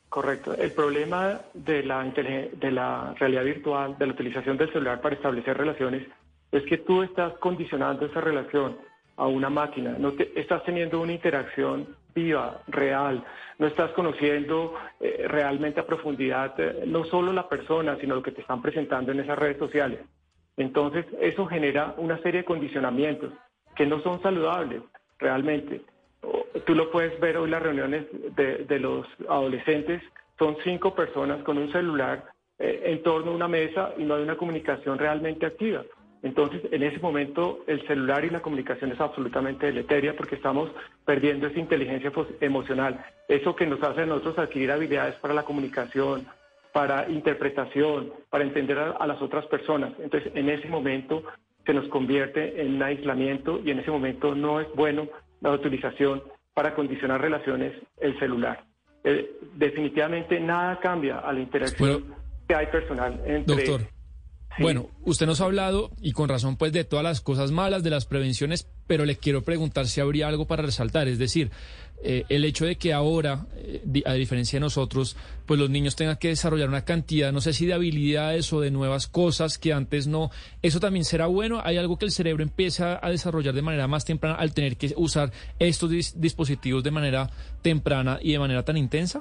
Correcto. 0.08 0.54
El 0.56 0.72
problema 0.72 1.40
de 1.54 1.84
la, 1.84 2.02
de 2.02 2.70
la 2.72 3.14
realidad 3.16 3.44
virtual, 3.44 3.96
de 3.96 4.06
la 4.06 4.12
utilización 4.12 4.56
del 4.56 4.72
celular 4.72 5.00
para 5.00 5.14
establecer 5.14 5.56
relaciones, 5.56 6.02
es 6.50 6.64
que 6.64 6.78
tú 6.78 7.02
estás 7.04 7.34
condicionando 7.34 8.06
esa 8.06 8.20
relación 8.20 8.76
a 9.16 9.26
una 9.26 9.50
máquina, 9.50 9.96
no 9.98 10.12
te, 10.12 10.32
estás 10.40 10.64
teniendo 10.64 11.00
una 11.00 11.12
interacción 11.12 11.86
viva, 12.14 12.62
real, 12.68 13.24
no 13.58 13.66
estás 13.66 13.90
conociendo 13.92 14.74
eh, 15.00 15.24
realmente 15.28 15.80
a 15.80 15.86
profundidad 15.86 16.58
eh, 16.58 16.84
no 16.86 17.04
solo 17.04 17.32
la 17.32 17.48
persona, 17.48 17.96
sino 18.00 18.14
lo 18.14 18.22
que 18.22 18.32
te 18.32 18.40
están 18.40 18.62
presentando 18.62 19.12
en 19.12 19.20
esas 19.20 19.38
redes 19.38 19.58
sociales. 19.58 20.00
Entonces, 20.56 21.06
eso 21.20 21.46
genera 21.46 21.94
una 21.96 22.18
serie 22.22 22.40
de 22.40 22.46
condicionamientos 22.46 23.32
que 23.76 23.86
no 23.86 24.00
son 24.00 24.20
saludables 24.22 24.82
realmente. 25.18 25.82
Tú 26.66 26.74
lo 26.74 26.90
puedes 26.90 27.18
ver 27.20 27.36
hoy 27.36 27.50
las 27.50 27.62
reuniones 27.62 28.06
de, 28.36 28.78
los 28.78 29.06
adolescentes, 29.28 30.02
son 30.38 30.56
cinco 30.64 30.94
personas 30.94 31.42
con 31.44 31.58
un 31.58 31.70
celular 31.72 32.24
eh, 32.58 32.82
en 32.86 33.02
torno 33.02 33.30
a 33.30 33.34
una 33.34 33.48
mesa 33.48 33.92
y 33.96 34.04
no 34.04 34.14
hay 34.14 34.22
una 34.22 34.36
comunicación 34.36 34.98
realmente 34.98 35.46
activa. 35.46 35.82
Entonces, 36.22 36.60
en 36.70 36.82
ese 36.82 36.98
momento, 36.98 37.60
el 37.66 37.86
celular 37.86 38.24
y 38.24 38.30
la 38.30 38.40
comunicación 38.40 38.92
es 38.92 39.00
absolutamente 39.00 39.66
deleteria 39.66 40.14
porque 40.14 40.34
estamos 40.34 40.70
perdiendo 41.04 41.46
esa 41.46 41.58
inteligencia 41.58 42.12
emocional, 42.40 43.04
eso 43.26 43.56
que 43.56 43.66
nos 43.66 43.82
hace 43.82 44.02
a 44.02 44.06
nosotros 44.06 44.38
adquirir 44.38 44.70
habilidades 44.70 45.14
para 45.16 45.32
la 45.32 45.44
comunicación, 45.44 46.26
para 46.72 47.08
interpretación, 47.08 48.12
para 48.28 48.44
entender 48.44 48.78
a, 48.78 49.06
las 49.06 49.20
otras 49.22 49.46
personas. 49.46 49.92
Entonces, 49.98 50.30
en 50.34 50.50
ese 50.50 50.68
momento 50.68 51.24
se 51.64 51.72
nos 51.72 51.88
convierte 51.88 52.60
en 52.60 52.76
un 52.76 52.82
aislamiento 52.82 53.60
y 53.64 53.70
en 53.70 53.80
ese 53.80 53.90
momento 53.90 54.34
no 54.34 54.60
es 54.60 54.68
bueno 54.74 55.08
la 55.40 55.52
utilización 55.52 56.22
para 56.52 56.74
condicionar 56.74 57.20
relaciones 57.20 57.72
el 57.98 58.18
celular. 58.18 58.64
Eh, 59.04 59.38
definitivamente 59.54 60.38
nada 60.38 60.78
cambia 60.80 61.20
a 61.20 61.32
la 61.32 61.40
interacción 61.40 62.14
que 62.46 62.54
hay 62.54 62.66
personal 62.66 63.20
entre... 63.24 63.64
Bueno, 64.58 64.88
usted 65.04 65.26
nos 65.26 65.40
ha 65.40 65.44
hablado, 65.44 65.90
y 66.00 66.12
con 66.12 66.28
razón, 66.28 66.56
pues 66.56 66.72
de 66.72 66.84
todas 66.84 67.04
las 67.04 67.20
cosas 67.20 67.50
malas, 67.50 67.82
de 67.82 67.90
las 67.90 68.04
prevenciones, 68.04 68.66
pero 68.86 69.04
le 69.04 69.16
quiero 69.16 69.42
preguntar 69.42 69.86
si 69.86 70.00
habría 70.00 70.28
algo 70.28 70.46
para 70.46 70.62
resaltar. 70.62 71.08
Es 71.08 71.18
decir, 71.18 71.50
eh, 72.02 72.24
el 72.28 72.44
hecho 72.44 72.64
de 72.64 72.76
que 72.76 72.92
ahora, 72.92 73.46
eh, 73.56 74.02
a 74.06 74.14
diferencia 74.14 74.56
de 74.56 74.60
nosotros, 74.60 75.16
pues 75.46 75.60
los 75.60 75.70
niños 75.70 75.96
tengan 75.96 76.16
que 76.16 76.28
desarrollar 76.28 76.68
una 76.68 76.84
cantidad, 76.84 77.32
no 77.32 77.40
sé 77.40 77.52
si 77.52 77.66
de 77.66 77.74
habilidades 77.74 78.52
o 78.52 78.60
de 78.60 78.70
nuevas 78.70 79.06
cosas 79.06 79.58
que 79.58 79.72
antes 79.72 80.06
no, 80.06 80.30
¿eso 80.62 80.80
también 80.80 81.04
será 81.04 81.26
bueno? 81.26 81.60
¿Hay 81.62 81.76
algo 81.76 81.98
que 81.98 82.06
el 82.06 82.10
cerebro 82.10 82.42
empieza 82.42 82.98
a 83.02 83.10
desarrollar 83.10 83.54
de 83.54 83.62
manera 83.62 83.86
más 83.86 84.04
temprana 84.04 84.36
al 84.36 84.54
tener 84.54 84.76
que 84.76 84.94
usar 84.96 85.30
estos 85.58 85.90
dispositivos 86.16 86.82
de 86.82 86.90
manera 86.90 87.30
temprana 87.62 88.18
y 88.22 88.32
de 88.32 88.38
manera 88.38 88.64
tan 88.64 88.76
intensa? 88.76 89.20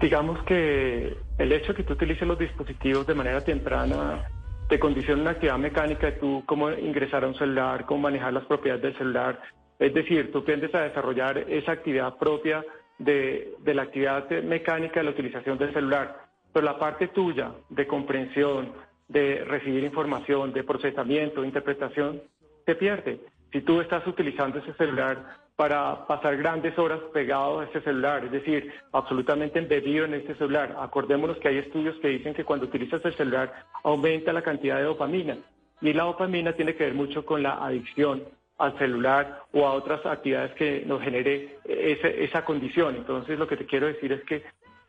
Digamos 0.00 0.42
que 0.44 1.16
el 1.38 1.52
hecho 1.52 1.72
de 1.72 1.76
que 1.76 1.82
tú 1.84 1.92
utilices 1.92 2.26
los 2.26 2.38
dispositivos 2.38 3.06
de 3.06 3.14
manera 3.14 3.44
temprana 3.44 4.24
te 4.68 4.78
condiciona 4.78 5.20
una 5.20 5.30
actividad 5.32 5.58
mecánica 5.58 6.06
de 6.06 6.12
tú 6.12 6.42
cómo 6.46 6.70
ingresar 6.70 7.24
a 7.24 7.28
un 7.28 7.34
celular, 7.34 7.84
cómo 7.86 8.02
manejar 8.02 8.32
las 8.32 8.44
propiedades 8.44 8.82
del 8.82 8.96
celular. 8.96 9.40
Es 9.78 9.92
decir, 9.92 10.30
tú 10.32 10.42
tiendes 10.42 10.74
a 10.74 10.82
desarrollar 10.82 11.38
esa 11.38 11.72
actividad 11.72 12.16
propia 12.16 12.64
de, 12.98 13.54
de 13.58 13.74
la 13.74 13.82
actividad 13.82 14.28
mecánica 14.42 15.00
de 15.00 15.04
la 15.04 15.10
utilización 15.10 15.58
del 15.58 15.72
celular. 15.72 16.24
Pero 16.52 16.64
la 16.64 16.78
parte 16.78 17.08
tuya 17.08 17.52
de 17.68 17.86
comprensión, 17.86 18.72
de 19.08 19.44
recibir 19.44 19.82
información, 19.82 20.52
de 20.52 20.64
procesamiento, 20.64 21.40
de 21.40 21.48
interpretación, 21.48 22.22
se 22.64 22.74
pierde. 22.74 23.20
Si 23.52 23.62
tú 23.62 23.80
estás 23.80 24.06
utilizando 24.06 24.58
ese 24.58 24.72
celular 24.74 25.39
para 25.60 26.06
pasar 26.06 26.38
grandes 26.38 26.78
horas 26.78 27.00
pegado 27.12 27.60
a 27.60 27.64
ese 27.66 27.82
celular, 27.82 28.24
es 28.24 28.32
decir, 28.32 28.72
absolutamente 28.92 29.58
embebido 29.58 30.06
en 30.06 30.14
este 30.14 30.34
celular. 30.36 30.74
Acordémonos 30.80 31.36
que 31.36 31.48
hay 31.48 31.58
estudios 31.58 31.96
que 32.00 32.08
dicen 32.08 32.32
que 32.32 32.46
cuando 32.46 32.64
utilizas 32.64 33.04
el 33.04 33.12
celular 33.12 33.66
aumenta 33.84 34.32
la 34.32 34.40
cantidad 34.40 34.78
de 34.78 34.84
dopamina 34.84 35.36
y 35.82 35.92
la 35.92 36.04
dopamina 36.04 36.54
tiene 36.54 36.74
que 36.74 36.84
ver 36.84 36.94
mucho 36.94 37.26
con 37.26 37.42
la 37.42 37.62
adicción 37.62 38.24
al 38.56 38.78
celular 38.78 39.42
o 39.52 39.66
a 39.66 39.72
otras 39.72 40.06
actividades 40.06 40.54
que 40.54 40.82
nos 40.86 41.02
genere 41.02 41.58
ese, 41.66 42.24
esa 42.24 42.42
condición. 42.42 42.96
Entonces 42.96 43.38
lo 43.38 43.46
que 43.46 43.58
te 43.58 43.66
quiero 43.66 43.86
decir 43.86 44.12
es 44.12 44.24
que 44.24 44.42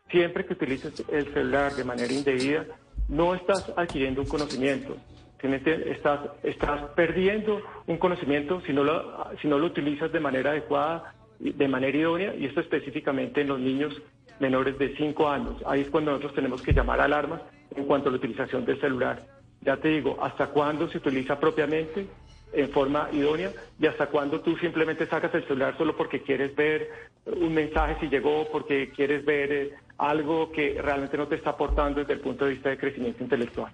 siempre 0.10 0.46
que 0.46 0.54
utilices 0.54 1.04
el 1.10 1.34
celular 1.34 1.74
de 1.74 1.84
manera 1.84 2.14
indebida, 2.14 2.66
no 3.10 3.36
estás 3.36 3.74
adquiriendo 3.76 4.22
un 4.22 4.28
conocimiento, 4.30 4.96
estás, 5.44 6.20
estás 6.44 6.82
perdiendo 6.96 7.62
un 7.88 7.98
conocimiento 7.98 8.62
si 8.62 8.74
no, 8.74 8.84
lo, 8.84 9.28
si 9.42 9.48
no 9.48 9.58
lo 9.58 9.68
utilizas 9.68 10.12
de 10.12 10.20
manera 10.20 10.52
adecuada, 10.52 11.14
de 11.40 11.68
manera 11.68 11.98
idónea, 11.98 12.36
y 12.36 12.46
esto 12.46 12.60
específicamente 12.60 13.42
en 13.42 13.48
los 13.48 13.60
niños 13.60 14.00
menores 14.40 14.78
de 14.78 14.96
5 14.96 15.30
años. 15.30 15.56
Ahí 15.66 15.82
es 15.82 15.90
cuando 15.90 16.12
nosotros 16.12 16.36
tenemos 16.36 16.62
que 16.62 16.74
llamar 16.74 17.02
alarmas 17.02 17.42
en 17.76 17.86
cuanto 17.86 18.10
a 18.10 18.12
la 18.12 18.18
utilización 18.18 18.66
del 18.66 18.80
celular. 18.80 19.24
Ya 19.62 19.78
te 19.78 19.90
digo, 19.90 20.18
hasta 20.22 20.48
cuándo 20.48 20.90
se 20.90 20.98
utiliza 20.98 21.40
propiamente 21.40 22.08
en 22.54 22.70
forma 22.72 23.10
idónea 23.14 23.54
y 23.80 23.86
hasta 23.88 24.08
cuándo 24.08 24.42
tú 24.42 24.58
simplemente 24.58 25.08
sacas 25.08 25.34
el 25.36 25.48
celular 25.48 25.78
solo 25.78 25.96
porque 25.96 26.22
quieres 26.22 26.56
ver 26.56 26.90
un 27.26 27.54
mensaje 27.54 27.98
si 28.00 28.10
llegó, 28.10 28.48
porque 28.52 28.92
quieres 28.92 29.24
ver 29.24 29.52
eh, 29.52 29.74
algo 29.98 30.52
que 30.52 30.82
realmente 30.82 31.18
no 31.18 31.28
te 31.28 31.36
está 31.36 31.52
aportando 31.52 32.00
desde 32.00 32.14
el 32.14 32.20
punto 32.20 32.46
de 32.46 32.52
vista 32.52 32.70
de 32.70 32.78
crecimiento 32.78 33.24
intelectual. 33.24 33.72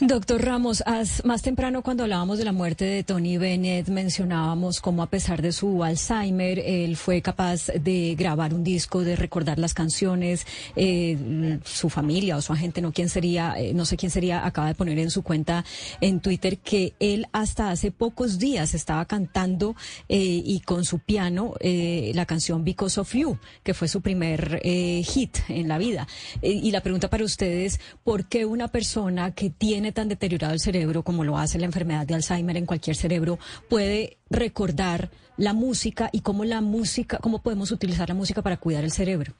Doctor 0.00 0.44
Ramos, 0.44 0.84
más 1.24 1.42
temprano 1.42 1.82
cuando 1.82 2.04
hablábamos 2.04 2.38
de 2.38 2.44
la 2.44 2.52
muerte 2.52 2.84
de 2.84 3.02
Tony 3.02 3.36
Bennett 3.36 3.88
mencionábamos 3.88 4.80
cómo 4.80 5.02
a 5.02 5.10
pesar 5.10 5.42
de 5.42 5.50
su 5.50 5.82
Alzheimer, 5.82 6.60
él 6.60 6.96
fue 6.96 7.20
capaz 7.20 7.66
de 7.66 8.14
grabar 8.16 8.54
un 8.54 8.62
disco, 8.62 9.02
de 9.02 9.16
recordar 9.16 9.58
las 9.58 9.74
canciones, 9.74 10.46
eh, 10.76 11.58
su 11.64 11.90
familia 11.90 12.36
o 12.36 12.42
su 12.42 12.52
agente, 12.52 12.80
no 12.80 12.92
quién 12.92 13.08
sería, 13.08 13.54
eh, 13.58 13.74
no 13.74 13.84
sé 13.84 13.96
quién 13.96 14.12
sería, 14.12 14.46
acaba 14.46 14.68
de 14.68 14.76
poner 14.76 15.00
en 15.00 15.10
su 15.10 15.22
cuenta 15.22 15.64
en 16.00 16.20
Twitter 16.20 16.58
que 16.58 16.94
él 17.00 17.26
hasta 17.32 17.70
hace 17.70 17.90
pocos 17.90 18.38
días 18.38 18.74
estaba 18.74 19.04
cantando 19.04 19.74
eh, 20.08 20.16
y 20.44 20.60
con 20.60 20.84
su 20.84 21.00
piano 21.00 21.54
la 21.60 22.26
canción 22.26 22.62
Because 22.62 23.00
of 23.00 23.12
You, 23.14 23.38
que 23.64 23.74
fue 23.74 23.88
su 23.88 24.00
primer 24.00 24.60
hit 24.62 25.38
en 25.48 25.66
la 25.66 25.78
vida. 25.78 26.06
y 26.40 26.70
la 26.70 26.82
pregunta 26.82 27.10
para 27.10 27.24
ustedes, 27.24 27.80
¿por 28.04 28.26
qué 28.26 28.44
una 28.44 28.68
persona 28.68 29.32
que 29.32 29.50
tiene 29.58 29.92
tan 29.92 30.08
deteriorado 30.08 30.54
el 30.54 30.60
cerebro 30.60 31.02
como 31.02 31.24
lo 31.24 31.36
hace 31.36 31.58
la 31.58 31.66
enfermedad 31.66 32.06
de 32.06 32.14
Alzheimer 32.14 32.56
en 32.56 32.66
cualquier 32.66 32.96
cerebro, 32.96 33.38
puede 33.68 34.18
recordar 34.30 35.10
la 35.36 35.52
música 35.52 36.08
y 36.12 36.22
cómo 36.22 36.44
la 36.44 36.60
música, 36.60 37.18
cómo 37.18 37.42
podemos 37.42 37.70
utilizar 37.72 38.08
la 38.08 38.14
música 38.14 38.42
para 38.42 38.56
cuidar 38.56 38.84
el 38.84 38.90
cerebro. 38.90 39.32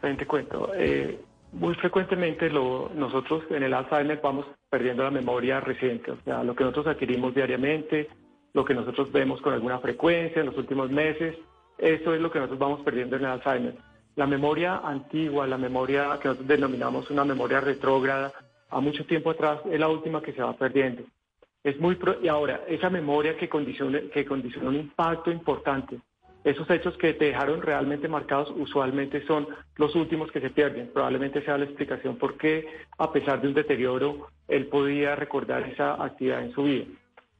Te 0.00 0.26
cuento, 0.26 0.72
eh, 0.74 1.20
muy 1.52 1.74
frecuentemente 1.76 2.50
lo, 2.50 2.90
nosotros 2.94 3.44
en 3.50 3.62
el 3.62 3.72
Alzheimer 3.72 4.20
vamos 4.20 4.46
perdiendo 4.68 5.04
la 5.04 5.10
memoria 5.10 5.60
reciente, 5.60 6.10
o 6.10 6.18
sea, 6.24 6.42
lo 6.42 6.56
que 6.56 6.64
nosotros 6.64 6.94
adquirimos 6.94 7.34
diariamente, 7.34 8.08
lo 8.52 8.64
que 8.64 8.74
nosotros 8.74 9.12
vemos 9.12 9.40
con 9.40 9.52
alguna 9.52 9.78
frecuencia 9.78 10.40
en 10.40 10.46
los 10.46 10.58
últimos 10.58 10.90
meses, 10.90 11.36
eso 11.78 12.14
es 12.14 12.20
lo 12.20 12.30
que 12.30 12.38
nosotros 12.38 12.58
vamos 12.58 12.80
perdiendo 12.80 13.16
en 13.16 13.24
el 13.24 13.30
Alzheimer. 13.30 13.76
La 14.16 14.26
memoria 14.26 14.78
antigua, 14.78 15.46
la 15.46 15.56
memoria 15.56 16.18
que 16.20 16.28
nosotros 16.28 16.48
denominamos 16.48 17.10
una 17.10 17.24
memoria 17.24 17.60
retrógrada, 17.60 18.32
a 18.72 18.80
mucho 18.80 19.04
tiempo 19.04 19.30
atrás 19.30 19.60
es 19.70 19.78
la 19.78 19.88
última 19.88 20.22
que 20.22 20.32
se 20.32 20.42
va 20.42 20.56
perdiendo. 20.56 21.02
Es 21.62 21.78
muy 21.78 21.96
y 22.22 22.28
ahora, 22.28 22.62
esa 22.66 22.90
memoria 22.90 23.36
que 23.36 23.48
condiciona, 23.48 24.00
que 24.12 24.24
condiciona 24.24 24.68
un 24.68 24.76
impacto 24.76 25.30
importante, 25.30 26.00
esos 26.44 26.68
hechos 26.70 26.96
que 26.96 27.14
te 27.14 27.26
dejaron 27.26 27.62
realmente 27.62 28.08
marcados 28.08 28.52
usualmente 28.56 29.24
son 29.26 29.46
los 29.76 29.94
últimos 29.94 30.32
que 30.32 30.40
se 30.40 30.50
pierden. 30.50 30.90
Probablemente 30.92 31.42
sea 31.42 31.56
la 31.56 31.66
explicación 31.66 32.16
por 32.16 32.36
qué, 32.36 32.66
a 32.98 33.12
pesar 33.12 33.40
de 33.40 33.48
un 33.48 33.54
deterioro, 33.54 34.28
él 34.48 34.66
podía 34.66 35.14
recordar 35.14 35.62
esa 35.68 36.02
actividad 36.02 36.42
en 36.42 36.52
su 36.52 36.64
vida. 36.64 36.86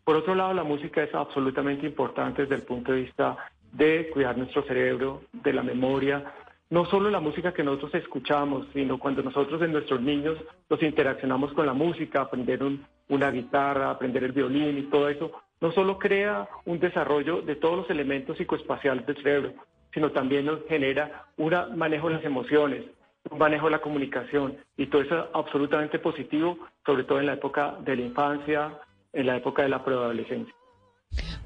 Por 0.04 0.16
otro 0.16 0.36
lado, 0.36 0.54
la 0.54 0.62
música 0.62 1.02
es 1.02 1.12
absolutamente 1.14 1.86
importante 1.86 2.42
desde 2.42 2.56
el 2.56 2.62
punto 2.62 2.92
de 2.92 3.02
vista 3.02 3.36
de 3.72 4.08
cuidar 4.12 4.38
nuestro 4.38 4.62
cerebro, 4.62 5.22
de 5.32 5.52
la 5.52 5.62
memoria, 5.62 6.32
no 6.72 6.86
solo 6.86 7.10
la 7.10 7.20
música 7.20 7.52
que 7.52 7.62
nosotros 7.62 7.94
escuchamos, 7.96 8.66
sino 8.72 8.98
cuando 8.98 9.22
nosotros 9.22 9.60
en 9.60 9.72
nuestros 9.72 10.00
niños 10.00 10.38
los 10.70 10.82
interaccionamos 10.82 11.52
con 11.52 11.66
la 11.66 11.74
música, 11.74 12.22
aprender 12.22 12.62
una 13.10 13.30
guitarra, 13.30 13.90
aprender 13.90 14.24
el 14.24 14.32
violín 14.32 14.78
y 14.78 14.82
todo 14.84 15.10
eso, 15.10 15.32
no 15.60 15.70
solo 15.72 15.98
crea 15.98 16.48
un 16.64 16.80
desarrollo 16.80 17.42
de 17.42 17.56
todos 17.56 17.76
los 17.76 17.90
elementos 17.90 18.38
psicoespaciales 18.38 19.04
del 19.04 19.16
cerebro, 19.16 19.52
sino 19.92 20.12
también 20.12 20.46
nos 20.46 20.66
genera 20.66 21.26
un 21.36 21.52
manejo 21.76 22.08
de 22.08 22.14
las 22.14 22.24
emociones, 22.24 22.84
un 23.30 23.38
manejo 23.38 23.66
de 23.66 23.72
la 23.72 23.82
comunicación 23.82 24.56
y 24.78 24.86
todo 24.86 25.02
eso 25.02 25.18
es 25.18 25.24
absolutamente 25.34 25.98
positivo, 25.98 26.56
sobre 26.86 27.04
todo 27.04 27.20
en 27.20 27.26
la 27.26 27.34
época 27.34 27.76
de 27.84 27.96
la 27.96 28.02
infancia, 28.02 28.80
en 29.12 29.26
la 29.26 29.36
época 29.36 29.62
de 29.62 29.68
la 29.68 29.84
preadolescencia. 29.84 30.54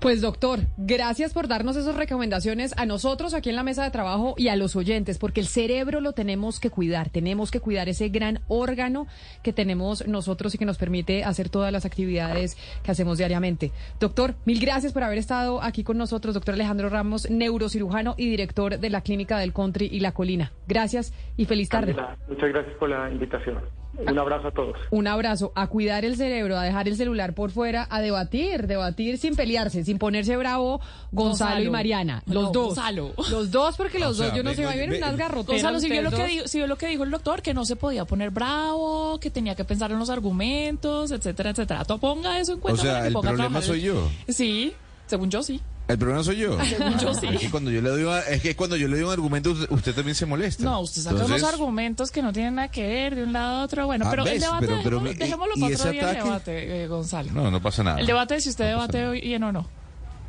Pues 0.00 0.20
doctor, 0.20 0.60
gracias 0.76 1.32
por 1.32 1.48
darnos 1.48 1.76
esas 1.76 1.96
recomendaciones 1.96 2.74
a 2.76 2.86
nosotros 2.86 3.34
aquí 3.34 3.50
en 3.50 3.56
la 3.56 3.62
mesa 3.62 3.82
de 3.82 3.90
trabajo 3.90 4.34
y 4.36 4.48
a 4.48 4.56
los 4.56 4.76
oyentes, 4.76 5.18
porque 5.18 5.40
el 5.40 5.46
cerebro 5.46 6.00
lo 6.00 6.12
tenemos 6.12 6.60
que 6.60 6.70
cuidar, 6.70 7.08
tenemos 7.08 7.50
que 7.50 7.60
cuidar 7.60 7.88
ese 7.88 8.08
gran 8.08 8.40
órgano 8.48 9.06
que 9.42 9.52
tenemos 9.52 10.06
nosotros 10.06 10.54
y 10.54 10.58
que 10.58 10.64
nos 10.64 10.78
permite 10.78 11.24
hacer 11.24 11.48
todas 11.48 11.72
las 11.72 11.84
actividades 11.84 12.56
que 12.82 12.90
hacemos 12.90 13.18
diariamente. 13.18 13.72
Doctor, 13.98 14.34
mil 14.44 14.60
gracias 14.60 14.92
por 14.92 15.02
haber 15.02 15.18
estado 15.18 15.62
aquí 15.62 15.82
con 15.82 15.98
nosotros, 15.98 16.34
doctor 16.34 16.54
Alejandro 16.54 16.88
Ramos, 16.88 17.30
neurocirujano 17.30 18.14
y 18.16 18.28
director 18.28 18.78
de 18.78 18.90
la 18.90 19.00
Clínica 19.00 19.38
del 19.38 19.52
Country 19.52 19.88
y 19.90 20.00
La 20.00 20.12
Colina. 20.12 20.52
Gracias 20.68 21.12
y 21.36 21.46
feliz 21.46 21.68
tarde. 21.68 21.96
muchas 22.28 22.48
gracias 22.50 22.74
por 22.76 22.90
la 22.90 23.10
invitación. 23.10 23.58
Un 23.98 24.18
abrazo 24.18 24.48
a 24.48 24.50
todos. 24.50 24.76
Un 24.90 25.06
abrazo. 25.06 25.52
A 25.54 25.66
cuidar 25.68 26.04
el 26.04 26.16
cerebro, 26.16 26.58
a 26.58 26.62
dejar 26.62 26.88
el 26.88 26.96
celular 26.96 27.34
por 27.34 27.50
fuera, 27.50 27.86
a 27.90 28.00
debatir, 28.00 28.66
debatir 28.66 29.18
sin 29.18 29.36
pelearse, 29.36 29.84
sin 29.84 29.98
ponerse 29.98 30.36
bravo 30.36 30.80
Gonzalo, 31.12 31.62
y 31.62 31.70
Mariana. 31.70 32.22
Los 32.26 32.52
dos. 32.52 32.66
Gonzalo. 32.68 33.12
Los 33.30 33.50
dos, 33.50 33.76
porque 33.76 33.98
los 33.98 34.18
dos, 34.18 34.32
yo 34.34 34.42
no 34.42 34.52
sé, 34.54 34.64
va 34.64 34.70
a 34.70 34.74
haber 34.74 34.90
unas 34.90 35.16
garroteras. 35.16 35.62
Gonzalo, 35.62 35.80
si 35.80 35.88
vio, 35.88 36.02
lo 36.02 36.10
que 36.10 36.26
dijo, 36.26 36.48
si 36.48 36.58
vio 36.58 36.66
lo 36.66 36.76
que 36.76 36.86
dijo 36.88 37.04
el 37.04 37.10
doctor, 37.10 37.42
que 37.42 37.54
no 37.54 37.64
se 37.64 37.76
podía 37.76 38.04
poner 38.04 38.30
bravo, 38.30 39.18
que 39.20 39.30
tenía 39.30 39.54
que 39.54 39.64
pensar 39.64 39.90
en 39.90 39.98
los 39.98 40.10
argumentos, 40.10 41.10
etcétera, 41.10 41.50
etcétera. 41.50 41.84
Tú 41.84 41.98
ponga 41.98 42.38
eso 42.38 42.52
en 42.52 42.60
cuenta. 42.60 42.80
O 42.80 42.84
sea, 42.84 43.06
el 43.06 43.12
problema 43.12 43.62
soy 43.62 43.82
yo. 43.82 44.08
Sí, 44.28 44.72
según 45.06 45.30
yo 45.30 45.42
sí. 45.42 45.60
El 45.88 45.98
problema 45.98 46.24
soy 46.24 46.38
yo. 46.38 46.58
yo 47.00 47.14
sí. 47.14 47.28
Es 47.28 47.40
que 47.40 47.50
cuando 47.50 47.70
yo 47.70 47.80
le 47.80 47.90
doy, 47.90 48.22
es 48.28 48.42
que 48.42 48.56
cuando 48.56 48.76
yo 48.76 48.88
le 48.88 48.96
doy 48.96 49.04
un 49.04 49.12
argumento, 49.12 49.54
usted 49.70 49.94
también 49.94 50.16
se 50.16 50.26
molesta. 50.26 50.64
No, 50.64 50.80
usted 50.80 51.02
saca 51.02 51.24
unos 51.24 51.42
argumentos 51.44 52.10
que 52.10 52.22
no 52.22 52.32
tienen 52.32 52.56
nada 52.56 52.68
que 52.68 52.86
ver 52.86 53.14
de 53.14 53.22
un 53.22 53.32
lado 53.32 53.60
a 53.60 53.64
otro. 53.64 53.86
Bueno, 53.86 54.06
ah, 54.06 54.10
pero 54.10 54.26
el 54.26 54.40
debate, 54.40 54.66
pero, 54.66 54.82
pero, 54.82 55.00
dejémoslo 55.00 55.54
para 55.54 55.74
otro 55.74 55.90
día 55.90 56.10
el 56.10 56.16
debate, 56.16 56.82
eh, 56.82 56.88
Gonzalo. 56.88 57.30
No, 57.32 57.50
no 57.50 57.62
pasa 57.62 57.84
nada. 57.84 58.00
El 58.00 58.06
debate 58.06 58.34
es 58.34 58.44
si 58.44 58.50
usted 58.50 58.66
debate 58.66 59.10
bien 59.10 59.42
o 59.44 59.52
no. 59.52 59.68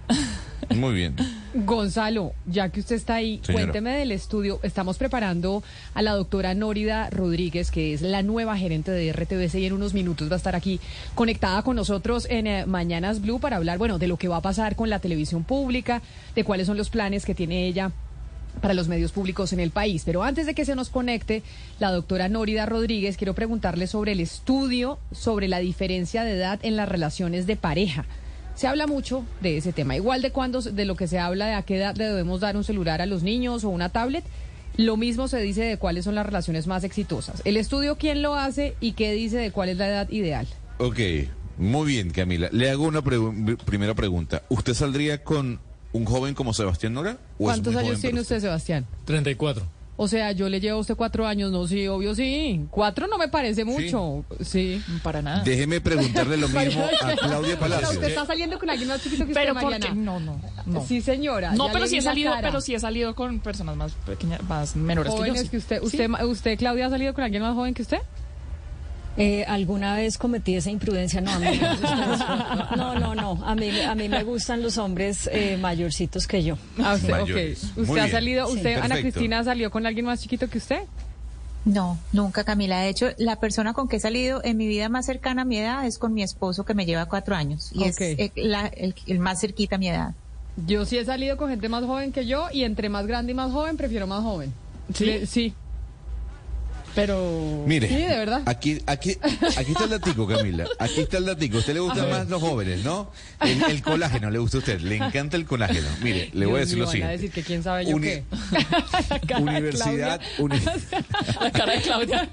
Muy 0.70 0.94
bien. 0.94 1.16
Gonzalo, 1.54 2.34
ya 2.46 2.70
que 2.70 2.82
usted 2.82 2.98
está 2.98 3.16
ahí, 3.16 3.42
cuénteme 3.52 3.98
del 3.98 4.12
estudio. 4.12 4.60
Estamos 4.64 4.98
preparando 4.98 5.64
a 5.94 6.02
la 6.02 6.12
doctora 6.12 6.54
Nórida 6.54 7.10
Rodríguez, 7.10 7.72
que 7.72 7.94
es 7.94 8.02
la 8.02 8.22
nueva 8.22 8.58
gerente 8.58 8.92
de 8.92 9.14
RTBC 9.14 9.56
y 9.56 9.66
en 9.66 9.74
unos 9.74 9.94
minutos 9.94 10.30
va 10.30 10.34
a 10.34 10.38
estar 10.38 10.56
aquí 10.56 10.80
conectada 11.16 11.62
con 11.64 11.76
nosotros 11.76 12.28
en 12.30 12.48
eh, 12.48 12.66
Mañanas 12.66 13.22
Blue 13.22 13.40
para 13.40 13.58
hablar, 13.58 13.78
bueno, 13.78 13.98
de 13.98 14.08
lo 14.08 14.18
que 14.18 14.28
va 14.28 14.38
a 14.38 14.42
pasar 14.42 14.76
con 14.76 14.90
la 14.90 15.00
televisión 15.00 15.44
pública, 15.44 16.02
de 16.36 16.44
cuáles 16.44 16.68
son 16.68 16.78
los 16.78 16.90
planes 16.90 17.26
que 17.26 17.34
tiene 17.34 17.66
ella 17.66 17.92
para 18.62 18.74
los 18.74 18.88
medios 18.88 19.12
públicos 19.12 19.54
en 19.54 19.60
el 19.60 19.72
país. 19.72 20.04
Pero 20.06 20.24
antes 20.24 20.46
de 20.46 20.54
que 20.54 20.66
se 20.66 20.76
nos 20.76 20.90
conecte 20.90 21.44
la 21.80 21.92
doctora 21.92 22.28
Nórida 22.28 22.66
Rodríguez, 22.66 23.18
quiero 23.18 23.34
preguntarle 23.34 23.88
sobre 23.88 24.12
el 24.12 24.20
estudio 24.20 25.00
sobre 25.12 25.48
la 25.48 25.60
diferencia 25.60 26.24
de 26.24 26.34
edad 26.34 26.60
en 26.64 26.76
las 26.76 26.90
relaciones 26.90 27.48
de 27.48 27.56
pareja. 27.56 28.06
Se 28.58 28.66
habla 28.66 28.88
mucho 28.88 29.24
de 29.40 29.58
ese 29.58 29.72
tema, 29.72 29.96
igual 29.96 30.24
de 30.24 30.32
cuando 30.32 30.64
de 30.64 30.86
lo 30.86 30.96
que 30.96 31.08
se 31.08 31.20
habla 31.20 31.46
de 31.46 31.54
a 31.54 31.62
qué 31.62 31.78
edad 31.78 31.96
le 31.96 32.06
debemos 32.06 32.40
dar 32.40 32.58
un 32.58 32.64
celular 32.64 33.04
a 33.04 33.06
los 33.06 33.22
niños 33.22 33.64
o 33.64 33.70
una 33.70 33.90
tablet. 33.90 34.24
Lo 34.78 34.98
mismo 34.98 35.28
se 35.28 35.40
dice 35.40 35.62
de 35.62 35.78
cuáles 35.78 36.06
son 36.06 36.16
las 36.16 36.26
relaciones 36.26 36.66
más 36.66 36.84
exitosas. 36.84 37.44
El 37.46 37.56
estudio, 37.56 37.98
¿quién 37.98 38.24
lo 38.24 38.34
hace 38.34 38.76
y 38.80 38.94
qué 38.94 39.12
dice 39.12 39.38
de 39.38 39.52
cuál 39.52 39.70
es 39.70 39.78
la 39.78 39.88
edad 39.88 40.10
ideal? 40.10 40.48
Ok, 40.80 41.00
muy 41.60 41.86
bien, 41.86 42.10
Camila. 42.10 42.50
Le 42.52 42.72
hago 42.72 42.86
una 42.86 43.04
primera 43.04 43.94
pregunta. 43.94 44.42
¿Usted 44.50 44.74
saldría 44.74 45.24
con 45.24 45.60
un 45.94 46.06
joven 46.06 46.34
como 46.34 46.52
Sebastián 46.52 46.94
Nora? 46.94 47.20
¿Cuántos 47.38 47.76
años 47.76 48.02
tiene 48.02 48.22
usted, 48.22 48.40
Sebastián? 48.40 48.88
34. 49.06 49.77
O 50.00 50.08
sea, 50.08 50.32
yo 50.32 50.48
le 50.48 50.60
llevo 50.60 50.78
a 50.78 50.82
usted 50.82 50.96
cuatro 50.96 51.26
años, 51.26 51.52
no, 51.52 51.68
sí, 51.68 51.88
obvio 51.88 52.14
sí. 52.14 52.66
Cuatro 52.70 53.08
no 53.08 53.18
me 53.18 53.28
parece 53.30 53.66
mucho, 53.66 54.24
sí. 54.42 54.80
Para 55.02 55.24
nada. 55.24 55.44
Déjeme 55.44 55.82
preguntarle 55.82 56.38
lo 56.38 56.48
mismo 56.50 56.84
a 56.86 57.16
Claudia 57.16 57.40
O 57.40 57.46
sea, 57.46 57.60
Palacios. 57.60 57.94
usted 57.94 58.08
está 58.10 58.26
saliendo 58.28 58.60
con 58.60 58.70
alguien 58.70 58.88
más 58.90 59.02
chiquito 59.02 59.26
que 59.26 59.34
Pero 59.34 59.54
usted, 59.54 59.64
¿por 59.64 59.74
qué? 59.74 59.80
Mariana. 59.90 60.02
No, 60.04 60.20
no, 60.20 60.40
no. 60.68 60.86
Sí, 60.86 61.02
señora. 61.02 61.54
No, 61.56 61.70
pero 61.74 61.88
sí 61.88 61.98
he 61.98 62.02
salido, 62.04 62.32
cara. 62.32 62.48
pero 62.48 62.62
sí 62.62 62.76
he 62.76 62.80
salido 62.80 63.16
con 63.16 63.40
personas 63.40 63.76
más 63.76 63.94
pequeñas, 64.06 64.44
más 64.44 64.76
menores 64.76 65.12
que 65.12 65.18
yo. 65.18 65.24
Jóvenes 65.24 65.42
sí. 65.42 65.50
que 65.50 65.58
usted, 65.58 65.80
Sí. 65.80 65.86
usted, 65.88 66.10
usted, 66.26 66.58
Claudia, 66.60 66.86
ha 66.86 66.90
salido 66.92 67.14
con 67.16 67.24
alguien 67.24 67.42
más 67.42 67.56
joven 67.56 67.74
que 67.74 67.82
usted? 67.82 67.98
Eh, 69.20 69.44
¿Alguna 69.48 69.96
vez 69.96 70.18
cometí 70.20 70.56
esa 70.56 70.70
imprudencia? 70.70 71.22
No, 71.22 71.32
a 71.32 71.40
mí 71.40 71.46
me 71.60 71.70
gustan 71.76 72.10
los- 72.10 72.78
no, 72.78 73.00
no, 73.00 73.16
no. 73.16 73.44
A 73.46 73.56
mí, 73.56 73.82
a 73.82 73.96
mí 73.96 74.08
me 74.10 74.24
gustan 74.24 74.62
los 74.62 74.78
hombres 74.78 75.28
eh, 75.34 75.58
mayorcitos 75.60 76.28
que 76.28 76.44
yo. 76.44 76.58
Ah, 76.78 76.94
usted, 76.96 77.10
Mayores. 77.10 77.64
ok. 77.64 77.78
Muy 77.78 77.84
¿Usted 77.90 78.02
ha 78.02 78.10
salido, 78.10 78.48
Sí. 78.48 78.54
usted, 78.58 78.78
Ana. 78.78 78.98
Cristina, 79.00 79.44
salió 79.44 79.72
con 79.72 79.86
alguien 79.88 80.06
más 80.06 80.22
chiquito 80.22 80.48
que 80.50 80.60
usted? 80.60 80.82
No, 81.66 81.98
nunca, 82.14 82.44
Camila. 82.44 82.80
De 82.82 82.90
hecho, 82.90 83.08
la 83.18 83.38
persona 83.40 83.74
con 83.74 83.88
que 83.88 83.96
he 83.98 84.00
salido 84.00 84.42
en 84.44 84.56
mi 84.56 84.68
vida 84.68 84.88
más 84.88 85.06
cercana 85.08 85.42
a 85.42 85.46
mi 85.46 85.58
edad 85.58 85.86
es 85.86 85.98
con 85.98 86.14
mi 86.14 86.22
esposo 86.24 86.64
que 86.64 86.74
me 86.76 86.86
lleva 86.86 87.08
cuatro 87.08 87.36
años 87.36 87.72
y 87.74 87.84
es 87.86 88.00
eh, 88.00 88.32
la- 88.36 88.68
el, 88.68 88.94
el 89.08 89.20
más 89.20 89.42
cerquita 89.42 89.76
a 89.76 89.80
mi 89.80 89.90
edad. 89.90 90.14
Yo 90.66 90.86
sí 90.86 90.98
he 90.98 91.04
salido 91.06 91.38
con 91.38 91.50
gente 91.50 91.68
más 91.70 91.84
joven 91.84 92.12
que 92.12 92.26
yo 92.26 92.48
y 92.54 92.64
entre 92.64 92.88
más 92.90 93.06
grande 93.08 93.32
y 93.32 93.36
más 93.36 93.52
joven, 93.52 93.78
prefiero 93.78 94.08
más 94.08 94.22
joven. 94.24 94.54
¿Sí? 94.94 95.06
Le- 95.06 95.26
sí. 95.26 95.54
Pero... 96.98 97.64
Mire, 97.68 97.88
Sí, 97.88 97.94
de 97.96 98.08
verdad. 98.18 98.42
Aquí, 98.48 98.82
aquí, 98.88 99.16
aquí 99.56 99.72
está 99.72 99.84
el 99.84 99.92
datico, 99.92 100.28
Camila. 100.28 100.66
Aquí 100.80 101.02
está 101.02 101.20
el 101.20 101.26
datico. 101.26 101.58
A 101.58 101.60
usted 101.60 101.76
le 101.76 101.80
gustan 101.80 102.10
más 102.10 102.28
los 102.28 102.42
jóvenes, 102.42 102.84
¿no? 102.84 103.12
El, 103.40 103.64
el 103.70 103.84
colágeno 103.84 104.32
le 104.32 104.40
gusta 104.40 104.58
a 104.58 104.60
usted. 104.62 104.80
Le 104.82 104.96
encanta 104.96 105.38
el 105.38 105.46
colágeno. 105.46 105.88
Mire, 106.02 106.32
le 106.34 106.48
voy 106.48 106.56
a 106.56 106.60
decir 106.62 106.78
mío, 106.78 106.86
lo 106.86 106.90
a 106.90 106.94
decir 106.94 107.06
siguiente. 107.30 107.30
que 107.32 107.44
quién 107.44 107.62
sabe 107.62 107.86
yo 107.86 107.96
Uni- 107.96 108.08
qué. 108.08 108.24
La 109.12 109.20
cara 109.20 109.38
de 109.38 109.44
Universidad. 109.44 110.22
Uni- 110.40 110.60
La 111.42 111.52
cara 111.52 111.74
de 111.74 111.82
Claudia. 111.84 112.30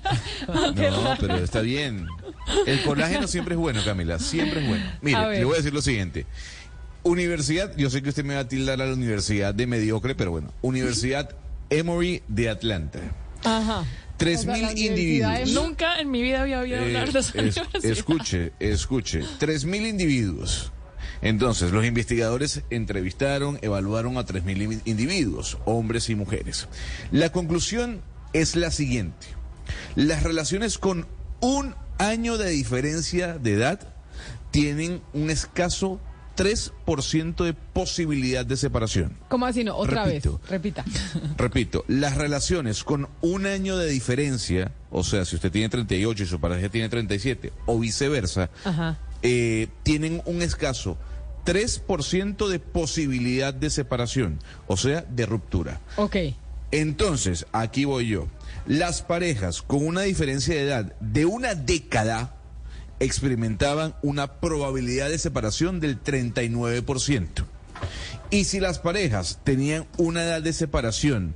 No, 0.48 1.14
pero 1.20 1.36
está 1.36 1.60
bien. 1.60 2.06
El 2.66 2.80
colágeno 2.84 3.28
siempre 3.28 3.54
es 3.56 3.60
bueno, 3.60 3.82
Camila. 3.84 4.18
Siempre 4.18 4.62
es 4.62 4.66
bueno. 4.68 4.86
A 4.86 4.98
Mire, 5.02 5.38
le 5.40 5.44
voy 5.44 5.54
a 5.54 5.56
decir 5.58 5.74
lo 5.74 5.82
siguiente. 5.82 6.24
Universidad, 7.02 7.76
yo 7.76 7.90
sé 7.90 8.02
que 8.02 8.08
usted 8.08 8.24
me 8.24 8.34
va 8.34 8.40
a 8.40 8.48
tildar 8.48 8.80
a 8.80 8.86
la 8.86 8.94
universidad 8.94 9.52
de 9.54 9.66
mediocre, 9.66 10.14
pero 10.14 10.30
bueno. 10.30 10.54
Universidad 10.62 11.28
Emory 11.68 12.22
de 12.28 12.48
Atlanta. 12.48 13.00
Ajá. 13.44 13.84
Tres 14.16 14.40
O 14.40 14.42
sea, 14.44 14.52
mil 14.54 14.62
la 14.62 14.70
Universidad 14.70 14.96
individuos. 14.96 15.40
Emory- 15.40 15.52
Nunca 15.54 16.00
en 16.00 16.10
mi 16.10 16.22
vida 16.22 16.42
había 16.42 16.60
oído 16.60 16.76
Eh, 16.78 16.84
hablar 16.84 17.12
de 17.12 17.18
esa 17.18 17.42
es- 17.42 17.84
escuche, 17.84 18.52
escuche. 18.60 19.20
Tres 19.38 19.64
mil 19.64 19.86
individuos. 19.86 20.70
Entonces, 21.22 21.72
los 21.72 21.84
investigadores 21.86 22.62
entrevistaron, 22.70 23.58
evaluaron 23.62 24.18
a 24.18 24.24
tres 24.26 24.44
mil 24.44 24.80
individuos, 24.84 25.58
hombres 25.64 26.08
y 26.10 26.14
mujeres. 26.14 26.68
La 27.10 27.32
conclusión 27.32 28.02
es 28.32 28.56
la 28.56 28.70
siguiente. 28.70 29.26
Las 29.96 30.22
relaciones 30.22 30.78
con 30.78 31.06
un 31.40 31.74
año 31.98 32.36
de 32.36 32.50
diferencia 32.50 33.38
de 33.38 33.54
edad 33.54 33.80
tienen 34.50 35.00
un 35.12 35.30
escaso 35.30 35.98
3% 36.36 37.44
de 37.44 37.54
posibilidad 37.54 38.44
de 38.44 38.56
separación. 38.56 39.16
¿Cómo 39.28 39.46
así 39.46 39.64
no? 39.64 39.76
Otra 39.76 40.04
Repito. 40.04 40.38
vez. 40.38 40.50
Repita. 40.50 40.84
Repito, 41.36 41.84
las 41.88 42.16
relaciones 42.16 42.84
con 42.84 43.08
un 43.20 43.46
año 43.46 43.76
de 43.76 43.88
diferencia, 43.90 44.72
o 44.90 45.04
sea, 45.04 45.24
si 45.24 45.36
usted 45.36 45.50
tiene 45.52 45.68
38 45.68 46.22
y 46.22 46.26
su 46.26 46.40
pareja 46.40 46.68
tiene 46.68 46.88
37, 46.88 47.52
o 47.66 47.78
viceversa, 47.78 48.50
Ajá. 48.64 48.98
eh, 49.22 49.68
tienen 49.82 50.22
un 50.26 50.42
escaso 50.42 50.98
3% 51.46 52.48
de 52.48 52.58
posibilidad 52.58 53.52
de 53.54 53.70
separación, 53.70 54.40
o 54.66 54.76
sea, 54.76 55.02
de 55.02 55.26
ruptura. 55.26 55.80
Ok. 55.96 56.16
Entonces, 56.70 57.46
aquí 57.52 57.84
voy 57.84 58.08
yo. 58.08 58.26
Las 58.66 59.02
parejas 59.02 59.62
con 59.62 59.86
una 59.86 60.02
diferencia 60.02 60.54
de 60.54 60.62
edad 60.62 60.92
de 61.00 61.26
una 61.26 61.54
década 61.54 62.33
experimentaban 63.04 63.94
una 64.02 64.26
probabilidad 64.40 65.08
de 65.08 65.18
separación 65.18 65.80
del 65.80 66.02
39%. 66.02 67.44
Y 68.30 68.44
si 68.44 68.60
las 68.60 68.78
parejas 68.78 69.40
tenían 69.44 69.86
una 69.98 70.24
edad 70.24 70.42
de 70.42 70.52
separación 70.52 71.34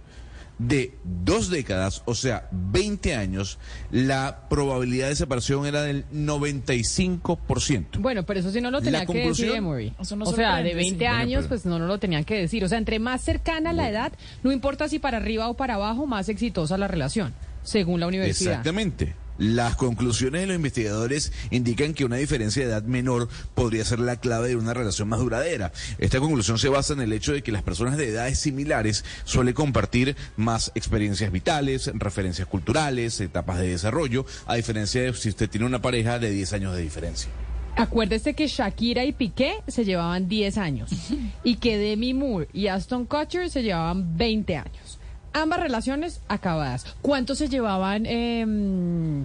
de 0.58 0.92
dos 1.04 1.50
décadas, 1.50 2.02
o 2.04 2.14
sea, 2.16 2.48
20 2.50 3.14
años, 3.14 3.58
la 3.92 4.48
probabilidad 4.48 5.08
de 5.08 5.14
separación 5.14 5.66
era 5.66 5.82
del 5.82 6.04
95%. 6.12 7.98
Bueno, 8.00 8.24
pero 8.24 8.40
eso 8.40 8.50
sí 8.50 8.60
no 8.60 8.70
lo 8.70 8.80
tenía 8.82 9.06
que 9.06 9.28
decir 9.28 9.52
Emory. 9.52 9.94
Eso 10.00 10.16
no 10.16 10.24
o 10.24 10.32
sea, 10.34 10.56
de 10.56 10.70
sorprende, 10.70 10.74
20 10.74 10.90
sí. 10.90 10.96
Bueno, 10.98 11.14
años, 11.14 11.38
pero- 11.42 11.48
pues 11.48 11.66
no, 11.66 11.78
no 11.78 11.86
lo 11.86 11.98
tenían 11.98 12.24
que 12.24 12.34
decir. 12.34 12.64
O 12.64 12.68
sea, 12.68 12.78
entre 12.78 12.98
más 12.98 13.22
cercana 13.22 13.72
la 13.72 13.88
edad, 13.88 14.12
no 14.42 14.50
importa 14.50 14.88
si 14.88 14.98
para 14.98 15.18
arriba 15.18 15.48
o 15.48 15.54
para 15.54 15.74
abajo, 15.74 16.06
más 16.06 16.28
exitosa 16.28 16.76
la 16.76 16.88
relación, 16.88 17.34
según 17.62 18.00
la 18.00 18.08
universidad. 18.08 18.52
Exactamente. 18.54 19.14
Las 19.38 19.76
conclusiones 19.76 20.40
de 20.40 20.46
los 20.48 20.56
investigadores 20.56 21.32
indican 21.50 21.94
que 21.94 22.04
una 22.04 22.16
diferencia 22.16 22.64
de 22.64 22.70
edad 22.70 22.82
menor 22.82 23.28
podría 23.54 23.84
ser 23.84 24.00
la 24.00 24.16
clave 24.16 24.48
de 24.48 24.56
una 24.56 24.74
relación 24.74 25.08
más 25.08 25.20
duradera. 25.20 25.72
Esta 25.98 26.18
conclusión 26.18 26.58
se 26.58 26.68
basa 26.68 26.92
en 26.92 27.00
el 27.00 27.12
hecho 27.12 27.32
de 27.32 27.42
que 27.42 27.52
las 27.52 27.62
personas 27.62 27.96
de 27.96 28.08
edades 28.08 28.38
similares 28.40 29.04
suelen 29.24 29.54
compartir 29.54 30.16
más 30.36 30.72
experiencias 30.74 31.30
vitales, 31.30 31.90
referencias 31.94 32.48
culturales, 32.48 33.20
etapas 33.20 33.60
de 33.60 33.68
desarrollo, 33.68 34.26
a 34.46 34.56
diferencia 34.56 35.02
de 35.02 35.14
si 35.14 35.28
usted 35.28 35.48
tiene 35.48 35.66
una 35.66 35.80
pareja 35.80 36.18
de 36.18 36.30
10 36.30 36.52
años 36.54 36.74
de 36.74 36.82
diferencia. 36.82 37.30
Acuérdese 37.76 38.34
que 38.34 38.48
Shakira 38.48 39.04
y 39.04 39.12
Piqué 39.12 39.62
se 39.68 39.84
llevaban 39.84 40.28
10 40.28 40.58
años 40.58 40.90
y 41.44 41.56
que 41.56 41.78
Demi 41.78 42.12
Moore 42.12 42.48
y 42.52 42.66
Aston 42.66 43.06
Kutcher 43.06 43.50
se 43.50 43.62
llevaban 43.62 44.16
20 44.16 44.56
años. 44.56 44.97
Ambas 45.38 45.60
relaciones 45.60 46.20
acabadas. 46.26 46.84
¿Cuánto 47.00 47.36
se 47.36 47.48
llevaban 47.48 48.06
em, 48.06 49.24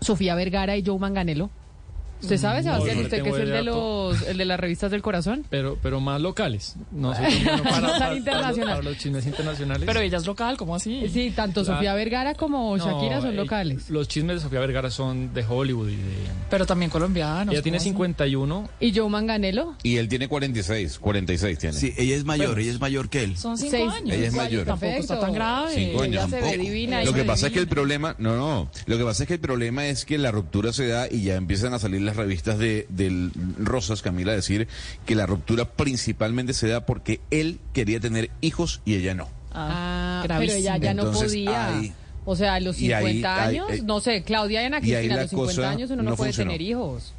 Sofía 0.00 0.34
Vergara 0.34 0.76
y 0.76 0.84
Joe 0.84 0.98
Manganelo? 0.98 1.50
¿Usted 2.22 2.38
sabe, 2.38 2.62
Sebastián? 2.62 2.96
no 2.96 3.02
¿Usted 3.02 3.22
que 3.22 3.28
es 3.30 3.36
el 3.36 3.50
de, 3.50 3.62
los, 3.62 4.22
el 4.28 4.38
de 4.38 4.44
las 4.44 4.58
revistas 4.60 4.90
del 4.90 5.02
corazón? 5.02 5.44
Pero, 5.50 5.76
pero 5.82 6.00
más 6.00 6.20
locales. 6.20 6.76
No 6.90 7.14
sé, 7.14 7.22
No 7.44 7.62
para, 7.62 7.64
tan 7.64 7.82
para- 7.82 7.98
para 7.98 8.16
internacional. 8.16 8.68
los, 8.68 8.78
para 8.78 8.82
los 8.90 8.98
chismes 8.98 9.26
internacionales. 9.26 9.86
Pero 9.86 10.00
ella 10.00 10.18
es 10.18 10.26
local, 10.26 10.56
¿cómo 10.56 10.74
así? 10.76 11.08
Sí, 11.12 11.32
tanto 11.34 11.60
La- 11.60 11.66
Sofía 11.66 11.94
Vergara 11.94 12.34
como 12.34 12.76
No, 12.76 12.84
Shakira 12.84 13.20
son 13.20 13.30
eh, 13.32 13.36
locales. 13.36 13.90
Los 13.90 14.08
chismes 14.08 14.36
de 14.36 14.42
Sofía 14.42 14.60
Vergara 14.60 14.90
son 14.90 15.34
de 15.34 15.44
Hollywood 15.48 15.88
y 15.88 15.96
de... 15.96 16.02
Pero 16.50 16.66
también 16.66 16.90
colombianos. 16.90 17.52
Ella 17.52 17.62
tiene 17.62 17.78
¿cómo 17.78 17.82
así? 17.82 17.90
51. 17.90 18.68
¿Y 18.80 18.94
Joe 18.96 19.08
Manganelo? 19.08 19.74
Y 19.82 19.96
él 19.96 20.08
tiene 20.08 20.28
46, 20.28 20.98
46 20.98 21.58
tiene. 21.58 21.76
Sí, 21.76 21.92
ella 21.96 22.16
es 22.16 22.24
mayor, 22.24 22.58
ella 22.58 22.70
es 22.70 22.80
mayor 22.80 23.08
que 23.08 23.24
él. 23.24 23.36
Son 23.36 23.56
cinco 23.58 23.70
Seis- 23.72 23.92
años. 23.92 24.16
Ella 24.16 24.28
es 24.28 24.34
mayor. 24.34 24.64
Tampoco 24.66 24.92
está 24.92 25.18
tan 25.20 25.32
grave. 25.34 25.74
Cinco 25.74 26.02
años 26.02 26.14
Ella 26.24 26.28
se 26.28 26.36
ve 26.36 26.40
tampoco. 26.42 26.62
divina. 26.62 27.04
Lo 27.04 27.12
que 27.12 27.24
pasa 27.24 27.46
es 27.48 27.52
que 27.52 27.58
el 27.58 27.68
problema, 27.68 28.14
no, 28.18 28.36
no, 28.36 28.70
lo 28.86 28.98
que 28.98 29.04
pasa 29.04 29.24
es 29.24 29.26
que 29.28 29.34
el 29.34 29.40
problema 29.40 29.86
es 29.86 30.04
que 30.04 30.18
la 30.18 30.30
ruptura 30.30 30.72
se 30.72 30.86
da 30.86 31.08
y 31.10 31.22
ya 31.22 31.36
empiezan 31.36 31.74
a 31.74 31.78
salir 31.78 32.02
las 32.02 32.11
revistas 32.16 32.58
de 32.58 32.86
del 32.88 33.30
Rosas, 33.58 34.02
Camila, 34.02 34.32
decir 34.32 34.68
que 35.06 35.14
la 35.14 35.26
ruptura 35.26 35.64
principalmente 35.66 36.52
se 36.54 36.68
da 36.68 36.86
porque 36.86 37.20
él 37.30 37.58
quería 37.72 38.00
tener 38.00 38.30
hijos 38.40 38.80
y 38.84 38.94
ella 38.94 39.14
no. 39.14 39.28
Ah, 39.52 40.20
pero 40.22 40.34
gravísimo. 40.34 40.58
ella 40.60 40.76
ya 40.78 40.94
no 40.94 41.10
podía. 41.12 41.76
ahí- 41.78 41.92
o 42.24 42.36
sea, 42.36 42.54
a 42.54 42.60
los 42.60 42.80
y 42.80 42.92
ahí- 42.92 43.04
50 43.14 43.44
ahí- 43.44 43.56
años, 43.58 43.70
eh, 43.70 43.82
no 43.84 44.00
sé, 44.00 44.22
Claudia 44.22 44.62
y 44.62 44.66
Ana 44.66 44.80
Cristina, 44.80 45.14
a 45.14 45.20
los 45.22 45.30
50 45.30 45.54
cosa 45.56 45.70
años 45.70 45.90
uno 45.90 46.02
no, 46.02 46.10
no 46.10 46.16
puede 46.16 46.30
funcionó. 46.30 46.50
tener 46.52 46.62
hijos. 46.62 47.12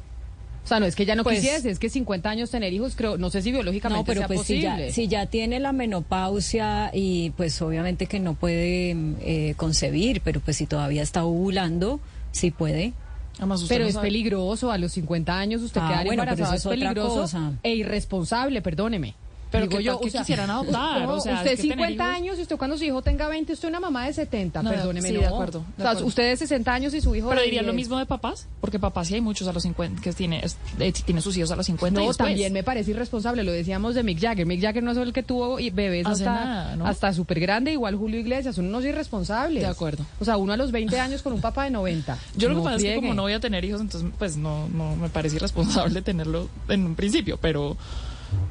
O 0.64 0.66
sea, 0.66 0.80
no 0.80 0.86
es 0.86 0.96
que 0.96 1.04
ya 1.04 1.14
no 1.14 1.24
Pues- 1.24 1.40
quisiese, 1.40 1.68
es 1.70 1.78
que 1.78 1.90
50 1.90 2.30
años 2.30 2.50
tener 2.50 2.72
hijos, 2.72 2.94
creo, 2.96 3.18
no 3.18 3.28
sé 3.28 3.42
si 3.42 3.52
biológicamente 3.52 4.00
No, 4.00 4.04
pero 4.06 4.20
sea 4.20 4.26
pues 4.28 4.40
si 4.46 4.54
posible. 4.62 4.86
ya, 4.86 4.92
si 4.94 5.08
ya 5.08 5.26
tiene 5.26 5.60
la 5.60 5.72
menopausia 5.74 6.90
y 6.94 7.30
pues 7.36 7.60
obviamente 7.60 8.06
que 8.06 8.18
no 8.18 8.32
puede 8.34 8.96
eh, 9.20 9.52
concebir, 9.58 10.22
pero 10.24 10.40
pues 10.40 10.56
si 10.56 10.66
todavía 10.66 11.02
está 11.02 11.24
ovulando, 11.24 12.00
sí 12.32 12.50
puede. 12.50 12.94
Además, 13.38 13.64
Pero 13.68 13.84
no 13.84 13.88
es 13.88 13.94
sabe- 13.94 14.06
peligroso, 14.08 14.70
a 14.70 14.78
los 14.78 14.92
50 14.92 15.36
años 15.38 15.62
usted 15.62 15.80
Ah, 15.82 16.02
bueno, 16.06 16.22
eso 16.22 16.54
es 16.54 16.64
peligroso 16.66 17.22
cosa. 17.22 17.52
e 17.62 17.74
irresponsable, 17.74 18.62
perdóneme. 18.62 19.14
Pero 19.54 19.66
Digo 19.68 19.78
qué 19.78 19.84
tal 19.84 20.10
que 20.12 20.18
quisieran 20.18 20.50
adoptar, 20.50 21.02
no, 21.02 21.14
o 21.14 21.20
sea, 21.20 21.34
usted 21.36 21.52
es 21.52 21.60
que 21.60 21.68
tener 21.68 21.76
50 21.88 22.04
hijos- 22.04 22.16
años 22.16 22.38
y 22.38 22.42
usted 22.42 22.56
cuando 22.56 22.76
su 22.76 22.84
hijo 22.84 23.02
tenga 23.02 23.28
20, 23.28 23.52
usted 23.52 23.68
es 23.68 23.70
una 23.70 23.80
mamá 23.80 24.06
de 24.06 24.12
70, 24.12 24.62
No, 24.62 24.70
perdóneme, 24.70 25.08
sí, 25.08 25.14
no. 25.14 25.20
de 25.20 25.26
acuerdo, 25.26 25.58
de 25.60 25.64
o 25.64 25.76
sea, 25.76 25.90
acuerdo. 25.90 26.06
usted 26.08 26.28
de 26.30 26.36
60 26.36 26.74
años 26.74 26.92
y 26.94 27.00
su 27.00 27.14
hijo 27.14 27.28
Pero 27.28 27.40
de 27.40 27.44
diría 27.46 27.62
lo 27.62 27.72
10. 27.72 27.76
mismo 27.76 27.98
de 27.98 28.06
papás, 28.06 28.48
porque 28.60 28.78
papás 28.78 29.08
sí 29.08 29.14
hay 29.14 29.20
muchos 29.20 29.46
a 29.48 29.52
los 29.52 29.62
50 29.62 30.02
que 30.02 30.12
tiene, 30.12 30.40
es- 30.44 30.56
eh, 30.80 30.92
tiene 30.92 31.20
sus 31.20 31.36
hijos 31.36 31.50
a 31.52 31.56
los 31.56 31.66
50 31.66 32.00
y 32.00 32.02
No, 32.04 32.08
después. 32.08 32.28
también 32.28 32.52
me 32.52 32.62
parece 32.62 32.90
irresponsable, 32.90 33.42
lo 33.44 33.52
decíamos 33.52 33.94
de 33.94 34.02
Mick 34.02 34.20
Jagger. 34.20 34.44
Mick 34.46 34.60
Jagger 34.60 34.82
no 34.82 34.90
es 34.92 34.98
el 34.98 35.12
que 35.12 35.22
tuvo 35.22 35.60
y- 35.60 35.70
bebés 35.70 36.06
Hace 36.06 36.26
hasta, 36.26 36.72
hasta 36.88 37.12
súper 37.12 37.38
grande, 37.40 37.72
igual 37.72 37.94
Julio 37.96 38.18
Iglesias, 38.20 38.58
uno 38.58 38.68
no 38.70 38.80
es 38.80 38.86
irresponsable. 38.86 39.60
De 39.60 39.66
acuerdo. 39.66 40.04
O 40.20 40.24
sea, 40.24 40.36
uno 40.36 40.52
a 40.52 40.56
los 40.56 40.72
20 40.72 40.98
años 40.98 41.22
con 41.22 41.32
un 41.32 41.40
papá 41.40 41.64
de 41.64 41.70
90. 41.70 42.18
Yo 42.36 42.48
lo 42.48 42.56
que 42.56 42.62
pasa 42.64 42.76
es 42.76 42.82
que 42.82 42.94
como 42.96 43.14
no 43.14 43.22
voy 43.22 43.32
a 43.34 43.40
tener 43.40 43.64
hijos, 43.64 43.80
entonces 43.80 44.10
pues 44.18 44.36
no, 44.36 44.68
no 44.68 44.96
me 44.96 45.08
parece 45.08 45.36
irresponsable 45.36 46.02
tenerlo 46.02 46.48
en 46.68 46.86
un 46.86 46.94
principio, 46.94 47.38
pero... 47.40 47.76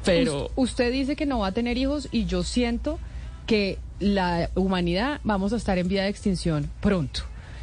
pero 0.04 0.46
Us- 0.46 0.70
usted 0.70 0.92
dice 0.92 1.16
que 1.16 1.26
no 1.26 1.40
va 1.40 1.48
a 1.48 1.52
tener 1.52 1.76
hijos 1.78 2.08
y 2.12 2.26
yo 2.26 2.42
siento 2.42 2.98
que 3.46 3.78
la 4.00 4.50
humanidad 4.54 5.20
vamos 5.24 5.52
a 5.52 5.56
estar 5.56 5.78
en 5.78 5.88
vía 5.88 6.02
de 6.02 6.08
extinción 6.08 6.70
pronto. 6.80 7.20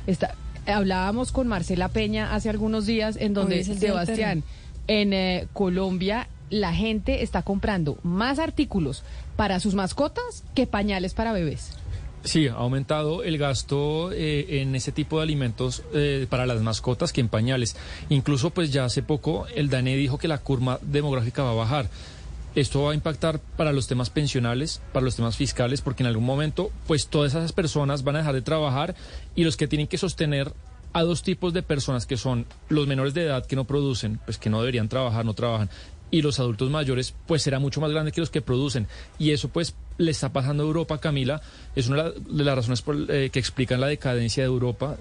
Está, 0.07 0.35
hablábamos 0.65 1.31
con 1.31 1.47
Marcela 1.47 1.89
Peña 1.89 2.33
hace 2.33 2.49
algunos 2.49 2.85
días 2.85 3.17
en 3.19 3.33
donde 3.33 3.63
Sebastián, 3.63 4.43
en 4.87 5.13
eh, 5.13 5.47
Colombia 5.53 6.27
la 6.49 6.73
gente 6.73 7.23
está 7.23 7.43
comprando 7.43 7.97
más 8.03 8.37
artículos 8.39 9.03
para 9.37 9.59
sus 9.59 9.73
mascotas 9.73 10.43
que 10.53 10.67
pañales 10.67 11.13
para 11.13 11.31
bebés. 11.31 11.77
Sí, 12.23 12.47
ha 12.47 12.53
aumentado 12.53 13.23
el 13.23 13.39
gasto 13.39 14.11
eh, 14.11 14.61
en 14.61 14.75
ese 14.75 14.91
tipo 14.91 15.17
de 15.17 15.23
alimentos 15.23 15.81
eh, 15.93 16.27
para 16.29 16.45
las 16.45 16.61
mascotas 16.61 17.11
que 17.13 17.21
en 17.21 17.29
pañales. 17.29 17.75
Incluso, 18.09 18.51
pues 18.51 18.71
ya 18.71 18.85
hace 18.85 19.01
poco 19.01 19.47
el 19.55 19.69
DANE 19.69 19.95
dijo 19.95 20.19
que 20.19 20.27
la 20.27 20.37
curva 20.37 20.77
demográfica 20.83 21.41
va 21.41 21.51
a 21.51 21.55
bajar. 21.55 21.89
Esto 22.53 22.83
va 22.83 22.91
a 22.91 22.95
impactar 22.95 23.39
para 23.39 23.71
los 23.71 23.87
temas 23.87 24.09
pensionales, 24.09 24.81
para 24.91 25.05
los 25.05 25.15
temas 25.15 25.37
fiscales, 25.37 25.81
porque 25.81 26.03
en 26.03 26.07
algún 26.07 26.25
momento, 26.25 26.71
pues 26.85 27.07
todas 27.07 27.33
esas 27.33 27.53
personas 27.53 28.03
van 28.03 28.17
a 28.17 28.19
dejar 28.19 28.35
de 28.35 28.41
trabajar 28.41 28.95
y 29.35 29.45
los 29.45 29.55
que 29.55 29.67
tienen 29.67 29.87
que 29.87 29.97
sostener 29.97 30.53
a 30.93 31.03
dos 31.03 31.23
tipos 31.23 31.53
de 31.53 31.63
personas 31.63 32.05
que 32.05 32.17
son 32.17 32.45
los 32.67 32.87
menores 32.87 33.13
de 33.13 33.23
edad 33.23 33.45
que 33.45 33.55
no 33.55 33.63
producen, 33.63 34.19
pues 34.25 34.37
que 34.37 34.49
no 34.49 34.59
deberían 34.59 34.89
trabajar, 34.89 35.23
no 35.23 35.33
trabajan, 35.33 35.69
y 36.11 36.21
los 36.21 36.39
adultos 36.39 36.69
mayores, 36.69 37.13
pues 37.25 37.41
será 37.41 37.59
mucho 37.59 37.79
más 37.79 37.89
grande 37.91 38.11
que 38.11 38.19
los 38.19 38.29
que 38.29 38.41
producen. 38.41 38.87
Y 39.17 39.31
eso 39.31 39.47
pues 39.47 39.73
le 39.97 40.11
está 40.11 40.33
pasando 40.33 40.63
a 40.63 40.65
Europa, 40.65 40.99
Camila, 40.99 41.41
es 41.73 41.87
una 41.87 42.09
de 42.09 42.43
las 42.43 42.55
razones 42.55 42.81
por, 42.81 43.09
eh, 43.09 43.29
que 43.29 43.39
explican 43.39 43.79
la 43.79 43.87
decadencia 43.87 44.43
de 44.43 44.47
Europa, 44.47 44.97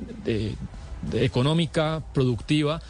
económica, 1.12 2.02
productiva, 2.14 2.80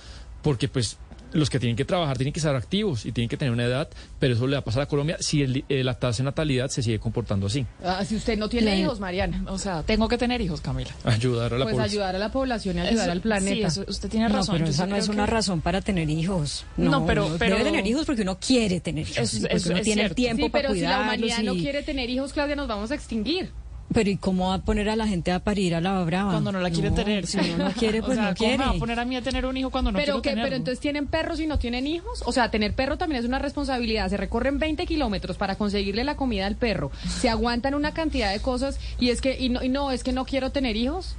porque 0.42 0.68
pues 0.68 0.98
los 1.32 1.48
que 1.50 1.58
tienen 1.60 1.76
que 1.76 1.84
trabajar 1.84 2.16
tienen 2.16 2.32
que 2.32 2.40
estar 2.40 2.54
activos 2.56 3.06
y 3.06 3.12
tienen 3.12 3.28
que 3.28 3.36
tener 3.36 3.52
una 3.52 3.64
edad, 3.64 3.88
pero 4.18 4.34
eso 4.34 4.46
le 4.46 4.54
va 4.56 4.60
a 4.60 4.64
pasar 4.64 4.82
a 4.82 4.86
Colombia 4.86 5.16
si 5.20 5.42
el- 5.42 5.64
eh, 5.68 5.84
la 5.84 5.94
tasa 5.94 6.18
de 6.18 6.24
natalidad 6.24 6.68
se 6.68 6.82
sigue 6.82 6.98
comportando 6.98 7.46
así. 7.46 7.66
Ah, 7.84 8.04
si 8.04 8.16
usted 8.16 8.36
no 8.38 8.48
tiene 8.48 8.78
hijos, 8.80 9.00
Mariana. 9.00 9.44
O 9.48 9.58
sea, 9.58 9.82
tengo 9.82 10.08
que 10.08 10.18
tener 10.18 10.40
hijos, 10.40 10.60
Camila. 10.60 10.90
Ayudar 11.04 11.54
a 11.54 11.58
la 11.58 11.64
Pues 11.64 11.74
población. 11.74 12.00
ayudar 12.02 12.16
a 12.16 12.18
la 12.18 12.32
población 12.32 12.76
y 12.76 12.80
ayudar 12.80 13.04
Eso- 13.04 13.12
al 13.12 13.20
planeta. 13.20 13.70
sí, 13.70 13.80
eso- 13.80 13.90
usted 13.90 14.08
tiene 14.08 14.28
No, 14.28 14.36
razón. 14.36 14.56
pero 14.58 14.70
esa 14.70 14.86
no 14.86 14.96
es 14.96 15.08
una 15.08 15.26
razón 15.26 15.60
para 15.60 15.80
tener 15.80 16.08
hijos. 16.10 16.64
No, 16.76 16.90
No, 16.90 17.06
pero- 17.06 17.26
uno 17.26 17.36
pero- 17.38 17.56
debe 17.56 17.70
tener 17.70 17.86
hijos 17.86 18.06
porque 18.06 18.22
uno 18.22 18.38
quiere 18.38 18.80
tener 18.80 19.06
hijos. 19.08 19.18
Es- 19.18 19.40
porque 19.40 19.56
es- 19.56 19.66
uno 19.66 19.76
es 19.78 19.82
tiene 19.82 20.02
el 20.02 20.14
tiempo 20.14 20.44
Sí, 20.44 20.48
para 20.50 20.62
pero 20.68 20.74
si 20.74 20.80
la 20.80 21.00
humanidad 21.00 21.38
no 21.42 21.54
quiere 21.54 21.82
tener 21.82 22.10
hijos, 22.10 22.32
Claudia, 22.32 22.56
nos 22.56 22.68
vamos 22.68 22.90
a 22.90 22.94
extinguir. 22.94 23.50
Pero 23.92 24.08
¿y 24.08 24.16
cómo 24.16 24.48
va 24.50 24.54
a 24.54 24.58
poner 24.58 24.88
a 24.88 24.94
la 24.96 25.06
gente 25.08 25.32
a 25.32 25.40
parir 25.40 25.74
a 25.74 25.80
la 25.80 26.02
brava? 26.04 26.30
Cuando 26.30 26.52
no 26.52 26.60
la 26.60 26.70
quieren 26.70 26.94
tener. 26.94 27.26
Si 27.26 27.38
uno 27.38 27.64
no 27.64 27.70
quiere, 27.78 28.00
O 28.00 28.04
pues 28.04 28.16
sea, 28.18 28.30
no 28.30 28.36
¿cómo 28.36 28.48
quiere. 28.48 28.64
va 28.64 28.70
a 28.70 28.74
poner 28.74 29.00
a 29.00 29.04
mí 29.04 29.16
a 29.16 29.22
tener 29.22 29.44
un 29.46 29.56
hijo 29.56 29.70
cuando 29.70 29.90
no 29.90 29.96
pero 29.98 30.04
quiero 30.06 30.22
que, 30.22 30.30
tenerlo? 30.30 30.46
pero 30.46 30.56
entonces 30.56 30.80
tienen 30.80 31.06
perros 31.08 31.40
y 31.40 31.46
no 31.46 31.58
tienen 31.58 31.86
hijos. 31.86 32.22
O 32.24 32.32
sea, 32.32 32.50
tener 32.50 32.72
perro 32.74 32.98
también 32.98 33.20
es 33.20 33.26
una 33.26 33.38
responsabilidad. 33.40 34.08
Se 34.08 34.16
recorren 34.16 34.58
20 34.60 34.86
kilómetros 34.86 35.36
para 35.36 35.56
conseguirle 35.56 36.04
la 36.04 36.16
comida 36.16 36.46
al 36.46 36.54
perro. 36.56 36.92
Se 37.08 37.28
aguantan 37.28 37.74
una 37.74 37.92
cantidad 37.92 38.30
de 38.32 38.40
cosas 38.40 38.78
y 39.00 39.10
es 39.10 39.20
que 39.20 39.36
y 39.40 39.48
no, 39.48 39.62
y 39.64 39.68
no 39.68 39.90
es 39.90 40.04
que 40.04 40.12
no 40.12 40.24
quiero 40.24 40.50
tener 40.50 40.76
hijos. 40.76 41.16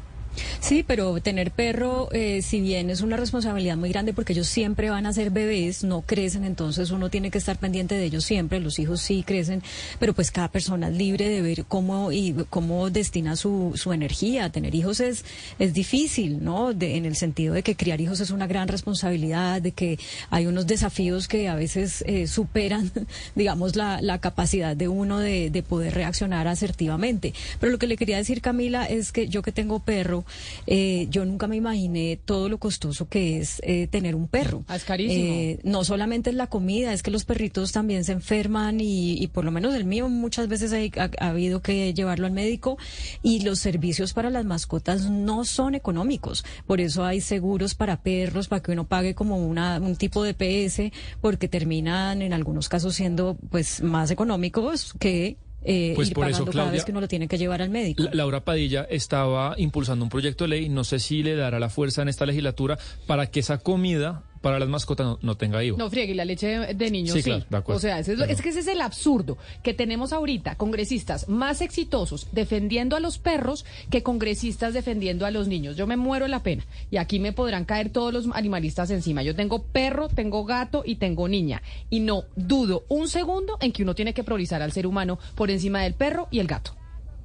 Sí, 0.60 0.84
pero 0.86 1.20
tener 1.22 1.52
perro, 1.52 2.10
eh, 2.14 2.42
si 2.42 2.62
bien 2.62 2.90
es 2.90 3.02
una 3.02 3.18
responsabilidad 3.18 3.78
muy 3.78 3.90
grande 3.90 4.14
porque 4.14 4.34
ellos 4.34 4.48
siempre 4.48 4.90
van 4.90 5.06
a 5.06 5.14
ser 5.14 5.30
bebés, 5.30 5.84
no 5.84 6.02
crecen, 6.02 6.44
entonces 6.46 6.92
uno 6.92 7.10
tiene 7.10 7.32
que 7.32 7.38
estar 7.38 7.58
pendiente 7.58 7.96
de 7.96 8.06
ellos 8.06 8.24
siempre. 8.24 8.60
Los 8.60 8.80
hijos 8.80 9.02
sí 9.02 9.24
crecen, 9.24 9.62
pero 10.00 10.14
pues 10.14 10.32
cada 10.32 10.48
persona 10.50 10.88
es 10.90 10.96
libre 10.96 11.28
de 11.30 11.42
ver 11.42 11.66
cómo 11.66 12.12
y 12.12 12.34
cómo 12.50 12.90
destina 12.90 13.36
su, 13.36 13.74
su 13.76 13.92
energía. 13.94 14.50
Tener 14.52 14.74
hijos 14.76 15.00
es 15.00 15.26
es 15.60 15.74
difícil, 15.74 16.44
¿no? 16.44 16.74
De- 16.74 16.96
en 16.98 17.06
el 17.06 17.16
sentido 17.16 17.54
de 17.54 17.64
que 17.64 17.76
criar 17.76 18.00
hijos 18.02 18.20
es 18.20 18.32
una 18.32 18.48
gran 18.48 18.68
responsabilidad, 18.68 19.62
de 19.62 19.72
que 19.74 20.00
hay 20.30 20.46
unos 20.48 20.68
desafíos 20.68 21.28
que 21.28 21.48
a 21.50 21.56
veces 21.56 22.04
eh, 22.08 22.28
superan, 22.28 22.92
digamos, 23.36 23.76
la, 23.76 24.02
la 24.02 24.20
capacidad 24.20 24.76
de 24.76 24.88
uno 24.88 25.20
de, 25.20 25.50
de 25.50 25.64
poder 25.64 25.94
reaccionar 25.94 26.48
asertivamente. 26.48 27.34
Pero 27.60 27.72
lo 27.72 27.78
que 27.80 27.88
le 27.88 27.98
quería 27.98 28.18
decir, 28.18 28.42
Camila, 28.42 28.86
es 28.86 29.12
que 29.12 29.28
yo 29.28 29.42
que 29.42 29.52
tengo 29.52 29.80
perro, 29.80 30.21
eh, 30.68 31.08
yo 31.10 31.26
nunca 31.26 31.48
me 31.48 31.56
imaginé 31.56 32.20
todo 32.24 32.50
lo 32.50 32.58
costoso 32.58 33.08
que 33.08 33.40
es 33.40 33.62
eh, 33.64 33.88
tener 33.88 34.16
un 34.16 34.28
perro. 34.28 34.64
Ah, 34.68 34.76
es 34.76 34.84
carísimo. 34.84 35.34
Eh, 35.34 35.60
no 35.64 35.84
solamente 35.84 36.30
es 36.30 36.36
la 36.36 36.48
comida, 36.48 36.94
es 36.94 37.04
que 37.04 37.12
los 37.12 37.26
perritos 37.26 37.72
también 37.72 38.04
se 38.04 38.14
enferman 38.14 38.80
y, 38.82 39.22
y 39.22 39.28
por 39.28 39.46
lo 39.46 39.52
menos 39.52 39.76
el 39.76 39.86
mío 39.86 40.10
muchas 40.10 40.48
veces 40.48 40.74
ha, 40.74 41.10
ha 41.20 41.30
habido 41.30 41.62
que 41.62 41.94
llevarlo 41.94 42.28
al 42.28 42.34
médico 42.34 42.78
y 43.24 43.42
los 43.42 43.60
servicios 43.60 44.14
para 44.14 44.30
las 44.30 44.46
mascotas 44.46 45.10
no 45.10 45.46
son 45.46 45.76
económicos. 45.76 46.46
Por 46.66 46.82
eso 46.82 47.06
hay 47.06 47.22
seguros 47.22 47.76
para 47.76 48.02
perros, 48.02 48.48
para 48.48 48.62
que 48.62 48.72
uno 48.72 48.88
pague 48.88 49.16
como 49.16 49.38
una, 49.38 49.80
un 49.80 49.96
tipo 49.96 50.24
de 50.24 50.34
PS, 50.34 50.92
porque 51.22 51.48
terminan 51.48 52.22
en 52.22 52.34
algunos 52.34 52.70
casos 52.70 52.96
siendo 52.96 53.38
pues 53.50 53.82
más 53.82 54.12
económicos 54.12 54.94
que 55.00 55.38
eh, 55.64 55.94
Pues 55.96 56.10
ir 56.10 56.14
por 56.16 56.28
eso, 56.30 56.40
cada 56.40 56.52
Claudia, 56.52 56.72
vez 56.72 56.86
que 56.86 56.92
uno 56.92 57.02
lo 57.02 57.08
tiene 57.08 57.28
que 57.28 57.38
llevar 57.38 57.62
al 57.62 57.70
médico. 57.70 58.04
La- 58.04 58.12
Laura 58.14 58.42
Padilla 58.44 58.88
estaba 58.90 59.54
impulsando 59.58 60.04
un 60.06 60.10
proyecto 60.10 60.44
de 60.46 60.50
ley, 60.50 60.70
no 60.70 60.84
sé 60.84 61.00
si 61.00 61.24
le 61.24 61.36
dará 61.36 61.60
la 61.60 61.70
fuerza 61.70 62.02
en 62.02 62.10
esta 62.10 62.26
legislatura 62.26 62.78
para 63.08 63.28
que 63.28 63.40
esa 63.42 63.58
comida 63.60 64.24
para 64.42 64.60
las 64.60 64.68
mascotas 64.70 65.06
no, 65.06 65.20
no 65.22 65.38
tenga 65.38 65.64
IVA. 65.64 65.78
No 65.78 65.90
friegue, 65.90 66.14
y 66.14 66.16
la 66.16 66.26
leche 66.26 66.48
de, 66.48 66.74
de 66.74 66.92
niños 66.92 67.14
Sí, 67.14 67.22
sí. 67.22 67.30
claro, 67.30 67.46
de 67.50 67.58
acuerdo. 67.58 67.78
O 67.78 67.80
sea, 67.80 68.00
es, 68.00 68.08
lo- 68.08 68.26
es 68.26 68.42
que 68.42 68.50
ese 68.50 68.60
es 68.62 68.68
el 68.68 68.82
absurdo 68.82 69.38
que 69.64 69.74
tenemos 69.74 70.14
ahorita, 70.14 70.56
congresistas 70.56 71.30
más 71.30 71.62
exitosos 71.62 72.28
defendiendo 72.32 72.96
a 72.96 73.00
los 73.00 73.18
perros 73.20 73.66
que 73.90 74.04
congresistas 74.04 74.74
defendiendo 74.74 75.26
a 75.26 75.32
los 75.32 75.48
niños. 75.48 75.78
Yo 75.78 75.86
me 75.88 75.96
muero 75.98 76.28
la 76.28 76.42
pena 76.44 76.66
y 76.90 76.98
aquí 76.98 77.20
me 77.20 77.34
podrán 77.34 77.66
caer 77.66 77.90
todos 77.92 78.12
los 78.14 78.28
animalistas 78.34 78.90
encima. 78.90 79.22
Yo 79.24 79.36
tengo 79.36 79.64
perro, 79.64 80.10
tengo 80.10 80.44
gato 80.46 80.84
y 80.86 80.96
tengo 80.96 81.28
niña 81.28 81.62
y 81.90 82.00
no 82.00 82.24
dudo 82.36 82.84
un 82.90 83.08
segundo 83.08 83.58
en 83.62 83.72
que 83.72 83.84
uno 83.84 83.94
tiene 83.96 84.14
que 84.14 84.24
priorizar 84.24 84.62
al 84.62 84.72
ser 84.72 84.88
humano 84.88 85.20
por 85.36 85.52
encima 85.52 85.84
del 85.84 85.94
perro 85.94 86.28
y 86.32 86.40
el 86.40 86.48
gato. 86.48 86.76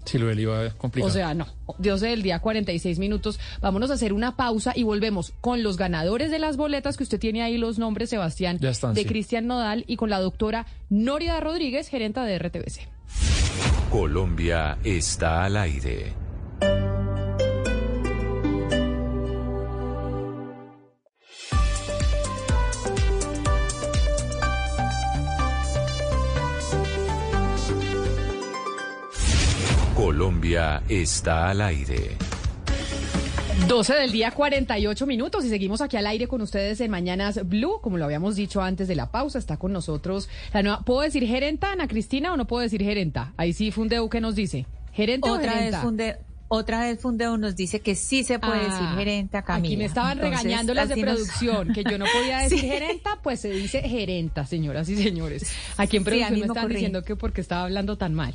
Si 0.07 0.19
lo 0.19 0.29
del 0.29 0.41
IVA 0.41 0.67
es 0.67 0.75
complicado. 0.75 1.11
O 1.11 1.13
sea, 1.13 1.35
no. 1.35 1.47
Dios 1.79 2.01
del 2.01 2.23
día, 2.23 2.39
46 2.39 2.99
minutos. 2.99 3.39
Vámonos 3.61 3.91
a 3.91 3.95
hacer 3.95 4.13
una 4.13 4.37
pausa 4.37 4.73
y 4.75 4.85
volvemos 4.85 5.33
con 5.41 5.63
los 5.63 5.77
ganadores 5.77 6.31
de 6.31 6.39
las 6.39 6.57
boletas 6.57 6.97
que 6.97 7.03
usted 7.03 7.19
tiene 7.19 7.43
ahí 7.43 7.59
los 7.59 7.79
nombres, 7.79 8.11
Sebastián, 8.11 8.59
Ya 8.61 8.71
están, 8.71 8.95
de 8.95 9.03
sí. 9.03 9.07
Cristian 9.09 9.47
Nodal 9.47 9.85
y 9.87 9.97
con 9.97 10.09
la 10.09 10.21
doctora 10.21 10.67
Nórida 10.89 11.41
Rodríguez, 11.41 11.89
gerenta 11.89 12.25
de 12.25 12.39
RTBC. 12.39 12.89
Colombia 13.91 14.79
está 14.85 15.45
al 15.45 15.57
aire. 15.57 16.15
Colombia 30.21 30.83
está 30.89 31.51
al 31.51 31.61
aire. 31.61 32.17
12 33.69 33.95
del 33.97 34.13
día, 34.13 34.31
48 34.31 35.07
minutos 35.07 35.45
y 35.45 35.51
seguimos 35.51 35.83
aquí 35.83 35.99
al 35.99 36.07
aire 36.07 36.27
con 36.27 36.41
ustedes 36.41 36.81
en 36.81 36.91
Mañanas 36.91 37.47
Blue. 37.47 37.81
Como 37.83 37.99
lo 37.99 38.07
habíamos 38.07 38.35
dicho 38.35 38.63
antes 38.63 38.89
de 38.89 38.95
la 38.95 39.11
pausa, 39.11 39.39
está 39.39 39.59
con 39.59 39.75
nosotros 39.75 40.31
la 40.55 40.63
nueva. 40.63 40.81
¿Puedo 40.81 41.03
decir 41.03 41.27
gerenta, 41.27 41.71
Ana 41.73 41.87
Cristina, 41.87 42.33
o 42.33 42.39
no 42.39 42.47
puedo 42.47 42.63
decir 42.63 42.83
gerenta? 42.83 43.35
Ahí 43.37 43.53
sí, 43.53 43.71
Fundeu, 43.71 44.09
¿qué 44.09 44.23
nos 44.23 44.35
dice? 44.37 44.65
¿Gerente 44.95 45.29
o 45.29 45.35
Otra 45.35 45.49
vez, 45.53 45.55
gerenta? 45.59 45.83
funde, 45.83 46.17
otra 46.49 46.81
vez 46.81 46.99
Fundeo 46.99 47.37
nos 47.37 47.55
dice 47.55 47.81
que 47.81 47.95
sí 47.95 48.25
se 48.25 48.39
puede 48.39 48.61
Ah, 48.61 48.73
decir 48.73 48.87
gerenta, 48.97 49.43
Camila. 49.43 49.69
Aquí 49.69 49.77
me 49.77 49.85
estaban 49.85 50.13
Entonces, 50.13 50.39
regañando 50.41 50.73
las 50.73 50.89
de 50.89 50.97
nos- 50.97 51.05
producción, 51.05 51.75
que 51.75 51.85
yo 51.85 51.99
no 51.99 52.07
podía 52.07 52.39
decir 52.49 52.61
Sí. 52.61 52.67
gerenta, 52.69 53.19
pues 53.23 53.39
se 53.41 53.51
dice 53.51 53.83
gerenta, 53.83 54.47
señoras 54.47 54.89
y 54.89 54.97
señores. 54.97 55.53
Aquí 55.77 55.99
en 55.99 56.05
producción 56.05 56.41
me 56.41 56.47
están 56.47 56.69
diciendo 56.71 57.03
que 57.03 57.17
porque 57.17 57.43
estaba 57.43 57.65
hablando 57.65 57.99
tan 57.99 58.15
mal. 58.15 58.33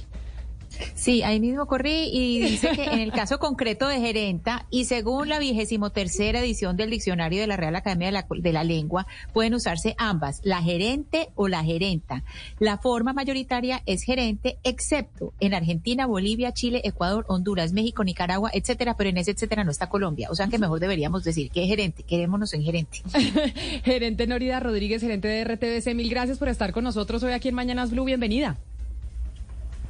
Sí, 0.96 1.24
ahí 1.24 1.40
mismo 1.40 1.66
corrí 1.66 2.10
y 2.12 2.40
dice 2.40 2.70
que 2.76 2.84
en 2.86 3.00
el 3.00 3.12
caso 3.12 3.40
concreto 3.40 3.88
de 3.88 4.00
gerenta 4.00 4.66
y 4.70 4.86
según 4.86 5.30
la 5.30 5.40
vigésimo 5.40 5.92
tercera 5.92 6.40
edición 6.40 6.78
del 6.78 6.90
diccionario 6.90 7.42
de 7.42 7.48
la 7.48 7.58
Real 7.58 7.76
Academia 7.76 8.08
de 8.08 8.12
la, 8.12 8.26
de 8.30 8.54
la 8.54 8.64
Lengua, 8.64 9.08
pueden 9.34 9.54
usarse 9.54 9.96
ambas, 9.98 10.42
la 10.44 10.62
gerente 10.62 11.30
o 11.36 11.48
la 11.48 11.64
gerenta. 11.64 12.24
La 12.60 12.78
forma 12.78 13.14
mayoritaria 13.14 13.82
es 13.86 14.04
gerente, 14.04 14.58
excepto 14.64 15.34
en 15.40 15.54
Argentina, 15.54 16.06
Bolivia, 16.06 16.54
Chile, 16.54 16.82
Ecuador, 16.84 17.26
Honduras, 17.28 17.74
México, 17.74 18.04
Nicaragua, 18.04 18.52
etcétera, 18.54 18.96
pero 18.98 19.10
en 19.10 19.18
ese 19.18 19.32
etcétera 19.32 19.64
no 19.64 19.72
está 19.72 19.90
Colombia. 19.90 20.30
O 20.32 20.36
sea 20.36 20.48
que 20.48 20.58
mejor 20.58 20.80
deberíamos 20.80 21.24
decir 21.24 21.50
que 21.52 21.64
es 21.64 21.70
gerente, 21.70 22.04
quedémonos 22.04 22.54
en 22.54 22.64
gerente. 22.64 23.02
Gerente 23.84 24.28
Norida 24.28 24.60
Rodríguez, 24.60 25.02
gerente 25.02 25.28
de 25.28 25.44
RTBC, 25.44 25.96
mil 25.96 26.10
gracias 26.10 26.38
por 26.38 26.50
estar 26.50 26.72
con 26.72 26.84
nosotros 26.84 27.24
hoy 27.24 27.34
aquí 27.34 27.50
en 27.50 27.56
Mañanas 27.56 27.92
Blue. 27.92 28.06
Bienvenida. 28.06 28.58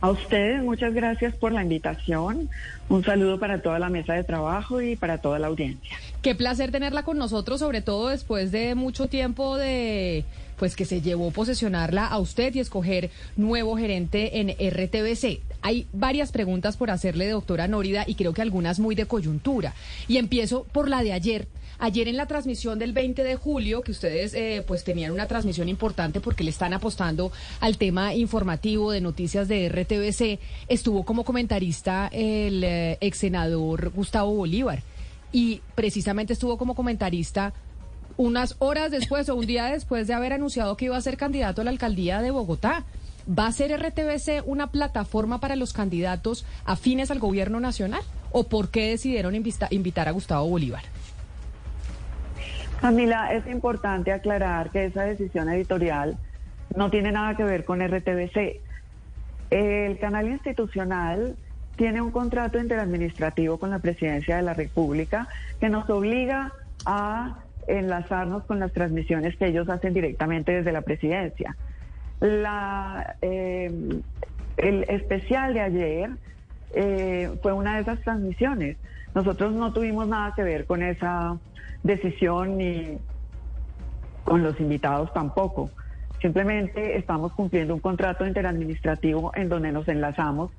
A 0.02 0.10
ustedes, 0.10 0.64
muchas 0.64 0.96
gracias 0.96 1.36
por 1.36 1.52
la 1.52 1.62
invitación. 1.62 2.50
Un 2.90 3.04
saludo 3.04 3.40
para 3.40 3.62
toda 3.62 3.78
la 3.78 3.90
mesa 3.90 4.14
de 4.14 4.24
trabajo 4.24 4.82
y 4.82 4.96
para 4.96 5.20
toda 5.20 5.38
la 5.38 5.46
audiencia. 5.48 5.96
Qué 6.24 6.34
placer 6.34 6.72
tenerla 6.72 7.04
con 7.04 7.20
nosotros, 7.20 7.60
sobre 7.60 7.82
todo 7.82 8.10
después 8.10 8.52
de 8.52 8.74
mucho 8.74 9.08
tiempo 9.08 9.58
de 9.58 10.26
pues 10.58 10.76
que 10.76 10.86
se 10.86 11.02
llevó 11.02 11.32
posesionarla 11.32 12.06
a 12.06 12.20
usted 12.20 12.54
y 12.54 12.60
escoger 12.60 13.10
nuevo 13.36 13.78
gerente 13.78 14.40
en 14.40 14.50
RTBC. 14.50 15.42
Hay 15.64 15.88
varias 15.92 16.32
preguntas 16.32 16.78
por 16.78 16.92
hacerle, 16.92 17.30
doctora 17.30 17.68
Nórida, 17.68 18.04
y 18.06 18.14
creo 18.14 18.34
que 18.34 18.44
algunas 18.44 18.80
muy 18.80 18.94
de 18.94 19.08
coyuntura. 19.08 19.74
Y 20.08 20.18
empiezo 20.18 20.66
por 20.72 20.88
la 20.88 21.02
de 21.02 21.14
ayer. 21.14 21.48
Ayer 21.84 22.08
en 22.08 22.16
la 22.16 22.28
transmisión 22.28 22.78
del 22.78 22.94
20 22.94 23.24
de 23.24 23.36
julio, 23.36 23.82
que 23.82 23.92
ustedes 23.92 24.36
eh, 24.36 24.64
pues 24.68 24.84
tenían 24.84 25.12
una 25.12 25.26
transmisión 25.26 25.68
importante 25.68 26.22
porque 26.22 26.44
le 26.44 26.52
están 26.52 26.74
apostando 26.74 27.32
al 27.60 27.78
tema 27.80 28.14
informativo 28.14 28.92
de 28.92 29.02
noticias 29.02 29.48
de 29.48 29.68
RTBC, 29.68 30.40
estuvo 30.68 31.04
como 31.04 31.24
comentarista 31.26 32.08
el 32.14 32.64
eh, 32.64 32.98
ex 33.02 33.18
senador 33.18 33.90
Gustavo 33.90 34.32
Bolívar 34.36 34.84
y 35.32 35.62
precisamente 35.74 36.34
estuvo 36.34 36.56
como 36.60 36.76
comentarista 36.76 37.52
unas 38.16 38.58
horas 38.60 38.92
después 38.92 39.28
o 39.30 39.36
un 39.36 39.48
día 39.48 39.66
después 39.66 40.06
de 40.06 40.14
haber 40.14 40.34
anunciado 40.34 40.78
que 40.78 40.86
iba 40.86 40.98
a 40.98 41.02
ser 41.02 41.18
candidato 41.18 41.62
a 41.62 41.64
la 41.64 41.72
alcaldía 41.72 42.22
de 42.22 42.30
Bogotá. 42.30 42.84
¿Va 43.28 43.48
a 43.48 43.52
ser 43.52 43.72
RTBC 43.76 44.44
una 44.46 44.68
plataforma 44.72 45.40
para 45.40 45.56
los 45.56 45.74
candidatos 45.74 46.46
afines 46.66 47.10
al 47.10 47.20
gobierno 47.20 47.60
nacional? 47.60 48.02
¿O 48.32 48.44
por 48.44 48.70
qué 48.70 48.88
decidieron 48.90 49.34
invita- 49.36 49.68
invitar 49.72 50.08
a 50.08 50.12
Gustavo 50.12 50.48
Bolívar? 50.48 50.84
Camila, 52.82 53.32
es 53.32 53.46
importante 53.46 54.12
aclarar 54.12 54.72
que 54.72 54.86
esa 54.86 55.04
decisión 55.04 55.48
editorial 55.50 56.18
no 56.76 56.90
tiene 56.90 57.12
nada 57.12 57.36
que 57.36 57.44
ver 57.44 57.64
con 57.64 57.80
RTBC. 57.80 58.60
El 59.52 60.00
canal 60.00 60.28
institucional 60.28 61.36
tiene 61.76 62.02
un 62.02 62.10
contrato 62.10 62.58
interadministrativo 62.58 63.60
con 63.60 63.70
la 63.70 63.78
Presidencia 63.78 64.36
de 64.38 64.42
la 64.42 64.56
República 64.56 65.28
que 65.60 65.70
nos 65.70 65.88
obliga 65.92 66.54
a 66.86 67.38
enlazarnos 67.68 68.46
con 68.46 68.60
las 68.60 68.74
transmisiones 68.74 69.38
que 69.38 69.46
ellos 69.46 69.70
hacen 69.70 69.94
directamente 69.94 70.52
desde 70.52 70.72
la 70.72 70.82
Presidencia. 70.82 71.56
La, 72.20 73.16
eh, 73.22 74.02
el 74.58 74.84
especial 74.90 75.54
de 75.54 75.62
ayer 75.62 76.10
eh, 76.74 77.30
fue 77.44 77.54
una 77.54 77.76
de 77.76 77.82
esas 77.82 78.02
transmisiones. 78.02 78.78
Nosotros 79.14 79.54
no 79.54 79.72
tuvimos 79.72 80.08
nada 80.08 80.34
que 80.36 80.42
ver 80.42 80.66
con 80.66 80.82
esa 80.82 81.38
decisión 81.84 82.58
ni 82.58 82.98
con 84.24 84.44
los 84.44 84.60
invitados 84.60 85.12
tampoco. 85.14 85.72
Simplemente 86.22 86.98
estamos 86.98 87.34
cumpliendo 87.34 87.74
un 87.74 87.80
contrato 87.80 88.26
interadministrativo 88.26 89.32
en 89.36 89.50
donde 89.50 89.72
nos 89.72 89.88
enlazamos 89.88 90.52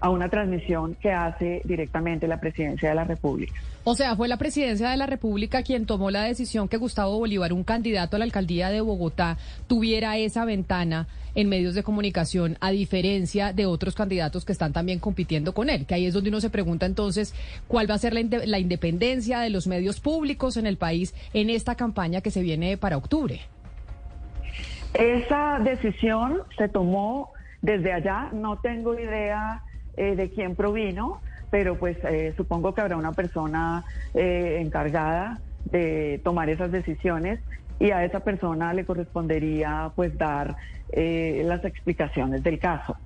a 0.00 0.10
una 0.10 0.28
transmisión 0.28 0.94
que 0.94 1.12
hace 1.12 1.62
directamente 1.64 2.28
la 2.28 2.38
Presidencia 2.40 2.90
de 2.90 2.94
la 2.94 3.04
República. 3.04 3.54
O 3.84 3.94
sea, 3.94 4.16
fue 4.16 4.28
la 4.28 4.38
presidencia 4.38 4.90
de 4.90 4.96
la 4.96 5.06
República 5.06 5.62
quien 5.62 5.86
tomó 5.86 6.10
la 6.10 6.22
decisión 6.24 6.68
que 6.68 6.78
Gustavo 6.78 7.18
Bolívar, 7.18 7.52
un 7.52 7.64
candidato 7.64 8.16
a 8.16 8.18
la 8.18 8.24
alcaldía 8.24 8.70
de 8.70 8.80
Bogotá, 8.80 9.36
tuviera 9.66 10.16
esa 10.16 10.44
ventana 10.44 11.06
en 11.34 11.48
medios 11.48 11.74
de 11.74 11.82
comunicación, 11.82 12.56
a 12.60 12.70
diferencia 12.70 13.52
de 13.52 13.66
otros 13.66 13.94
candidatos 13.94 14.44
que 14.44 14.52
están 14.52 14.72
también 14.72 15.00
compitiendo 15.00 15.52
con 15.52 15.68
él. 15.68 15.84
Que 15.84 15.94
ahí 15.94 16.06
es 16.06 16.14
donde 16.14 16.30
uno 16.30 16.40
se 16.40 16.48
pregunta 16.48 16.86
entonces 16.86 17.34
cuál 17.66 17.90
va 17.90 17.94
a 17.94 17.98
ser 17.98 18.14
la, 18.14 18.20
inde- 18.20 18.46
la 18.46 18.58
independencia 18.58 19.40
de 19.40 19.50
los 19.50 19.66
medios 19.66 20.00
públicos 20.00 20.56
en 20.56 20.66
el 20.66 20.76
país 20.76 21.14
en 21.34 21.50
esta 21.50 21.74
campaña 21.74 22.20
que 22.20 22.30
se 22.30 22.40
viene 22.40 22.76
para 22.76 22.96
octubre. 22.96 23.40
Esa 24.94 25.58
decisión 25.58 26.38
se 26.56 26.68
tomó 26.68 27.32
desde 27.62 27.92
allá, 27.92 28.30
no 28.32 28.58
tengo 28.60 28.94
idea 28.98 29.62
eh, 29.96 30.16
de 30.16 30.30
quién 30.30 30.54
provino, 30.56 31.22
pero 31.50 31.78
pues 31.78 31.96
eh, 32.04 32.34
supongo 32.36 32.74
que 32.74 32.80
habrá 32.80 32.96
una 32.96 33.12
persona 33.12 33.84
eh, 34.12 34.58
encargada 34.60 35.40
de 35.64 36.20
tomar 36.24 36.48
esas 36.50 36.70
decisiones 36.72 37.40
y 37.78 37.90
a 37.90 38.04
esa 38.04 38.20
persona 38.20 38.72
le 38.74 38.84
correspondería 38.84 39.92
pues 39.96 40.16
dar 40.16 40.56
eh, 40.90 41.42
las 41.44 41.64
explicaciones 41.64 42.42
del 42.42 42.58
caso. 42.58 42.96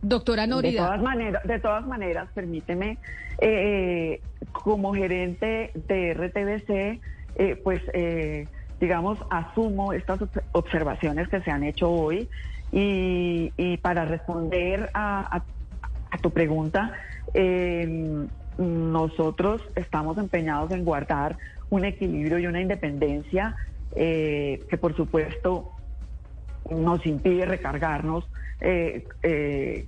Doctora 0.00 0.42
De 0.42 0.48
Nórida. 0.50 0.84
todas 0.86 1.02
maneras, 1.02 1.42
de 1.44 1.60
todas 1.60 1.86
maneras, 1.86 2.28
permíteme, 2.34 2.98
eh, 3.40 4.20
como 4.50 4.92
gerente 4.94 5.70
de 5.74 6.10
RTBC, 6.14 7.00
eh, 7.36 7.56
pues, 7.62 7.80
eh, 7.94 8.48
digamos, 8.80 9.18
asumo 9.30 9.92
estas 9.92 10.20
obs- 10.20 10.42
observaciones 10.52 11.28
que 11.28 11.40
se 11.42 11.50
han 11.52 11.62
hecho 11.62 11.88
hoy 11.90 12.28
y, 12.72 13.52
y 13.56 13.76
para 13.76 14.04
responder 14.04 14.90
a, 14.92 15.36
a- 15.36 15.44
a 16.12 16.18
tu 16.18 16.30
pregunta, 16.30 16.92
eh, 17.34 18.26
nosotros 18.58 19.62
estamos 19.74 20.18
empeñados 20.18 20.70
en 20.70 20.84
guardar 20.84 21.36
un 21.70 21.84
equilibrio 21.84 22.38
y 22.38 22.46
una 22.46 22.60
independencia 22.60 23.56
eh, 23.96 24.62
que, 24.68 24.76
por 24.76 24.94
supuesto, 24.94 25.72
nos 26.70 27.04
impide 27.06 27.46
recargarnos 27.46 28.24
eh, 28.60 29.04
eh, 29.22 29.86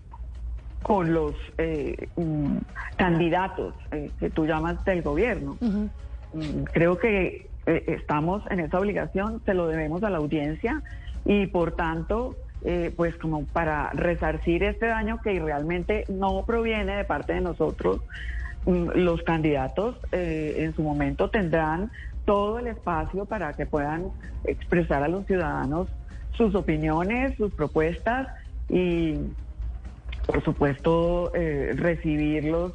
con 0.82 1.14
los 1.14 1.34
eh, 1.58 2.08
mm, 2.16 2.56
candidatos 2.96 3.74
que 4.18 4.30
tú 4.30 4.46
llamas 4.46 4.84
del 4.84 5.02
gobierno. 5.02 5.56
Mm, 5.60 6.64
Creo 6.72 6.98
que 6.98 7.48
estamos 7.66 8.42
en 8.50 8.60
esa 8.60 8.78
obligación, 8.78 9.40
se 9.46 9.54
lo 9.54 9.68
debemos 9.68 10.02
a 10.02 10.10
la 10.10 10.18
audiencia 10.18 10.82
y 11.24 11.46
por 11.46 11.72
tanto, 11.72 12.36
eh, 12.64 12.92
pues 12.96 13.14
como 13.16 13.44
para 13.44 13.90
resarcir 13.90 14.62
este 14.62 14.86
daño 14.86 15.20
que 15.22 15.38
realmente 15.38 16.04
no 16.08 16.44
proviene 16.46 16.96
de 16.96 17.04
parte 17.04 17.34
de 17.34 17.42
nosotros, 17.42 18.00
mm, 18.64 18.90
los 18.94 19.22
candidatos 19.22 19.96
eh, 20.12 20.56
en 20.58 20.74
su 20.74 20.82
momento 20.82 21.28
tendrán 21.28 21.90
todo 22.24 22.58
el 22.58 22.68
espacio 22.68 23.26
para 23.26 23.52
que 23.52 23.66
puedan 23.66 24.04
expresar 24.44 25.02
a 25.02 25.08
los 25.08 25.26
ciudadanos 25.26 25.88
sus 26.36 26.54
opiniones, 26.54 27.36
sus 27.36 27.52
propuestas 27.52 28.28
y, 28.68 29.14
por 30.26 30.42
supuesto, 30.42 31.32
eh, 31.34 31.72
recibir 31.76 32.44
los 32.44 32.72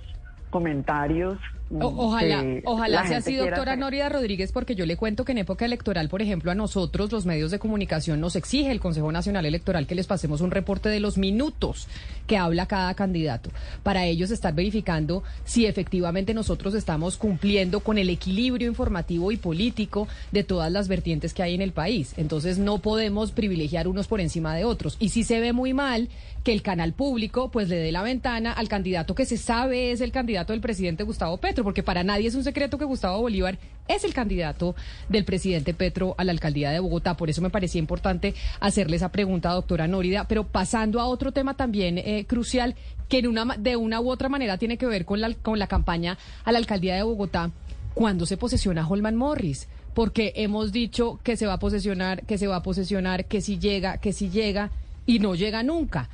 comentarios. 0.49 1.37
Mm, 1.69 1.81
O- 1.81 2.05
ojalá, 2.07 2.41
que 2.41 2.61
ojalá 2.65 3.07
sea 3.07 3.17
así, 3.17 3.35
doctora 3.35 3.61
hacer. 3.73 3.77
Nórida 3.79 4.09
Rodríguez, 4.09 4.51
porque 4.51 4.75
yo 4.75 4.85
le 4.85 4.97
cuento 4.97 5.25
que 5.25 5.31
en 5.33 5.39
época 5.39 5.65
electoral, 5.65 6.09
por 6.09 6.21
ejemplo, 6.21 6.51
a 6.51 6.55
nosotros, 6.55 7.11
los 7.11 7.25
medios 7.25 7.51
de 7.51 7.59
comunicación, 7.59 8.19
nos 8.19 8.35
exige 8.35 8.71
el 8.71 8.79
Consejo 8.79 9.11
Nacional 9.11 9.45
Electoral 9.45 9.87
que 9.87 9.95
les 9.95 10.07
pasemos 10.07 10.41
un 10.41 10.51
reporte 10.51 10.89
de 10.89 10.99
los 10.99 11.17
minutos 11.17 11.87
que 12.27 12.37
habla 12.37 12.65
cada 12.67 12.93
candidato, 12.93 13.49
para 13.83 14.05
ellos 14.05 14.29
estar 14.31 14.53
verificando 14.53 15.23
si 15.45 15.65
efectivamente 15.65 16.33
nosotros 16.33 16.73
estamos 16.75 17.17
cumpliendo 17.17 17.79
con 17.79 17.97
el 17.97 18.09
equilibrio 18.09 18.67
informativo 18.67 19.31
y 19.31 19.37
político 19.37 20.07
de 20.31 20.43
todas 20.43 20.71
las 20.71 20.87
vertientes 20.87 21.33
que 21.33 21.43
hay 21.43 21.55
en 21.55 21.61
el 21.61 21.71
país. 21.71 22.13
Entonces 22.17 22.57
no 22.59 22.77
podemos 22.79 23.31
privilegiar 23.31 23.87
unos 23.87 24.07
por 24.07 24.21
encima 24.21 24.55
de 24.55 24.65
otros. 24.65 24.95
Y 24.99 25.09
si 25.09 25.23
se 25.23 25.39
ve 25.39 25.53
muy 25.53 25.73
mal 25.73 26.09
que 26.43 26.53
el 26.53 26.61
canal 26.61 26.93
público 26.93 27.51
pues 27.51 27.69
le 27.69 27.75
dé 27.75 27.91
la 27.91 28.01
ventana 28.01 28.53
al 28.53 28.69
candidato 28.69 29.15
que 29.15 29.25
se 29.25 29.37
sabe 29.37 29.91
es 29.91 30.01
el 30.01 30.11
candidato 30.11 30.53
del 30.53 30.61
presidente 30.61 31.03
Gustavo 31.03 31.37
Petro, 31.37 31.63
porque 31.63 31.83
para 31.83 32.03
nadie 32.03 32.27
es 32.27 32.35
un 32.35 32.43
secreto 32.43 32.77
que 32.77 32.85
Gustavo 32.85 33.21
Bolívar 33.21 33.57
es 33.87 34.03
el 34.03 34.13
candidato 34.13 34.75
del 35.09 35.25
presidente 35.25 35.73
Petro 35.73 36.15
a 36.17 36.23
la 36.23 36.31
alcaldía 36.31 36.71
de 36.71 36.79
Bogotá. 36.79 37.17
Por 37.17 37.29
eso 37.29 37.41
me 37.41 37.49
parecía 37.49 37.79
importante 37.79 38.35
hacerle 38.59 38.95
esa 38.95 39.09
pregunta, 39.09 39.51
doctora 39.51 39.87
Nórida. 39.87 40.25
Pero 40.27 40.45
pasando 40.45 40.99
a 40.99 41.05
otro 41.05 41.31
tema 41.31 41.55
también 41.55 41.97
eh, 41.97 42.25
crucial, 42.27 42.75
que 43.07 43.19
en 43.19 43.27
una, 43.27 43.55
de 43.57 43.75
una 43.75 43.99
u 43.99 44.09
otra 44.09 44.29
manera 44.29 44.57
tiene 44.57 44.77
que 44.77 44.85
ver 44.85 45.05
con 45.05 45.19
la, 45.19 45.33
con 45.33 45.57
la 45.57 45.67
campaña 45.67 46.17
a 46.45 46.51
la 46.51 46.59
alcaldía 46.59 46.95
de 46.95 47.03
Bogotá, 47.03 47.51
cuando 47.95 48.25
se 48.25 48.37
posesiona 48.37 48.87
Holman 48.87 49.15
Morris 49.15 49.67
porque 49.93 50.33
hemos 50.35 50.71
dicho 50.71 51.19
que 51.23 51.35
se 51.35 51.45
va 51.45 51.53
a 51.53 51.59
posesionar, 51.59 52.23
que 52.25 52.37
se 52.37 52.47
va 52.47 52.57
a 52.57 52.63
posesionar, 52.63 53.25
que 53.25 53.41
si 53.41 53.57
llega, 53.57 53.97
que 53.97 54.13
si 54.13 54.29
llega 54.29 54.71
y 55.05 55.19
no 55.19 55.35
llega 55.35 55.63
nunca. 55.63 56.09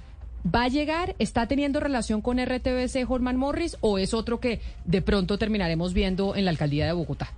¿Va 0.46 0.64
a 0.64 0.68
llegar? 0.68 1.16
¿Está 1.18 1.48
teniendo 1.48 1.80
relación 1.80 2.22
con 2.22 2.38
RTBC 2.38 3.10
Holman 3.10 3.38
Morris 3.38 3.78
o 3.82 3.98
es 3.98 4.14
otro 4.14 4.40
que 4.40 4.62
de 4.86 5.02
pronto 5.02 5.40
terminaremos 5.40 5.94
viendo 5.94 6.36
en 6.36 6.46
la 6.46 6.52
alcaldía 6.52 6.86
de 6.86 6.94
Bogotá? 6.94 7.30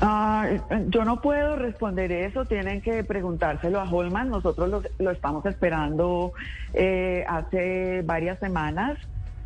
Ah, 0.00 0.48
yo 0.86 1.04
no 1.04 1.20
puedo 1.20 1.56
responder 1.56 2.12
eso, 2.12 2.44
tienen 2.44 2.80
que 2.80 3.02
preguntárselo 3.02 3.80
a 3.80 3.90
Holman. 3.90 4.30
Nosotros 4.30 4.84
lo, 4.98 5.10
estamos 5.10 5.44
esperando 5.46 6.32
eh, 6.72 7.24
hace 7.26 8.02
varias 8.02 8.38
semanas. 8.38 8.96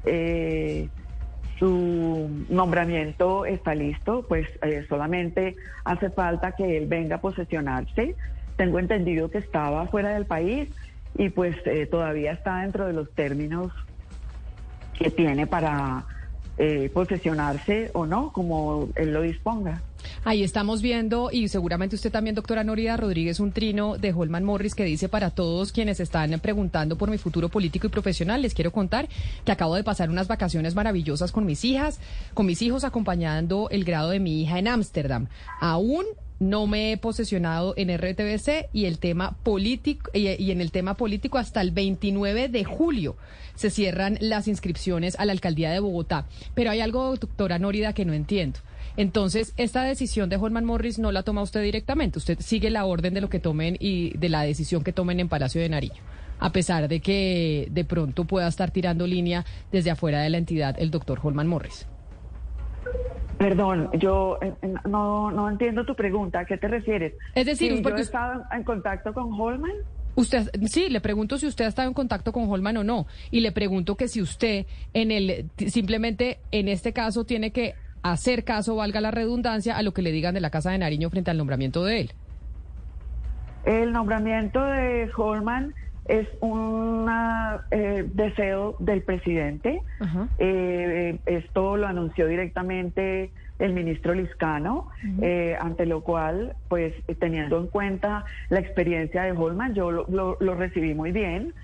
Eh, 0.05 0.91
su 1.59 2.29
nombramiento 2.51 3.47
está 3.47 3.75
listo, 3.75 4.27
pues 4.29 4.47
eh, 4.63 4.85
solamente 4.91 5.57
hace 5.85 6.11
falta 6.11 6.53
que 6.53 6.77
él 6.77 6.87
venga 6.87 7.17
a 7.17 7.21
posesionarse. 7.23 8.15
Tengo 8.57 8.79
entendido 8.79 9.31
que 9.31 9.39
estaba 9.39 9.87
fuera 9.87 10.11
del 10.11 10.27
país 10.27 10.69
y 11.17 11.29
pues 11.29 11.57
eh, 11.67 11.87
todavía 11.87 12.33
está 12.33 12.61
dentro 12.61 12.87
de 12.87 12.93
los 12.93 13.11
términos 13.13 13.73
que 14.99 15.11
tiene 15.11 15.47
para 15.47 16.05
eh, 16.59 16.91
posesionarse 16.93 17.91
o 17.95 18.07
no, 18.07 18.33
como 18.33 18.89
él 18.95 19.13
lo 19.13 19.23
disponga. 19.23 19.83
Ahí 20.25 20.43
estamos 20.43 20.83
viendo, 20.83 21.31
y 21.33 21.49
seguramente 21.49 21.97
usted 21.97 22.13
también, 22.13 22.35
doctora 22.35 22.63
Norida 22.63 22.97
Rodríguez, 22.97 23.41
un 23.41 23.53
trino 23.53 23.99
de 23.99 24.13
Holman 24.13 24.45
Morris 24.45 24.75
que 24.75 24.85
dice 24.85 25.09
para 25.09 25.31
todos 25.31 25.73
quienes 25.73 25.99
están 26.01 26.39
preguntando 26.41 26.97
por 26.97 27.11
mi 27.11 27.19
futuro 27.19 27.49
político 27.49 27.87
y 27.87 27.91
profesional, 27.91 28.43
les 28.43 28.55
quiero 28.55 28.71
contar 28.71 29.09
que 29.45 29.53
acabo 29.53 29.75
de 29.75 29.85
pasar 29.85 30.11
unas 30.11 30.29
vacaciones 30.29 30.75
maravillosas 30.75 31.33
con 31.33 31.47
mis 31.47 31.65
hijas, 31.65 32.01
con 32.35 32.47
mis 32.47 32.63
hijos 32.63 32.85
acompañando 32.85 33.69
el 33.71 33.85
grado 33.85 34.11
de 34.11 34.21
mi 34.21 34.43
hija 34.43 34.59
en 34.59 34.69
Ámsterdam. 34.69 35.27
Aún 35.61 36.05
no 36.43 36.67
me 36.67 36.93
he 36.93 36.97
posesionado 36.97 37.75
en 37.77 37.97
RTBC 37.97 38.69
y 38.73 38.87
el 38.87 38.99
tema 38.99 39.37
político 39.43 40.11
y, 40.13 40.29
y 40.29 40.51
en 40.51 40.61
el 40.61 40.71
tema 40.73 40.95
político 40.95 41.39
hasta 41.39 41.61
el 41.61 41.71
29 41.71 42.49
de 42.49 42.65
julio 42.65 43.17
se 43.55 43.71
cierran 43.71 44.19
las 44.21 44.49
inscripciones 44.49 45.19
a 45.19 45.25
la 45.25 45.33
alcaldía 45.33 45.71
de 45.71 45.81
Bogotá. 45.81 46.27
Pero 46.55 46.71
hay 46.71 46.81
algo, 46.81 47.17
doctora 47.17 47.59
Nórida, 47.59 47.93
que 47.93 48.05
no 48.05 48.13
entiendo. 48.13 48.61
Entonces, 48.97 49.55
esta 49.57 49.85
decisión 49.85 50.29
de 50.29 50.37
Holman 50.37 50.65
Morris 50.65 50.99
no 50.99 51.13
la 51.13 51.23
toma 51.23 51.43
usted 51.43 51.63
directamente. 51.63 52.19
Usted 52.19 52.39
sigue 52.41 52.71
la 52.71 52.85
orden 52.85 53.15
de 53.15 53.21
lo 53.21 53.31
que 53.31 53.39
tomen 53.39 53.77
y 53.81 54.17
de 54.19 54.29
la 54.29 54.43
decisión 54.43 54.85
que 54.85 54.93
tomen 54.93 55.21
en 55.21 55.29
Palacio 55.29 55.61
de 55.61 55.69
Nariño, 55.69 56.03
a 56.39 56.53
pesar 56.53 56.89
de 56.89 57.01
que 57.01 57.69
de 57.71 57.85
pronto 57.85 58.25
pueda 58.25 58.49
estar 58.49 58.71
tirando 58.71 59.07
línea 59.07 59.47
desde 59.71 59.91
afuera 59.91 60.21
de 60.21 60.31
la 60.31 60.39
entidad 60.39 60.77
el 60.79 60.91
doctor 60.91 61.21
Holman 61.23 61.49
Morris. 61.49 61.87
Perdón, 63.43 63.91
yo 63.99 64.39
eh, 64.41 64.55
eh, 64.63 64.75
no, 64.89 65.33
no 65.33 65.51
entiendo 65.51 65.85
tu 65.85 65.97
pregunta. 65.97 66.39
¿A 66.39 66.45
qué 66.45 66.59
te 66.59 66.69
refieres? 66.69 67.15
Es 67.35 67.45
decir, 67.45 67.77
Si 67.77 67.83
porque 67.83 67.97
yo 67.97 68.03
he 68.03 68.05
estado 68.05 68.45
en 68.53 68.63
contacto 68.63 69.13
con 69.13 69.33
Holman. 69.33 69.73
Usted, 70.15 70.49
sí, 70.67 70.89
le 70.89 71.01
pregunto 71.01 71.37
si 71.39 71.49
usted 71.49 71.65
ha 71.65 71.69
estado 71.69 71.89
en 71.89 71.95
contacto 71.95 72.33
con 72.33 72.49
Holman 72.49 72.77
o 72.77 72.85
no. 72.85 73.09
Y 73.33 73.41
le 73.41 73.51
pregunto 73.51 73.97
que 73.97 74.07
si 74.07 74.23
usted 74.23 74.67
en 74.95 75.11
el, 75.11 75.51
simplemente 75.57 76.39
en 76.53 76.69
este 76.69 76.93
caso 76.93 77.25
tiene 77.25 77.51
que 77.51 77.75
hacer 78.03 78.45
caso, 78.45 78.77
valga 78.77 79.01
la 79.01 79.11
redundancia, 79.11 79.77
a 79.77 79.83
lo 79.83 79.93
que 79.93 80.03
le 80.03 80.13
digan 80.13 80.35
de 80.35 80.41
la 80.41 80.51
Casa 80.51 80.71
de 80.71 80.79
Nariño 80.79 81.11
frente 81.11 81.33
al 81.33 81.39
nombramiento 81.39 81.85
de 81.85 82.01
él. 82.01 82.13
El 83.65 83.91
nombramiento 83.91 84.63
de 84.65 85.11
Holman 85.17 85.75
es 86.13 86.29
un 86.41 87.11
eh, 87.71 88.05
deseo 88.13 88.77
del 88.79 89.03
presidente. 89.03 89.81
Eh, 90.39 91.19
esto 91.25 91.79
lo 91.79 91.87
anunció 91.87 92.27
directamente 92.27 93.31
el 93.59 93.73
ministro 93.73 94.13
Liscano, 94.13 94.89
eh, 95.23 95.57
ante 95.59 95.87
lo 95.87 96.03
cual, 96.03 96.55
pues 96.69 96.93
teniendo 97.19 97.59
en 97.59 97.69
cuenta 97.69 98.27
la 98.51 98.61
experiencia 98.61 99.23
de 99.23 99.33
Holman, 99.33 99.75
yo 99.75 99.91
lo, 99.91 100.37
lo 100.39 100.55
recibí 100.55 100.93
muy 100.93 101.13
bien. 101.13 101.55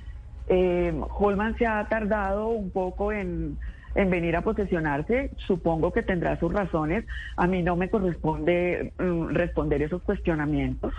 Holman 0.49 1.59
se 1.59 1.66
ha 1.66 1.87
tardado 1.89 2.49
un 2.49 2.70
poco 2.70 3.12
en 3.12 3.59
en 3.95 4.11
venir 4.11 4.37
a 4.37 4.43
posesionarse, 4.43 5.31
supongo 5.47 5.93
que 5.93 6.03
tendrá 6.03 6.39
sus 6.39 6.53
razones. 6.53 7.05
A 7.37 7.49
mí 7.49 7.62
no 7.62 7.75
me 7.75 7.89
corresponde 7.89 8.93
mm, 8.99 9.31
responder 9.31 9.83
esos 9.83 10.03
cuestionamientos. 10.03 10.95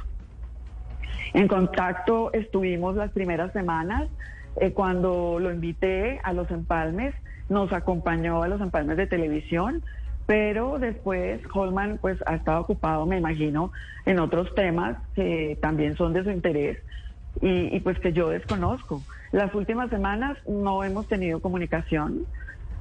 En 1.34 1.48
contacto 1.48 2.32
estuvimos 2.34 2.96
las 2.96 3.12
primeras 3.12 3.54
semanas 3.54 4.10
eh, 4.60 4.72
cuando 4.72 5.40
lo 5.40 5.52
invité 5.52 6.20
a 6.24 6.34
los 6.34 6.50
empalmes, 6.52 7.14
nos 7.50 7.72
acompañó 7.72 8.44
a 8.44 8.48
los 8.48 8.62
empalmes 8.62 8.98
de 8.98 9.08
televisión, 9.08 9.84
pero 10.26 10.80
después 10.80 11.42
Holman 11.54 11.98
pues 12.00 12.18
ha 12.26 12.36
estado 12.36 12.62
ocupado, 12.62 13.06
me 13.06 13.18
imagino, 13.18 13.72
en 14.06 14.20
otros 14.20 14.54
temas 14.56 14.98
que 15.16 15.58
también 15.62 15.96
son 15.96 16.14
de 16.14 16.24
su 16.24 16.32
interés 16.32 16.78
y, 17.42 17.80
pues 17.80 18.00
que 18.00 18.12
yo 18.12 18.30
desconozco. 18.30 19.02
Las 19.32 19.54
últimas 19.54 19.90
semanas 19.90 20.38
no 20.48 20.84
hemos 20.84 21.08
tenido 21.08 21.40
comunicación. 21.40 22.26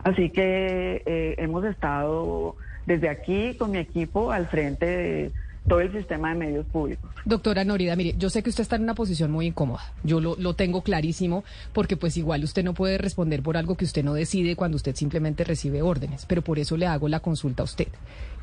Así 0.05 0.31
que 0.31 1.03
eh, 1.07 1.35
hemos 1.39 1.65
estado 1.65 2.57
desde 2.87 3.09
aquí 3.09 3.55
con 3.59 3.73
mi 3.73 3.79
equipo 3.79 4.33
al 4.33 4.47
frente 4.47 4.87
de 4.87 5.33
todo 5.69 5.81
el 5.81 5.93
sistema 5.93 6.31
de 6.31 6.35
medios 6.37 6.67
públicos. 6.67 7.11
Doctora 7.25 7.65
Norida, 7.65 7.95
mire, 7.97 8.15
yo 8.19 8.31
sé 8.31 8.43
que 8.43 8.51
usted 8.51 8.63
está 8.63 8.77
en 8.77 8.83
una 8.83 8.95
posición 8.95 9.31
muy 9.31 9.47
incómoda. 9.47 9.93
Yo 10.03 10.21
lo, 10.21 10.37
lo, 10.37 10.55
tengo 10.55 10.83
clarísimo 10.83 11.45
porque 11.73 11.97
pues 11.97 12.17
igual 12.17 12.43
usted 12.45 12.65
no 12.65 12.75
puede 12.75 12.99
responder 12.99 13.43
por 13.43 13.57
algo 13.57 13.77
que 13.77 13.85
usted 13.85 14.05
no 14.05 14.15
decide 14.15 14.57
cuando 14.57 14.77
usted 14.77 14.95
simplemente 14.97 15.45
recibe 15.45 15.83
órdenes, 15.83 16.27
pero 16.27 16.43
por 16.43 16.59
eso 16.59 16.77
le 16.77 16.87
hago 16.87 17.09
la 17.09 17.21
consulta 17.21 17.63
a 17.63 17.65
usted. 17.65 17.89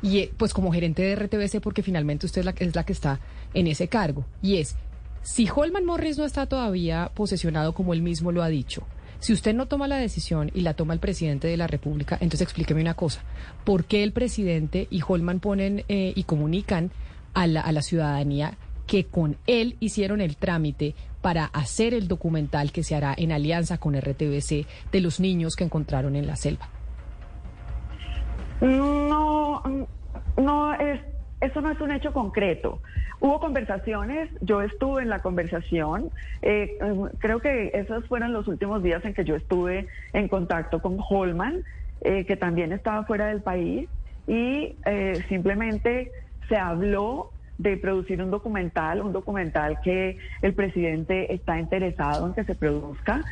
Y 0.02 0.18
eh, 0.18 0.32
pues 0.36 0.54
como 0.54 0.72
gerente 0.72 1.02
de 1.02 1.16
RTBC, 1.16 1.60
porque 1.60 1.82
finalmente 1.82 2.26
usted 2.26 2.40
es 2.40 2.44
la, 2.46 2.54
es 2.58 2.74
la 2.74 2.84
que 2.84 2.92
está 2.92 3.20
en 3.54 3.66
ese 3.66 3.88
cargo. 3.88 4.24
Y 4.42 4.56
es, 4.56 4.76
si 5.22 5.48
Holman 5.54 5.84
Morris 5.84 6.18
no 6.18 6.24
está 6.24 6.46
todavía 6.46 7.10
posesionado 7.14 7.74
como 7.74 7.92
él 7.92 8.02
mismo 8.02 8.32
lo 8.32 8.42
ha 8.42 8.48
dicho, 8.48 8.86
si 9.18 9.32
usted 9.32 9.54
no 9.54 9.66
toma 9.66 9.88
la 9.88 9.96
decisión 9.96 10.50
y 10.54 10.60
la 10.60 10.74
toma 10.74 10.94
el 10.94 11.00
presidente 11.00 11.48
de 11.48 11.56
la 11.56 11.66
República, 11.66 12.16
entonces 12.20 12.42
explíqueme 12.42 12.82
una 12.82 12.94
cosa. 12.94 13.22
¿Por 13.64 13.84
qué 13.84 14.02
el 14.02 14.12
presidente 14.12 14.86
y 14.90 15.00
Holman 15.06 15.40
ponen 15.40 15.84
eh, 15.88 16.12
y 16.14 16.24
comunican 16.24 16.90
a 17.36 17.46
la, 17.46 17.82
ciudadanía 17.82 18.54
que 18.86 19.04
con 19.04 19.36
él 19.46 19.76
hicieron 19.78 20.22
el 20.22 20.36
trámite 20.36 20.94
para 21.20 21.44
hacer 21.44 21.92
el 21.92 22.08
documental 22.08 22.72
que 22.72 22.82
se 22.82 22.94
hará 22.94 23.14
en 23.16 23.30
alianza 23.30 23.78
con 23.78 23.94
RTBC 23.94 24.66
de 24.90 25.00
los 25.00 25.20
niños 25.20 25.54
que 25.54 25.64
encontraron 25.64 26.16
en 26.16 26.26
la 26.26 26.36
selva? 26.36 26.68
No, 28.62 29.62
no 30.38 30.74
es, 30.74 31.00
eso 31.42 31.60
no 31.60 31.70
es 31.70 31.80
un 31.80 31.92
hecho 31.92 32.12
concreto. 32.14 32.80
Hubo 33.20 33.38
conversaciones, 33.38 34.30
yo 34.40 34.62
estuve 34.62 35.02
en 35.02 35.10
la 35.10 35.18
conversación, 35.18 36.10
eh, 36.40 36.78
creo 37.18 37.40
que 37.40 37.70
esos 37.74 38.06
fueron 38.06 38.32
los 38.32 38.48
últimos 38.48 38.82
días 38.82 39.04
en 39.04 39.12
que 39.12 39.24
yo 39.24 39.36
estuve 39.36 39.88
en 40.14 40.28
contacto 40.28 40.80
con 40.80 40.98
Holman, 41.06 41.64
eh, 42.00 42.24
que 42.24 42.36
también 42.36 42.72
estaba 42.72 43.04
fuera 43.04 43.26
del 43.26 43.42
país, 43.42 43.88
y 44.26 44.76
eh, 44.86 45.22
simplemente 45.28 46.12
se 46.48 46.56
habló 46.56 47.30
de 47.58 47.76
producir 47.76 48.22
un 48.22 48.30
documental, 48.30 49.00
un 49.00 49.12
documental 49.12 49.80
que 49.82 50.18
el 50.42 50.54
presidente 50.54 51.32
está 51.34 51.58
interesado 51.58 52.26
en 52.26 52.34
que 52.34 52.44
se 52.44 52.54
produzca 52.54 53.24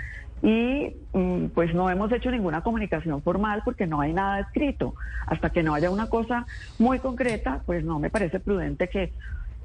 y 0.42 0.94
mm, 1.12 1.46
pues 1.54 1.74
no 1.74 1.88
hemos 1.88 2.12
hecho 2.12 2.30
ninguna 2.30 2.62
comunicación 2.62 3.22
formal 3.22 3.62
porque 3.64 3.86
no 3.86 4.00
hay 4.00 4.12
nada 4.12 4.40
escrito. 4.40 4.94
Hasta 5.26 5.50
que 5.50 5.62
no 5.62 5.74
haya 5.74 5.90
una 5.90 6.08
cosa 6.08 6.46
muy 6.78 6.98
concreta, 6.98 7.62
pues 7.64 7.84
no 7.84 7.98
me 7.98 8.10
parece 8.10 8.40
prudente 8.40 8.88
que 8.88 9.12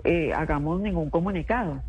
eh, 0.03 0.33
hagamos 0.33 0.79
ningún 0.79 1.09
comunicado. 1.09 1.81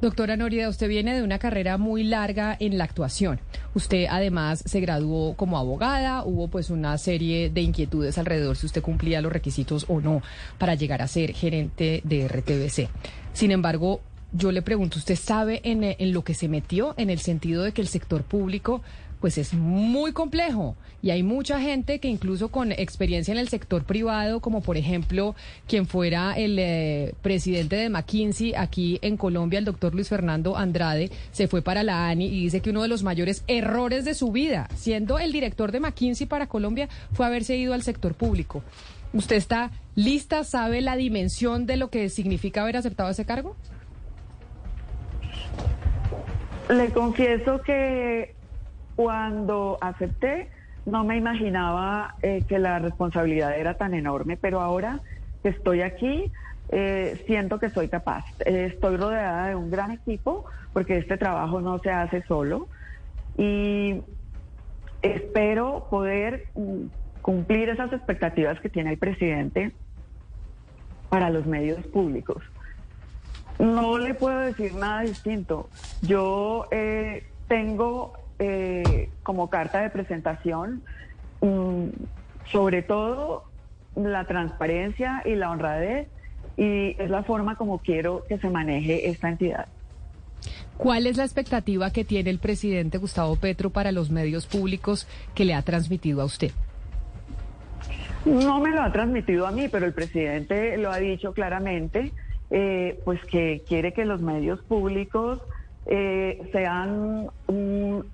Doctora 0.00 0.36
Norida, 0.36 0.68
usted 0.68 0.88
viene 0.88 1.14
de 1.14 1.22
una 1.22 1.38
carrera 1.38 1.78
muy 1.78 2.04
larga 2.04 2.56
en 2.60 2.76
la 2.76 2.84
actuación. 2.84 3.40
Usted 3.74 4.06
además 4.10 4.62
se 4.66 4.80
graduó 4.80 5.34
como 5.34 5.58
abogada, 5.58 6.22
hubo 6.24 6.48
pues 6.48 6.68
una 6.68 6.98
serie 6.98 7.48
de 7.48 7.62
inquietudes 7.62 8.18
alrededor 8.18 8.56
si 8.56 8.66
usted 8.66 8.82
cumplía 8.82 9.22
los 9.22 9.32
requisitos 9.32 9.86
o 9.88 10.00
no 10.00 10.22
para 10.58 10.74
llegar 10.74 11.00
a 11.00 11.08
ser 11.08 11.32
gerente 11.32 12.02
de 12.04 12.28
RTBC. 12.28 12.90
Sin 13.32 13.50
embargo, 13.52 14.00
yo 14.32 14.52
le 14.52 14.60
pregunto, 14.60 14.98
¿usted 14.98 15.16
sabe 15.16 15.60
en, 15.64 15.82
en 15.82 16.12
lo 16.12 16.24
que 16.24 16.34
se 16.34 16.48
metió 16.48 16.94
en 16.98 17.08
el 17.08 17.20
sentido 17.20 17.62
de 17.62 17.72
que 17.72 17.80
el 17.80 17.88
sector 17.88 18.22
público 18.22 18.82
pues 19.20 19.38
es 19.38 19.54
muy 19.54 20.12
complejo 20.12 20.76
y 21.02 21.10
hay 21.10 21.22
mucha 21.22 21.60
gente 21.60 21.98
que 22.00 22.08
incluso 22.08 22.48
con 22.48 22.72
experiencia 22.72 23.32
en 23.32 23.38
el 23.38 23.48
sector 23.48 23.84
privado, 23.84 24.40
como 24.40 24.60
por 24.60 24.76
ejemplo 24.76 25.34
quien 25.66 25.86
fuera 25.86 26.34
el 26.34 26.58
eh, 26.58 27.14
presidente 27.22 27.76
de 27.76 27.88
McKinsey 27.88 28.54
aquí 28.54 28.98
en 29.02 29.16
Colombia, 29.16 29.58
el 29.58 29.64
doctor 29.64 29.94
Luis 29.94 30.08
Fernando 30.08 30.56
Andrade, 30.56 31.10
se 31.32 31.48
fue 31.48 31.62
para 31.62 31.82
la 31.82 32.08
ANI 32.08 32.26
y 32.26 32.42
dice 32.44 32.60
que 32.60 32.70
uno 32.70 32.82
de 32.82 32.88
los 32.88 33.02
mayores 33.02 33.44
errores 33.46 34.04
de 34.04 34.14
su 34.14 34.32
vida, 34.32 34.68
siendo 34.74 35.18
el 35.18 35.32
director 35.32 35.72
de 35.72 35.80
McKinsey 35.80 36.26
para 36.26 36.46
Colombia, 36.46 36.88
fue 37.12 37.26
haberse 37.26 37.56
ido 37.56 37.74
al 37.74 37.82
sector 37.82 38.14
público. 38.14 38.62
¿Usted 39.12 39.36
está 39.36 39.70
lista? 39.94 40.44
¿Sabe 40.44 40.80
la 40.80 40.96
dimensión 40.96 41.66
de 41.66 41.76
lo 41.76 41.88
que 41.88 42.08
significa 42.08 42.62
haber 42.62 42.76
aceptado 42.76 43.10
ese 43.10 43.24
cargo? 43.24 43.56
Le 46.68 46.90
confieso 46.90 47.62
que 47.62 48.34
cuando 48.96 49.76
acepté, 49.80 50.48
no 50.86 51.04
me 51.04 51.16
imaginaba 51.16 52.14
eh, 52.22 52.42
que 52.48 52.58
la 52.58 52.78
responsabilidad 52.78 53.56
era 53.58 53.74
tan 53.74 53.92
enorme, 53.92 54.36
pero 54.36 54.60
ahora 54.60 55.00
que 55.42 55.50
estoy 55.50 55.82
aquí, 55.82 56.32
eh, 56.70 57.22
siento 57.26 57.60
que 57.60 57.70
soy 57.70 57.88
capaz. 57.88 58.24
Eh, 58.44 58.70
estoy 58.72 58.96
rodeada 58.96 59.48
de 59.48 59.54
un 59.54 59.70
gran 59.70 59.90
equipo 59.90 60.46
porque 60.72 60.96
este 60.96 61.18
trabajo 61.18 61.60
no 61.60 61.78
se 61.78 61.90
hace 61.90 62.22
solo 62.22 62.68
y 63.36 64.00
espero 65.02 65.86
poder 65.90 66.46
mm, 66.54 66.86
cumplir 67.20 67.68
esas 67.68 67.92
expectativas 67.92 68.58
que 68.60 68.70
tiene 68.70 68.92
el 68.92 68.98
presidente 68.98 69.72
para 71.10 71.30
los 71.30 71.46
medios 71.46 71.84
públicos. 71.86 72.42
No 73.58 73.98
le 73.98 74.14
puedo 74.14 74.40
decir 74.40 74.74
nada 74.74 75.00
distinto. 75.02 75.68
Yo 76.02 76.68
tengo 77.48 78.12
eh, 78.38 79.10
como 79.22 79.48
carta 79.50 79.80
de 79.80 79.90
presentación, 79.90 80.82
mm, 81.40 81.86
sobre 82.50 82.82
todo 82.82 83.44
la 83.94 84.24
transparencia 84.24 85.22
y 85.24 85.34
la 85.34 85.50
honradez, 85.50 86.08
y 86.56 86.96
es 86.98 87.10
la 87.10 87.22
forma 87.22 87.56
como 87.56 87.78
quiero 87.78 88.24
que 88.28 88.38
se 88.38 88.50
maneje 88.50 89.08
esta 89.08 89.28
entidad. 89.28 89.66
¿Cuál 90.76 91.06
es 91.06 91.16
la 91.16 91.24
expectativa 91.24 91.90
que 91.90 92.04
tiene 92.04 92.30
el 92.30 92.38
presidente 92.38 92.98
Gustavo 92.98 93.36
Petro 93.36 93.70
para 93.70 93.92
los 93.92 94.10
medios 94.10 94.46
públicos 94.46 95.08
que 95.34 95.44
le 95.44 95.54
ha 95.54 95.62
transmitido 95.62 96.20
a 96.20 96.26
usted? 96.26 96.50
No 98.26 98.60
me 98.60 98.70
lo 98.70 98.82
ha 98.82 98.92
transmitido 98.92 99.46
a 99.46 99.52
mí, 99.52 99.68
pero 99.68 99.86
el 99.86 99.94
presidente 99.94 100.76
lo 100.76 100.90
ha 100.90 100.98
dicho 100.98 101.32
claramente, 101.32 102.12
eh, 102.50 103.00
pues 103.04 103.24
que 103.24 103.62
quiere 103.66 103.92
que 103.92 104.04
los 104.04 104.20
medios 104.20 104.60
públicos 104.62 105.40
eh, 105.86 106.42
sean 106.52 107.28
un, 107.46 108.04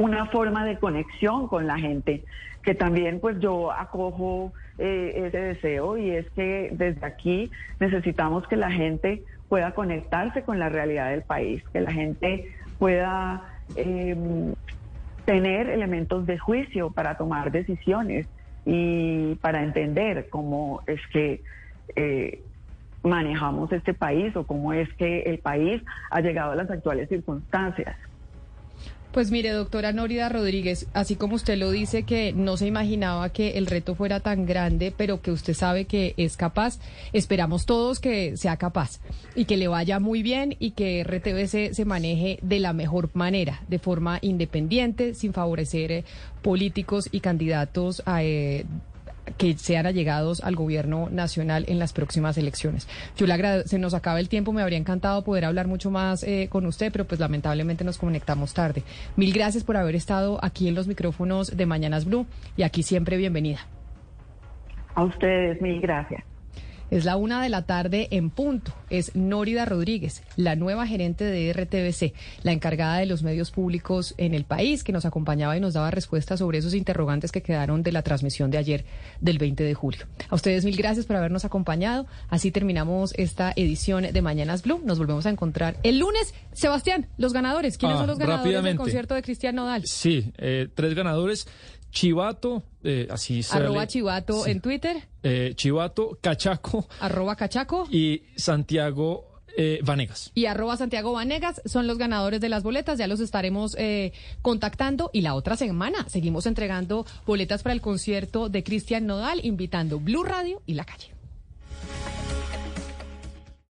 una 0.00 0.26
forma 0.26 0.64
de 0.64 0.78
conexión 0.78 1.46
con 1.46 1.66
la 1.66 1.78
gente, 1.78 2.24
que 2.62 2.74
también 2.74 3.20
pues 3.20 3.38
yo 3.38 3.70
acojo 3.70 4.52
eh, 4.78 5.24
ese 5.26 5.38
deseo 5.38 5.98
y 5.98 6.10
es 6.10 6.30
que 6.30 6.70
desde 6.72 7.04
aquí 7.04 7.50
necesitamos 7.78 8.48
que 8.48 8.56
la 8.56 8.70
gente 8.70 9.22
pueda 9.50 9.72
conectarse 9.74 10.42
con 10.42 10.58
la 10.58 10.70
realidad 10.70 11.10
del 11.10 11.22
país, 11.22 11.62
que 11.72 11.80
la 11.80 11.92
gente 11.92 12.50
pueda 12.78 13.42
em, 13.76 14.54
tener 15.26 15.68
elementos 15.68 16.24
de 16.24 16.38
juicio 16.38 16.90
para 16.90 17.18
tomar 17.18 17.52
decisiones 17.52 18.26
y 18.64 19.34
para 19.36 19.62
entender 19.62 20.28
cómo 20.30 20.82
es 20.86 21.00
que 21.12 21.42
eh, 21.94 22.42
manejamos 23.02 23.70
este 23.72 23.92
país 23.92 24.34
o 24.34 24.46
cómo 24.46 24.72
es 24.72 24.90
que 24.94 25.22
el 25.22 25.40
país 25.40 25.82
ha 26.10 26.20
llegado 26.22 26.52
a 26.52 26.56
las 26.56 26.70
actuales 26.70 27.08
circunstancias. 27.10 27.96
Pues 29.12 29.32
mire, 29.32 29.50
doctora 29.50 29.92
Nórida 29.92 30.28
Rodríguez, 30.28 30.86
así 30.92 31.16
como 31.16 31.34
usted 31.34 31.58
lo 31.58 31.72
dice 31.72 32.04
que 32.04 32.32
no 32.32 32.56
se 32.56 32.68
imaginaba 32.68 33.28
que 33.30 33.58
el 33.58 33.66
reto 33.66 33.96
fuera 33.96 34.20
tan 34.20 34.46
grande, 34.46 34.94
pero 34.96 35.20
que 35.20 35.32
usted 35.32 35.52
sabe 35.54 35.86
que 35.86 36.14
es 36.16 36.36
capaz, 36.36 36.78
esperamos 37.12 37.66
todos 37.66 37.98
que 37.98 38.36
sea 38.36 38.56
capaz 38.56 39.00
y 39.34 39.46
que 39.46 39.56
le 39.56 39.66
vaya 39.66 39.98
muy 39.98 40.22
bien 40.22 40.54
y 40.60 40.72
que 40.72 41.02
RTBC 41.02 41.74
se 41.74 41.84
maneje 41.84 42.38
de 42.42 42.60
la 42.60 42.72
mejor 42.72 43.10
manera, 43.14 43.62
de 43.66 43.80
forma 43.80 44.20
independiente, 44.22 45.14
sin 45.14 45.32
favorecer 45.32 45.90
eh, 45.90 46.04
políticos 46.40 47.08
y 47.10 47.18
candidatos 47.18 48.04
a, 48.06 48.22
eh, 48.22 48.64
que 49.36 49.56
sean 49.56 49.86
allegados 49.86 50.42
al 50.42 50.56
gobierno 50.56 51.08
nacional 51.10 51.64
en 51.68 51.78
las 51.78 51.92
próximas 51.92 52.38
elecciones. 52.38 52.88
Yo 53.16 53.26
le 53.26 53.32
agradezco, 53.34 53.68
se 53.68 53.78
nos 53.78 53.94
acaba 53.94 54.20
el 54.20 54.28
tiempo, 54.28 54.52
me 54.52 54.62
habría 54.62 54.78
encantado 54.78 55.22
poder 55.24 55.44
hablar 55.44 55.66
mucho 55.66 55.90
más 55.90 56.22
eh, 56.22 56.48
con 56.50 56.66
usted, 56.66 56.92
pero 56.92 57.04
pues 57.04 57.20
lamentablemente 57.20 57.84
nos 57.84 57.98
conectamos 57.98 58.54
tarde. 58.54 58.82
Mil 59.16 59.32
gracias 59.32 59.64
por 59.64 59.76
haber 59.76 59.94
estado 59.94 60.38
aquí 60.42 60.68
en 60.68 60.74
los 60.74 60.86
micrófonos 60.86 61.56
de 61.56 61.66
Mañanas 61.66 62.04
Blue 62.04 62.26
y 62.56 62.62
aquí 62.62 62.82
siempre 62.82 63.16
bienvenida. 63.16 63.60
A 64.94 65.04
ustedes, 65.04 65.60
mil 65.60 65.80
gracias. 65.80 66.24
Es 66.90 67.04
la 67.04 67.16
una 67.16 67.42
de 67.42 67.48
la 67.48 67.62
tarde 67.66 68.08
en 68.10 68.30
punto. 68.30 68.72
Es 68.90 69.14
Nórida 69.14 69.64
Rodríguez, 69.64 70.22
la 70.36 70.56
nueva 70.56 70.86
gerente 70.86 71.24
de 71.24 71.52
RTBC, 71.52 72.14
la 72.42 72.52
encargada 72.52 72.98
de 72.98 73.06
los 73.06 73.22
medios 73.22 73.50
públicos 73.52 74.14
en 74.18 74.34
el 74.34 74.44
país, 74.44 74.82
que 74.82 74.92
nos 74.92 75.04
acompañaba 75.04 75.56
y 75.56 75.60
nos 75.60 75.74
daba 75.74 75.90
respuestas 75.90 76.40
sobre 76.40 76.58
esos 76.58 76.74
interrogantes 76.74 77.30
que 77.30 77.42
quedaron 77.42 77.82
de 77.82 77.92
la 77.92 78.02
transmisión 78.02 78.50
de 78.50 78.58
ayer 78.58 78.84
del 79.20 79.38
20 79.38 79.62
de 79.62 79.74
julio. 79.74 80.06
A 80.28 80.34
ustedes 80.34 80.64
mil 80.64 80.76
gracias 80.76 81.06
por 81.06 81.16
habernos 81.16 81.44
acompañado. 81.44 82.06
Así 82.28 82.50
terminamos 82.50 83.14
esta 83.16 83.52
edición 83.54 84.04
de 84.12 84.22
Mañanas 84.22 84.62
Blue. 84.62 84.80
Nos 84.84 84.98
volvemos 84.98 85.26
a 85.26 85.30
encontrar 85.30 85.76
el 85.84 85.98
lunes. 85.98 86.34
Sebastián, 86.52 87.06
los 87.18 87.32
ganadores. 87.32 87.78
¿Quiénes 87.78 87.96
Ah, 87.96 88.00
son 88.00 88.08
los 88.08 88.18
ganadores 88.18 88.62
del 88.64 88.76
concierto 88.76 89.14
de 89.14 89.22
Cristian 89.22 89.54
Nodal? 89.54 89.82
Sí, 89.86 90.32
eh, 90.38 90.68
tres 90.74 90.94
ganadores. 90.94 91.46
Chivato, 91.90 92.62
eh, 92.84 93.08
así 93.10 93.42
se 93.42 93.56
Arroba. 93.56 93.86
Chivato 93.86 94.44
Sí. 94.44 94.50
en 94.52 94.60
Twitter, 94.60 94.96
Eh, 95.22 95.52
Chivato, 95.54 96.18
Cachaco 96.20 96.88
arroba 97.00 97.36
Cachaco. 97.36 97.86
y 97.90 98.22
Santiago 98.36 99.26
eh, 99.56 99.80
Vanegas. 99.82 100.30
y 100.34 100.46
arroba 100.46 100.76
Santiago 100.76 101.12
Vanegas 101.12 101.60
son 101.66 101.86
los 101.86 101.98
ganadores 101.98 102.40
de 102.40 102.48
las 102.48 102.62
boletas. 102.62 102.98
Ya 102.98 103.06
los 103.06 103.20
estaremos 103.20 103.74
eh, 103.78 104.12
contactando. 104.42 105.10
Y 105.12 105.20
la 105.22 105.34
otra 105.34 105.56
semana 105.56 106.08
seguimos 106.08 106.46
entregando 106.46 107.04
boletas 107.26 107.62
para 107.62 107.72
el 107.74 107.80
concierto 107.80 108.48
de 108.48 108.62
Cristian 108.62 109.06
Nodal, 109.06 109.40
invitando 109.44 109.98
Blue 110.00 110.22
Radio 110.24 110.62
y 110.66 110.74
La 110.74 110.84
Calle. 110.84 111.12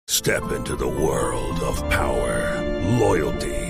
Step 0.08 0.42
into 0.56 0.76
the 0.76 0.84
world 0.84 1.62
of 1.62 1.80
power, 1.88 2.60
loyalty, 2.98 3.69